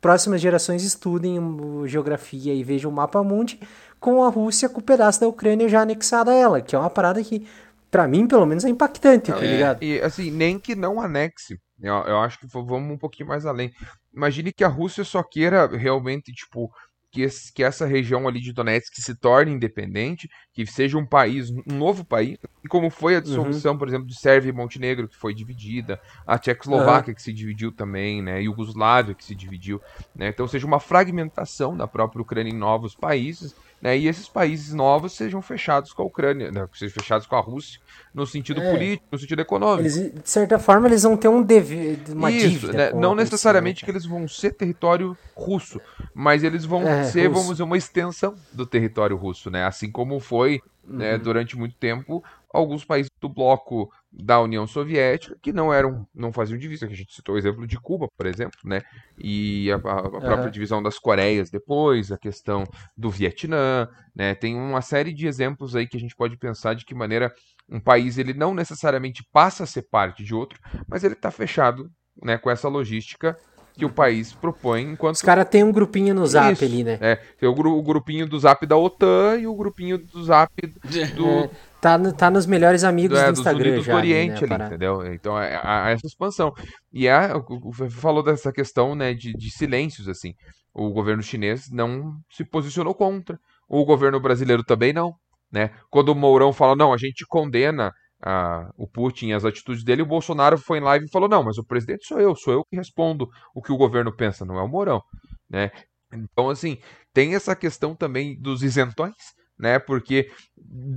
próximas 0.00 0.40
gerações 0.40 0.82
estudem 0.82 1.38
geografia 1.86 2.54
e 2.54 2.64
vejam 2.64 2.90
o 2.90 2.94
mapa 2.94 3.22
mundi 3.22 3.60
com 3.98 4.24
a 4.24 4.28
Rússia 4.28 4.68
com 4.68 4.80
o 4.80 4.82
pedaço 4.82 5.20
da 5.20 5.28
Ucrânia 5.28 5.68
já 5.68 5.82
anexado 5.82 6.30
a 6.30 6.34
ela, 6.34 6.60
que 6.60 6.74
é 6.74 6.78
uma 6.78 6.88
parada 6.88 7.22
que, 7.22 7.46
para 7.90 8.08
mim, 8.08 8.26
pelo 8.26 8.46
menos, 8.46 8.64
é 8.64 8.68
impactante, 8.68 9.30
tá 9.30 9.44
é, 9.44 9.46
ligado? 9.46 9.82
E, 9.82 10.00
assim, 10.00 10.30
nem 10.30 10.58
que 10.58 10.74
não 10.74 11.00
anexe. 11.00 11.60
Eu, 11.78 11.94
eu 11.94 12.18
acho 12.18 12.38
que 12.38 12.46
vamos 12.46 12.92
um 12.92 12.98
pouquinho 12.98 13.28
mais 13.28 13.44
além. 13.44 13.70
Imagine 14.14 14.52
que 14.52 14.64
a 14.64 14.68
Rússia 14.68 15.04
só 15.04 15.22
queira 15.22 15.66
realmente, 15.66 16.32
tipo, 16.32 16.70
que, 17.10 17.22
esse, 17.22 17.52
que 17.52 17.62
essa 17.62 17.86
região 17.86 18.28
ali 18.28 18.40
de 18.40 18.52
Donetsk 18.52 18.94
se 18.96 19.14
torne 19.14 19.52
independente, 19.52 20.28
que 20.52 20.64
seja 20.64 20.96
um 20.96 21.06
país, 21.06 21.50
um 21.50 21.76
novo 21.76 22.04
país, 22.04 22.38
e 22.64 22.68
como 22.68 22.88
foi 22.88 23.14
a 23.14 23.18
uhum. 23.18 23.22
dissolução, 23.22 23.72
uhum. 23.72 23.78
por 23.78 23.88
exemplo, 23.88 24.06
de 24.06 24.18
Sérvia 24.18 24.50
e 24.50 24.52
Montenegro, 24.52 25.08
que 25.08 25.16
foi 25.16 25.34
dividida, 25.34 26.00
a 26.26 26.38
Tchecoslováquia, 26.38 27.10
uhum. 27.10 27.14
que 27.14 27.22
se 27.22 27.32
dividiu 27.32 27.72
também, 27.72 28.22
né, 28.22 28.42
Iugoslávia, 28.42 29.14
que 29.14 29.24
se 29.24 29.34
dividiu, 29.34 29.80
né, 30.14 30.28
então 30.28 30.46
seja 30.46 30.66
uma 30.66 30.78
fragmentação 30.78 31.76
da 31.76 31.86
própria 31.86 32.22
Ucrânia 32.22 32.50
em 32.50 32.56
novos 32.56 32.94
países, 32.94 33.54
né, 33.80 33.96
e 33.96 34.06
esses 34.06 34.28
países 34.28 34.72
novos 34.72 35.12
sejam 35.12 35.40
fechados 35.40 35.92
com 35.92 36.02
a 36.02 36.06
Ucrânia, 36.06 36.50
né, 36.50 36.68
sejam 36.74 36.94
fechados 36.94 37.26
com 37.26 37.36
a 37.36 37.40
Rússia, 37.40 37.80
no 38.12 38.26
sentido 38.26 38.60
é. 38.60 38.70
político, 38.70 39.06
no 39.10 39.18
sentido 39.18 39.40
econômico. 39.40 39.82
Eles, 39.82 40.12
de 40.12 40.28
certa 40.28 40.58
forma, 40.58 40.88
eles 40.88 41.02
vão 41.02 41.16
ter 41.16 41.28
um 41.28 41.42
dever, 41.42 41.98
uma 42.10 42.30
Isso, 42.30 42.48
dívida. 42.48 42.72
Né? 42.72 42.92
Não 42.92 43.14
necessariamente 43.14 43.82
né? 43.82 43.86
que 43.86 43.90
eles 43.90 44.04
vão 44.04 44.28
ser 44.28 44.52
território 44.52 45.16
russo, 45.34 45.80
mas 46.14 46.44
eles 46.44 46.64
vão 46.64 46.86
é, 46.86 47.04
ser, 47.04 47.26
russo. 47.28 47.40
vamos 47.40 47.50
dizer, 47.52 47.62
uma 47.62 47.78
extensão 47.78 48.34
do 48.52 48.66
território 48.66 49.16
russo, 49.16 49.50
né? 49.50 49.64
Assim 49.64 49.90
como 49.90 50.20
foi 50.20 50.60
né, 50.84 51.14
uhum. 51.14 51.18
durante 51.20 51.56
muito 51.56 51.76
tempo 51.76 52.22
alguns 52.52 52.84
países 52.84 53.10
do 53.20 53.28
bloco 53.28 53.90
da 54.12 54.40
União 54.40 54.66
Soviética 54.66 55.36
que 55.40 55.52
não 55.52 55.72
eram, 55.72 56.06
não 56.14 56.32
faziam 56.32 56.58
divisa, 56.58 56.86
que 56.86 56.92
a 56.92 56.96
gente 56.96 57.14
citou 57.14 57.36
o 57.36 57.38
exemplo 57.38 57.66
de 57.66 57.78
Cuba, 57.78 58.08
por 58.16 58.26
exemplo, 58.26 58.58
né? 58.64 58.82
E 59.16 59.70
a, 59.70 59.76
a 59.76 59.80
própria 59.80 60.44
uhum. 60.44 60.50
divisão 60.50 60.82
das 60.82 60.98
Coreias 60.98 61.50
depois, 61.50 62.10
a 62.10 62.18
questão 62.18 62.64
do 62.96 63.10
Vietnã, 63.10 63.88
né? 64.14 64.34
Tem 64.34 64.56
uma 64.56 64.82
série 64.82 65.12
de 65.12 65.26
exemplos 65.26 65.76
aí 65.76 65.86
que 65.86 65.96
a 65.96 66.00
gente 66.00 66.16
pode 66.16 66.36
pensar 66.36 66.74
de 66.74 66.84
que 66.84 66.94
maneira 66.94 67.32
um 67.68 67.80
país 67.80 68.18
ele 68.18 68.34
não 68.34 68.52
necessariamente 68.52 69.24
passa 69.32 69.62
a 69.62 69.66
ser 69.66 69.82
parte 69.82 70.24
de 70.24 70.34
outro, 70.34 70.58
mas 70.88 71.04
ele 71.04 71.14
está 71.14 71.30
fechado, 71.30 71.88
né, 72.22 72.36
com 72.36 72.50
essa 72.50 72.68
logística 72.68 73.36
que 73.76 73.84
o 73.84 73.90
país 73.90 74.32
propõe 74.32 74.82
enquanto. 74.82 75.16
Os 75.16 75.22
caras 75.22 75.48
têm 75.48 75.64
um 75.64 75.72
grupinho 75.72 76.14
no 76.14 76.26
Zap 76.26 76.52
Isso, 76.52 76.64
ali, 76.64 76.84
né? 76.84 76.98
É, 77.00 77.16
tem 77.16 77.48
o, 77.48 77.54
gru 77.54 77.78
o, 77.78 77.82
grupinho 77.82 78.26
do 78.26 78.38
Zap 78.38 78.64
da 78.66 78.76
OTAN 78.76 79.38
e 79.38 79.46
o 79.46 79.54
grupinho 79.54 79.98
do 79.98 80.24
Zap 80.24 80.52
do. 81.16 81.28
É, 81.28 81.50
tá, 81.80 81.96
no, 81.96 82.12
tá 82.12 82.30
nos 82.30 82.46
melhores 82.46 82.84
amigos 82.84 83.18
é, 83.18 83.32
do 83.32 83.38
Instagram 83.38 83.76
dos 83.76 83.84
já. 83.84 83.92
Do 83.92 83.98
Oriente 83.98 84.44
ali, 84.44 84.48
né, 84.48 84.54
ali 84.54 84.64
entendeu? 84.66 85.14
Então 85.14 85.40
é, 85.40 85.60
há 85.62 85.90
essa 85.90 86.06
expansão. 86.06 86.52
E 86.92 87.06
é, 87.06 87.32
o, 87.34 87.72
falou 87.90 88.22
dessa 88.22 88.52
questão 88.52 88.94
né, 88.94 89.14
de, 89.14 89.32
de 89.32 89.50
silêncios, 89.50 90.08
assim. 90.08 90.34
O 90.72 90.90
governo 90.90 91.22
chinês 91.22 91.68
não 91.70 92.14
se 92.30 92.44
posicionou 92.44 92.94
contra. 92.94 93.38
O 93.68 93.84
governo 93.84 94.20
brasileiro 94.20 94.62
também 94.62 94.92
não. 94.92 95.14
Né? 95.50 95.70
Quando 95.90 96.10
o 96.10 96.14
Mourão 96.14 96.52
fala, 96.52 96.76
não, 96.76 96.92
a 96.92 96.96
gente 96.96 97.26
condena 97.26 97.92
a, 98.22 98.70
o 98.76 98.86
Putin 98.86 99.28
e 99.28 99.32
as 99.32 99.44
atitudes 99.44 99.82
dele, 99.82 100.02
o 100.02 100.06
Bolsonaro 100.06 100.58
foi 100.58 100.78
em 100.78 100.82
live 100.82 101.06
e 101.06 101.10
falou: 101.10 101.28
não, 101.28 101.42
mas 101.42 101.58
o 101.58 101.64
presidente 101.64 102.06
sou 102.06 102.20
eu, 102.20 102.34
sou 102.36 102.52
eu 102.52 102.64
que 102.64 102.76
respondo 102.76 103.28
o 103.54 103.62
que 103.62 103.72
o 103.72 103.76
governo 103.76 104.14
pensa, 104.14 104.44
não 104.44 104.58
é 104.58 104.62
o 104.62 104.68
Mourão. 104.68 105.02
Né? 105.48 105.70
Então, 106.12 106.50
assim, 106.50 106.78
tem 107.12 107.34
essa 107.34 107.54
questão 107.56 107.94
também 107.94 108.40
dos 108.40 108.62
isentões, 108.62 109.14
né? 109.58 109.78
Porque 109.78 110.30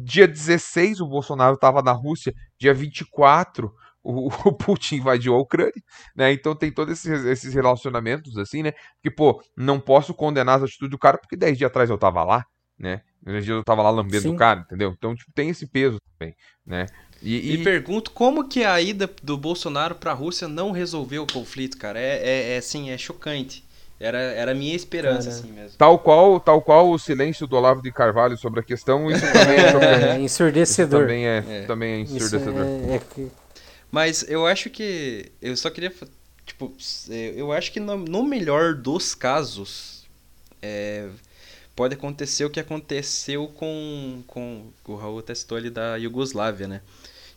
dia 0.04 0.28
16 0.28 1.02
o 1.02 1.08
Bolsonaro 1.08 1.56
estava 1.56 1.82
na 1.82 1.92
Rússia, 1.92 2.34
dia 2.60 2.74
24 2.74 3.72
o, 4.04 4.28
o, 4.50 4.54
Putin 4.54 4.98
invadiu 4.98 5.34
a 5.34 5.40
Ucrânia, 5.40 5.82
né? 6.16 6.32
Então 6.34 6.56
tem 6.56 6.72
todos 6.72 6.94
esses, 6.94 7.24
esses 7.26 7.54
relacionamentos, 7.54 8.38
assim, 8.38 8.62
né? 8.62 8.74
Que, 9.02 9.10
pô, 9.10 9.42
não 9.56 9.80
posso 9.80 10.14
condenar 10.14 10.58
as 10.58 10.64
atitudes 10.64 10.92
do 10.92 11.00
cara 11.00 11.18
porque 11.18 11.38
10 11.38 11.58
dias 11.58 11.70
atrás 11.70 11.90
eu 11.90 11.98
tava 11.98 12.24
lá, 12.24 12.46
né? 12.78 13.02
10 13.22 13.46
dias 13.46 13.58
eu 13.58 13.64
tava 13.64 13.82
lá 13.82 13.90
lambendo 13.90 14.24
Sim. 14.24 14.36
o 14.36 14.38
cara, 14.38 14.60
entendeu? 14.60 14.94
Então, 14.96 15.16
tipo, 15.16 15.32
tem 15.34 15.50
esse 15.50 15.68
peso 15.68 15.98
também, 16.18 16.36
né? 16.66 16.86
E, 17.24 17.54
e... 17.54 17.64
pergunto 17.64 18.12
como 18.12 18.48
que 18.48 18.66
a 18.66 18.82
ida 18.82 19.10
do 19.24 19.38
Bolsonaro 19.38 19.96
para 19.96 20.12
a 20.12 20.14
Rússia 20.14 20.48
não 20.48 20.72
resolveu 20.72 21.24
o 21.24 21.32
conflito, 21.32 21.78
cara. 21.78 21.98
É, 21.98 22.20
é, 22.22 22.54
é 22.56 22.58
assim, 22.58 22.90
é 22.90 22.98
chocante. 22.98 23.64
Era, 23.98 24.20
era 24.20 24.52
a 24.52 24.56
minha 24.56 24.76
esperança, 24.76 25.30
cara, 25.30 25.40
assim 25.40 25.52
mesmo. 25.54 25.78
Tal 25.78 25.98
qual, 25.98 26.38
tal 26.38 26.62
qual 26.62 26.92
o 26.92 27.00
silêncio 27.00 27.48
do 27.48 27.56
Olavo 27.56 27.82
de 27.82 27.90
Carvalho 27.90 28.36
sobre 28.36 28.60
a 28.60 28.64
questão, 28.64 29.10
isso 29.10 29.26
também 29.32 29.58
é. 29.58 30.16
É, 30.16 30.20
ensurdecedor. 30.20 31.00
Isso 31.00 31.08
também 31.08 31.26
é, 31.26 31.46
é. 31.48 31.62
Também 31.66 31.94
é 31.94 32.00
ensurdecedor. 32.02 32.66
É, 32.66 32.96
é 32.96 33.28
Mas 33.90 34.26
eu 34.28 34.46
acho 34.46 34.70
que. 34.70 35.32
Eu 35.42 35.56
só 35.56 35.70
queria. 35.70 35.94
Tipo, 36.46 36.74
eu 37.10 37.54
acho 37.54 37.72
que 37.72 37.80
no, 37.80 37.96
no 37.96 38.24
melhor 38.26 38.74
dos 38.74 39.16
casos. 39.16 40.04
É, 40.62 41.08
pode 41.76 41.94
acontecer 41.94 42.46
o 42.46 42.50
que 42.50 42.60
aconteceu 42.60 43.48
com, 43.48 44.22
com 44.28 44.72
o 44.86 44.96
Raul 44.96 45.22
testou 45.22 45.58
ali 45.58 45.70
da 45.70 45.96
Iugoslávia, 45.96 46.68
né? 46.68 46.82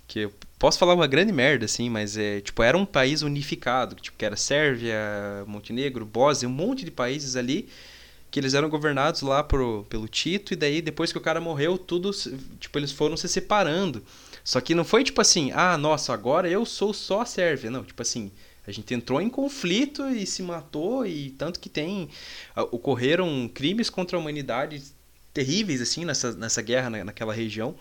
Que 0.07 0.21
eu 0.21 0.33
posso 0.59 0.79
falar 0.79 0.95
uma 0.95 1.07
grande 1.07 1.33
merda, 1.33 1.65
assim, 1.65 1.91
mas 1.91 2.17
é, 2.17 2.41
tipo, 2.41 2.63
era 2.63 2.77
um 2.77 2.87
país 2.87 3.23
unificado, 3.23 3.97
tipo, 3.97 4.17
que 4.17 4.25
era 4.25 4.37
Sérvia, 4.37 4.97
Montenegro, 5.47 6.05
Bósnia, 6.05 6.49
um 6.49 6.53
monte 6.53 6.85
de 6.85 6.91
países 6.91 7.37
ali 7.37 7.69
que 8.31 8.41
eles 8.41 8.55
eram 8.55 8.69
governados 8.69 9.23
lá 9.23 9.43
por, 9.43 9.85
pelo 9.85 10.07
Tito, 10.09 10.53
e 10.53 10.57
daí 10.57 10.83
depois 10.83 11.11
que 11.11 11.19
o 11.19 11.21
cara 11.21 11.41
morreu, 11.41 11.79
tudo, 11.79 12.11
tipo, 12.61 12.79
eles 12.79 12.93
foram 12.93 13.17
se 13.17 13.29
separando. 13.29 14.03
Só 14.45 14.61
que 14.61 14.75
não 14.75 14.85
foi 14.85 15.03
tipo 15.03 15.21
assim, 15.21 15.51
ah, 15.53 15.77
nossa, 15.79 16.13
agora 16.13 16.49
eu 16.49 16.65
sou 16.65 16.93
só 16.93 17.23
a 17.23 17.27
Sérvia. 17.27 17.71
Não, 17.71 17.83
tipo 17.83 18.01
assim, 18.03 18.31
a 18.67 18.71
gente 18.71 18.93
entrou 18.95 19.21
em 19.21 19.29
conflito 19.29 20.09
e 20.09 20.27
se 20.27 20.43
matou, 20.43 21.07
e 21.07 21.31
tanto 21.31 21.59
que 21.59 21.69
tem. 21.69 22.09
ocorreram 22.55 23.51
crimes 23.53 23.89
contra 23.89 24.17
a 24.17 24.21
humanidade 24.21 24.83
terríveis, 25.33 25.81
assim, 25.81 26.05
nessa, 26.05 26.33
nessa 26.33 26.63
guerra 26.63 26.91
na, 26.91 27.05
naquela 27.05 27.33
região. 27.33 27.75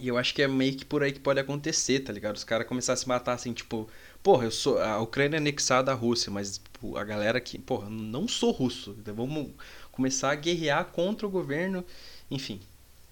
E 0.00 0.08
eu 0.08 0.16
acho 0.18 0.34
que 0.34 0.42
é 0.42 0.48
meio 0.48 0.76
que 0.76 0.84
por 0.84 1.02
aí 1.02 1.12
que 1.12 1.20
pode 1.20 1.40
acontecer, 1.40 2.00
tá 2.00 2.12
ligado? 2.12 2.36
Os 2.36 2.44
caras 2.44 2.66
começarem 2.66 2.98
a 2.98 3.02
se 3.02 3.08
matar 3.08 3.32
assim, 3.34 3.52
tipo, 3.52 3.88
porra, 4.22 4.44
eu 4.44 4.50
sou. 4.50 4.78
A 4.78 5.00
Ucrânia 5.00 5.36
é 5.36 5.38
anexada 5.38 5.92
à 5.92 5.94
Rússia, 5.94 6.30
mas 6.30 6.58
tipo, 6.58 6.96
a 6.96 7.04
galera 7.04 7.40
que, 7.40 7.58
porra, 7.58 7.88
não 7.90 8.28
sou 8.28 8.50
russo. 8.50 8.96
Então 8.98 9.14
vamos 9.14 9.50
começar 9.92 10.30
a 10.30 10.34
guerrear 10.34 10.86
contra 10.86 11.26
o 11.26 11.30
governo. 11.30 11.84
Enfim. 12.30 12.60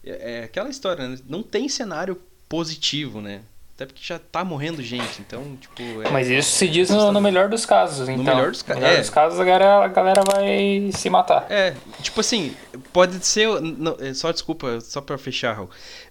É, 0.05 0.41
é 0.41 0.45
aquela 0.45 0.71
história, 0.71 1.09
né? 1.09 1.19
Não 1.29 1.43
tem 1.43 1.69
cenário 1.69 2.21
positivo, 2.49 3.21
né? 3.21 3.43
Até 3.77 3.85
porque 3.85 4.03
já 4.03 4.19
tá 4.19 4.43
morrendo 4.43 4.83
gente, 4.83 5.21
então, 5.21 5.55
tipo... 5.61 5.83
É, 6.03 6.09
Mas 6.09 6.31
isso 6.31 6.51
se 6.53 6.67
diz 6.67 6.89
no, 6.89 7.13
no 7.13 7.21
melhor 7.21 7.51
dos 7.51 7.67
casos, 7.67 8.09
então. 8.09 8.25
No 8.25 8.25
melhor 8.25 8.51
dos, 8.51 8.63
ca 8.63 8.75
no 8.75 8.81
melhor 8.81 8.95
é. 8.95 9.01
dos 9.01 9.11
casos, 9.11 9.39
a 9.39 9.45
galera, 9.45 9.85
a 9.85 9.89
galera 9.89 10.23
vai 10.25 10.91
se 10.95 11.11
matar. 11.11 11.45
É, 11.51 11.75
tipo 12.01 12.19
assim, 12.19 12.57
pode 12.91 13.23
ser... 13.27 13.61
Não, 13.61 13.95
é, 14.01 14.15
só 14.15 14.33
desculpa, 14.33 14.81
só 14.81 15.03
pra 15.03 15.19
fechar, 15.19 15.53
Raul. 15.53 15.69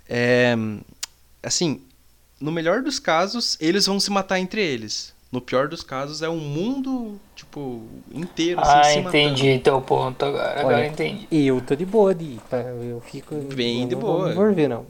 É, 0.07 0.55
assim, 1.41 1.81
no 2.39 2.51
melhor 2.51 2.83
dos 2.83 2.99
casos, 2.99 3.57
eles 3.59 3.87
vão 3.87 3.99
se 3.99 4.11
matar 4.11 4.37
entre 4.39 4.61
eles. 4.61 5.11
No 5.31 5.41
pior 5.41 5.67
dos 5.67 5.81
casos, 5.81 6.21
é 6.21 6.29
o 6.29 6.33
um 6.33 6.39
mundo, 6.39 7.19
tipo, 7.35 7.81
inteiro 8.13 8.61
assim, 8.61 8.99
Ah, 8.99 8.99
entendi 8.99 9.57
teu 9.57 9.81
ponto 9.81 10.23
agora. 10.23 10.51
Olha, 10.51 10.61
agora 10.61 10.85
entendi. 10.85 11.27
E 11.31 11.47
eu 11.47 11.59
tô 11.61 11.75
de 11.75 11.83
boa 11.83 12.13
de 12.13 12.39
Eu 12.87 13.01
fico... 13.01 13.33
Bem 13.55 13.87
de 13.87 13.95
boa. 13.95 14.27
Não 14.27 14.35
vou 14.35 14.53
ver, 14.53 14.69
não. 14.69 14.85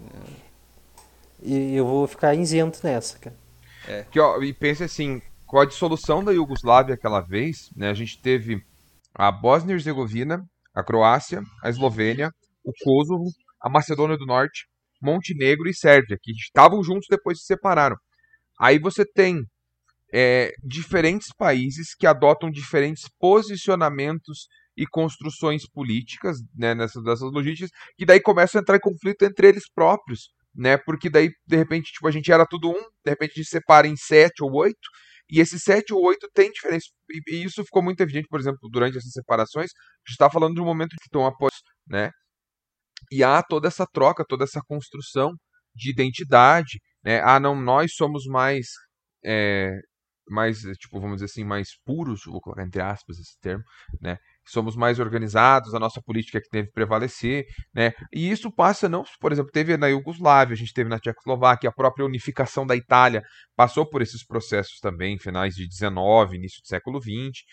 E 1.45 1.75
eu 1.75 1.85
vou 1.85 2.07
ficar 2.07 2.33
isento 2.33 2.79
nessa, 2.83 3.19
cara. 3.19 3.35
É. 3.87 4.03
Que, 4.11 4.19
ó, 4.19 4.41
e 4.41 4.51
pense 4.51 4.83
assim, 4.83 5.21
com 5.45 5.59
a 5.59 5.65
dissolução 5.65 6.23
da 6.23 6.31
Iugoslávia 6.31 6.95
aquela 6.95 7.21
vez, 7.21 7.69
né, 7.75 7.89
a 7.89 7.93
gente 7.93 8.19
teve 8.19 8.63
a 9.13 9.31
Bósnia 9.31 9.73
e 9.73 9.75
Herzegovina, 9.75 10.43
a 10.73 10.83
Croácia, 10.83 11.43
a 11.63 11.69
Eslovênia, 11.69 12.31
o 12.63 12.71
Kosovo, 12.83 13.25
a 13.61 13.69
Macedônia 13.69 14.17
do 14.17 14.25
Norte, 14.25 14.65
Montenegro 15.01 15.69
e 15.69 15.75
Sérvia, 15.75 16.17
que 16.21 16.31
estavam 16.31 16.83
juntos 16.83 17.05
depois 17.09 17.39
se 17.39 17.45
separaram. 17.45 17.95
Aí 18.59 18.79
você 18.79 19.05
tem 19.05 19.43
é, 20.11 20.51
diferentes 20.63 21.27
países 21.37 21.93
que 21.93 22.07
adotam 22.07 22.49
diferentes 22.49 23.03
posicionamentos 23.19 24.47
e 24.75 24.85
construções 24.87 25.69
políticas 25.69 26.37
né, 26.55 26.73
nessas 26.73 27.03
dessas 27.03 27.31
logísticas, 27.31 27.69
que 27.97 28.05
daí 28.05 28.19
começam 28.19 28.59
a 28.59 28.61
entrar 28.61 28.77
em 28.77 28.81
conflito 28.81 29.23
entre 29.23 29.47
eles 29.47 29.69
próprios 29.73 30.34
né? 30.55 30.77
Porque 30.77 31.09
daí, 31.09 31.29
de 31.45 31.55
repente, 31.57 31.91
tipo, 31.91 32.07
a 32.07 32.11
gente 32.11 32.31
era 32.31 32.45
tudo 32.45 32.69
um, 32.69 32.73
de 32.73 33.09
repente 33.09 33.31
a 33.31 33.35
gente 33.35 33.49
separa 33.49 33.87
em 33.87 33.95
sete 33.95 34.43
ou 34.43 34.51
oito, 34.53 34.89
e 35.29 35.39
esses 35.39 35.63
sete 35.63 35.93
ou 35.93 36.03
oito 36.03 36.29
tem 36.33 36.51
diferença. 36.51 36.87
E, 37.09 37.21
e, 37.35 37.43
isso 37.43 37.63
ficou 37.63 37.83
muito 37.83 38.01
evidente, 38.01 38.27
por 38.29 38.39
exemplo, 38.39 38.69
durante 38.71 38.97
essas 38.97 39.11
separações. 39.11 39.71
A 39.71 40.09
gente 40.09 40.11
está 40.11 40.29
falando 40.29 40.55
de 40.55 40.61
um 40.61 40.65
momento 40.65 40.91
que 40.91 41.07
estão 41.07 41.25
após, 41.25 41.53
né? 41.87 42.11
E 43.11 43.23
há 43.23 43.41
toda 43.43 43.67
essa 43.67 43.85
troca, 43.85 44.25
toda 44.27 44.43
essa 44.45 44.61
construção 44.67 45.33
de 45.75 45.91
identidade, 45.91 46.79
né? 47.03 47.21
Ah, 47.23 47.39
não, 47.39 47.55
nós 47.55 47.93
somos 47.95 48.25
mais, 48.25 48.67
é, 49.23 49.71
mais, 50.29 50.61
tipo, 50.79 50.99
vamos 50.99 51.17
dizer 51.17 51.25
assim, 51.25 51.43
mais 51.43 51.69
puros, 51.85 52.23
vou 52.25 52.41
colocar 52.41 52.63
entre 52.63 52.81
aspas 52.81 53.17
esse 53.19 53.37
termo, 53.39 53.63
né? 54.01 54.17
Somos 54.51 54.75
mais 54.75 54.99
organizados, 54.99 55.73
a 55.73 55.79
nossa 55.79 56.01
política 56.01 56.37
é 56.37 56.41
que 56.41 56.49
deve 56.51 56.71
prevalecer, 56.71 57.45
né? 57.73 57.93
E 58.13 58.29
isso 58.29 58.51
passa 58.51 58.87
não, 58.87 59.03
por 59.19 59.31
exemplo, 59.31 59.51
teve 59.51 59.75
na 59.77 59.87
Iugoslávia, 59.87 60.53
a 60.53 60.57
gente 60.57 60.73
teve 60.73 60.89
na 60.89 60.99
Tchecoslováquia, 60.99 61.69
a 61.69 61.73
própria 61.73 62.05
unificação 62.05 62.65
da 62.65 62.75
Itália 62.75 63.23
passou 63.55 63.89
por 63.89 64.01
esses 64.01 64.25
processos 64.25 64.79
também, 64.79 65.17
finais 65.19 65.55
de 65.55 65.67
19, 65.67 66.37
início 66.37 66.61
do 66.61 66.67
século 66.67 66.99
20. 66.99 67.43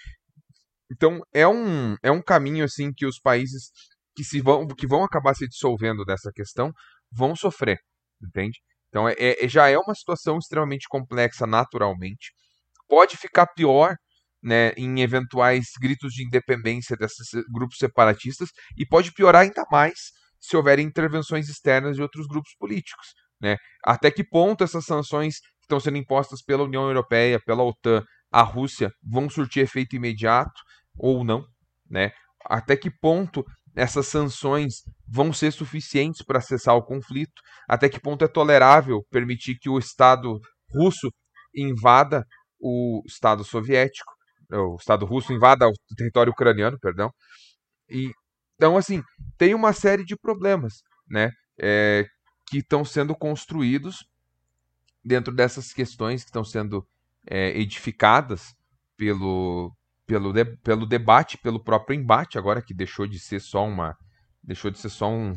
Então, 0.93 1.21
é 1.33 1.49
um, 1.49 1.97
é 2.03 2.11
um 2.11 2.23
caminho 2.23 2.65
assim 2.65 2.93
que 2.93 3.07
os 3.07 3.19
países 3.19 3.71
que 4.15 4.25
se 4.25 4.41
vão 4.41 4.67
que 4.69 4.87
vão 4.87 5.03
acabar 5.05 5.35
se 5.35 5.49
dissolvendo 5.49 6.05
dessa 6.05 6.31
questão 6.35 6.71
vão 7.11 7.35
sofrer, 7.35 7.79
entende? 8.23 8.61
Então, 8.89 9.09
é, 9.09 9.15
é 9.19 9.49
já 9.49 9.69
é 9.69 9.79
uma 9.79 9.95
situação 9.95 10.39
extremamente 10.39 10.87
complexa 10.89 11.47
naturalmente. 11.47 12.33
Pode 12.87 13.17
ficar 13.17 13.47
pior 13.47 13.97
né, 14.43 14.71
em 14.77 15.01
eventuais 15.01 15.67
gritos 15.81 16.13
de 16.13 16.25
independência 16.27 16.97
desses 16.97 17.29
grupos 17.53 17.79
separatistas 17.79 18.49
e 18.77 18.85
pode 18.85 19.13
piorar 19.13 19.43
ainda 19.43 19.65
mais 19.71 20.11
se 20.41 20.57
houverem 20.57 20.87
intervenções 20.87 21.49
externas 21.49 21.97
de 21.97 22.03
outros 22.03 22.27
grupos 22.27 22.53
políticos. 22.59 23.15
Né? 23.41 23.57
Até 23.85 24.11
que 24.11 24.25
ponto 24.25 24.65
essas 24.65 24.85
sanções 24.85 25.39
que 25.39 25.65
estão 25.65 25.79
sendo 25.79 25.99
impostas 25.99 26.43
pela 26.43 26.65
União 26.65 26.85
Europeia, 26.85 27.41
pela 27.45 27.63
OTAN, 27.63 28.03
à 28.31 28.43
Rússia, 28.43 28.91
vão 29.03 29.31
surtir 29.31 29.63
efeito 29.63 29.95
imediato 29.95 30.61
ou 30.99 31.25
não? 31.25 31.45
Né? 31.89 32.11
Até 32.45 32.77
que 32.77 32.91
ponto 32.91 33.45
essas 33.75 34.07
sanções 34.09 34.83
vão 35.09 35.33
ser 35.33 35.53
suficientes 35.53 36.23
para 36.25 36.41
cessar 36.41 36.75
o 36.75 36.83
conflito? 36.83 37.41
Até 37.69 37.89
que 37.89 38.01
ponto 38.01 38.25
é 38.25 38.29
tolerável 38.29 39.05
permitir 39.11 39.57
que 39.59 39.69
o 39.69 39.79
Estado 39.79 40.41
russo 40.75 41.11
invada 41.55 42.25
o 42.61 43.03
Estado 43.07 43.45
soviético? 43.45 44.13
O 44.59 44.77
Estado 44.77 45.05
russo 45.07 45.33
invada 45.33 45.69
o 45.69 45.95
território 45.97 46.33
ucraniano, 46.33 46.79
perdão. 46.79 47.13
E, 47.89 48.11
então, 48.57 48.77
assim, 48.77 49.03
tem 49.37 49.55
uma 49.55 49.73
série 49.73 50.05
de 50.05 50.17
problemas, 50.17 50.83
né, 51.09 51.31
é, 51.59 52.07
que 52.47 52.59
estão 52.59 52.85
sendo 52.85 53.15
construídos 53.15 54.05
dentro 55.05 55.35
dessas 55.35 55.73
questões 55.73 56.23
que 56.23 56.29
estão 56.29 56.45
sendo 56.45 56.87
é, 57.27 57.59
edificadas 57.59 58.55
pelo, 58.97 59.75
pelo, 60.07 60.33
de, 60.33 60.45
pelo 60.45 60.87
debate, 60.87 61.39
pelo 61.39 61.63
próprio 61.63 61.99
embate, 61.99 62.39
agora 62.39 62.63
que 62.63 62.75
deixou 62.75 63.07
de 63.07 63.19
ser 63.19 63.41
só 63.41 63.67
uma. 63.67 63.97
Deixou 64.43 64.71
de 64.71 64.79
ser 64.79 64.89
só 64.91 65.09
um. 65.09 65.35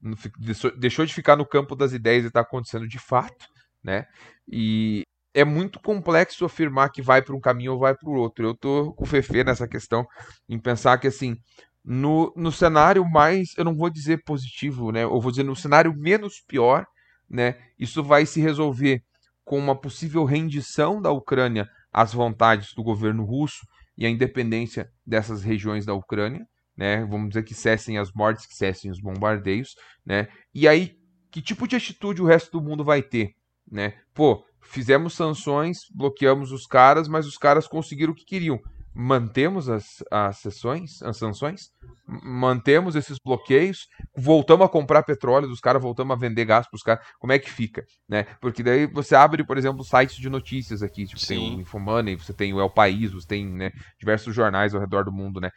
deixou 0.78 1.04
de 1.04 1.14
ficar 1.14 1.36
no 1.36 1.46
campo 1.46 1.74
das 1.74 1.92
ideias 1.92 2.24
e 2.24 2.28
está 2.28 2.40
acontecendo 2.40 2.86
de 2.86 2.98
fato, 2.98 3.46
né? 3.82 4.06
E 4.46 5.02
é 5.38 5.44
muito 5.44 5.78
complexo 5.78 6.44
afirmar 6.44 6.90
que 6.90 7.00
vai 7.00 7.22
para 7.22 7.34
um 7.34 7.40
caminho 7.40 7.74
ou 7.74 7.78
vai 7.78 7.94
para 7.94 8.08
o 8.08 8.14
outro. 8.14 8.44
Eu 8.44 8.54
tô 8.56 8.92
com 8.94 9.04
o 9.04 9.06
Fefe 9.06 9.44
nessa 9.44 9.68
questão, 9.68 10.04
em 10.48 10.58
pensar 10.58 10.98
que 10.98 11.06
assim, 11.06 11.36
no, 11.84 12.32
no 12.36 12.50
cenário 12.50 13.08
mais, 13.08 13.56
eu 13.56 13.64
não 13.64 13.76
vou 13.76 13.88
dizer 13.88 14.22
positivo, 14.24 14.90
né? 14.90 15.04
Eu 15.04 15.20
vou 15.20 15.30
dizer 15.30 15.44
no 15.44 15.54
cenário 15.54 15.94
menos 15.96 16.42
pior, 16.46 16.84
né? 17.30 17.54
Isso 17.78 18.02
vai 18.02 18.26
se 18.26 18.40
resolver 18.40 19.00
com 19.44 19.58
uma 19.58 19.80
possível 19.80 20.24
rendição 20.24 21.00
da 21.00 21.12
Ucrânia 21.12 21.68
às 21.92 22.12
vontades 22.12 22.74
do 22.74 22.82
governo 22.82 23.24
russo 23.24 23.64
e 23.96 24.04
a 24.04 24.10
independência 24.10 24.88
dessas 25.06 25.44
regiões 25.44 25.86
da 25.86 25.94
Ucrânia, 25.94 26.44
né? 26.76 27.04
Vamos 27.06 27.28
dizer 27.28 27.44
que 27.44 27.54
cessem 27.54 27.96
as 27.96 28.10
mortes, 28.12 28.44
que 28.44 28.56
cessem 28.56 28.90
os 28.90 29.00
bombardeios, 29.00 29.76
né? 30.04 30.26
E 30.52 30.66
aí, 30.66 30.96
que 31.30 31.40
tipo 31.40 31.68
de 31.68 31.76
atitude 31.76 32.20
o 32.20 32.26
resto 32.26 32.50
do 32.50 32.60
mundo 32.60 32.82
vai 32.82 33.02
ter, 33.02 33.30
né? 33.70 33.94
Pô, 34.12 34.44
fizemos 34.62 35.14
sanções, 35.14 35.78
bloqueamos 35.94 36.52
os 36.52 36.66
caras, 36.66 37.08
mas 37.08 37.26
os 37.26 37.36
caras 37.36 37.66
conseguiram 37.66 38.12
o 38.12 38.16
que 38.16 38.24
queriam. 38.24 38.58
Mantemos 38.94 39.68
as, 39.68 40.02
as 40.10 40.38
sessões, 40.38 41.02
as 41.02 41.16
sanções, 41.16 41.70
mantemos 42.06 42.96
esses 42.96 43.18
bloqueios, 43.24 43.86
voltamos 44.16 44.66
a 44.66 44.68
comprar 44.68 45.02
petróleo 45.04 45.46
dos 45.46 45.60
caras, 45.60 45.80
voltamos 45.80 46.16
a 46.16 46.18
vender 46.18 46.44
gás 46.44 46.66
para 46.68 46.76
os 46.76 46.82
caras. 46.82 47.06
Como 47.18 47.32
é 47.32 47.38
que 47.38 47.50
fica? 47.50 47.84
Né? 48.08 48.24
Porque 48.40 48.62
daí 48.62 48.86
você 48.86 49.14
abre, 49.14 49.44
por 49.44 49.56
exemplo, 49.56 49.84
sites 49.84 50.16
de 50.16 50.28
notícias 50.28 50.82
aqui, 50.82 51.06
tipo, 51.06 51.24
tem 51.24 51.56
o 51.56 51.60
Infomoney, 51.60 52.16
você 52.16 52.32
tem 52.32 52.52
o 52.52 52.60
El 52.60 52.70
País, 52.70 53.12
você 53.12 53.26
tem 53.26 53.46
né, 53.46 53.70
diversos 53.98 54.34
jornais 54.34 54.74
ao 54.74 54.80
redor 54.80 55.04
do 55.04 55.12
mundo, 55.12 55.40
né? 55.40 55.50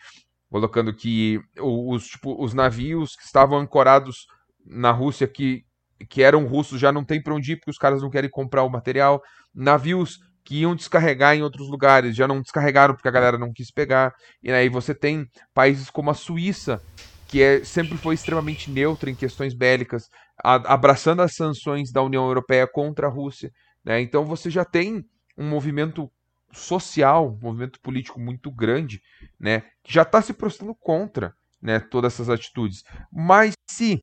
Colocando 0.49 0.93
que 0.93 1.39
os, 1.58 2.08
tipo, 2.08 2.43
os 2.43 2.54
navios 2.54 3.16
que 3.16 3.24
estavam 3.24 3.58
ancorados 3.58 4.28
na 4.66 4.91
Rússia 4.91 5.28
que 5.28 5.64
que 6.10 6.24
eram 6.24 6.45
russos 6.45 6.80
já 6.80 6.91
não 6.91 7.04
tem 7.04 7.22
para 7.22 7.34
onde 7.34 7.54
ir 7.54 7.56
porque 7.58 7.72
os 7.72 7.78
caras 7.78 8.02
não 8.02 8.10
querem 8.10 8.30
comprar 8.30 8.64
o 8.64 8.70
material. 8.70 9.22
Navios 9.54 10.18
que 10.43 10.62
iam 10.62 10.76
descarregar 10.76 11.36
em 11.36 11.43
outros 11.43 11.70
lugares 11.70 12.16
já 12.16 12.28
não 12.28 12.41
descarregaram 12.41 12.95
porque 12.95 13.08
a 13.08 13.12
galera 13.12 13.38
não 13.38 13.54
quis 13.54 13.72
pegar. 13.72 14.14
E 14.41 14.52
aí 14.52 14.70
você 14.70 14.93
tem 14.93 15.26
países 15.54 15.89
como 15.89 16.10
a 16.10 16.14
Suíça, 16.14 16.82
que 17.28 17.41
é, 17.41 17.64
sempre 17.64 17.97
foi 17.97 18.16
extremamente 18.16 18.70
neutra 18.70 19.10
em 19.10 19.16
questões 19.16 19.54
bélicas, 19.54 20.10
a, 20.43 20.56
abraçando 20.74 21.22
as 21.22 21.36
sanções 21.36 21.91
da 21.91 22.02
União 22.02 22.26
Europeia 22.26 22.68
contra 22.68 23.08
a 23.08 23.10
Rússia. 23.10 23.52
Né? 23.84 24.02
Então 24.02 24.26
você 24.26 24.49
já 24.49 24.66
tem 24.66 25.04
um 25.38 25.47
movimento 25.47 26.12
social, 26.54 27.30
um 27.30 27.39
movimento 27.41 27.80
político 27.80 28.20
muito 28.20 28.52
grande, 28.52 29.02
né, 29.39 29.62
que 29.84 29.93
já 29.93 30.02
está 30.02 30.22
se 30.22 30.34
prostrando 30.34 30.76
contra 30.76 31.34
né, 31.62 31.80
todas 31.80 32.14
essas 32.14 32.30
atitudes. 32.30 32.84
Mas 33.12 33.54
se 33.70 33.99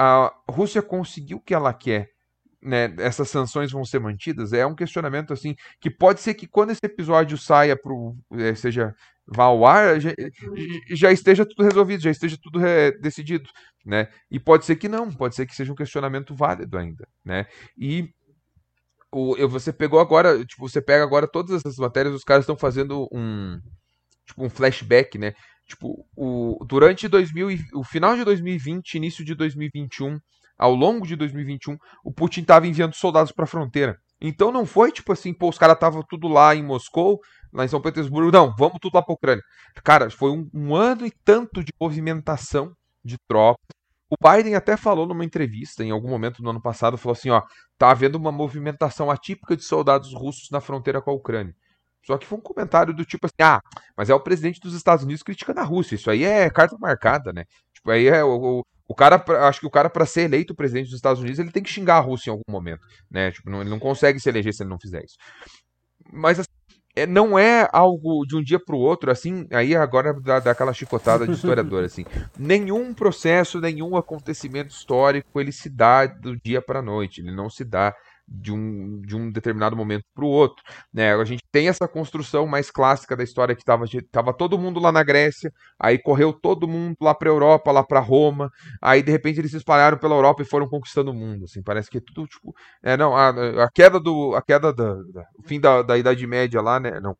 a 0.00 0.32
Rússia 0.48 0.80
conseguiu 0.80 1.38
o 1.38 1.40
que 1.40 1.52
ela 1.52 1.74
quer, 1.74 2.10
né, 2.62 2.94
essas 2.98 3.28
sanções 3.28 3.72
vão 3.72 3.84
ser 3.84 3.98
mantidas? 3.98 4.52
É 4.52 4.64
um 4.64 4.74
questionamento 4.74 5.32
assim 5.32 5.56
que 5.80 5.90
pode 5.90 6.20
ser 6.20 6.34
que 6.34 6.46
quando 6.46 6.70
esse 6.70 6.84
episódio 6.84 7.36
saia 7.36 7.76
pro, 7.76 8.16
é, 8.32 8.54
seja 8.54 8.94
vá 9.26 9.44
ao 9.44 9.66
ar, 9.66 10.00
já, 10.00 10.10
já, 10.90 11.12
esteja 11.12 11.44
tudo 11.44 11.64
resolvido, 11.64 12.02
já 12.02 12.10
esteja 12.10 12.38
tudo 12.40 12.60
re, 12.60 12.92
decidido, 13.00 13.50
né? 13.84 14.08
E 14.30 14.38
pode 14.38 14.64
ser 14.64 14.76
que 14.76 14.88
não, 14.88 15.10
pode 15.10 15.34
ser 15.34 15.46
que 15.46 15.54
seja 15.54 15.72
um 15.72 15.76
questionamento 15.76 16.34
válido 16.34 16.78
ainda, 16.78 17.06
né? 17.24 17.46
E 17.76 18.08
o, 19.10 19.36
você 19.48 19.72
pegou 19.72 19.98
agora, 19.98 20.44
tipo, 20.44 20.66
você 20.68 20.80
pega 20.80 21.02
agora 21.02 21.26
todas 21.26 21.56
essas 21.56 21.76
matérias, 21.76 22.14
os 22.14 22.24
caras 22.24 22.44
estão 22.44 22.56
fazendo 22.56 23.08
um, 23.12 23.60
tipo, 24.24 24.44
um 24.44 24.48
flashback, 24.48 25.18
né? 25.18 25.34
Tipo, 25.68 26.06
o, 26.16 26.64
durante 26.64 27.06
2000, 27.06 27.48
o 27.74 27.84
final 27.84 28.16
de 28.16 28.24
2020, 28.24 28.94
início 28.94 29.24
de 29.24 29.34
2021, 29.34 30.18
ao 30.58 30.74
longo 30.74 31.06
de 31.06 31.14
2021, 31.14 31.76
o 32.04 32.12
Putin 32.12 32.40
estava 32.40 32.66
enviando 32.66 32.94
soldados 32.94 33.30
para 33.30 33.44
a 33.44 33.48
fronteira. 33.48 33.96
Então 34.20 34.50
não 34.50 34.66
foi 34.66 34.90
tipo 34.90 35.12
assim, 35.12 35.32
pô, 35.32 35.48
os 35.48 35.58
caras 35.58 35.76
estavam 35.76 36.02
tudo 36.08 36.26
lá 36.26 36.54
em 36.54 36.64
Moscou, 36.64 37.20
lá 37.52 37.64
em 37.64 37.68
São 37.68 37.80
Petersburgo, 37.80 38.32
não, 38.32 38.52
vamos 38.58 38.78
tudo 38.80 38.94
lá 38.94 39.02
para 39.02 39.14
Ucrânia. 39.14 39.44
Cara, 39.84 40.10
foi 40.10 40.32
um, 40.32 40.48
um 40.52 40.74
ano 40.74 41.06
e 41.06 41.12
tanto 41.24 41.62
de 41.62 41.72
movimentação 41.78 42.72
de 43.04 43.16
tropas 43.28 43.78
o 44.10 44.16
Biden 44.16 44.54
até 44.54 44.76
falou 44.76 45.06
numa 45.06 45.24
entrevista, 45.24 45.84
em 45.84 45.90
algum 45.90 46.08
momento 46.08 46.42
no 46.42 46.48
ano 46.48 46.62
passado, 46.62 46.96
falou 46.96 47.12
assim, 47.12 47.28
ó, 47.28 47.42
tá 47.76 47.90
havendo 47.90 48.16
uma 48.16 48.32
movimentação 48.32 49.10
atípica 49.10 49.54
de 49.54 49.62
soldados 49.62 50.14
russos 50.14 50.48
na 50.50 50.60
fronteira 50.60 51.02
com 51.02 51.10
a 51.10 51.14
Ucrânia. 51.14 51.54
Só 52.08 52.16
que 52.16 52.26
foi 52.26 52.38
um 52.38 52.40
comentário 52.40 52.94
do 52.94 53.04
tipo 53.04 53.26
assim, 53.26 53.34
ah, 53.42 53.60
mas 53.94 54.08
é 54.08 54.14
o 54.14 54.20
presidente 54.20 54.60
dos 54.60 54.72
Estados 54.72 55.04
Unidos 55.04 55.22
criticando 55.22 55.60
a 55.60 55.62
Rússia. 55.62 55.94
Isso 55.94 56.10
aí 56.10 56.24
é 56.24 56.48
carta 56.48 56.74
marcada, 56.80 57.34
né? 57.34 57.44
Tipo, 57.74 57.90
aí 57.90 58.08
é 58.08 58.24
o, 58.24 58.60
o, 58.60 58.64
o 58.88 58.94
cara, 58.94 59.22
acho 59.46 59.60
que 59.60 59.66
o 59.66 59.70
cara 59.70 59.90
para 59.90 60.06
ser 60.06 60.22
eleito 60.22 60.54
presidente 60.54 60.86
dos 60.86 60.94
Estados 60.94 61.20
Unidos, 61.20 61.38
ele 61.38 61.52
tem 61.52 61.62
que 61.62 61.68
xingar 61.68 61.98
a 61.98 62.00
Rússia 62.00 62.30
em 62.30 62.32
algum 62.32 62.50
momento, 62.50 62.80
né? 63.10 63.30
Tipo, 63.30 63.50
não, 63.50 63.60
ele 63.60 63.68
não 63.68 63.78
consegue 63.78 64.18
se 64.18 64.26
eleger 64.26 64.54
se 64.54 64.62
ele 64.62 64.70
não 64.70 64.78
fizer 64.80 65.04
isso. 65.04 65.18
Mas 66.10 66.40
assim, 66.40 66.48
é, 66.96 67.06
não 67.06 67.38
é 67.38 67.68
algo 67.74 68.24
de 68.24 68.34
um 68.34 68.42
dia 68.42 68.58
para 68.58 68.74
o 68.74 68.78
outro, 68.78 69.10
assim, 69.10 69.46
aí 69.52 69.76
agora 69.76 70.18
dá, 70.18 70.40
dá 70.40 70.52
aquela 70.52 70.72
chicotada 70.72 71.26
de 71.26 71.34
historiador, 71.34 71.84
assim. 71.84 72.06
Nenhum 72.38 72.94
processo, 72.94 73.60
nenhum 73.60 73.98
acontecimento 73.98 74.70
histórico, 74.70 75.38
ele 75.38 75.52
se 75.52 75.68
dá 75.68 76.06
do 76.06 76.34
dia 76.40 76.62
para 76.62 76.78
a 76.78 76.82
noite, 76.82 77.20
ele 77.20 77.32
não 77.32 77.50
se 77.50 77.66
dá 77.66 77.94
de 78.30 78.52
um, 78.52 79.00
de 79.00 79.16
um 79.16 79.30
determinado 79.30 79.74
momento 79.74 80.04
para 80.14 80.24
o 80.24 80.28
outro. 80.28 80.62
Né? 80.92 81.14
A 81.14 81.24
gente 81.24 81.42
tem 81.50 81.68
essa 81.68 81.88
construção 81.88 82.46
mais 82.46 82.70
clássica 82.70 83.16
da 83.16 83.24
história 83.24 83.54
que 83.54 83.62
estava 83.62 83.86
tava 84.12 84.32
todo 84.34 84.58
mundo 84.58 84.78
lá 84.78 84.92
na 84.92 85.02
Grécia, 85.02 85.52
aí 85.78 85.98
correu 85.98 86.32
todo 86.32 86.68
mundo 86.68 86.96
lá 87.00 87.14
para 87.14 87.28
a 87.28 87.32
Europa, 87.32 87.72
lá 87.72 87.82
para 87.82 88.00
Roma, 88.00 88.50
aí 88.82 89.02
de 89.02 89.10
repente 89.10 89.40
eles 89.40 89.50
se 89.50 89.56
espalharam 89.56 89.96
pela 89.96 90.14
Europa 90.14 90.42
e 90.42 90.46
foram 90.46 90.68
conquistando 90.68 91.10
o 91.10 91.14
mundo. 91.14 91.44
Assim, 91.44 91.62
parece 91.62 91.90
que 91.90 91.98
é 91.98 92.00
tudo 92.00 92.26
tipo. 92.26 92.54
É, 92.82 92.96
não, 92.96 93.16
a, 93.16 93.30
a 93.64 93.70
queda 93.70 93.98
do. 93.98 94.34
A 94.34 94.42
queda 94.42 94.72
da, 94.72 94.94
da, 94.94 95.26
o 95.38 95.42
fim 95.42 95.58
da, 95.58 95.82
da 95.82 95.96
Idade 95.96 96.26
Média 96.26 96.60
lá, 96.60 96.78
né? 96.78 97.00
Não. 97.00 97.16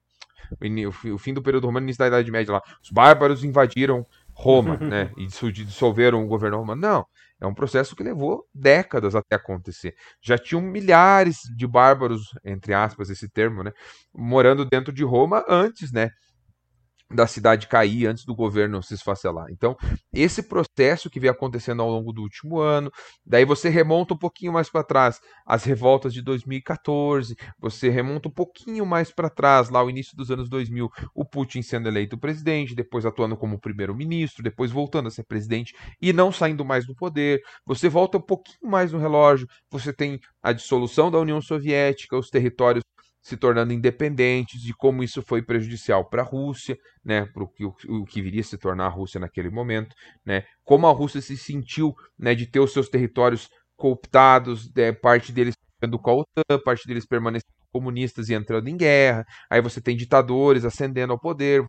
O, 0.51 1.15
o 1.15 1.19
fim 1.19 1.35
do 1.35 1.43
período 1.43 1.67
romano, 1.67 1.85
início 1.85 1.99
da 1.99 2.09
Idade 2.09 2.31
Média 2.31 2.53
lá. 2.53 2.63
Os 2.83 2.91
bárbaros 2.91 3.45
invadiram 3.45 4.07
Roma, 4.33 4.77
né? 4.81 5.11
E 5.17 5.27
dissolveram 5.53 6.23
o 6.25 6.29
governo 6.29 6.59
romano. 6.59 6.81
Não. 6.81 7.07
É 7.41 7.47
um 7.47 7.55
processo 7.55 7.95
que 7.97 8.03
levou 8.03 8.45
décadas 8.55 9.15
até 9.15 9.37
acontecer. 9.37 9.95
Já 10.23 10.37
tinham 10.39 10.61
milhares 10.63 11.39
de 11.57 11.67
bárbaros, 11.67 12.31
entre 12.45 12.75
aspas, 12.75 13.11
esse 13.11 13.29
termo, 13.29 13.63
né, 13.63 13.73
morando 14.15 14.65
dentro 14.65 14.93
de 14.93 15.05
Roma 15.05 15.45
antes, 15.49 15.93
né, 15.93 16.11
da 17.11 17.27
cidade 17.27 17.67
cair 17.67 18.07
antes 18.07 18.25
do 18.25 18.35
governo 18.35 18.83
se 18.83 18.95
esfacelar. 18.95 19.47
Então, 19.51 19.77
esse 20.13 20.43
processo 20.43 21.09
que 21.09 21.19
vem 21.19 21.31
acontecendo 21.31 21.83
ao 21.83 21.91
longo 21.91 22.13
do 22.13 22.23
último 22.23 22.59
ano, 22.59 22.91
daí 23.25 23.45
você 23.45 23.69
remonta 23.69 24.15
um 24.15 24.19
pouquinho 24.19 24.53
mais 24.53 24.69
para 24.71 24.85
trás, 24.85 25.21
as 25.47 25.65
revoltas 25.65 26.13
de 26.13 26.21
2014, 26.23 27.35
você 27.59 27.89
remonta 27.89 28.29
um 28.29 28.33
pouquinho 28.33 28.85
mais 28.85 29.11
para 29.11 29.31
trás, 29.31 29.71
lá 29.71 29.83
o 29.83 29.91
início 29.91 30.17
dos 30.17 30.31
anos 30.31 30.49
2000, 30.49 30.91
o 31.15 31.25
Putin 31.25 31.63
sendo 31.63 31.89
eleito 31.89 32.19
presidente, 32.19 32.75
depois 32.75 33.07
atuando 33.07 33.37
como 33.37 33.59
primeiro-ministro, 33.59 34.43
depois 34.43 34.71
voltando 34.71 35.09
a 35.09 35.11
ser 35.11 35.25
presidente 35.25 35.75
e 36.01 36.13
não 36.13 36.31
saindo 36.31 36.65
mais 36.65 36.87
do 36.87 36.95
poder. 36.95 37.41
Você 37.67 37.89
volta 37.89 38.19
um 38.19 38.23
pouquinho 38.23 38.71
mais 38.71 38.93
no 38.93 38.99
relógio, 38.99 39.49
você 39.71 39.93
tem 39.93 40.21
a 40.43 40.53
dissolução 40.53 41.11
da 41.11 41.19
União 41.19 41.41
Soviética, 41.41 42.17
os 42.17 42.29
territórios 42.29 42.85
se 43.29 43.37
tornando 43.37 43.73
independentes, 43.73 44.63
de 44.63 44.73
como 44.75 45.03
isso 45.03 45.23
foi 45.23 45.43
prejudicial 45.43 46.09
para 46.09 46.23
a 46.23 46.25
Rússia, 46.25 46.77
né, 47.05 47.27
para 47.27 47.45
o 47.45 47.49
que, 47.49 47.65
o 47.65 48.05
que 48.07 48.23
viria 48.23 48.41
a 48.41 48.45
se 48.45 48.57
tornar 48.57 48.87
a 48.87 48.89
Rússia 48.89 49.21
naquele 49.21 49.51
momento, 49.51 49.95
né, 50.25 50.45
como 50.65 50.87
a 50.87 50.93
Rússia 50.93 51.21
se 51.21 51.37
sentiu 51.37 51.95
né, 52.19 52.35
de 52.35 52.47
ter 52.47 52.61
os 52.61 52.73
seus 52.73 52.89
territórios 52.89 53.49
cooptados, 53.77 54.73
né, 54.75 54.93
parte 54.93 55.31
deles 55.31 55.55
ficando 55.75 55.99
com 55.99 56.11
a 56.11 56.15
OTAN, 56.15 56.59
parte 56.65 56.87
deles 56.87 57.07
permanecendo 57.07 57.58
comunistas 57.73 58.29
e 58.29 58.35
entrando 58.35 58.69
em 58.69 58.77
guerra, 58.77 59.25
aí 59.51 59.61
você 59.61 59.81
tem 59.81 59.97
ditadores 59.97 60.65
ascendendo 60.65 61.13
ao 61.13 61.19
poder, 61.19 61.65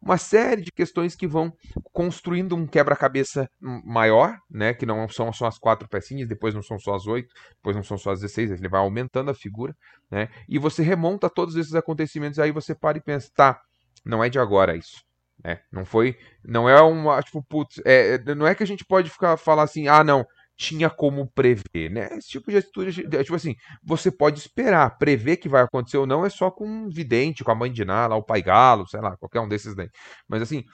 uma 0.00 0.18
série 0.18 0.62
de 0.62 0.72
questões 0.72 1.14
que 1.14 1.26
vão 1.26 1.52
construindo 1.92 2.56
um 2.56 2.66
quebra-cabeça 2.66 3.48
maior, 3.60 4.36
né, 4.50 4.74
que 4.74 4.86
não 4.86 5.08
são 5.08 5.32
só 5.32 5.46
as 5.46 5.58
quatro 5.58 5.88
pecinhas, 5.88 6.28
depois 6.28 6.54
não 6.54 6.62
são 6.62 6.78
só 6.78 6.94
as 6.94 7.06
oito, 7.06 7.28
depois 7.56 7.76
não 7.76 7.82
são 7.82 7.96
só 7.96 8.12
as 8.12 8.20
16, 8.20 8.52
ele 8.52 8.68
vai 8.68 8.80
aumentando 8.80 9.30
a 9.30 9.34
figura, 9.34 9.74
né, 10.10 10.28
e 10.48 10.58
você 10.58 10.82
remonta 10.82 11.28
todos 11.28 11.56
esses 11.56 11.74
acontecimentos, 11.74 12.38
aí 12.38 12.50
você 12.50 12.74
para 12.74 12.98
e 12.98 13.02
pensa, 13.02 13.30
tá, 13.34 13.60
não 14.04 14.22
é 14.22 14.28
de 14.28 14.38
agora 14.38 14.76
isso, 14.76 15.02
né, 15.44 15.60
não 15.70 15.84
foi, 15.84 16.16
não 16.44 16.68
é 16.68 16.80
uma, 16.80 17.20
tipo, 17.22 17.42
putz, 17.48 17.80
é, 17.84 18.18
não 18.34 18.46
é 18.46 18.54
que 18.54 18.62
a 18.62 18.66
gente 18.66 18.84
pode 18.84 19.10
ficar, 19.10 19.36
falar 19.36 19.64
assim, 19.64 19.88
ah, 19.88 20.02
não, 20.02 20.24
tinha 20.56 20.88
como 20.88 21.26
prever, 21.26 21.90
né? 21.90 22.08
Esse 22.12 22.28
tipo 22.28 22.50
de 22.50 22.56
atitude, 22.56 23.02
tipo 23.08 23.34
assim, 23.34 23.54
você 23.82 24.10
pode 24.10 24.38
esperar, 24.38 24.96
prever 24.96 25.36
que 25.36 25.48
vai 25.48 25.62
acontecer 25.62 25.98
ou 25.98 26.06
não 26.06 26.24
é 26.24 26.30
só 26.30 26.50
com 26.50 26.66
um 26.66 26.88
vidente, 26.88 27.44
com 27.44 27.50
a 27.50 27.54
mãe 27.54 27.70
de 27.70 27.84
Nala, 27.84 28.16
o 28.16 28.22
pai 28.22 28.42
galo, 28.42 28.88
sei 28.88 29.00
lá, 29.00 29.16
qualquer 29.16 29.40
um 29.40 29.48
desses 29.48 29.74
daí. 29.74 29.90
Mas 30.26 30.42
assim, 30.42 30.64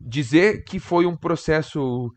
dizer 0.00 0.64
que 0.64 0.78
foi 0.78 1.04
um 1.06 1.16
processo 1.16 2.12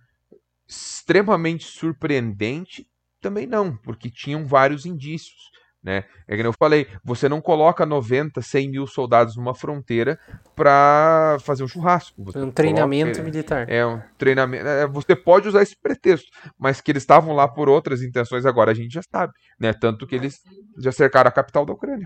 extremamente 0.68 1.66
surpreendente 1.66 2.88
também 3.20 3.46
não, 3.46 3.76
porque 3.78 4.10
tinham 4.10 4.46
vários 4.46 4.86
indícios. 4.86 5.50
Né? 5.84 6.04
É 6.28 6.36
que 6.36 6.46
eu 6.46 6.54
falei, 6.54 6.88
você 7.04 7.28
não 7.28 7.42
coloca 7.42 7.88
90, 7.88 8.40
100 8.40 8.70
mil 8.70 8.86
soldados 8.86 9.36
numa 9.36 9.56
fronteira 9.56 10.20
para 10.56 11.38
fazer 11.42 11.64
um 11.64 11.68
churrasco. 11.68 12.24
Você 12.24 12.38
um 12.38 12.52
treinamento 12.52 13.14
coloca, 13.14 13.24
militar. 13.24 13.70
É 13.70 13.84
um 13.84 14.00
treinamento. 14.16 14.68
É, 14.68 14.86
você 14.88 15.16
pode 15.16 15.48
usar 15.48 15.64
esse 15.64 15.76
pretexto, 15.76 16.28
mas 16.58 16.80
que 16.82 16.92
eles 16.92 17.02
estavam 17.02 17.34
lá 17.34 17.48
por 17.48 17.68
outras 17.68 18.04
intenções 18.04 18.46
agora 18.46 18.72
a 18.72 18.76
gente 18.76 18.94
já 18.94 19.02
sabe, 19.02 19.34
né? 19.60 19.74
Tanto 19.74 20.06
que 20.06 20.14
eles 20.14 20.40
já 20.78 20.92
cercaram 20.92 21.30
a 21.30 21.32
capital 21.32 21.66
da 21.66 21.74
Ucrânia. 21.74 22.06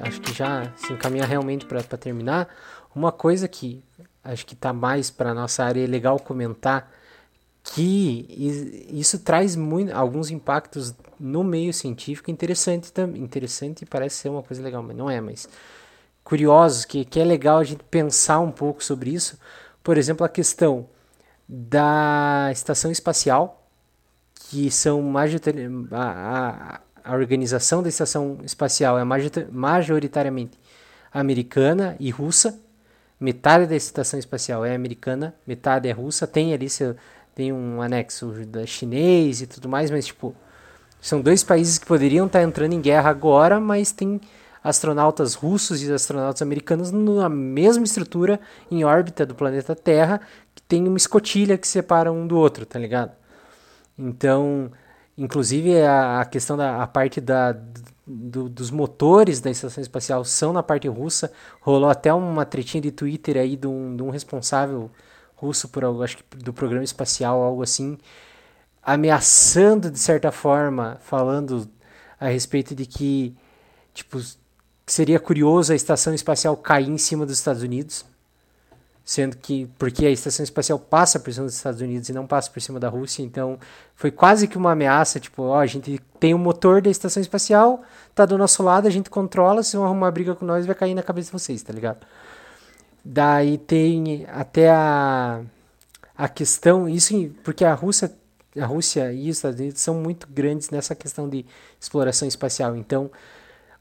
acho 0.00 0.20
que 0.20 0.32
já 0.32 0.72
se 0.74 0.92
encaminha 0.92 1.24
realmente 1.24 1.64
para 1.64 1.82
terminar. 1.82 2.48
Uma 2.94 3.12
coisa 3.12 3.46
que 3.46 3.82
acho 4.22 4.46
que 4.46 4.54
está 4.54 4.72
mais 4.72 5.10
para 5.10 5.34
nossa 5.34 5.64
área, 5.64 5.82
é 5.82 5.86
legal 5.86 6.18
comentar 6.18 6.90
que 7.62 8.26
isso 8.90 9.18
traz 9.18 9.54
muito, 9.54 9.92
alguns 9.92 10.30
impactos 10.30 10.94
no 11.18 11.44
meio 11.44 11.74
científico 11.74 12.30
interessante 12.30 12.90
também 12.90 13.22
interessante 13.22 13.84
parece 13.84 14.16
ser 14.16 14.28
uma 14.30 14.42
coisa 14.42 14.62
legal 14.62 14.82
mas 14.82 14.96
não 14.96 15.10
é 15.10 15.20
mas 15.20 15.46
curiosos 16.24 16.84
que, 16.84 17.04
que 17.04 17.20
é 17.20 17.24
legal 17.24 17.58
a 17.58 17.64
gente 17.64 17.82
pensar 17.84 18.40
um 18.40 18.50
pouco 18.50 18.82
sobre 18.84 19.10
isso. 19.10 19.38
Por 19.82 19.98
exemplo 19.98 20.24
a 20.24 20.28
questão 20.28 20.88
da 21.48 22.48
estação 22.52 22.90
espacial 22.90 23.68
que 24.48 24.70
são 24.70 25.12
a, 25.90 26.00
a, 26.00 26.80
a 27.04 27.14
organização 27.14 27.82
da 27.82 27.88
estação 27.88 28.38
espacial 28.44 28.98
é 28.98 29.04
majoritariamente 29.50 30.58
americana 31.12 31.96
e 31.98 32.10
russa 32.10 32.58
metade 33.20 33.66
da 33.66 33.76
estação 33.76 34.18
espacial 34.18 34.64
é 34.64 34.74
americana, 34.74 35.34
metade 35.46 35.88
é 35.88 35.92
russa, 35.92 36.26
tem 36.26 36.54
ali 36.54 36.70
seu, 36.70 36.96
tem 37.34 37.52
um 37.52 37.82
anexo 37.82 38.28
da 38.46 38.64
chinês 38.64 39.42
e 39.42 39.46
tudo 39.46 39.68
mais, 39.68 39.90
mas 39.90 40.06
tipo, 40.06 40.34
são 41.00 41.20
dois 41.20 41.44
países 41.44 41.78
que 41.78 41.86
poderiam 41.86 42.26
estar 42.26 42.42
entrando 42.42 42.72
em 42.72 42.80
guerra 42.80 43.10
agora, 43.10 43.60
mas 43.60 43.92
tem 43.92 44.20
astronautas 44.62 45.34
russos 45.34 45.82
e 45.82 45.92
astronautas 45.92 46.42
americanos 46.42 46.90
na 46.90 47.28
mesma 47.28 47.84
estrutura 47.84 48.40
em 48.70 48.84
órbita 48.84 49.24
do 49.24 49.34
planeta 49.34 49.74
Terra, 49.74 50.20
que 50.54 50.62
tem 50.62 50.86
uma 50.86 50.98
escotilha 50.98 51.56
que 51.56 51.66
separa 51.68 52.12
um 52.12 52.26
do 52.26 52.36
outro, 52.36 52.66
tá 52.66 52.78
ligado? 52.78 53.12
Então, 53.98 54.70
inclusive 55.16 55.80
a, 55.82 56.20
a 56.20 56.24
questão 56.24 56.56
da 56.56 56.82
a 56.82 56.86
parte 56.86 57.20
da 57.20 57.52
do, 58.10 58.48
dos 58.48 58.70
motores 58.70 59.40
da 59.40 59.50
estação 59.50 59.80
espacial 59.80 60.24
são 60.24 60.52
na 60.52 60.62
parte 60.62 60.88
russa. 60.88 61.32
Rolou 61.60 61.88
até 61.88 62.12
uma 62.12 62.44
tretinha 62.44 62.80
de 62.80 62.90
Twitter 62.90 63.36
aí 63.36 63.56
de 63.56 63.66
um, 63.66 63.96
de 63.96 64.02
um 64.02 64.10
responsável 64.10 64.90
russo 65.36 65.68
por 65.68 65.84
algo, 65.84 66.02
acho 66.02 66.18
que 66.18 66.36
do 66.36 66.52
programa 66.52 66.84
espacial, 66.84 67.42
algo 67.42 67.62
assim, 67.62 67.96
ameaçando 68.82 69.90
de 69.90 69.98
certa 69.98 70.30
forma, 70.30 70.98
falando 71.00 71.68
a 72.18 72.28
respeito 72.28 72.74
de 72.74 72.84
que, 72.84 73.34
tipo, 73.94 74.18
seria 74.86 75.18
curioso 75.18 75.72
a 75.72 75.76
estação 75.76 76.12
espacial 76.12 76.56
cair 76.56 76.88
em 76.88 76.98
cima 76.98 77.24
dos 77.24 77.38
Estados 77.38 77.62
Unidos, 77.62 78.04
sendo 79.10 79.36
que 79.36 79.68
porque 79.76 80.06
a 80.06 80.10
estação 80.10 80.44
espacial 80.44 80.78
passa 80.78 81.18
por 81.18 81.32
cima 81.32 81.44
dos 81.44 81.56
Estados 81.56 81.80
Unidos 81.80 82.08
e 82.08 82.12
não 82.12 82.28
passa 82.28 82.48
por 82.48 82.62
cima 82.62 82.78
da 82.78 82.88
Rússia, 82.88 83.24
então 83.24 83.58
foi 83.96 84.12
quase 84.12 84.46
que 84.46 84.56
uma 84.56 84.70
ameaça, 84.70 85.18
tipo, 85.18 85.42
ó, 85.42 85.58
a 85.58 85.66
gente 85.66 86.00
tem 86.20 86.32
o 86.32 86.38
motor 86.38 86.80
da 86.80 86.88
estação 86.88 87.20
espacial, 87.20 87.82
tá 88.14 88.24
do 88.24 88.38
nosso 88.38 88.62
lado, 88.62 88.86
a 88.86 88.90
gente 88.90 89.10
controla, 89.10 89.64
se 89.64 89.76
vão 89.76 89.84
arrumar 89.84 90.12
briga 90.12 90.36
com 90.36 90.44
nós, 90.44 90.64
vai 90.64 90.76
cair 90.76 90.94
na 90.94 91.02
cabeça 91.02 91.26
de 91.26 91.32
vocês, 91.32 91.60
tá 91.60 91.72
ligado? 91.72 92.06
Daí 93.04 93.58
tem 93.58 94.26
até 94.28 94.70
a 94.70 95.40
a 96.16 96.28
questão, 96.28 96.88
isso 96.88 97.14
porque 97.42 97.64
a 97.64 97.74
Rússia, 97.74 98.12
a 98.56 98.66
Rússia 98.66 99.12
e 99.12 99.28
os 99.28 99.38
Estados 99.38 99.58
Unidos 99.58 99.80
são 99.80 99.94
muito 99.94 100.28
grandes 100.28 100.70
nessa 100.70 100.94
questão 100.94 101.28
de 101.28 101.44
exploração 101.80 102.28
espacial. 102.28 102.76
Então, 102.76 103.10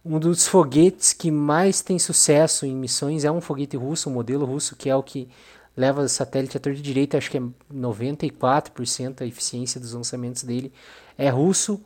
um 0.04 0.20
dos 0.20 0.48
foguetes 0.48 1.14
que 1.14 1.30
mais 1.30 1.82
tem 1.82 2.00
sucesso 2.00 2.66
em 2.66 2.76
missões 2.76 3.26
é 3.26 3.32
um 3.32 3.42
foguete 3.42 3.76
russo, 3.78 4.10
um 4.10 4.14
modelo 4.14 4.46
russo, 4.46 4.76
que 4.76 4.90
é 4.90 4.96
o 4.96 5.04
que 5.04 5.28
leva 5.76 6.02
o 6.02 6.10
satélite 6.10 6.58
à 6.58 6.60
torre 6.60 6.76
direita, 6.76 7.18
acho 7.18 7.30
que 7.32 7.38
é 7.38 7.42
94% 7.74 9.22
a 9.22 9.26
eficiência 9.26 9.80
dos 9.80 9.94
lançamentos 9.94 10.44
dele 10.44 10.74
é 11.18 11.30
russo. 11.30 11.82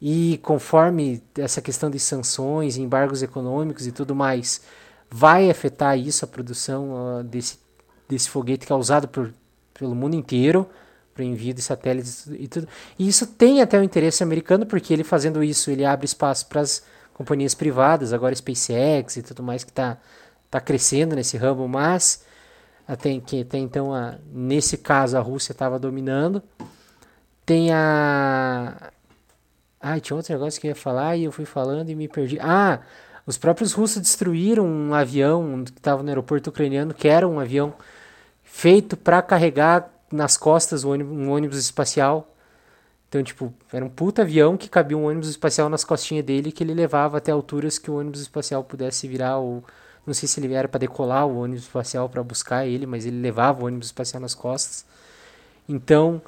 E 0.00 0.38
conforme 0.42 1.22
essa 1.36 1.60
questão 1.60 1.90
de 1.90 1.98
sanções, 1.98 2.76
embargos 2.76 3.22
econômicos 3.22 3.86
e 3.86 3.92
tudo 3.92 4.14
mais, 4.14 4.62
vai 5.10 5.50
afetar 5.50 5.98
isso, 5.98 6.24
a 6.24 6.28
produção 6.28 7.18
uh, 7.20 7.24
desse, 7.24 7.58
desse 8.08 8.30
foguete 8.30 8.66
que 8.66 8.72
é 8.72 8.76
usado 8.76 9.08
por 9.08 9.32
pelo 9.80 9.94
mundo 9.94 10.14
inteiro 10.14 10.68
para 11.14 11.24
envio 11.24 11.54
de 11.54 11.62
satélites 11.62 12.26
e 12.26 12.46
tudo. 12.46 12.68
E 12.98 13.08
isso 13.08 13.26
tem 13.26 13.62
até 13.62 13.78
o 13.78 13.82
interesse 13.82 14.22
americano, 14.22 14.66
porque 14.66 14.92
ele 14.92 15.02
fazendo 15.02 15.42
isso, 15.42 15.70
ele 15.70 15.84
abre 15.84 16.04
espaço 16.04 16.46
para 16.46 16.60
as 16.60 16.82
companhias 17.20 17.54
privadas, 17.54 18.14
agora 18.14 18.34
SpaceX 18.34 19.18
e 19.18 19.22
tudo 19.22 19.42
mais 19.42 19.62
que 19.62 19.70
está 19.70 19.98
tá 20.50 20.58
crescendo 20.58 21.14
nesse 21.14 21.36
ramo, 21.36 21.68
mas 21.68 22.24
até, 22.88 23.20
que, 23.20 23.42
até 23.42 23.58
então, 23.58 23.92
a, 23.92 24.14
nesse 24.32 24.78
caso, 24.78 25.18
a 25.18 25.20
Rússia 25.20 25.52
estava 25.52 25.78
dominando. 25.78 26.42
Tem 27.44 27.70
a. 27.74 28.90
Ah, 29.78 30.00
tinha 30.00 30.16
outro 30.16 30.32
negócio 30.32 30.58
que 30.58 30.66
eu 30.66 30.70
ia 30.70 30.74
falar 30.74 31.14
e 31.14 31.24
eu 31.24 31.30
fui 31.30 31.44
falando 31.44 31.90
e 31.90 31.94
me 31.94 32.08
perdi. 32.08 32.38
Ah, 32.40 32.80
os 33.26 33.36
próprios 33.36 33.74
russos 33.74 34.00
destruíram 34.00 34.64
um 34.64 34.94
avião 34.94 35.62
que 35.62 35.72
estava 35.72 36.02
no 36.02 36.08
aeroporto 36.08 36.48
ucraniano, 36.48 36.94
que 36.94 37.06
era 37.06 37.28
um 37.28 37.38
avião 37.38 37.74
feito 38.42 38.96
para 38.96 39.20
carregar 39.20 39.90
nas 40.10 40.38
costas 40.38 40.84
um 40.84 40.92
ônibus, 40.92 41.18
um 41.18 41.30
ônibus 41.30 41.58
espacial. 41.58 42.29
Então, 43.10 43.24
tipo, 43.24 43.52
era 43.72 43.84
um 43.84 43.88
puta 43.88 44.22
avião 44.22 44.56
que 44.56 44.68
cabia 44.68 44.96
um 44.96 45.06
ônibus 45.06 45.28
espacial 45.28 45.68
nas 45.68 45.82
costinhas 45.82 46.24
dele 46.24 46.52
que 46.52 46.62
ele 46.62 46.72
levava 46.72 47.18
até 47.18 47.32
alturas 47.32 47.76
que 47.76 47.90
o 47.90 47.98
ônibus 47.98 48.20
espacial 48.20 48.62
pudesse 48.62 49.08
virar 49.08 49.38
ou 49.38 49.64
não 50.06 50.14
sei 50.14 50.28
se 50.28 50.38
ele 50.38 50.54
era 50.54 50.68
para 50.68 50.78
decolar 50.78 51.26
o 51.26 51.40
ônibus 51.40 51.64
espacial 51.64 52.08
para 52.08 52.22
buscar 52.22 52.68
ele, 52.68 52.86
mas 52.86 53.04
ele 53.04 53.20
levava 53.20 53.62
o 53.62 53.66
ônibus 53.66 53.88
espacial 53.88 54.22
nas 54.22 54.32
costas. 54.32 54.86
Então, 55.68 56.22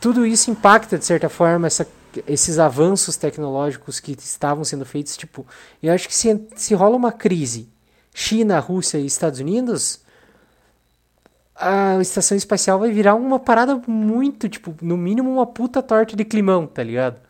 tudo 0.00 0.24
isso 0.24 0.48
impacta 0.48 0.96
de 0.96 1.04
certa 1.04 1.28
forma 1.28 1.66
essa, 1.66 1.88
esses 2.24 2.60
avanços 2.60 3.16
tecnológicos 3.16 3.98
que 3.98 4.12
estavam 4.12 4.62
sendo 4.64 4.86
feitos, 4.86 5.16
tipo, 5.16 5.44
eu 5.82 5.92
acho 5.92 6.06
que 6.06 6.14
se, 6.14 6.40
se 6.54 6.72
rola 6.72 6.96
uma 6.96 7.10
crise, 7.10 7.68
China, 8.14 8.60
Rússia 8.60 8.98
e 8.98 9.06
Estados 9.06 9.40
Unidos, 9.40 10.03
a 11.54 12.00
estação 12.00 12.36
espacial 12.36 12.78
vai 12.78 12.90
virar 12.90 13.14
uma 13.14 13.38
parada 13.38 13.80
muito, 13.86 14.48
tipo, 14.48 14.74
no 14.82 14.96
mínimo 14.96 15.30
uma 15.30 15.46
puta 15.46 15.82
torta 15.82 16.16
de 16.16 16.24
climão, 16.24 16.66
tá 16.66 16.82
ligado? 16.82 17.20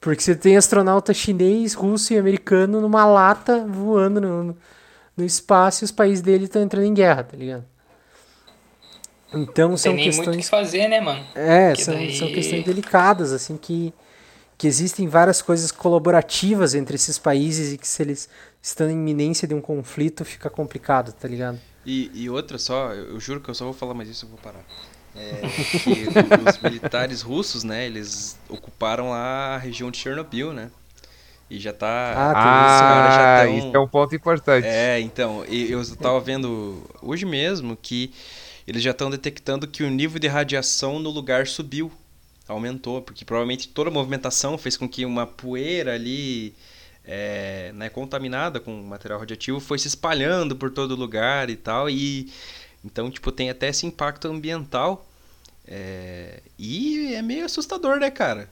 Porque 0.00 0.22
você 0.22 0.34
tem 0.34 0.56
astronauta 0.56 1.12
chinês, 1.12 1.74
russo 1.74 2.12
e 2.12 2.18
americano 2.18 2.80
numa 2.80 3.04
lata 3.04 3.64
voando 3.68 4.20
no, 4.20 4.56
no 5.16 5.24
espaço 5.24 5.84
e 5.84 5.86
os 5.86 5.92
países 5.92 6.22
dele 6.22 6.44
estão 6.44 6.62
entrando 6.62 6.86
em 6.86 6.94
guerra, 6.94 7.22
tá 7.22 7.36
ligado? 7.36 7.64
Então 9.34 9.70
Não 9.70 9.76
são 9.76 9.94
tem 9.94 10.04
questões. 10.04 10.26
Muito 10.28 10.40
que 10.40 10.48
fazer, 10.48 10.88
né, 10.88 11.00
mano? 11.00 11.24
É, 11.34 11.74
são, 11.74 11.94
daí... 11.94 12.16
são 12.16 12.28
questões 12.28 12.64
delicadas, 12.64 13.32
assim, 13.32 13.56
que, 13.56 13.94
que 14.58 14.66
existem 14.66 15.06
várias 15.06 15.40
coisas 15.40 15.70
colaborativas 15.70 16.74
entre 16.74 16.96
esses 16.96 17.18
países 17.18 17.72
e 17.72 17.78
que 17.78 17.86
se 17.86 18.02
eles 18.02 18.28
estão 18.60 18.88
em 18.88 18.92
iminência 18.92 19.46
de 19.46 19.54
um 19.54 19.60
conflito 19.60 20.24
fica 20.24 20.50
complicado, 20.50 21.12
tá 21.12 21.28
ligado? 21.28 21.58
E, 21.84 22.10
e 22.14 22.30
outra 22.30 22.58
só, 22.58 22.92
eu, 22.92 23.18
juro 23.18 23.40
que 23.40 23.50
eu 23.50 23.54
só 23.54 23.64
vou 23.64 23.74
falar 23.74 23.94
mais 23.94 24.08
isso, 24.08 24.24
eu 24.24 24.28
vou 24.28 24.38
parar. 24.38 24.64
É, 25.14 25.42
que 25.82 26.50
os 26.50 26.58
militares 26.58 27.22
russos, 27.22 27.64
né, 27.64 27.86
eles 27.86 28.38
ocuparam 28.48 29.10
lá 29.10 29.56
a 29.56 29.58
região 29.58 29.90
de 29.90 29.98
Chernobyl, 29.98 30.52
né? 30.52 30.70
E 31.50 31.58
já 31.58 31.72
tá. 31.72 32.14
Ah, 32.16 32.32
ah 32.34 33.10
já 33.10 33.44
tão... 33.44 33.58
isso 33.58 33.76
é 33.76 33.78
um 33.78 33.88
ponto 33.88 34.14
importante. 34.14 34.66
É, 34.66 34.98
então, 35.00 35.44
eu 35.44 35.84
tava 35.96 36.18
vendo 36.18 36.82
hoje 37.02 37.26
mesmo 37.26 37.76
que 37.76 38.10
eles 38.66 38.82
já 38.82 38.92
estão 38.92 39.10
detectando 39.10 39.66
que 39.66 39.82
o 39.82 39.90
nível 39.90 40.18
de 40.18 40.28
radiação 40.28 40.98
no 40.98 41.10
lugar 41.10 41.46
subiu, 41.46 41.92
aumentou, 42.48 43.02
porque 43.02 43.24
provavelmente 43.24 43.68
toda 43.68 43.90
a 43.90 43.92
movimentação 43.92 44.56
fez 44.56 44.78
com 44.78 44.88
que 44.88 45.04
uma 45.04 45.26
poeira 45.26 45.94
ali 45.94 46.54
é, 47.04 47.72
né, 47.74 47.88
contaminada 47.88 48.60
com 48.60 48.70
material 48.82 49.20
radioativo 49.20 49.60
foi 49.60 49.78
se 49.78 49.88
espalhando 49.88 50.54
por 50.54 50.70
todo 50.70 50.94
lugar 50.94 51.50
e 51.50 51.56
tal. 51.56 51.90
E 51.90 52.32
então, 52.84 53.10
tipo, 53.10 53.30
tem 53.30 53.50
até 53.50 53.68
esse 53.68 53.86
impacto 53.86 54.28
ambiental. 54.28 55.06
É, 55.66 56.40
e 56.58 57.14
é 57.14 57.22
meio 57.22 57.44
assustador, 57.44 57.98
né, 57.98 58.10
cara? 58.10 58.48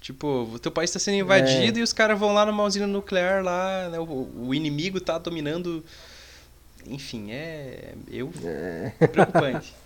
Tipo, 0.00 0.48
o 0.52 0.58
teu 0.58 0.72
país 0.72 0.90
está 0.90 0.98
sendo 0.98 1.18
invadido 1.18 1.78
é. 1.78 1.80
e 1.80 1.82
os 1.82 1.92
caras 1.92 2.18
vão 2.18 2.32
lá 2.32 2.44
numa 2.44 2.64
usina 2.64 2.86
nuclear 2.86 3.42
lá, 3.42 3.88
né, 3.88 4.00
o, 4.00 4.48
o, 4.48 4.54
inimigo 4.54 5.00
tá 5.00 5.16
dominando. 5.16 5.84
Enfim, 6.86 7.30
é. 7.30 7.94
Eu. 8.10 8.32
É. 8.44 9.06
Preocupante. 9.06 9.74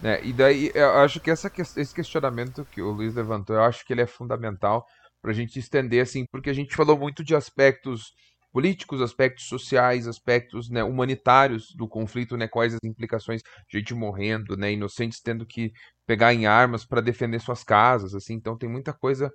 É, 0.00 0.20
e 0.22 0.32
daí 0.32 0.70
eu 0.76 0.90
acho 0.98 1.18
que 1.18 1.28
essa, 1.28 1.50
esse 1.76 1.92
questionamento 1.92 2.64
que 2.70 2.80
o 2.80 2.92
Luiz 2.92 3.16
levantou, 3.16 3.56
eu 3.56 3.62
acho 3.64 3.84
que 3.84 3.92
ele 3.92 4.00
é 4.00 4.06
fundamental 4.06 4.86
para 5.20 5.30
a 5.30 5.34
gente 5.34 5.58
estender 5.58 6.02
assim, 6.02 6.24
porque 6.30 6.50
a 6.50 6.54
gente 6.54 6.74
falou 6.74 6.98
muito 6.98 7.24
de 7.24 7.34
aspectos 7.34 8.12
políticos, 8.52 9.00
aspectos 9.00 9.44
sociais, 9.44 10.08
aspectos 10.08 10.70
né, 10.70 10.82
humanitários 10.82 11.74
do 11.74 11.86
conflito, 11.86 12.36
né, 12.36 12.48
quais 12.48 12.74
as 12.74 12.80
implicações, 12.82 13.42
gente 13.70 13.94
morrendo, 13.94 14.56
né, 14.56 14.72
inocentes 14.72 15.20
tendo 15.20 15.46
que 15.46 15.70
pegar 16.06 16.32
em 16.32 16.46
armas 16.46 16.84
para 16.84 17.00
defender 17.00 17.40
suas 17.40 17.62
casas, 17.62 18.14
assim, 18.14 18.34
então 18.34 18.56
tem 18.56 18.68
muita 18.68 18.92
coisa 18.92 19.30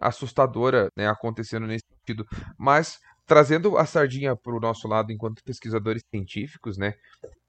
assustadora 0.00 0.88
né, 0.96 1.08
acontecendo 1.08 1.66
nesse 1.66 1.84
sentido. 1.90 2.26
Mas 2.58 2.98
trazendo 3.26 3.76
a 3.76 3.84
sardinha 3.84 4.36
para 4.36 4.54
o 4.54 4.60
nosso 4.60 4.86
lado 4.86 5.12
enquanto 5.12 5.42
pesquisadores 5.44 6.02
científicos, 6.14 6.78
né, 6.78 6.94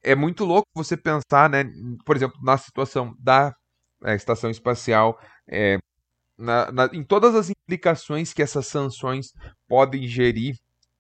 é 0.03 0.15
muito 0.15 0.45
louco 0.45 0.67
você 0.73 0.95
pensar, 0.97 1.49
né, 1.49 1.65
por 2.05 2.15
exemplo, 2.15 2.37
na 2.41 2.57
situação 2.57 3.13
da 3.19 3.53
é, 4.03 4.15
estação 4.15 4.49
espacial 4.49 5.19
é, 5.47 5.77
na, 6.39 6.71
na, 6.71 6.89
em 6.93 7.03
todas 7.03 7.35
as 7.35 7.49
implicações 7.49 8.33
que 8.33 8.41
essas 8.41 8.65
sanções 8.65 9.33
podem 9.67 10.07
gerir 10.07 10.55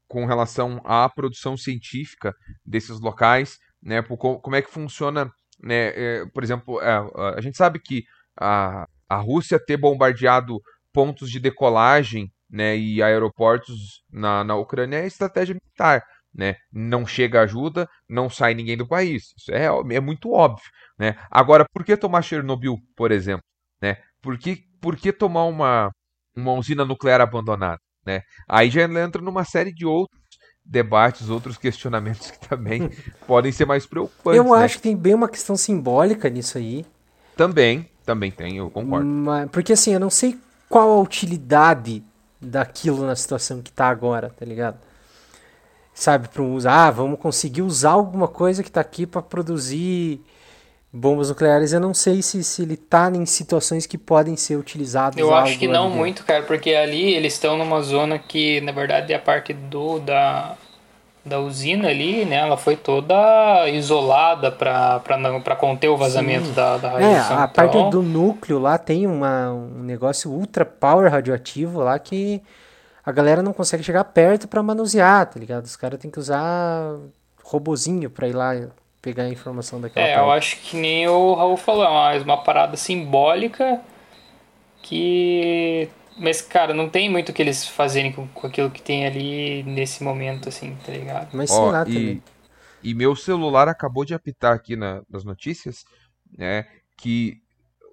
com 0.05 0.25
relação 0.25 0.81
à 0.83 1.07
produção 1.07 1.55
científica 1.55 2.33
desses 2.65 2.99
locais, 2.99 3.57
né? 3.81 4.01
Como 4.01 4.55
é 4.55 4.61
que 4.61 4.69
funciona, 4.69 5.31
né? 5.63 5.93
É, 5.95 6.25
por 6.33 6.43
exemplo, 6.43 6.81
é, 6.81 6.91
a 7.37 7.41
gente 7.41 7.55
sabe 7.55 7.79
que 7.79 8.03
a, 8.37 8.85
a 9.07 9.15
Rússia 9.15 9.59
ter 9.63 9.77
bombardeado 9.77 10.59
pontos 10.91 11.31
de 11.31 11.39
decolagem, 11.39 12.29
né? 12.49 12.77
E 12.77 13.01
aeroportos 13.01 14.03
na, 14.11 14.43
na 14.43 14.55
Ucrânia 14.55 14.97
é 14.97 15.07
estratégia 15.07 15.55
militar, 15.55 16.03
né? 16.33 16.55
Não 16.71 17.05
chega 17.05 17.41
ajuda, 17.41 17.87
não 18.09 18.29
sai 18.29 18.53
ninguém 18.53 18.75
do 18.75 18.87
país. 18.87 19.33
Isso 19.37 19.53
é, 19.53 19.67
é 19.67 19.99
muito 20.01 20.33
óbvio, 20.33 20.69
né? 20.97 21.15
Agora, 21.31 21.65
por 21.71 21.85
que 21.85 21.95
tomar 21.95 22.23
Chernobyl, 22.23 22.77
por 22.95 23.11
exemplo, 23.11 23.45
né? 23.81 23.97
Por 24.21 24.37
que 24.37 24.68
por 24.81 24.95
que 24.95 25.11
tomar 25.11 25.45
uma, 25.45 25.91
uma 26.35 26.53
usina 26.53 26.85
nuclear 26.85 27.21
abandonada? 27.21 27.79
Né? 28.05 28.21
Aí 28.47 28.69
já 28.69 28.83
entra 28.83 29.21
numa 29.21 29.43
série 29.43 29.73
de 29.73 29.85
outros 29.85 30.19
debates, 30.63 31.29
outros 31.29 31.57
questionamentos 31.57 32.31
que 32.31 32.47
também 32.47 32.89
podem 33.25 33.51
ser 33.51 33.65
mais 33.65 33.85
preocupantes. 33.85 34.37
Eu 34.37 34.55
né? 34.55 34.63
acho 34.63 34.77
que 34.77 34.83
tem 34.83 34.95
bem 34.95 35.13
uma 35.13 35.29
questão 35.29 35.57
simbólica 35.57 36.29
nisso 36.29 36.57
aí. 36.57 36.85
Também, 37.35 37.89
também 38.05 38.31
tem, 38.31 38.57
eu 38.57 38.69
concordo. 38.69 39.05
Mas, 39.05 39.49
porque 39.49 39.73
assim, 39.73 39.93
eu 39.93 39.99
não 39.99 40.09
sei 40.09 40.37
qual 40.67 40.91
a 40.91 41.01
utilidade 41.01 42.03
daquilo 42.39 43.05
na 43.05 43.15
situação 43.15 43.61
que 43.61 43.71
tá 43.71 43.87
agora, 43.89 44.29
tá 44.29 44.45
ligado? 44.45 44.77
Sabe, 45.93 46.29
para 46.29 46.41
usar, 46.43 46.87
ah, 46.87 46.91
vamos 46.91 47.19
conseguir 47.19 47.61
usar 47.61 47.91
alguma 47.91 48.27
coisa 48.27 48.63
que 48.63 48.71
tá 48.71 48.79
aqui 48.79 49.05
para 49.05 49.21
produzir 49.21 50.21
bombas 50.91 51.29
nucleares, 51.29 51.71
eu 51.71 51.79
não 51.79 51.93
sei 51.93 52.21
se, 52.21 52.43
se 52.43 52.63
ele 52.63 52.75
tá 52.75 53.11
em 53.13 53.25
situações 53.25 53.85
que 53.85 53.97
podem 53.97 54.35
ser 54.35 54.55
utilizadas. 54.55 55.17
Eu 55.17 55.33
acho 55.33 55.57
que 55.57 55.67
não 55.67 55.89
muito, 55.89 56.25
cara, 56.25 56.43
porque 56.43 56.73
ali 56.73 57.13
eles 57.13 57.33
estão 57.33 57.57
numa 57.57 57.81
zona 57.81 58.17
que, 58.17 58.59
na 58.61 58.71
verdade, 58.71 59.13
é 59.13 59.15
a 59.15 59.19
parte 59.19 59.53
do 59.53 59.99
da, 59.99 60.55
da 61.23 61.39
usina 61.39 61.89
ali, 61.89 62.25
né? 62.25 62.37
Ela 62.37 62.57
foi 62.57 62.75
toda 62.75 63.69
isolada 63.69 64.51
para 64.51 65.55
conter 65.59 65.89
o 65.89 65.95
vazamento 65.95 66.47
Sim. 66.47 66.53
da, 66.53 66.77
da 66.77 66.87
é, 66.87 66.91
radiação. 66.91 67.37
É, 67.37 67.41
a 67.41 67.43
então... 67.43 67.53
parte 67.53 67.91
do 67.91 68.01
núcleo 68.01 68.57
lá 68.57 68.77
tem 68.77 69.05
uma, 69.05 69.51
um 69.51 69.83
negócio 69.83 70.31
ultra 70.31 70.65
power 70.65 71.11
radioativo 71.11 71.79
lá 71.81 71.99
que 71.99 72.41
a 73.05 73.11
galera 73.11 73.43
não 73.43 73.53
consegue 73.53 73.83
chegar 73.83 74.03
perto 74.05 74.47
para 74.47 74.61
manusear, 74.63 75.27
tá 75.27 75.39
ligado? 75.39 75.65
Os 75.65 75.75
caras 75.75 75.99
têm 75.99 76.09
que 76.09 76.19
usar 76.19 76.95
robozinho 77.43 78.09
para 78.09 78.27
ir 78.27 78.33
lá 78.33 78.53
pegar 79.01 79.23
a 79.23 79.29
informação 79.29 79.79
daquela 79.81 80.05
É, 80.05 80.13
parte. 80.13 80.25
eu 80.25 80.31
acho 80.31 80.57
que 80.61 80.75
nem 80.77 81.07
o 81.07 81.33
Raul 81.33 81.57
falou, 81.57 81.85
é 81.85 81.89
mais 81.89 82.23
uma 82.23 82.37
parada 82.43 82.75
simbólica 82.77 83.81
que 84.83 85.89
mas, 86.17 86.41
cara, 86.41 86.73
não 86.73 86.89
tem 86.89 87.09
muito 87.09 87.29
o 87.29 87.33
que 87.33 87.41
eles 87.41 87.65
fazerem 87.65 88.11
com, 88.11 88.27
com 88.27 88.47
aquilo 88.47 88.69
que 88.69 88.81
tem 88.81 89.05
ali 89.05 89.63
nesse 89.63 90.03
momento, 90.03 90.49
assim, 90.49 90.75
tá 90.85 90.91
ligado? 90.91 91.29
Mas 91.33 91.49
sei 91.49 91.65
lá 91.65 91.85
e, 91.87 91.93
também. 91.93 92.21
E 92.83 92.93
meu 92.93 93.15
celular 93.15 93.67
acabou 93.67 94.05
de 94.05 94.13
apitar 94.13 94.53
aqui 94.53 94.75
na, 94.75 95.01
nas 95.09 95.23
notícias, 95.23 95.83
né, 96.37 96.65
que 96.97 97.41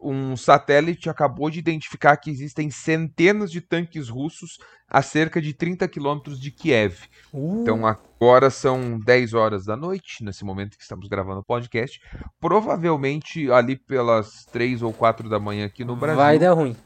um 0.01 0.37
satélite 0.37 1.09
acabou 1.09 1.51
de 1.51 1.59
identificar 1.59 2.17
que 2.17 2.31
existem 2.31 2.71
centenas 2.71 3.51
de 3.51 3.61
tanques 3.61 4.09
russos 4.09 4.59
a 4.89 5.03
cerca 5.03 5.41
de 5.41 5.53
30 5.53 5.89
quilômetros 5.89 6.41
de 6.41 6.51
Kiev. 6.51 6.99
Uh. 7.33 7.63
Então 7.63 7.87
agora 7.87 8.51
são 8.51 8.99
10 9.01 9.35
horas 9.35 9.65
da 9.65 9.77
noite, 9.77 10.23
nesse 10.23 10.45
momento 10.45 10.77
que 10.77 10.83
estamos 10.83 11.09
gravando 11.09 11.41
o 11.41 11.45
podcast. 11.45 12.01
Provavelmente 12.41 13.51
ali 13.51 13.77
pelas 13.77 14.45
3 14.53 14.83
ou 14.83 14.93
4 14.93 15.29
da 15.29 15.41
manhã 15.41 15.67
aqui 15.67 15.85
no 15.85 15.97
Brasil. 15.97 16.17
Vai 16.17 16.39
dar 16.39 16.53
ruim. 16.53 16.77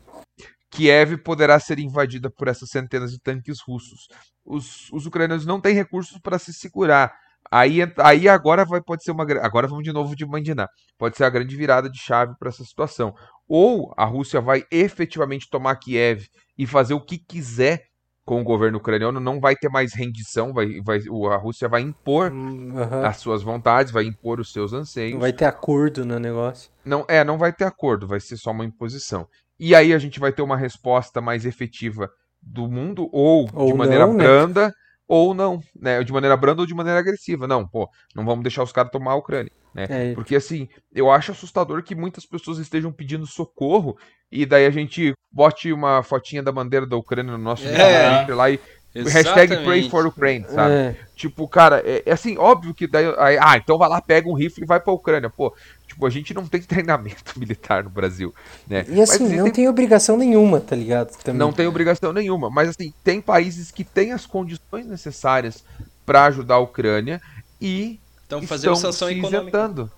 Kiev 0.71 1.19
poderá 1.19 1.59
ser 1.59 1.79
invadida 1.81 2.31
por 2.31 2.49
essas 2.49 2.71
centenas 2.71 3.11
de 3.11 3.19
tanques 3.19 3.61
russos. 3.61 4.09
Os, 4.45 4.91
os 4.93 5.05
ucranianos 5.05 5.45
não 5.45 5.61
têm 5.61 5.75
recursos 5.75 6.19
para 6.19 6.39
se 6.39 6.53
segurar. 6.53 7.13
Aí, 7.51 7.81
aí 7.99 8.29
agora 8.29 8.65
vai, 8.65 8.81
pode 8.81 9.03
ser 9.03 9.11
uma. 9.11 9.25
Agora 9.43 9.67
vamos 9.67 9.83
de 9.83 9.93
novo 9.93 10.15
de 10.15 10.25
mandinar. 10.25 10.69
Pode 10.97 11.17
ser 11.17 11.25
a 11.25 11.31
grande 11.31 11.57
virada 11.57 11.91
de 11.91 11.99
chave 11.99 12.35
para 12.39 12.49
essa 12.49 12.65
situação. 12.65 13.13
Ou 13.49 13.93
a 13.97 14.05
Rússia 14.05 14.41
vai 14.41 14.65
efetivamente 14.71 15.49
tomar 15.51 15.75
Kiev 15.77 16.27
e 16.57 16.67
fazer 16.67 16.95
o 16.95 17.01
que 17.01 17.19
quiser 17.19 17.91
com 18.25 18.41
o 18.41 18.45
governo 18.45 18.79
ucraniano, 18.79 19.19
não 19.19 19.41
vai 19.41 19.57
ter 19.57 19.69
mais 19.69 19.93
rendição, 19.93 20.53
vai, 20.53 20.81
vai, 20.85 21.01
a 21.33 21.37
Rússia 21.37 21.69
vai 21.69 21.81
impor 21.81 22.31
uhum. 22.31 23.05
as 23.05 23.17
suas 23.17 23.43
vontades, 23.43 23.93
vai 23.93 24.05
impor 24.05 24.39
os 24.39 24.53
seus 24.53 24.73
anseios. 24.73 25.15
Não 25.15 25.21
vai 25.21 25.33
ter 25.33 25.47
acordo 25.47 26.05
no 26.05 26.17
negócio. 26.17 26.71
Não, 26.85 27.05
é, 27.09 27.25
não 27.25 27.37
vai 27.37 27.53
ter 27.53 27.65
acordo, 27.65 28.07
vai 28.07 28.21
ser 28.21 28.37
só 28.37 28.53
uma 28.53 28.65
imposição. 28.65 29.27
E 29.59 29.75
aí 29.75 29.93
a 29.93 29.99
gente 29.99 30.21
vai 30.21 30.33
ter 30.33 30.43
uma 30.43 30.57
resposta 30.57 31.21
mais 31.21 31.45
efetiva 31.45 32.09
do 32.41 32.69
mundo, 32.69 33.09
ou, 33.13 33.49
ou 33.53 33.73
de 33.73 33.75
maneira 33.75 34.07
não, 34.07 34.13
né? 34.13 34.23
branda, 34.23 34.69
né? 34.69 34.73
Ou 35.11 35.35
não, 35.35 35.61
né? 35.75 36.05
De 36.05 36.13
maneira 36.13 36.37
branda 36.37 36.61
ou 36.61 36.67
de 36.67 36.73
maneira 36.73 37.01
agressiva. 37.01 37.49
Não, 37.49 37.67
pô, 37.67 37.91
não 38.15 38.25
vamos 38.25 38.45
deixar 38.45 38.63
os 38.63 38.71
caras 38.71 38.93
tomar 38.93 39.11
a 39.11 39.17
Ucrânia. 39.17 39.51
Né? 39.75 39.87
É. 39.91 40.15
Porque 40.15 40.37
assim, 40.37 40.69
eu 40.95 41.11
acho 41.11 41.33
assustador 41.33 41.83
que 41.83 41.97
muitas 41.97 42.25
pessoas 42.25 42.59
estejam 42.59 42.93
pedindo 42.93 43.27
socorro 43.27 43.99
e 44.31 44.47
daí 44.47 44.67
a 44.67 44.71
gente 44.71 45.13
bote 45.33 45.73
uma 45.73 46.01
fotinha 46.05 46.45
da 46.45 46.53
bandeira 46.53 46.87
da 46.87 46.97
Ucrânia 46.97 47.33
no 47.33 47.43
nosso 47.43 47.67
é. 47.67 48.25
lá 48.33 48.51
e 48.53 48.61
Exatamente. 48.95 49.39
Hashtag 49.39 49.65
Pray 49.65 49.89
for 49.89 50.07
Ukraine, 50.07 50.45
sabe? 50.49 50.75
É. 50.75 50.97
Tipo, 51.15 51.47
cara, 51.47 51.81
é, 51.85 52.03
é, 52.05 52.13
assim, 52.13 52.37
óbvio 52.37 52.75
que 52.75 52.87
daí. 52.87 53.07
Aí, 53.19 53.39
ah, 53.41 53.57
então 53.57 53.79
vai 53.79 53.89
lá, 53.89 54.01
pega 54.01 54.29
um 54.29 54.35
rifle 54.35 54.65
e 54.65 54.67
vai 54.67 54.81
pra 54.81 54.93
Ucrânia. 54.93 55.31
Pô, 55.31 55.55
tipo, 55.87 56.05
a 56.05 56.11
gente 56.11 56.35
não 56.35 56.47
tem 56.47 56.61
treinamento 56.63 57.39
militar 57.39 57.85
no 57.85 57.91
Brasil, 57.91 58.35
né? 58.67 58.85
E 58.89 59.01
assim, 59.01 59.25
mas, 59.25 59.33
não 59.33 59.45
tem... 59.45 59.53
tem... 59.53 59.69
obrigação 59.69 60.17
nenhuma, 60.17 60.61
tá 60.61 60.75
ligado? 60.75 61.17
Também. 61.23 61.39
Não 61.39 61.53
tem 61.53 61.67
obrigação 61.67 62.13
nenhuma, 62.13 62.51
mas 62.51 62.71
assim, 62.71 62.93
tem 63.05 63.21
países 63.21 63.71
que 63.71 63.85
têm 63.85 64.13
as 64.13 64.27
condições 64.27 64.87
necessárias 64.87 65.65
para 66.05 66.25
ajudar 66.25 66.57
a 66.57 66.59
Ucrânia 66.59 67.21
e 67.61 68.01
então, 68.27 68.43
fazendo 68.43 68.75
estão 68.75 68.93
sanção 68.93 69.09
se 69.09 69.15
econômica. 69.15 69.91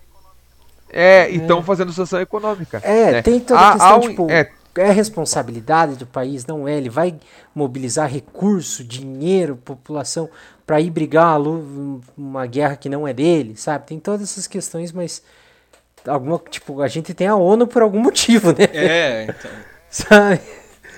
É, 0.90 1.30
e 1.30 1.36
estão 1.36 1.60
é. 1.60 1.62
fazendo 1.62 1.92
sanção 1.92 2.20
econômica. 2.20 2.78
É, 2.84 3.12
né? 3.12 3.22
tem 3.22 3.40
toda 3.40 3.58
a 3.58 3.72
questão, 3.72 4.00
tipo... 4.00 4.30
É, 4.30 4.50
é 4.76 4.90
responsabilidade 4.90 5.96
do 5.96 6.06
país, 6.06 6.46
não 6.46 6.66
é? 6.66 6.76
Ele 6.76 6.88
vai 6.88 7.14
mobilizar 7.54 8.10
recurso, 8.10 8.82
dinheiro, 8.82 9.56
população 9.56 10.30
para 10.66 10.80
ir 10.80 10.90
brigar 10.90 11.40
uma, 11.40 12.00
uma 12.16 12.46
guerra 12.46 12.76
que 12.76 12.88
não 12.88 13.06
é 13.06 13.12
dele, 13.12 13.56
sabe? 13.56 13.86
Tem 13.86 13.98
todas 13.98 14.22
essas 14.22 14.46
questões, 14.46 14.92
mas 14.92 15.22
alguma 16.06 16.38
tipo 16.38 16.80
a 16.80 16.88
gente 16.88 17.12
tem 17.12 17.26
a 17.26 17.36
ONU 17.36 17.66
por 17.66 17.82
algum 17.82 17.98
motivo, 18.00 18.52
né? 18.52 18.64
É, 18.72 19.24
então. 19.24 19.50
sabe? 19.90 20.40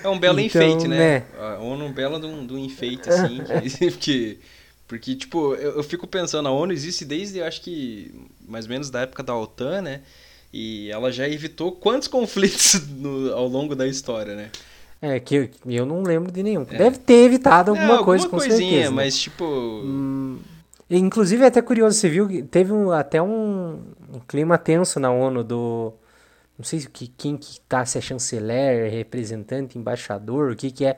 É 0.03 0.07
um 0.07 0.19
belo 0.19 0.39
então, 0.39 0.61
enfeite, 0.61 0.87
né? 0.87 0.97
né? 0.97 1.23
A 1.37 1.59
ONU 1.59 1.85
é 1.85 1.87
um 1.87 1.93
belo 1.93 2.19
de 2.19 2.27
um, 2.27 2.45
de 2.45 2.53
um 2.53 2.57
enfeite 2.57 3.09
assim, 3.09 3.41
porque 3.91 4.39
porque 4.87 5.15
tipo 5.15 5.55
eu, 5.55 5.77
eu 5.77 5.83
fico 5.83 6.05
pensando 6.05 6.47
a 6.47 6.51
ONU 6.51 6.71
existe 6.71 7.03
desde 7.03 7.39
eu 7.39 7.45
acho 7.45 7.61
que 7.61 8.13
mais 8.47 8.65
ou 8.65 8.71
menos 8.71 8.89
da 8.89 9.01
época 9.01 9.23
da 9.23 9.35
OTAN, 9.35 9.81
né? 9.81 10.01
E 10.57 10.89
ela 10.89 11.11
já 11.11 11.27
evitou 11.27 11.69
quantos 11.73 12.07
conflitos 12.07 12.87
no, 12.95 13.33
ao 13.33 13.45
longo 13.45 13.75
da 13.75 13.85
história, 13.85 14.35
né? 14.35 14.51
É, 15.01 15.19
que 15.19 15.51
eu 15.65 15.85
não 15.85 16.01
lembro 16.01 16.31
de 16.31 16.41
nenhum. 16.41 16.65
É. 16.71 16.77
Deve 16.77 16.97
ter 16.97 17.25
evitado 17.25 17.71
alguma, 17.71 17.85
é, 17.85 17.89
alguma 17.89 18.05
coisa, 18.05 18.23
com 18.29 18.37
coisinha, 18.37 18.57
certeza. 18.57 18.89
Né? 18.89 18.95
mas 18.95 19.19
tipo... 19.19 19.43
Hum, 19.43 20.39
inclusive, 20.89 21.43
é 21.43 21.47
até 21.47 21.61
curioso, 21.61 21.97
você 21.97 22.07
viu 22.07 22.25
que 22.25 22.41
teve 22.41 22.71
um, 22.71 22.89
até 22.89 23.21
um, 23.21 23.81
um, 24.13 24.19
clima 24.25 24.57
tenso 24.57 24.97
na 24.97 25.11
ONU 25.11 25.43
do... 25.43 25.91
Não 26.57 26.63
sei 26.63 26.79
que, 26.85 27.09
quem 27.09 27.35
que 27.35 27.59
tá, 27.67 27.85
se 27.85 27.97
é 27.97 28.01
chanceler, 28.01 28.89
representante, 28.89 29.77
embaixador, 29.77 30.53
o 30.53 30.55
que 30.55 30.71
que 30.71 30.85
é, 30.85 30.95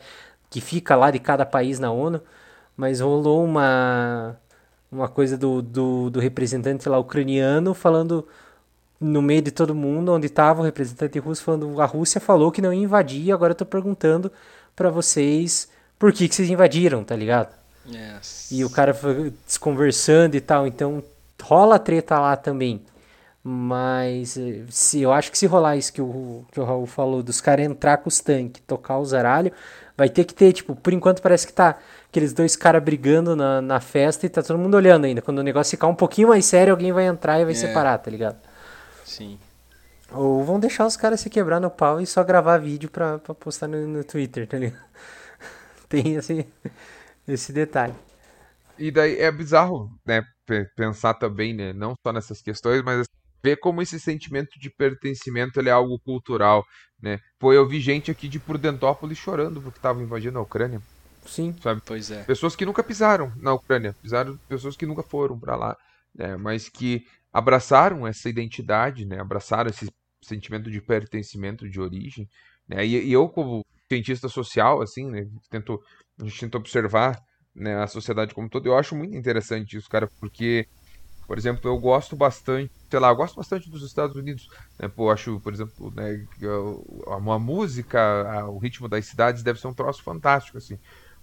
que 0.52 0.62
fica 0.62 0.96
lá 0.96 1.10
de 1.10 1.18
cada 1.18 1.48
país 1.48 1.80
na 1.80 1.92
ONU, 1.92 2.22
mas 2.76 3.00
rolou 3.00 3.44
uma, 3.44 4.38
uma 4.92 5.08
coisa 5.08 5.36
do, 5.36 5.64
do, 5.64 6.12
do 6.12 6.20
representante 6.20 6.88
lá 6.88 7.00
ucraniano 7.00 7.74
falando 7.74 8.28
no 9.00 9.22
meio 9.22 9.42
de 9.42 9.52
todo 9.52 9.76
mundo, 9.76 10.12
onde 10.12 10.28
estava 10.28 10.62
o 10.62 10.64
representante 10.64 11.20
russo 11.20 11.44
falando, 11.44 11.82
a 11.82 11.86
Rússia 11.86 12.20
falou 12.20 12.52
que 12.52 12.62
não 12.62 12.74
ia 12.74 12.84
invadir, 12.84 13.32
agora 13.32 13.52
eu 13.52 13.56
tô 13.56 13.66
perguntando 13.66 14.32
para 14.76 14.90
vocês 14.90 15.70
por 16.00 16.12
que, 16.12 16.28
que 16.28 16.36
vocês 16.36 16.50
invadiram, 16.50 17.04
tá 17.04 17.16
ligado? 17.16 17.56
Yes. 17.88 18.52
E 18.52 18.66
o 18.66 18.70
cara 18.70 18.94
foi 18.94 19.34
conversando 19.60 20.36
e 20.36 20.42
tal, 20.42 20.68
então 20.68 21.04
rola 21.42 21.80
treta 21.80 22.20
lá 22.20 22.36
também. 22.36 22.82
Mas 23.44 24.36
eh, 24.36 24.64
se 24.70 25.02
eu 25.02 25.14
acho 25.14 25.32
que 25.32 25.38
se 25.38 25.46
rolar 25.46 25.78
isso 25.78 25.94
que 25.94 26.02
o, 26.02 26.44
que 26.52 26.60
o 26.60 26.66
Raul 26.66 26.86
falou, 26.86 27.24
dos 27.24 27.40
caras 27.40 27.66
entrar 27.66 27.98
com 27.98 28.10
os 28.10 28.20
tanques, 28.20 28.62
tocar 28.68 29.00
os 29.00 29.14
aralhos, 29.14 29.54
vai 29.96 30.10
ter 30.10 30.26
que 30.26 30.34
ter, 30.34 30.52
tipo, 30.52 30.76
por 30.76 30.92
enquanto 30.92 31.22
parece 31.22 31.48
que 31.48 31.54
tá 31.54 31.78
aqueles 32.10 32.34
dois 32.34 32.58
caras 32.58 32.84
brigando 32.84 33.36
na, 33.36 33.62
na 33.62 33.80
festa 33.80 34.26
e 34.26 34.30
tá 34.30 34.44
todo 34.44 34.60
mundo 34.60 34.76
olhando 34.76 35.06
ainda. 35.06 35.22
Quando 35.22 35.40
o 35.40 35.44
negócio 35.44 35.72
ficar 35.72 35.88
um 35.88 35.96
pouquinho 35.96 36.28
mais 36.28 36.46
sério, 36.46 36.74
alguém 36.74 36.92
vai 36.92 37.06
entrar 37.06 37.40
e 37.40 37.46
vai 37.46 37.54
é. 37.54 37.56
separar, 37.56 37.98
tá 38.00 38.12
ligado? 38.12 38.38
Sim. 39.08 39.40
Ou 40.12 40.44
vão 40.44 40.60
deixar 40.60 40.86
os 40.86 40.98
caras 40.98 41.22
se 41.22 41.30
quebrar 41.30 41.62
no 41.62 41.72
pau 41.72 42.02
e 42.02 42.06
só 42.06 42.24
gravar 42.24 42.58
vídeo 42.58 42.92
pra, 42.92 43.18
pra 43.18 43.34
postar 43.34 43.68
no, 43.68 43.88
no 43.88 44.04
Twitter, 44.04 44.46
tá 44.46 44.58
ligado? 44.58 44.84
Tem 45.88 46.16
esse, 46.16 46.46
esse 47.26 47.54
detalhe. 47.54 47.96
E 48.78 48.92
daí 48.92 49.18
é 49.18 49.32
bizarro, 49.32 49.90
né, 50.06 50.24
pensar 50.76 51.14
também, 51.16 51.54
né, 51.54 51.74
não 51.74 51.96
só 52.06 52.12
nessas 52.14 52.42
questões, 52.42 52.84
mas 52.84 53.00
assim, 53.00 53.10
ver 53.42 53.58
como 53.58 53.82
esse 53.82 54.00
sentimento 54.00 54.60
de 54.60 54.70
pertencimento 54.70 55.60
ele 55.60 55.70
é 55.70 55.72
algo 55.72 55.98
cultural, 56.00 56.64
né? 57.02 57.20
Pô, 57.40 57.54
eu 57.54 57.68
vi 57.68 57.80
gente 57.80 58.12
aqui 58.12 58.28
de 58.28 58.40
Prudentópolis 58.40 59.18
chorando 59.18 59.62
porque 59.62 59.80
estavam 59.80 60.04
invadindo 60.04 60.38
a 60.38 60.42
Ucrânia. 60.42 60.82
Sim. 61.26 61.56
Sabe? 61.62 61.82
Pois 61.86 62.12
é. 62.12 62.24
Pessoas 62.24 62.56
que 62.56 62.66
nunca 62.66 62.84
pisaram 62.84 63.32
na 63.38 63.54
Ucrânia, 63.54 63.96
pisaram 64.02 64.38
pessoas 64.50 64.76
que 64.76 64.86
nunca 64.86 65.02
foram 65.02 65.40
para 65.40 65.56
lá, 65.56 65.78
né? 66.14 66.36
Mas 66.38 66.70
que 66.70 67.06
abraçaram 67.38 68.08
essa 68.08 68.28
identidade, 68.28 69.06
né? 69.06 69.20
Abraçaram 69.20 69.70
esse 69.70 69.88
sentimento 70.24 70.72
de 70.72 70.82
pertencimento, 70.82 71.70
de 71.70 71.80
origem, 71.80 72.28
né? 72.68 72.84
E, 72.84 73.10
e 73.10 73.14
eu 73.14 73.30
como 73.30 73.64
cientista 73.88 74.28
social, 74.28 74.82
assim, 74.82 75.06
né? 75.12 75.24
Tento, 75.52 75.80
a 76.20 76.24
gente 76.24 76.40
tenta 76.40 76.58
observar 76.58 77.16
né, 77.56 77.76
a 77.76 77.86
sociedade 77.86 78.34
como 78.34 78.50
todo. 78.50 78.66
Eu 78.66 78.76
acho 78.76 78.96
muito 78.96 79.16
interessante 79.16 79.78
isso, 79.78 79.88
cara, 79.88 80.10
porque, 80.20 80.66
por 81.28 81.38
exemplo, 81.38 81.70
eu 81.70 81.78
gosto 81.78 82.16
bastante, 82.16 82.72
sei 82.90 83.00
lá, 83.00 83.10
eu 83.10 83.16
gosto 83.16 83.36
bastante 83.36 83.70
dos 83.70 83.84
Estados 83.84 84.16
Unidos. 84.16 84.48
Né? 84.80 84.88
Pô, 84.88 85.06
eu 85.06 85.12
acho, 85.12 85.40
por 85.42 85.54
exemplo, 85.54 85.94
né, 85.96 86.26
uma 87.20 87.38
música, 87.38 88.48
o 88.50 88.58
ritmo 88.58 88.90
das 88.90 89.06
cidades 89.06 89.44
deve 89.44 89.60
ser 89.60 89.68
um 89.68 89.76
troço 89.76 90.02
fantástico, 90.04 90.58
assim. 90.58 90.78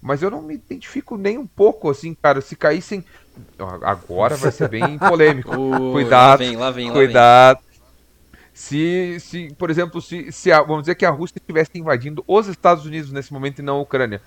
Mas 0.05 0.20
eu 0.20 0.31
não 0.31 0.43
me 0.43 0.52
identifico 0.52 1.16
nem 1.16 1.39
um 1.39 1.47
pouco, 1.47 1.89
assim, 1.89 2.12
cara. 2.12 2.43
Se 2.43 2.55
caíssem. 2.55 3.02
Agora 3.82 4.36
vai 4.36 4.52
ser 4.52 4.68
bem 4.68 4.98
polêmico. 5.01 5.51
cuidado. 5.93 6.40
Lá 6.40 6.47
vem, 6.47 6.56
lá 6.56 6.70
vem, 6.70 6.93
cuidado. 6.93 7.56
Lá 7.56 7.62
vem. 7.62 8.39
Se, 8.52 9.16
se, 9.18 9.55
por 9.59 9.70
exemplo, 9.70 10.02
se, 10.02 10.31
se 10.31 10.52
a, 10.52 10.60
vamos 10.60 10.82
dizer 10.82 10.94
que 10.94 11.06
a 11.06 11.10
Rússia 11.10 11.39
estivesse 11.39 11.70
invadindo 11.76 12.22
os 12.28 12.47
Estados 12.48 12.85
Unidos 12.85 13.10
nesse 13.10 13.32
momento 13.32 13.60
e 13.60 13.62
não 13.62 13.78
a 13.78 13.81
Ucrânia, 13.81 14.20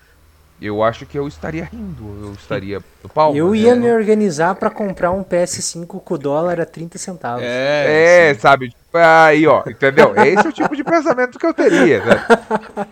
eu 0.60 0.82
acho 0.82 1.06
que 1.06 1.16
eu 1.16 1.28
estaria 1.28 1.64
rindo, 1.64 2.26
eu 2.26 2.32
estaria 2.32 2.82
no 3.00 3.08
pau. 3.08 3.36
Eu 3.36 3.54
ia 3.54 3.76
né? 3.76 3.82
me 3.82 3.92
organizar 3.92 4.56
para 4.56 4.70
comprar 4.70 5.12
um 5.12 5.22
PS5 5.22 5.86
com 6.02 6.14
o 6.14 6.18
dólar 6.18 6.60
a 6.60 6.66
30 6.66 6.98
centavos. 6.98 7.44
É, 7.44 8.30
é 8.30 8.34
sabe? 8.34 8.74
Aí, 8.92 9.46
ó, 9.46 9.62
entendeu? 9.64 10.12
Esse 10.16 10.44
é 10.44 10.50
o 10.50 10.52
tipo 10.52 10.74
de 10.74 10.82
pensamento 10.82 11.38
que 11.38 11.46
eu 11.46 11.54
teria, 11.54 12.04
né? 12.04 12.26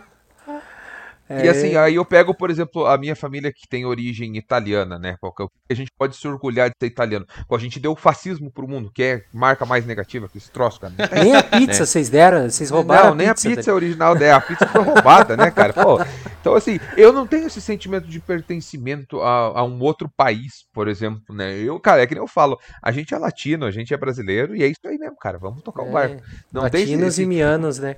É... 1.29 1.47
E 1.47 1.49
assim, 1.49 1.77
aí 1.77 1.97
eu 1.97 2.05
pego, 2.05 2.35
por 2.35 2.51
exemplo, 2.51 2.87
a 2.87 2.97
minha 2.97 3.17
família 3.17 3.53
que 3.53 3.69
tem 3.69 3.85
origem 3.85 4.37
italiana, 4.37 4.99
né? 4.99 5.17
A 5.69 5.75
gente 5.75 5.91
pode 5.97 6.17
se 6.17 6.27
orgulhar 6.27 6.69
de 6.69 6.75
ser 6.81 6.87
italiano. 6.87 7.27
Pô, 7.49 7.57
a 7.57 7.59
gente 7.59 7.81
deu 7.81 7.93
o 7.93 7.97
fascismo 7.97 8.51
pro 8.51 8.69
mundo, 8.69 8.91
que 8.93 9.03
é 9.03 9.23
marca 9.33 9.67
mais 9.67 9.85
negativa 9.85 10.29
que 10.29 10.39
esse 10.39 10.51
troço, 10.51 10.81
cara. 10.81 10.95
Nem 11.23 11.35
a 11.35 11.43
pizza 11.43 11.81
né? 11.81 11.87
vocês 11.87 12.09
deram, 12.09 12.49
vocês 12.49 12.71
roubaram. 12.71 13.07
Não, 13.07 13.13
a 13.13 13.15
nem 13.15 13.29
pizza, 13.29 13.49
a 13.49 13.57
pizza 13.57 13.71
é 13.71 13.75
original 13.75 14.15
dela. 14.15 14.39
A 14.39 14.41
pizza 14.41 14.67
foi 14.67 14.83
roubada, 14.83 15.37
né, 15.37 15.51
cara? 15.51 15.73
Pô, 15.73 15.99
Então, 16.41 16.55
assim, 16.55 16.79
eu 16.97 17.13
não 17.13 17.27
tenho 17.27 17.49
esse 17.49 17.61
sentimento 17.61 18.07
de 18.07 18.21
pertencimento 18.21 19.21
a, 19.21 19.59
a, 19.59 19.65
um 19.65 19.81
outro 19.81 20.09
país, 20.09 20.65
por 20.73 20.87
exemplo, 20.87 21.35
né? 21.35 21.59
Eu, 21.59 21.81
cara, 21.81 22.03
é 22.03 22.07
que 22.07 22.15
nem 22.15 22.23
eu 22.23 22.29
falo, 22.29 22.57
a 22.81 22.93
gente 22.93 23.13
é 23.13 23.19
latino, 23.19 23.67
a 23.67 23.71
gente 23.73 23.93
é 23.93 23.97
brasileiro, 23.97 24.55
e 24.55 24.63
é 24.63 24.69
isso 24.69 24.87
aí 24.87 24.97
mesmo, 24.97 25.17
cara. 25.17 25.39
Vamos 25.39 25.63
tocar 25.63 25.83
o 25.83 25.89
é, 25.89 25.91
barco. 25.91 26.23
Não 26.53 26.63
Latinos 26.63 27.15
esse, 27.15 27.23
e 27.25 27.27
mianos, 27.27 27.81
né? 27.81 27.97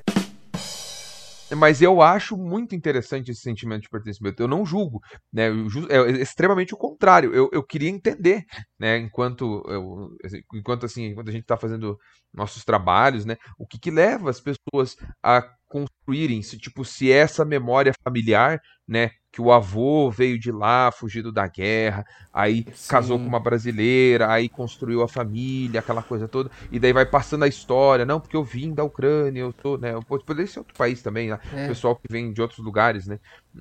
Mas 1.57 1.81
eu 1.81 2.03
acho 2.03 2.37
muito 2.37 2.75
interessante 2.75 3.31
esse 3.31 3.41
sentimento 3.41 3.83
de 3.83 3.89
pertencimento. 3.89 4.43
Eu 4.43 4.49
não 4.49 4.67
julgo, 4.67 5.01
né? 5.33 5.49
É 5.89 6.11
extremamente 6.21 6.75
o 6.75 6.77
contrário. 6.77 7.35
Eu, 7.35 7.49
eu 7.53 7.63
queria 7.63 7.89
entender, 7.89 8.45
né? 8.79 8.99
Enquanto, 8.99 9.63
eu, 9.69 10.11
enquanto 10.55 10.87
assim, 10.87 11.07
enquanto 11.07 11.29
a 11.29 11.33
gente 11.33 11.43
está 11.43 11.57
fazendo 11.57 11.97
nossos 12.33 12.65
trabalhos, 12.65 13.25
né? 13.25 13.37
O 13.59 13.67
que, 13.67 13.79
que 13.79 13.91
leva 13.91 14.31
as 14.31 14.41
pessoas 14.41 14.97
a 15.23 15.43
construírem, 15.67 16.43
se 16.43 16.59
tipo, 16.59 16.85
se 16.85 17.11
essa 17.11 17.45
memória 17.45 17.93
familiar, 18.03 18.61
né? 18.87 19.11
Que 19.39 19.43
o 19.43 19.53
avô 19.53 20.11
veio 20.11 20.37
de 20.37 20.51
lá, 20.51 20.91
fugido 20.91 21.31
da 21.31 21.47
guerra, 21.47 22.05
aí 22.33 22.67
Sim. 22.75 22.91
casou 22.91 23.19
com 23.21 23.25
uma 23.25 23.39
brasileira, 23.39 24.33
aí 24.33 24.49
construiu 24.49 25.01
a 25.01 25.07
família, 25.07 25.79
aquela 25.79 26.03
coisa 26.03 26.27
toda, 26.27 26.51
e 26.73 26.79
daí 26.81 26.93
vai 26.93 27.07
passando 27.07 27.45
a 27.45 27.47
história, 27.47 28.05
não, 28.05 28.19
porque 28.19 28.37
eu 28.37 28.43
vim 28.43 28.75
da 28.75 28.83
Ucrânia, 28.83 29.39
eu 29.39 29.53
tô, 29.53 29.79
né? 29.79 29.93
Poderia 30.09 30.45
ser 30.49 30.59
outro 30.59 30.75
país 30.75 31.03
também, 31.03 31.29
né? 31.29 31.39
É. 31.55 31.69
Pessoal 31.69 31.95
que 31.95 32.11
vem 32.11 32.33
de 32.33 32.43
outros 32.43 32.59
lugares, 32.59 33.07
né? 33.07 33.21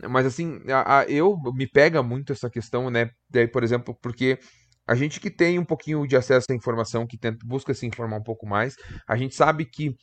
Mas 0.09 0.25
assim, 0.25 0.59
a, 0.67 1.01
a, 1.01 1.03
eu 1.05 1.37
me 1.53 1.67
pega 1.67 2.01
muito 2.01 2.33
essa 2.33 2.49
questão, 2.49 2.89
né? 2.89 3.11
Daí, 3.29 3.47
por 3.47 3.63
exemplo, 3.63 3.95
porque 4.01 4.39
a 4.87 4.95
gente 4.95 5.19
que 5.19 5.29
tem 5.29 5.59
um 5.59 5.65
pouquinho 5.65 6.07
de 6.07 6.17
acesso 6.17 6.47
à 6.49 6.55
informação, 6.55 7.05
que 7.05 7.19
tenta, 7.19 7.45
busca 7.45 7.71
se 7.71 7.85
informar 7.85 8.17
um 8.17 8.23
pouco 8.23 8.47
mais, 8.47 8.75
a 9.07 9.15
gente 9.15 9.35
sabe 9.35 9.63
que 9.63 9.95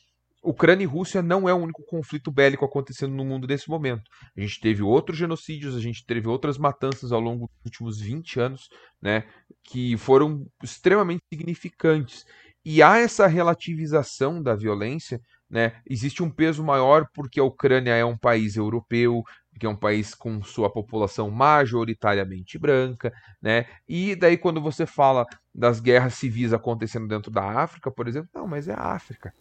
Ucrânia 0.45 0.85
e 0.85 0.87
Rússia 0.87 1.23
não 1.23 1.49
é 1.49 1.55
o 1.55 1.57
único 1.57 1.83
conflito 1.85 2.31
bélico 2.31 2.65
acontecendo 2.65 3.15
no 3.15 3.25
mundo 3.25 3.47
nesse 3.47 3.69
momento. 3.69 4.03
A 4.37 4.41
gente 4.41 4.61
teve 4.61 4.83
outros 4.83 5.16
genocídios, 5.19 5.75
a 5.75 5.81
gente 5.81 6.05
teve 6.05 6.29
outras 6.29 6.59
matanças 6.59 7.12
ao 7.12 7.21
longo 7.21 7.47
dos 7.49 7.65
últimos 7.65 8.01
20 8.01 8.39
anos, 8.41 8.69
né, 9.01 9.25
que 9.62 9.97
foram 9.97 10.47
extremamente 10.62 11.23
significantes. 11.33 12.25
E 12.65 12.83
há 12.83 12.99
essa 12.99 13.27
relativização 13.27 14.43
da 14.43 14.55
violência, 14.55 15.21
né? 15.51 15.81
Existe 15.89 16.23
um 16.23 16.31
peso 16.31 16.65
maior 16.65 17.07
porque 17.12 17.39
a 17.39 17.45
Ucrânia 17.45 17.93
é 17.93 18.05
um 18.05 18.16
país 18.16 18.57
europeu, 18.57 19.23
que 19.61 19.66
é 19.66 19.69
um 19.69 19.77
país 19.77 20.15
com 20.15 20.43
sua 20.43 20.73
população 20.73 21.31
majoritariamente 21.31 22.59
branca, 22.59 23.12
né? 23.41 23.66
E 23.87 24.16
daí 24.16 24.39
quando 24.39 24.61
você 24.62 24.87
fala 24.87 25.27
das 25.55 25.79
guerras 25.79 26.15
civis 26.15 26.53
acontecendo 26.55 27.07
dentro 27.07 27.31
da 27.31 27.62
África, 27.62 27.91
por 27.91 28.09
exemplo, 28.09 28.31
não, 28.35 28.47
mas 28.47 28.66
é 28.66 28.73
a 28.73 28.95
África. 28.95 29.33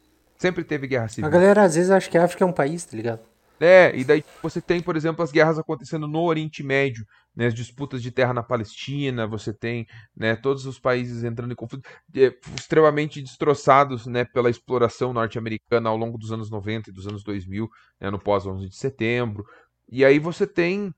Sempre 0.44 0.66
teve 0.66 0.88
guerra 0.88 1.08
civil. 1.08 1.26
A 1.26 1.32
galera 1.32 1.64
às 1.64 1.76
vezes 1.76 1.90
acha 1.90 2.10
que 2.10 2.18
a 2.18 2.26
África 2.26 2.44
é 2.44 2.48
um 2.48 2.52
país, 2.52 2.84
tá 2.84 2.98
ligado? 2.98 3.22
É, 3.62 3.96
e 3.96 4.04
daí 4.04 4.26
você 4.42 4.60
tem, 4.60 4.82
por 4.82 4.98
exemplo, 4.98 5.24
as 5.24 5.32
guerras 5.32 5.58
acontecendo 5.58 6.06
no 6.06 6.20
Oriente 6.20 6.62
Médio, 6.62 7.06
né, 7.34 7.46
as 7.46 7.54
disputas 7.54 8.04
de 8.04 8.12
terra 8.12 8.34
na 8.34 8.44
Palestina, 8.44 9.26
você 9.26 9.54
tem 9.54 9.88
né, 10.14 10.36
todos 10.36 10.66
os 10.66 10.78
países 10.78 11.24
entrando 11.24 11.54
em 11.54 11.56
conflito, 11.56 11.88
é, 12.14 12.36
extremamente 12.60 13.22
destroçados 13.22 14.06
né, 14.06 14.26
pela 14.26 14.50
exploração 14.50 15.14
norte-americana 15.14 15.90
ao 15.90 15.96
longo 15.96 16.18
dos 16.18 16.34
anos 16.34 16.52
90 16.52 16.90
e 16.90 16.94
dos 16.94 17.08
anos 17.08 17.24
2000, 17.24 17.70
né, 18.02 18.12
no 18.12 18.20
pós-11 18.20 18.68
de 18.68 18.76
setembro. 18.76 19.46
E 19.90 20.04
aí 20.04 20.20
você 20.20 20.46
tem 20.46 20.94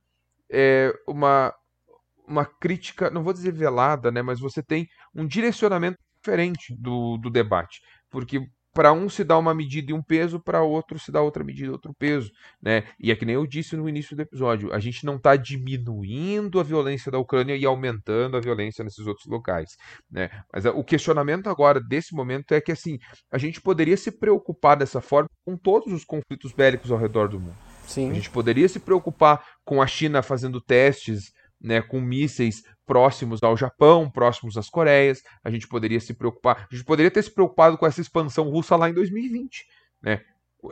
é, 0.49 0.91
uma, 1.07 1.53
uma 2.27 2.45
crítica, 2.45 3.11
não 3.11 3.21
vou 3.21 3.31
dizer 3.31 3.53
velada, 3.53 4.09
né, 4.11 4.23
mas 4.23 4.39
você 4.39 4.63
tem 4.63 4.87
um 5.13 5.27
direcionamento 5.27 5.99
diferente 6.15 6.75
do, 6.75 7.15
do 7.17 7.29
debate. 7.29 7.79
Porque 8.09 8.41
para 8.75 8.91
um 8.91 9.07
se 9.07 9.23
dá 9.23 9.37
uma 9.37 9.55
medida 9.55 9.91
e 9.91 9.93
um 9.93 10.03
peso, 10.03 10.37
para 10.37 10.61
outro 10.61 10.99
se 10.99 11.09
dá 11.09 11.21
outra 11.21 11.45
medida 11.45 11.69
e 11.69 11.71
outro 11.71 11.93
peso, 11.97 12.29
né? 12.61 12.83
E 12.99 13.09
é 13.09 13.15
que 13.15 13.25
nem 13.25 13.35
eu 13.35 13.47
disse 13.47 13.77
no 13.77 13.87
início 13.87 14.17
do 14.17 14.21
episódio, 14.21 14.73
a 14.73 14.79
gente 14.79 15.05
não 15.05 15.15
está 15.15 15.37
diminuindo 15.37 16.59
a 16.59 16.63
violência 16.63 17.09
da 17.09 17.17
Ucrânia 17.17 17.55
e 17.55 17.65
aumentando 17.65 18.35
a 18.35 18.41
violência 18.41 18.83
nesses 18.83 19.07
outros 19.07 19.25
locais, 19.27 19.77
né? 20.11 20.29
Mas 20.53 20.65
o 20.65 20.83
questionamento 20.83 21.47
agora 21.47 21.79
desse 21.79 22.13
momento 22.13 22.51
é 22.51 22.59
que 22.59 22.73
assim, 22.73 22.99
a 23.31 23.37
gente 23.37 23.61
poderia 23.61 23.95
se 23.95 24.11
preocupar 24.11 24.75
dessa 24.75 24.99
forma 24.99 25.29
com 25.45 25.55
todos 25.55 25.93
os 25.93 26.03
conflitos 26.03 26.51
bélicos 26.51 26.91
ao 26.91 26.97
redor 26.97 27.29
do 27.29 27.39
mundo. 27.39 27.55
Sim. 27.87 28.11
A 28.11 28.13
gente 28.13 28.29
poderia 28.29 28.67
se 28.67 28.79
preocupar 28.79 29.41
com 29.63 29.81
a 29.81 29.87
China 29.87 30.21
fazendo 30.21 30.59
testes 30.59 31.31
né, 31.65 31.81
com 31.81 31.99
mísseis 31.99 32.63
próximos 32.85 33.41
ao 33.41 33.57
Japão, 33.57 34.09
próximos 34.09 34.55
às 34.55 34.69
Coreias. 34.69 35.23
A 35.43 35.49
gente 35.49 35.67
poderia 35.67 35.99
se 35.99 36.13
preocupar, 36.13 36.67
a 36.71 36.75
gente 36.75 36.85
poderia 36.85 37.09
ter 37.09 37.23
se 37.23 37.31
preocupado 37.31 37.77
com 37.77 37.87
essa 37.87 37.99
expansão 37.99 38.47
russa 38.49 38.75
lá 38.75 38.89
em 38.89 38.93
2020, 38.93 39.65
né? 40.01 40.21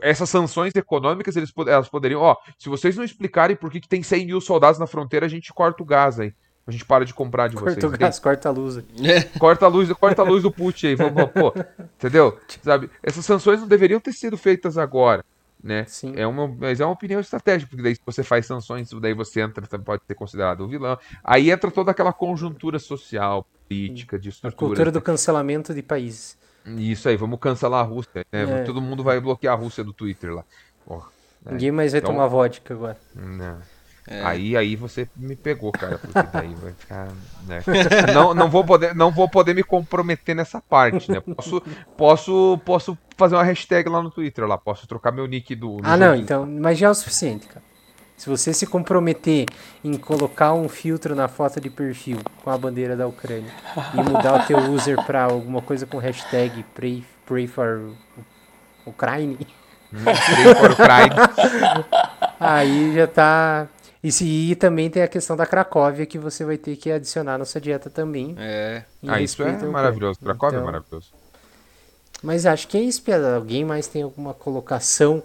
Essas 0.00 0.28
sanções 0.28 0.74
econômicas, 0.74 1.36
eles, 1.36 1.52
elas 1.68 1.88
poderiam, 1.88 2.20
ó, 2.20 2.36
se 2.58 2.68
vocês 2.68 2.96
não 2.96 3.04
explicarem 3.04 3.54
por 3.54 3.70
que, 3.70 3.80
que 3.80 3.88
tem 3.88 4.02
100 4.02 4.26
mil 4.26 4.40
soldados 4.40 4.78
na 4.78 4.86
fronteira, 4.86 5.26
a 5.26 5.28
gente 5.28 5.52
corta 5.52 5.82
o 5.82 5.86
gás 5.86 6.18
aí. 6.18 6.32
A 6.66 6.70
gente 6.70 6.84
para 6.84 7.04
de 7.04 7.12
comprar 7.12 7.48
de 7.48 7.56
corta 7.56 7.72
vocês. 7.72 7.84
Corta 7.84 7.96
o 7.96 8.00
gás, 8.00 8.18
corta 8.18 8.48
a 8.48 8.52
luz. 8.52 8.84
Corta 9.38 9.66
a 9.66 9.68
luz, 9.68 9.92
corta 9.92 10.22
a 10.22 10.24
luz 10.24 10.42
do 10.42 10.50
Putin 10.50 10.86
aí. 10.88 10.94
Vamos, 10.94 11.30
pô, 11.30 11.52
entendeu? 11.96 12.40
Sabe? 12.62 12.90
Essas 13.02 13.24
sanções 13.24 13.60
não 13.60 13.68
deveriam 13.68 14.00
ter 14.00 14.12
sido 14.12 14.38
feitas 14.38 14.78
agora 14.78 15.22
né? 15.64 15.86
Sim. 15.88 16.12
É 16.14 16.26
uma, 16.26 16.46
mas 16.46 16.78
é 16.78 16.84
uma 16.84 16.92
opinião 16.92 17.18
estratégica, 17.18 17.70
porque 17.70 17.82
daí 17.82 17.94
se 17.94 18.02
você 18.04 18.22
faz 18.22 18.44
sanções, 18.44 18.90
daí 19.00 19.14
você 19.14 19.40
entra, 19.40 19.66
pode 19.78 20.02
ser 20.06 20.14
considerado 20.14 20.62
um 20.62 20.68
vilão. 20.68 20.98
Aí 21.24 21.50
entra 21.50 21.70
toda 21.70 21.90
aquela 21.90 22.12
conjuntura 22.12 22.78
social, 22.78 23.46
política, 23.66 24.18
de 24.18 24.28
estrutura. 24.28 24.54
A 24.54 24.68
cultura 24.68 24.92
do 24.92 25.00
cancelamento 25.00 25.72
de 25.72 25.82
países. 25.82 26.36
Isso 26.66 27.08
aí, 27.08 27.16
vamos 27.16 27.40
cancelar 27.40 27.80
a 27.80 27.88
Rússia. 27.88 28.26
Né? 28.30 28.60
É. 28.60 28.64
Todo 28.64 28.80
mundo 28.80 29.02
vai 29.02 29.18
bloquear 29.18 29.54
a 29.54 29.56
Rússia 29.56 29.82
do 29.82 29.94
Twitter 29.94 30.34
lá. 30.34 30.44
Oh, 30.86 30.96
né? 30.96 31.52
Ninguém 31.52 31.72
mais 31.72 31.92
vai 31.92 32.00
então, 32.00 32.12
tomar 32.12 32.26
vodka 32.26 32.74
agora. 32.74 32.98
Não. 33.14 33.58
É. 34.06 34.22
Aí, 34.22 34.54
aí 34.54 34.76
você 34.76 35.08
me 35.16 35.34
pegou, 35.34 35.72
cara, 35.72 35.98
porque 35.98 36.22
daí 36.30 36.54
vai 36.54 36.72
ficar. 36.72 37.08
Né? 37.46 37.62
Não, 38.12 38.34
não, 38.34 38.50
vou 38.50 38.62
poder, 38.62 38.94
não 38.94 39.10
vou 39.10 39.28
poder 39.28 39.54
me 39.54 39.62
comprometer 39.62 40.36
nessa 40.36 40.60
parte, 40.60 41.10
né? 41.10 41.20
Posso, 41.20 41.62
posso, 41.96 42.60
posso 42.64 42.98
fazer 43.16 43.34
uma 43.34 43.42
hashtag 43.42 43.88
lá 43.88 44.02
no 44.02 44.10
Twitter, 44.10 44.46
lá, 44.46 44.58
posso 44.58 44.86
trocar 44.86 45.10
meu 45.10 45.26
nick 45.26 45.54
do. 45.54 45.78
Ah, 45.82 45.96
não, 45.96 46.14
então, 46.14 46.46
mas 46.46 46.78
já 46.78 46.88
é 46.88 46.90
o 46.90 46.94
suficiente, 46.94 47.46
cara. 47.46 47.64
Se 48.16 48.28
você 48.28 48.52
se 48.52 48.66
comprometer 48.66 49.46
em 49.82 49.94
colocar 49.94 50.52
um 50.52 50.68
filtro 50.68 51.16
na 51.16 51.26
foto 51.26 51.60
de 51.60 51.68
perfil 51.68 52.18
com 52.44 52.50
a 52.50 52.56
bandeira 52.56 52.96
da 52.96 53.06
Ucrânia 53.06 53.52
e 53.92 53.96
mudar 53.96 54.40
o 54.40 54.46
teu 54.46 54.58
user 54.70 55.02
para 55.04 55.24
alguma 55.24 55.60
coisa 55.60 55.84
com 55.84 55.98
hashtag 55.98 56.64
pray, 56.74 57.04
pray 57.26 57.46
for 57.46 57.90
Ukraine. 58.86 59.38
Hum, 59.92 60.04
pray 60.04 60.54
for 60.54 60.70
Ukraine. 60.70 61.14
Aí 62.38 62.94
já 62.94 63.06
tá 63.06 63.68
e, 64.04 64.12
se, 64.12 64.26
e 64.26 64.54
também 64.54 64.90
tem 64.90 65.02
a 65.02 65.08
questão 65.08 65.34
da 65.34 65.46
Cracóvia 65.46 66.04
que 66.04 66.18
você 66.18 66.44
vai 66.44 66.58
ter 66.58 66.76
que 66.76 66.92
adicionar 66.92 67.38
na 67.38 67.46
sua 67.46 67.58
dieta 67.58 67.88
também. 67.88 68.36
É. 68.38 68.84
Ah, 69.06 69.18
isso 69.18 69.42
é 69.42 69.56
maravilhoso. 69.66 70.20
Cracóvia 70.20 70.56
é 70.56 70.60
então, 70.60 70.68
é 70.68 70.72
maravilhoso. 70.72 71.06
Mas 72.22 72.44
acho 72.44 72.68
que 72.68 72.76
é 72.76 72.82
isso, 72.82 73.02
Pedro. 73.02 73.28
Alguém 73.28 73.64
mais 73.64 73.86
tem 73.86 74.02
alguma 74.02 74.34
colocação 74.34 75.22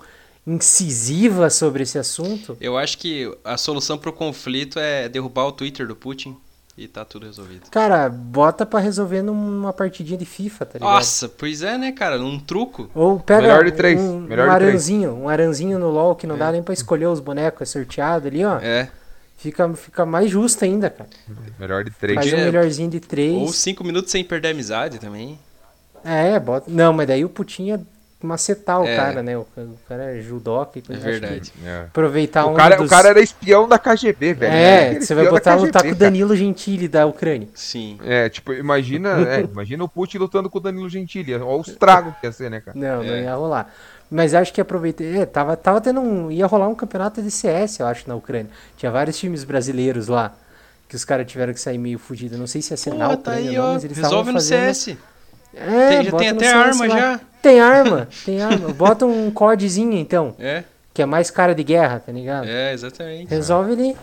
incisiva 0.48 1.50
sobre 1.50 1.84
esse 1.84 2.00
assunto? 2.00 2.56
Eu 2.62 2.78
acho 2.78 2.98
que 2.98 3.30
a 3.44 3.58
solução 3.58 3.98
para 3.98 4.12
o 4.12 4.14
conflito 4.14 4.80
é 4.80 5.10
derrubar 5.10 5.48
o 5.48 5.52
Twitter 5.52 5.86
do 5.86 5.96
Putin 5.96 6.38
e 6.80 6.88
tá 6.88 7.04
tudo 7.04 7.26
resolvido. 7.26 7.70
Cara, 7.70 8.08
bota 8.10 8.66
para 8.66 8.80
resolver 8.80 9.22
numa 9.22 9.74
partidinha 9.74 10.18
de 10.18 10.26
FIFA, 10.26 10.66
tá 10.66 10.74
ligado? 10.80 10.90
Nossa, 10.92 11.28
pois 11.28 11.62
é, 11.62 11.78
né, 11.78 11.92
cara? 11.92 12.18
Num 12.18 12.40
truco. 12.40 12.90
Ou 12.96 13.20
pega 13.20 13.42
Melhor 13.42 13.66
de 13.66 13.72
três. 13.72 14.00
um, 14.00 14.22
Melhor 14.22 14.48
um 14.48 14.52
aranzinho, 14.52 15.14
um 15.14 15.28
aranzinho 15.30 15.78
no 15.78 15.90
LoL 15.90 16.16
que 16.16 16.26
não 16.26 16.36
é. 16.36 16.40
dá 16.40 16.52
nem 16.52 16.64
pra 16.64 16.74
escolher 16.74 17.08
os 17.08 17.20
bonecos, 17.20 17.62
é 17.62 17.66
sorteado 17.66 18.28
ali, 18.28 18.46
ó. 18.46 18.58
É. 18.60 18.90
Fica, 19.38 19.74
fica 19.74 20.06
mais 20.06 20.30
justo 20.30 20.64
ainda, 20.66 20.90
cara. 20.90 21.10
Melhor 21.60 21.84
de 21.84 21.92
três. 21.92 22.16
Faz 22.16 22.34
um 22.34 22.38
melhorzinho 22.38 22.90
de 22.90 23.00
três. 23.00 23.34
Ou 23.34 23.54
cinco 23.54 23.84
minutos 23.84 24.12
sem 24.12 24.24
perder 24.24 24.50
a 24.50 24.52
amizade 24.52 25.00
também. 25.00 25.40
É, 26.04 26.40
bota. 26.40 26.70
Não, 26.70 26.94
mas 26.94 27.08
daí 27.08 27.24
o 27.26 27.30
Putinha 27.30 27.82
macetar 28.22 28.82
o 28.82 28.86
é. 28.86 28.96
cara, 28.96 29.24
né? 29.24 29.38
O, 29.38 29.42
o, 29.42 29.80
cara 29.88 30.18
é 30.18 30.22
judoca 30.22 30.80
e 30.80 30.82
coisa 30.82 31.02
É 31.02 31.12
verdade. 31.12 31.54
É. 31.64 31.86
Aproveitar 31.88 32.46
o 32.46 32.52
um 32.52 32.54
cara, 32.54 32.76
dos... 32.76 32.86
O 32.86 32.90
cara 32.90 33.10
era 33.10 33.22
espião 33.22 33.68
da 33.68 33.80
KGB, 33.80 34.34
velho. 34.34 34.54
É, 34.54 35.00
você 35.00 35.16
vai 35.16 35.30
botar 35.30 35.56
lutar 35.56 35.84
com 35.84 35.92
o 35.92 35.96
Danilo 35.96 36.36
Gentili 36.36 36.88
da 36.88 37.06
Ucrânia. 37.06 37.48
Sim. 37.54 37.98
É, 38.04 38.28
tipo, 38.28 38.54
imagina, 38.54 39.10
é, 39.28 39.42
imagina 39.50 39.84
o 39.84 39.90
Putin 39.90 40.18
lutando 40.18 40.50
com 40.50 40.58
o 40.58 40.62
Danilo 40.62 40.90
Gentili. 40.90 41.34
Olha 41.34 41.46
o 41.46 41.62
estrago 41.62 42.14
que 42.20 42.28
ia 42.28 42.32
ser, 42.32 42.52
né, 42.52 42.60
cara? 42.60 42.78
Não, 42.78 43.04
não 43.04 43.14
é. 43.14 43.24
ia 43.24 43.36
rolar. 43.36 43.74
Mas 44.12 44.34
acho 44.34 44.52
que 44.52 44.60
aproveitei. 44.60 45.20
É, 45.20 45.26
tava, 45.26 45.56
tava 45.56 45.80
tendo 45.80 46.02
um. 46.02 46.32
ia 46.32 46.48
rolar 46.48 46.68
um 46.68 46.76
campeonato 46.76 47.22
de 47.22 47.30
CS, 47.30 47.80
eu 47.80 47.86
acho, 47.86 48.08
na 48.08 48.16
Ucrânia. 48.16 48.50
Tinha 48.76 48.92
vários 48.92 49.18
times 49.18 49.44
brasileiros 49.44 50.08
lá. 50.08 50.34
Que 50.88 50.96
os 50.96 51.06
caras 51.06 51.32
tiveram 51.32 51.54
que 51.54 51.62
sair 51.62 51.78
meio 51.78 52.00
fugido. 52.00 52.36
Não 52.36 52.48
sei 52.48 52.64
se 52.64 52.74
ia 52.74 52.78
ser 52.78 52.90
Pô, 52.90 52.98
na 52.98 53.10
Ucrânia, 53.10 53.24
tá 53.24 53.50
aí, 53.50 53.56
não, 53.56 53.74
mas 53.74 53.84
eles 53.84 53.98
Resolve 53.98 54.32
no 54.32 54.40
fazendo... 54.40 54.74
CS. 54.74 54.98
É, 55.54 55.90
tem, 55.90 56.04
já 56.06 56.18
tem 56.18 56.30
até 56.30 56.52
arma 56.52 56.88
lá. 56.88 57.00
já. 57.00 57.20
Tem 57.42 57.60
arma, 57.60 58.08
tem 58.26 58.42
arma. 58.44 58.70
Bota 58.70 59.06
um 59.06 59.32
CODzinho 59.32 59.94
então. 59.94 60.36
É. 60.40 60.64
Que 60.94 61.02
é 61.02 61.06
mais 61.06 61.32
cara 61.32 61.56
de 61.56 61.64
guerra, 61.64 62.00
tá 62.06 62.12
ligado? 62.12 62.48
É, 62.48 62.74
exatamente. 62.74 63.30
Resolve 63.30 63.74
ali. 63.74 63.98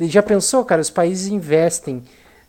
Já 0.00 0.22
pensou, 0.22 0.64
cara? 0.64 0.80
Os 0.80 0.90
países 0.90 1.28
investem 1.28 2.02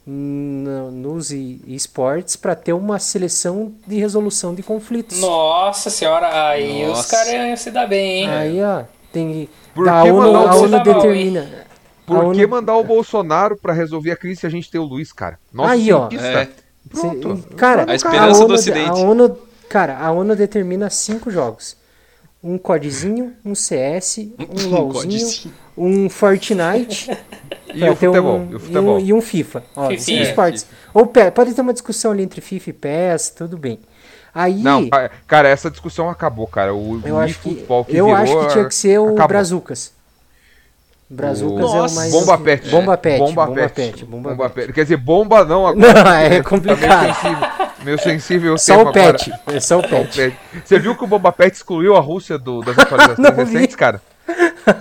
nos 0.06 1.32
esportes 1.32 2.36
para 2.36 2.56
ter 2.56 2.74
uma 2.74 3.00
seleção 3.00 3.74
de 3.88 3.98
resolução 4.00 4.54
de 4.54 4.62
conflitos. 4.62 5.20
Nossa 5.22 5.90
senhora, 5.90 6.50
aí 6.50 6.86
Nossa. 6.86 7.02
os 7.02 7.08
caras 7.08 7.28
iam 7.34 7.56
se 7.56 7.72
dar 7.72 7.88
bem, 7.88 8.24
hein? 8.24 8.30
Aí, 8.30 8.62
ó. 8.62 8.84
Tem 9.14 9.48
Por 9.74 9.88
ONU, 9.88 10.36
a 10.36 10.56
ONU 10.56 10.84
determina. 10.84 11.48
Por 12.06 12.18
ONU... 12.18 12.36
que 12.36 12.46
mandar 12.46 12.76
o 12.76 12.84
Bolsonaro 12.84 13.56
para 13.56 13.72
resolver 13.72 14.12
a 14.12 14.16
crise 14.18 14.42
se 14.42 14.48
a 14.48 14.50
gente 14.50 14.70
tem 14.70 14.82
o 14.82 14.84
Luiz, 14.84 15.14
cara? 15.14 15.40
Nossa, 15.54 15.72
Aí, 15.72 15.92
ó. 15.94 16.10
É. 16.12 16.50
Pronto. 16.90 17.44
Cara, 17.56 17.92
a 17.92 17.96
esperança 17.96 18.40
a 18.42 18.46
ONU, 18.46 18.48
do 18.48 18.54
Ocidente. 18.54 18.90
A 18.90 18.94
ONU, 18.94 19.38
cara, 19.70 19.98
a 19.98 20.12
ONU 20.12 20.36
determina 20.36 20.90
cinco 20.90 21.32
jogos. 21.32 21.78
Um 22.44 22.58
CODzinho, 22.58 23.34
um 23.46 23.56
CS, 23.56 24.18
um 24.38 24.70
LOLzinho, 24.70 25.54
um 25.78 26.10
Fortnite. 26.10 27.10
e, 27.74 27.84
o 27.84 27.96
futebol, 27.96 28.40
um, 28.40 28.52
e 28.52 28.56
o 28.56 28.60
futebol. 28.60 29.00
E 29.00 29.04
um, 29.04 29.06
e 29.06 29.14
um 29.14 29.22
FIFA. 29.22 29.64
Ó, 29.76 29.90
FIFA. 29.90 30.04
cinco 30.04 30.24
esportes. 30.24 30.66
Ou 30.94 31.06
pode 31.06 31.54
ter 31.54 31.62
uma 31.62 31.74
discussão 31.74 32.12
ali 32.12 32.24
entre 32.24 32.42
FIFA 32.42 32.70
e 32.70 32.74
PES, 32.74 33.30
tudo 33.30 33.58
bem. 33.58 33.80
Aí. 34.36 34.62
Não, 34.62 34.90
cara, 35.28 35.48
essa 35.48 35.70
discussão 35.70 36.10
acabou, 36.10 36.48
cara. 36.48 36.74
O, 36.74 37.02
eu 37.06 37.16
o 37.16 37.20
acho 37.20 37.40
que, 37.40 37.56
que 37.56 37.96
eu 37.96 38.14
acho 38.14 38.40
que 38.40 38.48
tinha 38.48 38.66
que 38.66 38.76
ser 38.76 39.00
o 39.00 39.10
acabou. 39.10 39.28
Brazucas. 39.28 39.94
Brazucas 41.14 41.66
o... 41.66 41.76
é 41.78 41.82
o 41.82 41.92
mais. 41.92 42.12
Bomba 42.12 42.38
pet. 42.38 42.70
Bomba 42.70 42.98
pet. 42.98 43.20
Bomba, 43.20 43.46
bomba 43.46 43.62
pet. 43.62 43.74
pet. 43.74 44.06
Bomba, 44.06 44.30
bomba 44.32 44.50
pet. 44.50 44.66
pet. 44.68 44.74
Quer 44.74 44.84
dizer, 44.84 44.98
bomba 44.98 45.46
não 45.46 45.68
agora. 45.68 46.04
Não, 46.04 46.12
é 46.12 46.42
complicado. 46.42 47.22
Tá 47.22 47.72
meio 47.84 48.00
sensível. 48.00 48.58
Só 48.58 48.82
o 48.82 48.92
pet. 48.92 49.32
Agora. 49.32 49.58
É 49.58 49.60
só 49.60 49.80
o 49.80 49.84
pet. 49.88 50.36
Você 50.64 50.80
viu 50.80 50.96
que 50.96 51.04
o 51.04 51.08
Bomba 51.08 51.32
Pet 51.32 51.56
excluiu 51.56 51.96
a 51.96 52.00
Rússia 52.00 52.38
do, 52.38 52.62
das 52.62 52.78
atualizações 52.80 53.36
recentes, 53.36 53.76
cara? 53.76 54.02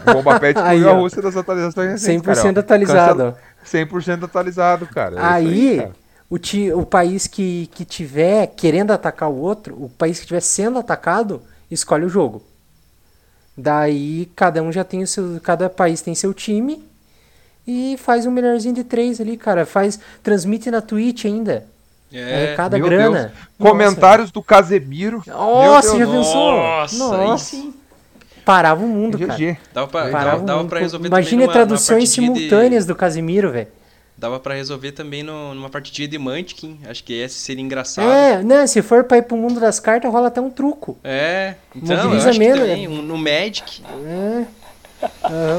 O 0.07 0.13
Bomba 0.15 0.41
Pet 0.41 0.57
excluiu 0.59 0.89
Aí, 0.89 0.95
a 0.95 0.99
Rússia 0.99 1.21
das 1.21 1.37
atualizações 1.37 1.91
recentes. 1.93 2.27
100% 2.27 2.43
cara, 2.43 2.61
atualizado. 2.61 3.35
100% 3.65 4.25
atualizado, 4.25 4.87
cara. 4.87 5.17
Aí, 5.19 5.47
aí 5.47 5.77
cara 5.79 6.03
o, 6.33 6.39
ti, 6.39 6.73
o 6.73 6.87
país 6.87 7.27
que, 7.27 7.69
que 7.75 7.85
tiver 7.85 8.47
querendo 8.57 8.91
atacar 8.91 9.29
o 9.29 9.37
outro, 9.37 9.77
o 9.79 9.91
país 9.91 10.17
que 10.17 10.23
estiver 10.23 10.41
sendo 10.41 10.79
atacado, 10.79 11.43
escolhe 11.71 12.07
o 12.07 12.09
jogo. 12.09 12.43
Daí 13.57 14.31
cada 14.35 14.63
um 14.63 14.73
já 14.73 14.85
tem 14.85 15.03
o 15.03 15.07
seu. 15.07 15.41
Cada 15.43 15.69
país 15.69 16.01
tem 16.01 16.15
seu 16.15 16.33
time 16.33 16.83
e 17.67 17.97
faz 17.99 18.27
um 18.27 18.31
melhorzinho 18.31 18.75
de 18.75 18.85
três 18.85 19.21
ali, 19.21 19.37
cara. 19.37 19.67
Faz. 19.67 19.99
Transmite 20.23 20.71
na 20.71 20.81
Twitch 20.81 21.25
ainda. 21.27 21.67
É, 22.13 22.53
é 22.53 22.57
cada 22.57 22.79
grana. 22.79 23.21
Deus. 23.21 23.33
Comentários 23.59 24.31
do 24.31 24.43
Casemiro. 24.43 25.23
Nossa, 25.27 25.99
já 25.99 26.07
pensou? 26.07 26.53
Nossa, 26.53 26.97
Nossa. 26.97 27.57
Parava 28.45 28.85
o 28.85 28.89
mundo, 28.89 29.17
GG. 29.17 29.27
cara. 29.27 29.59
Dava 29.73 29.87
pra, 29.87 30.01
Parava 30.11 30.31
dava, 30.31 30.43
dava 30.45 30.65
pra 30.65 30.81
resolver 30.81 31.07
Imagina 31.07 31.47
traduções 31.47 32.09
simultâneas 32.09 32.85
de... 32.85 32.89
do 32.89 32.97
Casemiro, 32.97 33.53
velho. 33.53 33.69
Dava 34.23 34.39
para 34.39 34.55
resolver 34.55 34.93
também 34.93 35.25
no, 35.25 35.53
numa 35.53 35.69
partidinha 35.69 36.07
de 36.07 36.17
Munchkin. 36.17 36.79
Acho 36.89 37.03
que 37.03 37.13
esse 37.13 37.41
seria 37.41 37.61
engraçado. 37.61 38.09
É, 38.09 38.41
né? 38.41 38.69
Se 38.69 38.81
for 38.81 39.03
pra 39.03 39.19
ir 39.19 39.23
pro 39.23 39.37
mundo 39.37 39.59
das 39.59 39.81
cartas, 39.81 40.13
rola 40.13 40.29
até 40.29 40.41
um 40.41 40.49
truco. 40.49 40.97
É. 41.03 41.57
Então, 41.75 42.05
Mobiliza 42.05 42.31
eu 42.31 42.39
mesmo, 42.39 42.61
também, 42.61 42.87
um, 42.87 43.03
no 43.03 43.19
Magic. 43.19 43.83
É. 44.07 44.45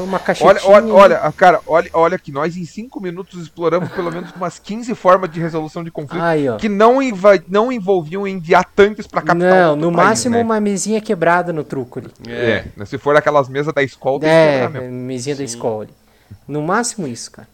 uma 0.02 0.18
caixinha. 0.18 0.48
Olha, 0.48 0.60
olha, 0.64 0.94
olha, 0.94 1.32
cara, 1.32 1.60
olha, 1.66 1.90
olha 1.92 2.18
que 2.18 2.32
nós 2.32 2.56
em 2.56 2.64
5 2.64 2.98
minutos 3.02 3.42
exploramos 3.42 3.90
pelo 3.90 4.10
menos 4.10 4.30
umas 4.34 4.58
15 4.58 4.94
formas 4.94 5.30
de 5.30 5.38
resolução 5.38 5.84
de 5.84 5.90
conflito 5.90 6.24
Aí, 6.24 6.46
que 6.58 6.70
não, 6.70 7.00
não 7.46 7.70
envolviam 7.70 8.26
enviar 8.26 8.64
tanques 8.74 9.06
pra 9.06 9.20
capital. 9.20 9.76
Não, 9.76 9.76
no 9.76 9.92
país, 9.92 10.08
máximo 10.08 10.36
né? 10.36 10.42
uma 10.42 10.58
mesinha 10.58 11.02
quebrada 11.02 11.52
no 11.52 11.64
truco 11.64 11.98
ali. 11.98 12.10
É, 12.26 12.64
é 12.80 12.84
se 12.86 12.96
for 12.96 13.14
aquelas 13.14 13.46
mesas 13.46 13.74
da 13.74 13.82
escola, 13.82 14.26
é, 14.26 14.66
mesinha 14.88 15.36
Sim. 15.36 15.42
da 15.42 15.44
escola 15.44 15.82
ali. 15.82 15.92
No 16.48 16.62
máximo 16.62 17.06
isso, 17.06 17.30
cara. 17.30 17.53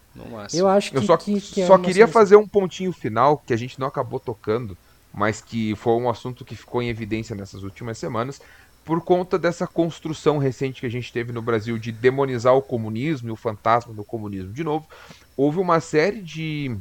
Eu 0.56 0.68
acho 0.68 0.90
que. 0.90 0.98
Eu 0.98 1.02
só, 1.02 1.16
que, 1.16 1.40
que 1.40 1.62
é 1.62 1.66
só 1.66 1.78
queria 1.78 2.08
fazer 2.08 2.36
um 2.36 2.46
pontinho 2.46 2.92
final 2.92 3.38
que 3.38 3.52
a 3.52 3.56
gente 3.56 3.78
não 3.78 3.86
acabou 3.86 4.20
tocando, 4.20 4.76
mas 5.12 5.40
que 5.40 5.74
foi 5.76 5.94
um 5.94 6.08
assunto 6.08 6.44
que 6.44 6.54
ficou 6.54 6.82
em 6.82 6.88
evidência 6.88 7.34
nessas 7.34 7.62
últimas 7.62 7.98
semanas, 7.98 8.40
por 8.84 9.00
conta 9.00 9.38
dessa 9.38 9.66
construção 9.66 10.38
recente 10.38 10.80
que 10.80 10.86
a 10.86 10.90
gente 10.90 11.12
teve 11.12 11.32
no 11.32 11.42
Brasil 11.42 11.78
de 11.78 11.92
demonizar 11.92 12.54
o 12.54 12.62
comunismo 12.62 13.28
e 13.28 13.32
o 13.32 13.36
fantasma 13.36 13.92
do 13.92 14.04
comunismo 14.04 14.52
de 14.52 14.64
novo. 14.64 14.86
Houve 15.36 15.58
uma 15.58 15.80
série 15.80 16.20
de. 16.20 16.76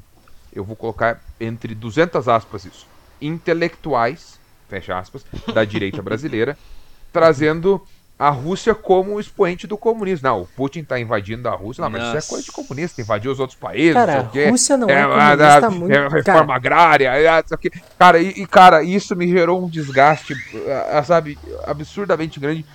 Eu 0.53 0.63
vou 0.63 0.75
colocar 0.75 1.21
entre 1.39 1.75
200 1.75 2.27
aspas 2.27 2.65
isso. 2.65 2.87
Intelectuais, 3.21 4.39
fecha 4.67 4.97
aspas, 4.97 5.25
da 5.53 5.63
direita 5.65 6.01
brasileira, 6.01 6.57
trazendo 7.13 7.85
a 8.19 8.29
Rússia 8.29 8.75
como 8.75 9.17
expoente 9.17 9.65
do 9.65 9.77
comunismo. 9.77 10.27
Não, 10.27 10.41
o 10.41 10.45
Putin 10.45 10.81
está 10.81 10.99
invadindo 10.99 11.47
a 11.47 11.55
Rússia. 11.55 11.81
Não, 11.81 11.89
mas 11.89 12.01
Nossa. 12.01 12.17
isso 12.17 12.27
é 12.27 12.29
coisa 12.29 12.43
de 12.43 12.51
comunista, 12.51 13.01
invadiu 13.01 13.31
os 13.31 13.39
outros 13.39 13.57
países. 13.57 13.93
Cara, 13.93 14.19
a 14.19 14.49
Rússia 14.49 14.75
não 14.75 14.89
é, 14.89 14.99
é 14.99 15.05
comunista 15.05 15.65
é, 15.65 15.69
muito... 15.69 15.93
É, 15.93 16.01
reforma 16.09 16.23
cara. 16.25 16.53
agrária, 16.53 17.09
é, 17.15 17.43
cara, 17.97 18.19
e, 18.19 18.27
e, 18.31 18.45
cara, 18.45 18.83
isso 18.83 19.15
me 19.15 19.25
gerou 19.25 19.63
um 19.63 19.69
desgaste, 19.69 20.35
sabe, 21.05 21.39
absurdamente 21.65 22.41
grande. 22.41 22.65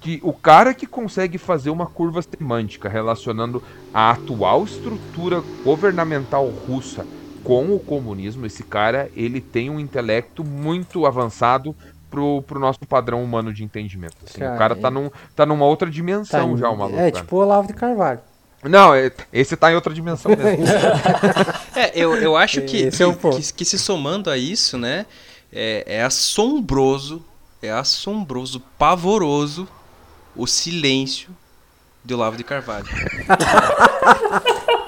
Que 0.00 0.20
o 0.22 0.32
cara 0.32 0.72
que 0.72 0.86
consegue 0.86 1.36
fazer 1.36 1.68
uma 1.68 1.84
curva 1.84 2.22
semântica 2.22 2.88
relacionando 2.88 3.62
a 3.92 4.12
atual 4.12 4.64
estrutura 4.64 5.42
governamental 5.64 6.46
russa 6.46 7.04
com 7.44 7.74
o 7.74 7.78
comunismo, 7.78 8.46
esse 8.46 8.62
cara, 8.62 9.10
ele 9.16 9.40
tem 9.40 9.68
um 9.68 9.80
intelecto 9.80 10.44
muito 10.44 11.04
avançado 11.04 11.74
pro, 12.12 12.42
pro 12.42 12.60
nosso 12.60 12.78
padrão 12.80 13.24
humano 13.24 13.52
de 13.52 13.64
entendimento. 13.64 14.16
Assim. 14.24 14.38
Cara, 14.38 14.54
o 14.54 14.58
cara 14.58 14.76
tá, 14.76 14.88
é... 14.88 14.90
num, 14.90 15.10
tá 15.34 15.46
numa 15.46 15.64
outra 15.64 15.90
dimensão 15.90 16.52
tá, 16.52 16.60
já, 16.60 16.68
o 16.68 16.76
maluco. 16.76 17.00
É, 17.00 17.10
tipo 17.10 17.36
o 17.36 17.38
Olavo 17.40 17.66
de 17.66 17.72
Carvalho. 17.72 18.20
Não, 18.62 18.94
é, 18.94 19.10
esse 19.32 19.56
tá 19.56 19.72
em 19.72 19.74
outra 19.74 19.92
dimensão 19.92 20.30
mesmo. 20.36 20.64
é, 21.74 21.90
eu, 21.96 22.14
eu 22.16 22.36
acho 22.36 22.60
que, 22.60 22.90
que, 22.90 23.02
é 23.02 23.12
que, 23.32 23.52
que, 23.54 23.64
se 23.64 23.78
somando 23.78 24.30
a 24.30 24.36
isso, 24.36 24.78
né, 24.78 25.06
é, 25.52 25.82
é 25.86 26.02
assombroso, 26.04 27.24
é 27.60 27.72
assombroso, 27.72 28.60
pavoroso 28.78 29.66
o 30.36 30.46
silêncio 30.46 31.30
de 32.04 32.14
Olavo 32.14 32.36
de 32.36 32.44
Carvalho. 32.44 32.86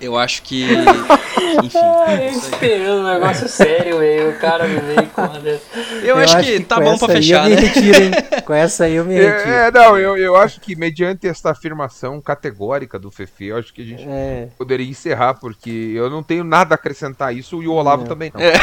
Eu 0.00 0.16
acho 0.16 0.42
que. 0.42 0.66
Enfim. 1.62 1.78
Eu 1.78 2.30
esperando 2.30 3.00
um 3.00 3.12
negócio 3.12 3.48
sério, 3.48 3.98
velho. 3.98 4.30
O 4.30 4.38
cara 4.38 4.66
me 4.66 4.80
veio 4.80 5.06
com 5.08 5.20
uma 5.22 5.38
dessa. 5.38 5.64
Eu, 5.76 6.02
eu 6.02 6.16
acho, 6.16 6.36
acho 6.38 6.46
que, 6.48 6.58
que 6.58 6.64
tá 6.64 6.80
bom 6.80 6.96
pra 6.96 7.08
fechar, 7.08 7.48
né? 7.48 7.56
Retiro, 7.56 8.02
hein? 8.02 8.10
Com 8.44 8.54
essa 8.54 8.84
aí 8.84 8.94
eu 8.94 9.04
me 9.04 9.14
é, 9.14 9.30
retiro. 9.30 9.50
É, 9.50 9.70
não, 9.70 9.98
eu, 9.98 10.16
eu 10.16 10.36
acho 10.36 10.60
que 10.60 10.74
mediante 10.74 11.26
essa 11.28 11.50
afirmação 11.50 12.20
categórica 12.20 12.98
do 12.98 13.10
Fefe, 13.10 13.46
eu 13.46 13.58
acho 13.58 13.74
que 13.74 13.82
a 13.82 13.84
gente 13.84 14.04
é. 14.06 14.48
poderia 14.56 14.88
encerrar, 14.88 15.34
porque 15.34 15.92
eu 15.94 16.08
não 16.08 16.22
tenho 16.22 16.44
nada 16.44 16.74
a 16.74 16.76
acrescentar 16.76 17.28
a 17.28 17.32
isso 17.32 17.62
e 17.62 17.68
o 17.68 17.72
Olavo 17.72 18.02
não. 18.02 18.08
também 18.08 18.32
não. 18.32 18.40
É. 18.40 18.52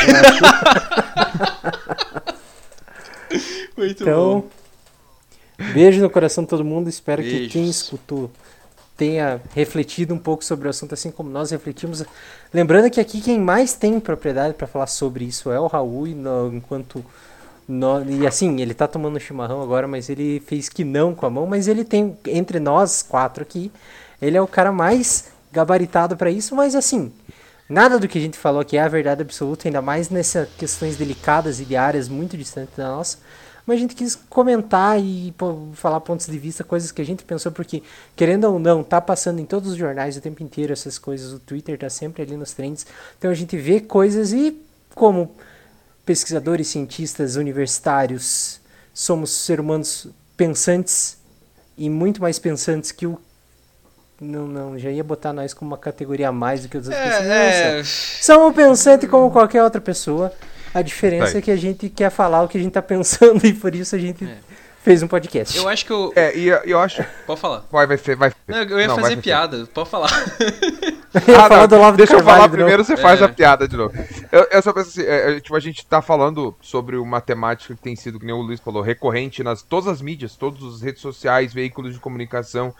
Muito 3.78 4.02
então, 4.02 4.42
bom. 4.42 4.48
Beijo 5.74 6.02
no 6.02 6.10
coração 6.10 6.44
de 6.44 6.50
todo 6.50 6.66
mundo. 6.66 6.90
Espero 6.90 7.22
Beijos. 7.22 7.40
que 7.42 7.50
quem 7.50 7.70
escutou 7.70 8.32
tenha 8.98 9.40
refletido 9.54 10.14
um 10.14 10.18
pouco 10.18 10.44
sobre 10.44 10.68
o 10.68 10.70
assunto, 10.70 10.94
assim 10.94 11.12
como 11.12 11.30
nós 11.30 11.52
refletimos. 11.52 12.04
Lembrando 12.52 12.90
que 12.90 13.00
aqui 13.00 13.22
quem 13.22 13.40
mais 13.40 13.74
tem 13.74 14.00
propriedade 14.00 14.56
para 14.56 14.66
falar 14.66 14.88
sobre 14.88 15.24
isso 15.24 15.52
é 15.52 15.60
o 15.60 15.68
Raul, 15.68 16.08
e 16.08 16.16
no, 16.16 16.54
enquanto. 16.54 17.06
No, 17.68 18.04
e 18.10 18.26
assim, 18.26 18.60
ele 18.62 18.74
tá 18.74 18.88
tomando 18.88 19.20
chimarrão 19.20 19.62
agora, 19.62 19.88
mas 19.88 20.10
ele 20.10 20.42
fez 20.46 20.68
que 20.70 20.84
não 20.84 21.14
com 21.14 21.26
a 21.26 21.30
mão, 21.30 21.46
mas 21.46 21.68
ele 21.68 21.84
tem, 21.84 22.18
entre 22.26 22.60
nós 22.60 23.04
quatro 23.04 23.44
aqui, 23.44 23.72
ele 24.22 24.38
é 24.38 24.42
o 24.42 24.48
cara 24.48 24.72
mais 24.72 25.26
gabaritado 25.52 26.16
para 26.16 26.32
isso, 26.32 26.56
mas 26.56 26.76
assim, 26.76 27.12
nada 27.70 28.00
do 28.00 28.08
que 28.08 28.18
a 28.18 28.22
gente 28.22 28.38
falou 28.38 28.62
aqui 28.62 28.78
é 28.78 28.82
a 28.82 28.88
verdade 28.88 29.22
absoluta, 29.22 29.68
ainda 29.68 29.82
mais 29.82 30.10
nessas 30.10 30.48
questões 30.58 30.96
delicadas 30.96 31.60
e 31.60 31.66
de 31.66 31.76
áreas 31.76 32.08
muito 32.08 32.38
distantes 32.38 32.76
da 32.78 32.88
nossa 32.88 33.18
mas 33.68 33.76
a 33.76 33.80
gente 33.82 33.96
quis 33.96 34.16
comentar 34.16 34.98
e 34.98 35.34
pô, 35.38 35.68
falar 35.74 36.00
pontos 36.00 36.26
de 36.26 36.40
vista, 36.40 36.64
coisas 36.64 36.90
que 36.90 37.02
a 37.02 37.06
gente 37.06 37.26
pensou, 37.26 37.52
porque, 37.52 37.84
querendo 38.16 38.46
ou 38.46 38.58
não, 38.58 38.82
tá 38.82 39.02
passando 39.02 39.40
em 39.40 39.46
todos 39.46 39.72
os 39.72 39.78
jornais 39.78 40.16
o 40.16 40.22
tempo 40.22 40.42
inteiro 40.42 40.72
essas 40.72 40.98
coisas, 40.98 41.34
o 41.34 41.40
Twitter 41.40 41.78
tá 41.78 41.90
sempre 41.90 42.24
ali 42.24 42.38
nos 42.38 42.54
trends, 42.54 42.88
então 43.18 43.30
a 43.30 43.34
gente 43.34 43.58
vê 43.58 43.82
coisas 43.82 44.32
e, 44.32 44.58
como 44.96 45.36
pesquisadores, 46.06 46.70
cientistas, 46.70 47.36
universitários, 47.36 48.62
somos 48.94 49.32
seres 49.32 49.64
humanos 49.64 50.08
pensantes 50.38 51.18
e 51.78 51.90
muito 51.90 52.22
mais 52.22 52.40
pensantes 52.40 52.94
que 52.94 53.06
o 53.06 53.20
não, 54.20 54.48
não, 54.48 54.80
já 54.80 54.90
ia 54.90 55.04
botar 55.04 55.32
nós 55.32 55.54
como 55.54 55.70
uma 55.72 55.78
categoria 55.78 56.30
a 56.30 56.32
mais 56.32 56.64
do 56.64 56.70
que 56.70 56.78
outras 56.78 56.96
é, 56.96 57.04
pessoas. 57.04 57.28
É... 57.30 57.84
Somos 58.24 58.56
pensantes 58.56 59.08
como 59.08 59.30
qualquer 59.30 59.64
outra 59.64 59.80
pessoa. 59.80 60.34
A 60.78 60.82
diferença 60.84 61.32
tá 61.32 61.38
é 61.40 61.42
que 61.42 61.50
a 61.50 61.56
gente 61.56 61.90
quer 61.90 62.12
falar 62.12 62.44
o 62.44 62.48
que 62.48 62.56
a 62.56 62.62
gente 62.62 62.72
tá 62.72 62.84
pensando 62.84 63.44
e 63.48 63.52
por 63.52 63.74
isso 63.74 63.96
a 63.96 64.00
gente 64.00 64.24
é. 64.24 64.38
fez 64.84 65.02
um 65.02 65.08
podcast. 65.08 65.58
Eu 65.58 65.68
acho 65.68 65.84
que 65.84 65.92
eu. 65.92 66.14
É, 66.16 66.38
e 66.38 66.50
eu, 66.50 66.58
eu 66.58 66.80
acho. 66.80 67.04
Pode 67.26 67.42
falar. 67.42 67.66
Vai, 67.72 67.88
vai 67.88 67.98
ser. 67.98 68.16
Vai 68.16 68.32
Não, 68.48 68.58
eu 68.62 68.80
ia 68.80 68.88
não, 68.88 68.96
fazer 68.96 69.18
piada, 69.18 69.58
ser. 69.58 69.68
pode 69.68 69.90
falar. 69.90 70.12
ah, 71.16 71.68
não, 71.68 71.96
deixa 71.96 72.14
eu 72.14 72.24
falar 72.24 72.48
primeiro, 72.48 72.86
você 72.86 72.96
faz 72.96 73.20
é. 73.20 73.26
a 73.26 73.30
piada 73.30 73.68
de 73.68 73.76
novo. 73.76 73.92
Eu, 74.32 74.48
eu 74.52 74.62
só 74.62 74.72
penso 74.72 74.90
assim, 74.90 75.02
é, 75.02 75.40
tipo, 75.40 75.56
a 75.56 75.60
gente 75.60 75.84
tá 75.84 76.00
falando 76.00 76.56
sobre 76.62 76.96
uma 76.96 77.20
temática 77.20 77.74
que 77.74 77.82
tem 77.82 77.96
sido, 77.96 78.20
que 78.20 78.26
nem 78.26 78.36
o 78.36 78.42
Luiz 78.42 78.60
falou, 78.60 78.84
recorrente 78.84 79.42
nas 79.42 79.64
todas 79.64 79.88
as 79.88 80.00
mídias, 80.00 80.36
todas 80.36 80.64
as 80.76 80.82
redes 80.84 81.02
sociais, 81.02 81.56
veículos 81.56 81.96
de 81.96 82.00
comunicação 82.00 82.72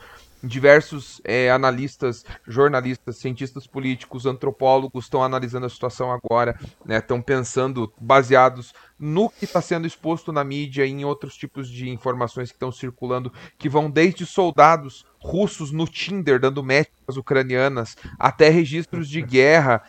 diversos 0.42 1.20
é, 1.24 1.50
analistas, 1.50 2.24
jornalistas, 2.46 3.16
cientistas 3.16 3.66
políticos, 3.66 4.26
antropólogos 4.26 5.04
estão 5.04 5.22
analisando 5.22 5.66
a 5.66 5.70
situação 5.70 6.12
agora, 6.12 6.58
né, 6.84 6.98
estão 6.98 7.20
pensando 7.20 7.92
baseados 8.00 8.72
no 8.98 9.28
que 9.28 9.44
está 9.44 9.60
sendo 9.60 9.86
exposto 9.86 10.32
na 10.32 10.44
mídia 10.44 10.84
e 10.84 10.90
em 10.90 11.04
outros 11.04 11.36
tipos 11.36 11.68
de 11.68 11.88
informações 11.88 12.50
que 12.50 12.56
estão 12.56 12.72
circulando, 12.72 13.32
que 13.56 13.68
vão 13.68 13.90
desde 13.90 14.26
soldados 14.26 15.04
russos 15.20 15.72
no 15.72 15.86
Tinder 15.86 16.40
dando 16.40 16.62
métricas 16.62 17.16
ucranianas, 17.16 17.96
até 18.18 18.48
registros 18.48 19.08
de 19.08 19.22
guerra, 19.22 19.82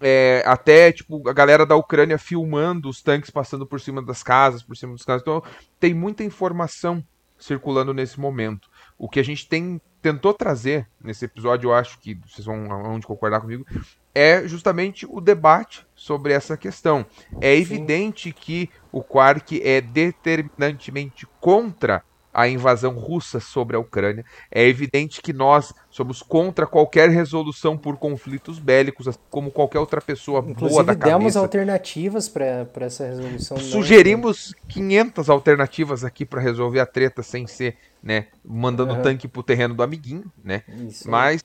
é, 0.00 0.42
até 0.44 0.92
tipo 0.92 1.26
a 1.28 1.32
galera 1.32 1.64
da 1.64 1.76
Ucrânia 1.76 2.18
filmando 2.18 2.88
os 2.88 3.02
tanques 3.02 3.30
passando 3.30 3.66
por 3.66 3.80
cima 3.80 4.02
das 4.02 4.22
casas, 4.22 4.62
por 4.62 4.76
cima 4.76 4.92
dos 4.92 5.04
casas. 5.04 5.22
Então 5.22 5.42
tem 5.80 5.94
muita 5.94 6.24
informação 6.24 7.02
circulando 7.38 7.92
nesse 7.92 8.18
momento. 8.18 8.68
O 8.98 9.08
que 9.08 9.20
a 9.20 9.24
gente 9.24 9.48
tem 9.48 9.80
tentou 10.04 10.34
trazer 10.34 10.86
nesse 11.02 11.24
episódio, 11.24 11.68
eu 11.68 11.74
acho 11.74 11.98
que 11.98 12.14
vocês 12.26 12.44
vão, 12.44 12.68
vão 12.68 13.00
concordar 13.00 13.40
comigo, 13.40 13.66
é 14.14 14.46
justamente 14.46 15.06
o 15.08 15.18
debate 15.18 15.86
sobre 15.94 16.34
essa 16.34 16.58
questão. 16.58 17.06
É 17.40 17.56
evidente 17.56 18.28
Sim. 18.28 18.34
que 18.38 18.70
o 18.92 19.02
Quark 19.02 19.62
é 19.62 19.80
determinantemente 19.80 21.26
contra 21.40 22.04
a 22.34 22.48
invasão 22.48 22.92
russa 22.94 23.38
sobre 23.38 23.76
a 23.76 23.78
Ucrânia. 23.78 24.24
É 24.50 24.66
evidente 24.66 25.22
que 25.22 25.32
nós 25.32 25.72
somos 25.88 26.20
contra 26.20 26.66
qualquer 26.66 27.08
resolução 27.08 27.78
por 27.78 27.96
conflitos 27.96 28.58
bélicos, 28.58 29.06
assim 29.06 29.20
como 29.30 29.52
qualquer 29.52 29.78
outra 29.78 30.00
pessoa 30.00 30.40
Inclusive, 30.40 30.70
boa 30.70 30.82
da 30.82 30.96
cabeça. 30.96 31.16
demos 31.16 31.36
alternativas 31.36 32.28
para 32.28 32.66
essa 32.80 33.06
resolução. 33.06 33.56
Sugerimos 33.56 34.52
500 34.68 35.30
alternativas 35.30 36.04
aqui 36.04 36.24
para 36.24 36.40
resolver 36.40 36.80
a 36.80 36.86
treta 36.86 37.22
sem 37.22 37.46
ser, 37.46 37.76
né, 38.02 38.26
mandando 38.44 38.94
uhum. 38.94 39.02
tanque 39.02 39.28
pro 39.28 39.42
terreno 39.42 39.74
do 39.74 39.82
amiguinho, 39.82 40.24
né? 40.42 40.64
Isso 40.88 41.08
Mas 41.08 41.44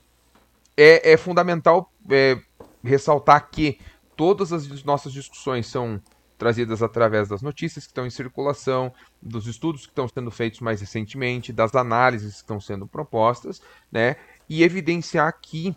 é, 0.76 1.14
é 1.14 1.18
fundamental 1.18 1.92
é, 2.10 2.40
ressaltar 2.84 3.48
que 3.52 3.80
todas 4.16 4.52
as 4.52 4.84
nossas 4.84 5.14
discussões 5.14 5.68
são 5.68 6.02
trazidas 6.40 6.82
através 6.82 7.28
das 7.28 7.42
notícias 7.42 7.86
que 7.86 7.92
estão 7.92 8.08
em 8.08 8.10
circulação, 8.10 8.92
dos 9.22 9.46
estudos 9.46 9.82
que 9.82 9.92
estão 9.92 10.08
sendo 10.08 10.32
feitos 10.32 10.62
mais 10.62 10.80
recentemente, 10.80 11.54
das 11.54 11.76
análises 11.76 12.36
que 12.36 12.40
estão 12.40 12.60
sendo 12.60 12.88
propostas, 12.88 13.62
né? 13.92 14.16
E 14.50 14.64
evidenciar 14.64 15.38
que 15.40 15.76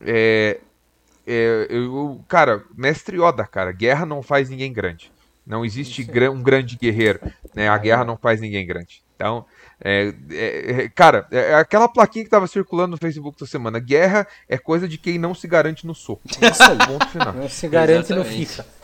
é, 0.00 0.60
é, 1.26 1.66
eu, 1.70 2.22
cara, 2.28 2.62
mestre 2.76 3.16
Yoda, 3.16 3.46
cara, 3.46 3.72
guerra 3.72 4.04
não 4.04 4.22
faz 4.22 4.48
ninguém 4.50 4.72
grande. 4.72 5.10
Não 5.44 5.64
existe 5.64 6.08
um 6.30 6.42
grande 6.42 6.76
guerreiro, 6.76 7.18
né? 7.52 7.68
A 7.68 7.78
guerra 7.78 8.04
não 8.04 8.16
faz 8.16 8.40
ninguém 8.40 8.64
grande. 8.64 9.02
Então, 9.16 9.44
é, 9.80 10.14
é, 10.30 10.82
é 10.82 10.88
cara, 10.88 11.26
é, 11.30 11.54
aquela 11.54 11.88
plaquinha 11.88 12.24
que 12.24 12.28
estava 12.28 12.46
circulando 12.46 12.92
no 12.92 12.96
Facebook 12.96 13.36
essa 13.36 13.50
semana, 13.50 13.78
guerra 13.80 14.26
é 14.48 14.58
coisa 14.58 14.86
de 14.86 14.98
quem 14.98 15.18
não 15.18 15.34
se 15.34 15.48
garante 15.48 15.86
no 15.86 15.94
soco. 15.94 16.22
Isso 16.28 16.62
aí, 16.62 16.78
ponto 16.78 17.08
final. 17.08 17.32
Não 17.32 17.48
se 17.48 17.68
garante 17.68 18.12
Exatamente. 18.12 18.28
no 18.28 18.46
FIFA. 18.46 18.81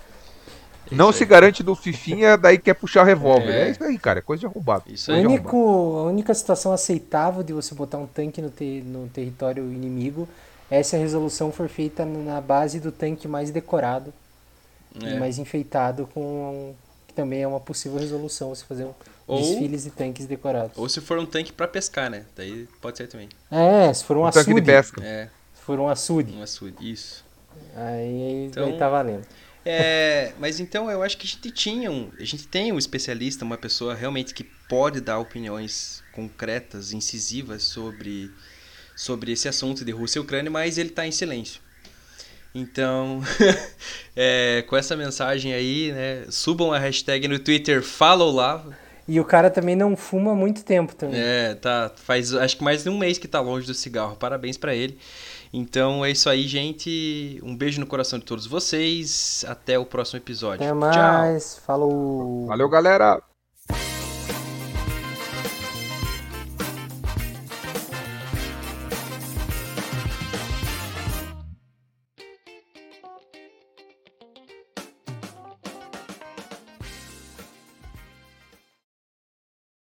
Não 0.91 1.13
se 1.13 1.25
garante 1.25 1.63
do 1.63 1.75
Fifinha, 1.75 2.37
daí 2.37 2.59
quer 2.59 2.75
puxar 2.75 3.05
revólver. 3.05 3.51
É. 3.51 3.69
é. 3.69 3.71
isso 3.71 3.85
aí, 3.85 3.99
cara. 3.99 4.19
É 4.19 4.23
coisa 4.23 4.41
de 4.41 4.47
arrombado. 4.47 4.85
Isso 4.89 5.13
aí. 5.13 5.27
Único, 5.27 5.57
a 5.99 6.05
única 6.05 6.33
situação 6.35 6.73
aceitável 6.73 7.43
de 7.43 7.53
você 7.53 7.75
botar 7.75 7.99
um 7.99 8.07
tanque 8.07 8.41
no, 8.41 8.51
te, 8.51 8.83
no 8.87 9.09
território 9.09 9.65
inimigo 9.73 10.29
é 10.71 10.83
se 10.83 10.97
a 10.97 10.99
resolução 10.99 11.51
for 11.51 11.69
feita 11.69 12.05
na 12.05 12.41
base 12.41 12.79
do 12.79 12.93
tanque 12.93 13.27
mais 13.27 13.51
decorado 13.51 14.13
é. 15.03 15.15
e 15.15 15.19
mais 15.19 15.39
enfeitado 15.39 16.09
com 16.13 16.75
que 17.07 17.15
também 17.15 17.43
é 17.43 17.49
uma 17.49 17.61
possível 17.61 17.99
resolução 17.99 18.51
você 18.51 18.65
fazer 18.65 18.85
um 18.85 18.93
ou, 19.27 19.39
desfiles 19.39 19.87
e 19.87 19.91
tanques 19.91 20.27
decorados. 20.27 20.77
Ou 20.77 20.89
se 20.89 21.01
for 21.01 21.19
um 21.19 21.27
tanque 21.27 21.53
para 21.53 21.69
pescar, 21.69 22.11
né? 22.11 22.25
Daí 22.35 22.67
pode 22.81 22.97
ser 22.97 23.07
também. 23.07 23.29
É, 23.51 23.93
se 23.93 24.05
for 24.05 24.17
um, 24.17 24.21
um 24.21 24.27
açude. 24.27 24.47
Tanque 24.47 24.61
de 24.61 24.67
pesca. 24.67 25.05
É. 25.05 25.29
Se 25.55 25.63
for 25.63 25.79
um 25.79 25.89
açude. 25.89 26.35
Um 26.35 26.43
açude, 26.43 26.91
isso. 26.91 27.25
Aí, 27.77 28.47
então, 28.47 28.67
aí 28.67 28.79
tá 28.79 28.89
valendo. 28.89 29.27
É, 29.71 30.33
mas 30.39 30.61
então 30.61 30.91
eu 30.91 31.03
acho 31.03 31.19
que 31.19 31.27
a 31.27 31.31
gente 31.31 31.51
tinha 31.51 31.91
um, 31.91 32.11
a 32.19 32.25
gente 32.25 32.49
tem 32.49 32.73
um 32.73 32.79
especialista, 32.79 33.45
uma 33.45 33.59
pessoa 33.59 33.95
realmente 33.95 34.33
que 34.33 34.43
pode 34.43 34.99
dar 34.99 35.19
opiniões 35.19 36.03
concretas, 36.11 36.95
incisivas 36.95 37.65
sobre 37.65 38.31
sobre 38.97 39.31
esse 39.31 39.47
assunto 39.47 39.85
de 39.85 39.93
Rússia 39.93 40.19
e 40.19 40.23
Ucrânia, 40.23 40.51
mas 40.51 40.79
ele 40.79 40.89
está 40.89 41.07
em 41.07 41.13
silêncio. 41.13 41.61
Então, 42.55 43.23
é, 44.17 44.65
com 44.67 44.75
essa 44.75 44.97
mensagem 44.97 45.53
aí, 45.53 45.93
né, 45.93 46.25
subam 46.31 46.73
a 46.73 46.79
hashtag 46.79 47.29
no 47.29 47.39
Twitter 47.39 47.83
FollowLava. 47.83 48.75
E 49.07 49.21
o 49.21 49.25
cara 49.25 49.51
também 49.51 49.77
não 49.77 49.95
fuma 49.97 50.33
há 50.33 50.35
muito 50.35 50.65
tempo 50.65 50.97
também. 50.97 51.21
É, 51.21 51.55
tá, 51.55 51.93
faz 51.95 52.35
acho 52.35 52.57
que 52.57 52.65
mais 52.65 52.83
de 52.83 52.89
um 52.89 52.97
mês 52.97 53.19
que 53.19 53.29
tá 53.29 53.39
longe 53.41 53.67
do 53.67 53.75
cigarro. 53.75 54.17
Parabéns 54.17 54.57
para 54.57 54.75
ele. 54.75 54.99
Então 55.53 56.05
é 56.05 56.11
isso 56.11 56.29
aí, 56.29 56.47
gente. 56.47 57.41
Um 57.43 57.57
beijo 57.57 57.81
no 57.81 57.87
coração 57.87 58.19
de 58.19 58.25
todos 58.25 58.47
vocês. 58.47 59.45
Até 59.49 59.79
o 59.79 59.85
próximo 59.85 60.19
episódio. 60.19 60.65
Até 60.65 60.73
mais. 60.73 61.55
Tchau. 61.55 61.63
Falou. 61.65 62.47
Valeu, 62.47 62.69
galera. 62.69 63.23